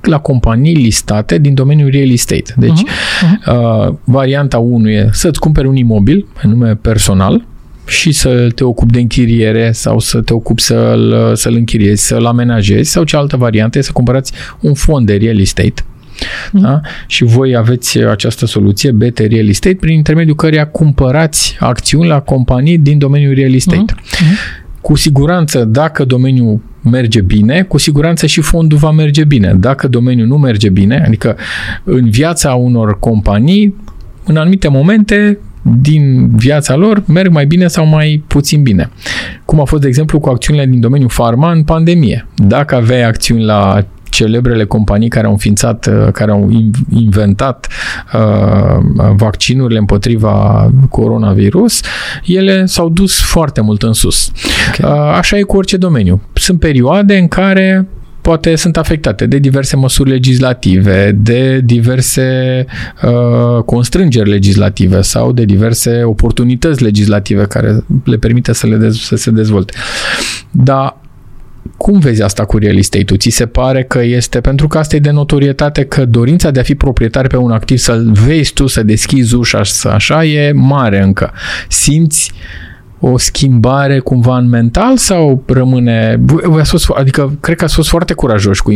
la 0.00 0.18
companii 0.18 0.74
listate 0.74 1.38
din 1.38 1.54
domeniul 1.54 1.90
real 1.90 2.10
estate. 2.10 2.54
Deci, 2.56 2.80
uh-huh. 2.80 2.98
Uh, 3.46 3.94
varianta 4.04 4.58
1 4.58 4.88
e 4.88 5.08
să-ți 5.12 5.40
cumperi 5.40 5.66
un 5.66 5.76
imobil, 5.76 6.26
în 6.42 6.50
nume 6.50 6.74
personal, 6.74 7.46
și 7.90 8.12
să 8.12 8.48
te 8.54 8.64
ocupi 8.64 8.92
de 8.92 9.00
închiriere 9.00 9.72
sau 9.72 9.98
să 9.98 10.20
te 10.20 10.32
ocupi 10.32 10.62
să-l, 10.62 11.32
să-l 11.34 11.54
închiriezi, 11.54 12.06
să-l 12.06 12.24
amenajezi 12.24 12.90
sau 12.90 13.04
cealaltă 13.04 13.36
variantă 13.36 13.78
e 13.78 13.82
să 13.82 13.92
cumpărați 13.92 14.32
un 14.60 14.74
fond 14.74 15.06
de 15.06 15.16
real 15.16 15.40
estate 15.40 15.84
mm. 16.52 16.60
da? 16.60 16.80
și 17.06 17.24
voi 17.24 17.56
aveți 17.56 17.98
această 17.98 18.46
soluție 18.46 18.90
BT 18.90 19.18
Real 19.18 19.48
Estate 19.48 19.76
prin 19.80 19.96
intermediul 19.96 20.36
căreia 20.36 20.66
cumpărați 20.66 21.56
acțiuni 21.60 22.08
la 22.08 22.20
companii 22.20 22.78
din 22.78 22.98
domeniul 22.98 23.34
real 23.34 23.54
estate. 23.54 23.94
Mm. 24.20 24.26
Cu 24.80 24.96
siguranță, 24.96 25.64
dacă 25.64 26.04
domeniul 26.04 26.60
merge 26.82 27.20
bine, 27.20 27.62
cu 27.62 27.78
siguranță 27.78 28.26
și 28.26 28.40
fondul 28.40 28.78
va 28.78 28.90
merge 28.90 29.24
bine. 29.24 29.54
Dacă 29.54 29.88
domeniul 29.88 30.26
nu 30.26 30.38
merge 30.38 30.68
bine, 30.68 31.02
adică 31.06 31.36
în 31.84 32.10
viața 32.10 32.54
unor 32.54 32.98
companii, 32.98 33.74
în 34.24 34.36
anumite 34.36 34.68
momente 34.68 35.38
din 35.62 36.30
viața 36.36 36.76
lor 36.76 37.02
merg 37.06 37.32
mai 37.32 37.46
bine 37.46 37.66
sau 37.66 37.86
mai 37.86 38.24
puțin 38.26 38.62
bine. 38.62 38.90
Cum 39.44 39.60
a 39.60 39.64
fost, 39.64 39.82
de 39.82 39.88
exemplu, 39.88 40.20
cu 40.20 40.28
acțiunile 40.28 40.66
din 40.66 40.80
domeniul 40.80 41.10
farma 41.10 41.52
în 41.52 41.62
pandemie. 41.62 42.26
Dacă 42.36 42.74
aveai 42.74 43.02
acțiuni 43.02 43.44
la 43.44 43.84
celebrele 44.10 44.64
companii 44.64 45.08
care 45.08 45.26
au 45.26 45.32
înființat, 45.32 45.86
uh, 45.86 46.12
care 46.12 46.30
au 46.30 46.50
inventat 46.90 47.68
uh, 48.14 49.12
vaccinurile 49.16 49.78
împotriva 49.78 50.70
coronavirus, 50.90 51.80
ele 52.24 52.66
s-au 52.66 52.88
dus 52.88 53.20
foarte 53.20 53.60
mult 53.60 53.82
în 53.82 53.92
sus. 53.92 54.32
Okay. 54.68 54.92
Uh, 54.92 55.14
așa 55.16 55.38
e 55.38 55.42
cu 55.42 55.56
orice 55.56 55.76
domeniu. 55.76 56.20
Sunt 56.32 56.58
perioade 56.58 57.18
în 57.18 57.28
care 57.28 57.88
poate 58.20 58.56
sunt 58.56 58.76
afectate 58.76 59.26
de 59.26 59.38
diverse 59.38 59.76
măsuri 59.76 60.10
legislative, 60.10 61.12
de 61.12 61.60
diverse 61.64 62.66
uh, 63.02 63.62
constrângeri 63.64 64.30
legislative 64.30 65.00
sau 65.00 65.32
de 65.32 65.44
diverse 65.44 66.02
oportunități 66.04 66.82
legislative 66.82 67.44
care 67.44 67.84
le 68.04 68.16
permite 68.16 68.52
să, 68.52 68.66
le 68.66 68.76
dez- 68.76 69.02
să 69.02 69.16
se 69.16 69.30
dezvolte. 69.30 69.72
Dar 70.50 70.98
cum 71.76 71.98
vezi 71.98 72.22
asta 72.22 72.44
cu 72.44 72.58
real 72.58 72.76
estate-ul? 72.76 73.18
Ți 73.18 73.28
se 73.28 73.46
pare 73.46 73.82
că 73.82 74.02
este, 74.02 74.40
pentru 74.40 74.68
că 74.68 74.78
asta 74.78 74.96
e 74.96 74.98
de 74.98 75.10
notorietate, 75.10 75.84
că 75.84 76.04
dorința 76.04 76.50
de 76.50 76.60
a 76.60 76.62
fi 76.62 76.74
proprietar 76.74 77.26
pe 77.26 77.36
un 77.36 77.50
activ, 77.50 77.78
să-l 77.78 78.10
vezi 78.26 78.52
tu, 78.52 78.66
să 78.66 78.82
deschizi 78.82 79.34
ușa, 79.34 79.64
să 79.64 79.88
așa, 79.88 80.24
e 80.24 80.52
mare 80.52 81.02
încă. 81.02 81.32
Simți 81.68 82.32
uh, 82.34 82.69
o 83.00 83.18
schimbare 83.18 83.98
cumva 83.98 84.36
în 84.36 84.48
mental 84.48 84.96
sau 84.96 85.42
rămâne... 85.46 86.20
Voi 86.24 86.60
ați 86.60 86.70
fost, 86.70 86.88
adică 86.88 87.32
cred 87.40 87.56
că 87.56 87.64
ați 87.64 87.74
fost 87.74 87.88
foarte 87.88 88.14
curajoși 88.14 88.62
cu 88.62 88.72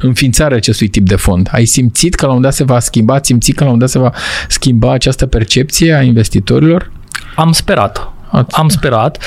înființarea 0.00 0.56
acestui 0.56 0.88
tip 0.88 1.06
de 1.06 1.16
fond. 1.16 1.48
Ai 1.52 1.64
simțit 1.64 2.14
că 2.14 2.26
la 2.26 2.32
un 2.32 2.40
dat 2.40 2.54
se 2.54 2.64
va 2.64 2.78
schimba, 2.78 3.14
ați 3.14 3.26
simțit 3.26 3.56
că 3.56 3.64
la 3.64 3.70
un 3.70 3.78
dat 3.78 3.88
se 3.88 3.98
va 3.98 4.12
schimba 4.48 4.92
această 4.92 5.26
percepție 5.26 5.94
a 5.94 6.02
investitorilor? 6.02 6.90
Am 7.36 7.52
sperat. 7.52 8.12
Ați... 8.30 8.56
Am 8.56 8.68
sperat. 8.68 9.18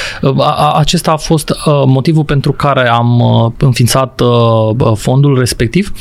Acesta 0.74 1.12
a 1.12 1.18
fost 1.18 1.50
uh, 1.50 1.56
motivul 1.86 2.24
pentru 2.24 2.52
care 2.52 2.90
am 2.90 3.20
uh, 3.20 3.52
înființat 3.58 4.22
uh, 4.22 4.91
fondul 4.95 5.40
respectiv. 5.40 5.94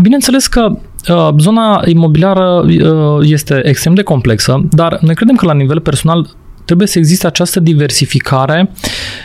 Bineînțeles 0.00 0.46
că 0.46 0.70
Uh, 0.70 0.95
zona 1.38 1.82
imobiliară 1.84 2.64
uh, 2.66 3.18
este 3.28 3.60
extrem 3.68 3.94
de 3.94 4.02
complexă, 4.02 4.60
dar 4.70 4.98
noi 5.00 5.14
credem 5.14 5.34
că 5.36 5.46
la 5.46 5.52
nivel 5.52 5.80
personal 5.80 6.26
trebuie 6.66 6.86
să 6.86 6.98
existe 6.98 7.26
această 7.26 7.60
diversificare 7.60 8.70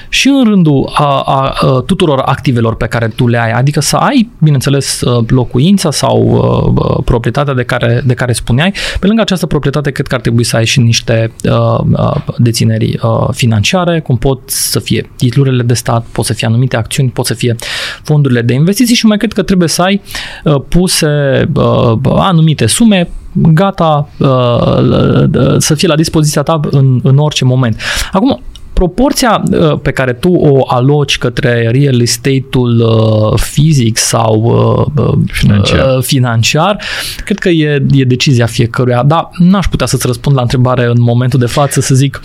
și 0.10 0.28
în 0.28 0.44
rândul 0.44 0.92
a, 0.94 1.04
a, 1.04 1.56
a 1.62 1.84
tuturor 1.86 2.20
activelor 2.26 2.76
pe 2.76 2.86
care 2.86 3.08
tu 3.08 3.28
le 3.28 3.42
ai, 3.42 3.52
adică 3.52 3.80
să 3.82 3.96
ai, 3.96 4.30
bineînțeles, 4.38 5.02
uh, 5.02 5.26
locuința 5.28 5.92
sau 5.92 6.42
a, 6.42 6.82
uh, 6.82 7.04
proprietatea 7.06 7.54
de 7.54 7.64
care, 7.64 8.02
de 8.06 8.14
care 8.14 8.34
spuneai. 8.34 8.74
Pe 9.00 9.08
lângă 9.08 9.22
această 9.22 9.46
proprietate, 9.46 9.92
cred 9.92 10.08
că 10.08 10.16
ar 10.16 10.22
trebui 10.22 10.44
să 10.44 10.56
ai 10.56 10.66
și 10.66 10.80
niște 10.80 11.32
a, 11.50 11.86
uh, 11.92 12.00
a, 12.00 12.26
dețineri 12.38 12.98
a, 13.00 13.30
financiare, 13.34 14.00
cum 14.00 14.18
pot 14.18 14.50
să 14.50 14.80
fie 14.80 15.10
titlurile 15.16 15.64
de 15.64 15.74
stat, 15.74 16.06
pot 16.12 16.26
să 16.26 16.34
fie 16.34 16.48
anumite 16.48 16.76
acțiuni, 16.76 17.10
pot 17.10 17.26
să 17.26 17.34
fie 17.34 17.56
fondurile 18.04 18.42
de 18.42 18.54
investiții 18.54 18.96
și 18.96 19.06
mai 19.06 19.18
cred 19.18 19.34
că 19.34 19.42
trebuie 19.42 19.68
să 19.68 19.82
ai 19.82 20.02
a, 20.44 20.66
puse 20.70 21.08
a, 21.56 22.00
anumite 22.04 22.66
sume 22.66 23.10
gata 23.34 24.10
uh, 24.18 25.56
să 25.58 25.76
fie 25.76 25.88
la 25.88 25.95
dispoziția 25.95 26.41
ta 26.41 26.60
în, 26.72 26.99
în 27.03 27.18
orice 27.18 27.45
moment. 27.45 27.82
Acum, 28.12 28.41
proporția 28.74 29.44
uh, 29.52 29.80
pe 29.82 29.91
care 29.91 30.14
tu 30.14 30.32
o 30.32 30.64
aloci 30.68 31.18
către 31.18 31.70
real 31.72 32.02
estate-ul 32.02 32.80
uh, 32.80 33.40
fizic 33.40 33.98
sau 33.98 34.91
financiar, 35.26 36.02
financiar 36.02 36.84
cred 37.24 37.40
că 37.40 37.49
e, 37.49 37.86
e 37.91 38.03
decizia 38.03 38.45
fiecăruia, 38.45 39.03
dar 39.03 39.30
n-aș 39.38 39.68
putea 39.68 39.88
să-ți 39.88 40.06
răspund 40.08 40.36
la 40.36 40.41
întrebare 40.41 40.86
în 40.86 41.02
momentul 41.02 41.40
de 41.40 41.45
față 41.45 41.82
să 41.82 41.95
zic 41.95 42.22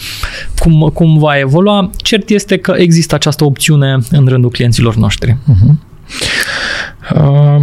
cum, 0.59 0.91
cum 0.95 1.19
va 1.19 1.39
evolua. 1.39 1.91
Cert 1.97 2.28
este 2.28 2.57
că 2.57 2.74
există 2.77 3.15
această 3.15 3.45
opțiune 3.45 3.99
în 4.11 4.27
rândul 4.27 4.51
clienților 4.51 4.95
noștri. 4.95 5.37
Uh-huh. 5.37 5.74
Uh 7.15 7.61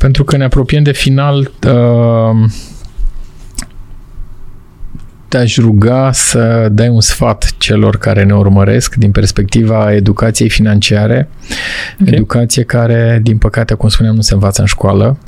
pentru 0.00 0.24
că 0.24 0.36
ne 0.36 0.44
apropiem 0.44 0.82
de 0.82 0.92
final, 0.92 1.50
uh, 1.66 2.50
te-aș 5.28 5.56
ruga 5.56 6.12
să 6.12 6.68
dai 6.72 6.88
un 6.88 7.00
sfat 7.00 7.54
celor 7.58 7.98
care 7.98 8.24
ne 8.24 8.34
urmăresc 8.34 8.94
din 8.94 9.10
perspectiva 9.10 9.94
educației 9.94 10.48
financiare, 10.48 11.28
okay. 12.00 12.12
educație 12.14 12.62
care, 12.62 13.20
din 13.22 13.38
păcate, 13.38 13.74
cum 13.74 13.88
spuneam, 13.88 14.14
nu 14.14 14.20
se 14.20 14.34
învață 14.34 14.60
în 14.60 14.66
școală. 14.66 15.18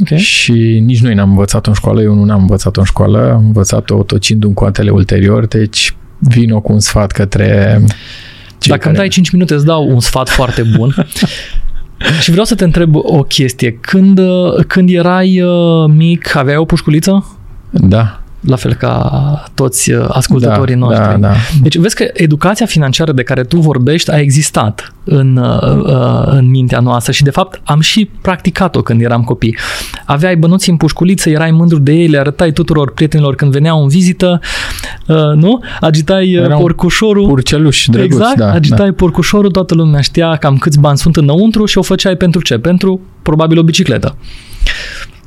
Okay. 0.00 0.18
Și 0.18 0.82
nici 0.84 1.00
noi 1.00 1.14
n-am 1.14 1.30
învățat 1.30 1.66
în 1.66 1.72
școală, 1.72 2.02
eu 2.02 2.14
nu 2.14 2.24
n-am 2.24 2.40
învățat 2.40 2.76
în 2.76 2.84
școală, 2.84 3.32
am 3.32 3.44
învățat-o 3.44 4.02
tocindu-mi 4.02 4.54
coatele 4.54 4.90
ulterior, 4.90 5.46
deci 5.46 5.96
vin 6.18 6.60
cu 6.60 6.72
un 6.72 6.80
sfat 6.80 7.10
către 7.12 7.82
Dacă 8.66 8.88
îmi 8.88 8.96
dai 8.96 9.08
5 9.08 9.30
minute, 9.30 9.54
îți 9.54 9.64
dau 9.64 9.88
un 9.88 10.00
sfat 10.00 10.28
foarte 10.28 10.62
bun. 10.62 10.94
Și 12.22 12.30
vreau 12.30 12.44
să 12.44 12.54
te 12.54 12.64
întreb 12.64 12.94
o 12.94 13.22
chestie. 13.22 13.72
Când, 13.72 14.20
când 14.66 14.90
erai 14.90 15.40
uh, 15.40 15.90
mic, 15.94 16.36
aveai 16.36 16.56
o 16.56 16.64
pușculiță? 16.64 17.36
Da 17.70 18.20
la 18.46 18.56
fel 18.56 18.74
ca 18.74 19.50
toți 19.54 19.92
uh, 19.92 20.06
ascultătorii 20.08 20.74
da, 20.74 20.80
noștri. 20.80 21.04
Da, 21.04 21.16
da. 21.16 21.34
Deci 21.62 21.76
vezi 21.76 21.94
că 21.94 22.10
educația 22.12 22.66
financiară 22.66 23.12
de 23.12 23.22
care 23.22 23.42
tu 23.42 23.56
vorbești 23.56 24.10
a 24.10 24.18
existat 24.18 24.94
în, 25.04 25.36
uh, 25.36 25.62
uh, 25.62 26.26
în 26.26 26.50
mintea 26.50 26.80
noastră 26.80 27.12
și 27.12 27.22
de 27.22 27.30
fapt 27.30 27.60
am 27.64 27.80
și 27.80 28.10
practicat-o 28.20 28.82
când 28.82 29.00
eram 29.00 29.22
copii. 29.22 29.56
Aveai 30.04 30.36
bănuți 30.36 30.70
în 30.70 30.76
pușculiță, 30.76 31.30
erai 31.30 31.50
mândru 31.50 31.78
de 31.78 31.92
ei, 31.92 32.06
le 32.06 32.18
arătai 32.18 32.52
tuturor 32.52 32.92
prietenilor 32.92 33.34
când 33.34 33.52
veneau 33.52 33.82
în 33.82 33.88
vizită, 33.88 34.40
nu? 35.34 35.60
Agitai 35.80 36.30
Era 36.30 36.56
porcușorul. 36.56 37.26
Purceluș 37.26 37.84
drăguț, 37.86 38.12
exact, 38.12 38.36
da, 38.36 38.52
agitai 38.52 38.86
da. 38.86 38.92
porcușorul, 38.92 39.50
toată 39.50 39.74
lumea 39.74 40.00
știa 40.00 40.36
cam 40.36 40.56
câți 40.56 40.80
bani 40.80 40.98
sunt 40.98 41.16
înăuntru 41.16 41.64
și 41.64 41.78
o 41.78 41.82
făceai 41.82 42.16
pentru 42.16 42.42
ce? 42.42 42.58
Pentru 42.58 43.00
probabil 43.22 43.58
o 43.58 43.62
bicicletă. 43.62 44.16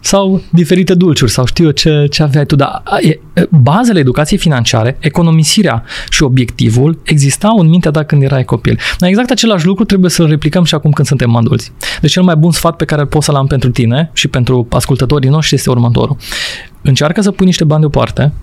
Sau 0.01 0.41
diferite 0.49 0.93
dulciuri 0.93 1.31
sau 1.31 1.45
știu 1.45 1.65
eu 1.65 1.71
ce, 1.71 2.07
ce 2.09 2.23
aveai 2.23 2.45
tu, 2.45 2.55
dar 2.55 2.83
e, 3.01 3.19
bazele 3.49 3.99
educației 3.99 4.39
financiare, 4.39 4.97
economisirea 4.99 5.83
și 6.09 6.23
obiectivul 6.23 6.99
existau 7.03 7.57
în 7.57 7.67
mintea 7.69 7.91
ta 7.91 8.03
când 8.03 8.23
erai 8.23 8.43
copil. 8.43 8.79
Dar 8.99 9.09
exact 9.09 9.29
același 9.29 9.65
lucru 9.65 9.83
trebuie 9.83 10.09
să-l 10.09 10.27
replicăm 10.27 10.63
și 10.63 10.75
acum 10.75 10.91
când 10.91 11.07
suntem 11.07 11.35
adulți. 11.35 11.71
Deci 12.01 12.11
cel 12.11 12.23
mai 12.23 12.35
bun 12.35 12.51
sfat 12.51 12.75
pe 12.75 12.85
care 12.85 13.05
pot 13.05 13.23
să-l 13.23 13.35
am 13.35 13.47
pentru 13.47 13.69
tine 13.69 14.09
și 14.13 14.27
pentru 14.27 14.67
ascultătorii 14.69 15.29
noștri 15.29 15.55
este 15.55 15.69
următorul. 15.69 16.17
Încearcă 16.81 17.21
să 17.21 17.31
pui 17.31 17.45
niște 17.45 17.63
bani 17.63 17.79
deoparte, 17.79 18.33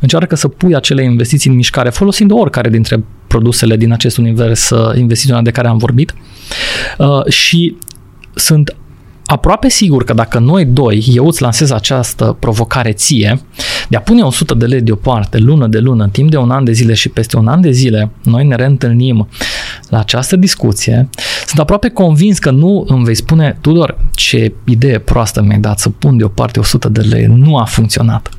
încearcă 0.00 0.36
să 0.36 0.48
pui 0.48 0.74
acele 0.74 1.02
investiții 1.02 1.50
în 1.50 1.56
mișcare 1.56 1.90
folosind 1.90 2.30
oricare 2.32 2.68
dintre 2.68 3.04
produsele 3.26 3.76
din 3.76 3.92
acest 3.92 4.16
univers 4.16 4.70
uh, 4.70 4.96
investițional 4.96 5.42
de 5.42 5.50
care 5.50 5.68
am 5.68 5.76
vorbit 5.76 6.14
uh, 6.98 7.26
și 7.28 7.76
sunt 8.34 8.76
aproape 9.26 9.68
sigur 9.68 10.04
că 10.04 10.12
dacă 10.12 10.38
noi 10.38 10.64
doi, 10.64 11.04
eu 11.14 11.26
îți 11.26 11.42
lansez 11.42 11.70
această 11.70 12.36
provocare 12.40 12.92
ție, 12.92 13.40
de 13.88 13.96
a 13.96 14.00
pune 14.00 14.22
100 14.22 14.54
de 14.54 14.66
lei 14.66 14.80
deoparte, 14.80 15.38
lună 15.38 15.66
de 15.66 15.78
lună, 15.78 16.04
în 16.04 16.10
timp 16.10 16.30
de 16.30 16.36
un 16.36 16.50
an 16.50 16.64
de 16.64 16.72
zile 16.72 16.94
și 16.94 17.08
peste 17.08 17.36
un 17.36 17.48
an 17.48 17.60
de 17.60 17.70
zile, 17.70 18.10
noi 18.22 18.44
ne 18.44 18.54
reîntâlnim 18.54 19.28
la 19.88 19.98
această 19.98 20.36
discuție, 20.36 21.08
sunt 21.46 21.60
aproape 21.60 21.88
convins 21.88 22.38
că 22.38 22.50
nu 22.50 22.84
îmi 22.88 23.04
vei 23.04 23.14
spune, 23.14 23.58
Tudor, 23.60 23.98
ce 24.14 24.52
idee 24.64 24.98
proastă 24.98 25.42
mi-ai 25.42 25.58
dat 25.58 25.78
să 25.78 25.88
pun 25.88 26.16
deoparte 26.16 26.58
100 26.58 26.88
de 26.88 27.00
lei, 27.00 27.24
nu 27.24 27.56
a 27.56 27.64
funcționat. 27.64 28.30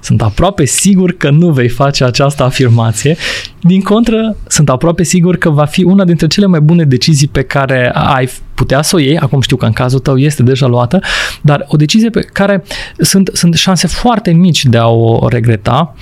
Sunt 0.00 0.22
aproape 0.22 0.64
sigur 0.64 1.12
că 1.12 1.30
nu 1.30 1.50
vei 1.50 1.68
face 1.68 2.04
această 2.04 2.42
afirmație. 2.42 3.16
Din 3.60 3.80
contră, 3.80 4.36
sunt 4.46 4.68
aproape 4.68 5.02
sigur 5.02 5.36
că 5.36 5.50
va 5.50 5.64
fi 5.64 5.82
una 5.82 6.04
dintre 6.04 6.26
cele 6.26 6.46
mai 6.46 6.60
bune 6.60 6.84
decizii 6.84 7.28
pe 7.28 7.42
care 7.42 7.90
ai 7.94 8.30
putea 8.54 8.82
să 8.82 8.96
o 8.96 8.98
iei, 8.98 9.18
acum 9.18 9.40
știu 9.40 9.56
că 9.56 9.66
în 9.66 9.72
cazul 9.72 9.98
tău 9.98 10.16
este 10.18 10.42
deja 10.42 10.66
luată, 10.66 11.00
dar 11.40 11.64
o 11.68 11.76
decizie 11.76 12.10
pe 12.10 12.20
care 12.20 12.64
sunt, 12.98 13.30
sunt 13.32 13.54
șanse 13.54 13.86
foarte 13.86 14.32
mici 14.32 14.61
de 14.68 14.78
a 14.78 14.88
o 14.88 15.28
regreta, 15.28 15.94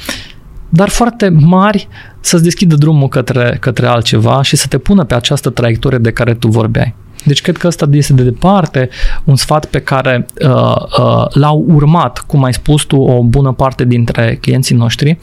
dar 0.69 0.89
foarte 0.89 1.29
mari 1.29 1.89
să-ți 2.21 2.43
deschidă 2.43 2.75
drumul 2.75 3.09
către, 3.09 3.57
către 3.61 3.87
altceva 3.87 4.43
și 4.43 4.57
să 4.57 4.67
te 4.67 4.79
pună 4.79 5.05
pe 5.05 5.15
această 5.15 5.51
traiectorie 5.51 5.99
de 5.99 6.11
care 6.11 6.35
tu 6.35 6.49
vorbeai. 6.49 6.95
Deci 7.25 7.43
cred 7.43 7.57
că 7.57 7.67
ăsta 7.67 7.89
este 7.91 8.13
de 8.13 8.23
departe 8.23 8.89
un 9.25 9.37
sfat 9.37 9.65
pe 9.65 9.79
care 9.79 10.27
uh, 10.45 10.77
uh, 10.99 11.25
l-au 11.29 11.65
urmat, 11.69 12.25
cum 12.27 12.45
ai 12.45 12.53
spus 12.53 12.83
tu, 12.83 12.97
o 12.97 13.23
bună 13.23 13.53
parte 13.53 13.85
dintre 13.85 14.39
clienții 14.41 14.77
noștri, 14.77 15.19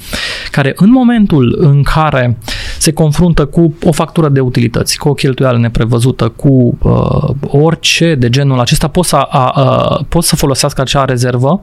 care 0.52 0.74
în 0.76 0.92
momentul 0.92 1.58
în 1.62 1.84
care 1.84 2.38
se 2.78 2.94
confruntă 2.94 3.46
cu 3.46 3.74
o 3.84 3.92
factură 3.92 4.30
de 4.30 4.40
utilități, 4.40 4.98
cu 4.98 5.10
o 5.10 5.14
cheltuială 5.14 5.58
neprevăzută, 5.58 6.28
cu 6.28 6.78
uh, 6.82 7.30
orice 7.42 8.16
de 8.16 8.30
genul 8.30 8.60
acesta, 8.60 8.88
pot 8.88 9.06
să, 9.06 9.16
a, 9.16 9.48
a, 9.48 10.06
pot 10.10 10.24
să 10.24 10.36
folosească 10.36 10.82
acea 10.82 11.06
rezervă 11.06 11.62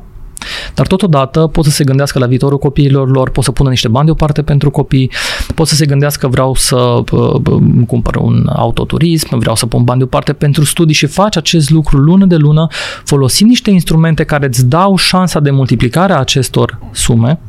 dar 0.74 0.86
totodată 0.86 1.40
pot 1.46 1.64
să 1.64 1.70
se 1.70 1.84
gândească 1.84 2.18
la 2.18 2.26
viitorul 2.26 2.58
copiilor 2.58 3.10
lor, 3.10 3.30
pot 3.30 3.44
să 3.44 3.52
pună 3.52 3.68
niște 3.68 3.88
bani 3.88 4.04
deoparte 4.04 4.42
pentru 4.42 4.70
copii, 4.70 5.10
pot 5.54 5.66
să 5.66 5.74
se 5.74 5.86
gândească 5.86 6.28
vreau 6.28 6.54
să 6.54 6.76
uh, 6.76 7.62
cumpăr 7.86 8.16
un 8.16 8.50
autoturism, 8.54 9.38
vreau 9.38 9.54
să 9.54 9.66
pun 9.66 9.84
bani 9.84 9.98
deoparte 9.98 10.32
pentru 10.32 10.64
studii 10.64 10.94
și 10.94 11.06
faci 11.06 11.36
acest 11.36 11.70
lucru 11.70 11.96
lună 11.96 12.24
de 12.24 12.36
lună, 12.36 12.66
folosind 13.04 13.48
niște 13.48 13.70
instrumente 13.70 14.24
care 14.24 14.46
îți 14.46 14.66
dau 14.66 14.96
șansa 14.96 15.40
de 15.40 15.50
multiplicare 15.50 16.12
a 16.12 16.18
acestor 16.18 16.78
sume. 16.92 17.40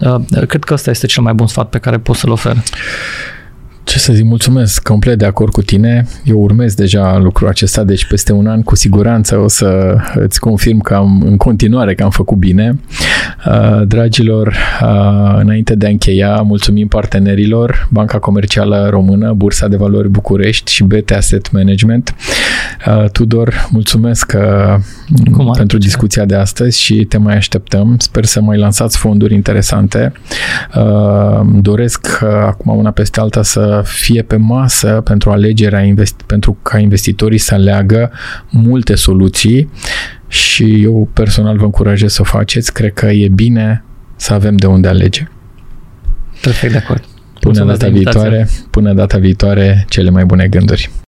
Uh, 0.00 0.46
cred 0.46 0.64
că 0.64 0.74
ăsta 0.74 0.90
este 0.90 1.06
cel 1.06 1.22
mai 1.22 1.32
bun 1.32 1.46
sfat 1.46 1.68
pe 1.68 1.78
care 1.78 1.98
pot 1.98 2.16
să-l 2.16 2.30
ofer. 2.30 2.56
Ce 3.90 3.98
să 3.98 4.12
zic, 4.12 4.24
mulțumesc, 4.24 4.82
complet 4.82 5.18
de 5.18 5.24
acord 5.24 5.52
cu 5.52 5.62
tine. 5.62 6.06
Eu 6.24 6.38
urmez 6.38 6.74
deja 6.74 7.18
lucrul 7.18 7.48
acesta, 7.48 7.84
deci 7.84 8.06
peste 8.06 8.32
un 8.32 8.46
an 8.46 8.62
cu 8.62 8.76
siguranță 8.76 9.36
o 9.36 9.48
să 9.48 9.96
îți 10.14 10.40
confirm 10.40 10.78
că 10.78 10.94
am 10.94 11.22
în 11.26 11.36
continuare 11.36 11.94
că 11.94 12.02
am 12.02 12.10
făcut 12.10 12.36
bine. 12.36 12.80
Uh, 13.46 13.86
dragilor, 13.86 14.46
uh, 14.82 15.38
înainte 15.38 15.74
de 15.74 15.86
a 15.86 15.88
încheia, 15.88 16.36
mulțumim 16.36 16.88
partenerilor, 16.88 17.88
Banca 17.90 18.18
Comercială 18.18 18.88
Română, 18.90 19.32
Bursa 19.32 19.68
de 19.68 19.76
Valori 19.76 20.08
București 20.08 20.72
și 20.72 20.84
BT 20.84 21.10
Asset 21.10 21.50
Management. 21.52 22.14
Uh, 22.86 23.10
Tudor, 23.10 23.68
mulțumesc 23.70 24.36
Cum 25.32 25.52
pentru 25.56 25.78
discuția 25.78 26.24
de 26.24 26.34
astăzi 26.34 26.80
și 26.80 27.04
te 27.04 27.16
mai 27.16 27.36
așteptăm. 27.36 27.94
Sper 27.98 28.24
să 28.24 28.40
mai 28.40 28.58
lansați 28.58 28.98
fonduri 28.98 29.34
interesante. 29.34 30.12
Doresc 31.60 32.22
acum 32.22 32.76
una 32.76 32.90
peste 32.90 33.20
alta 33.20 33.42
să 33.42 33.79
fie 33.82 34.22
pe 34.22 34.36
masă 34.36 35.00
pentru 35.04 35.30
alegerea, 35.30 35.82
investi- 35.82 36.26
pentru 36.26 36.58
ca 36.62 36.78
investitorii 36.78 37.38
să 37.38 37.54
aleagă 37.54 38.10
multe 38.50 38.94
soluții 38.94 39.70
și 40.28 40.82
eu 40.82 41.08
personal 41.12 41.56
vă 41.56 41.64
încurajez 41.64 42.12
să 42.12 42.20
o 42.20 42.24
faceți. 42.24 42.72
Cred 42.72 42.92
că 42.92 43.06
e 43.06 43.28
bine 43.28 43.84
să 44.16 44.32
avem 44.32 44.56
de 44.56 44.66
unde 44.66 44.88
alege. 44.88 45.28
Perfect 46.40 46.72
de 46.72 46.78
acord. 46.78 47.04
Până 47.40 47.64
data 47.64 47.88
viitoare, 47.88 48.48
până 48.70 48.92
data 48.92 49.18
viitoare, 49.18 49.84
cele 49.88 50.10
mai 50.10 50.24
bune 50.24 50.46
gânduri. 50.46 50.90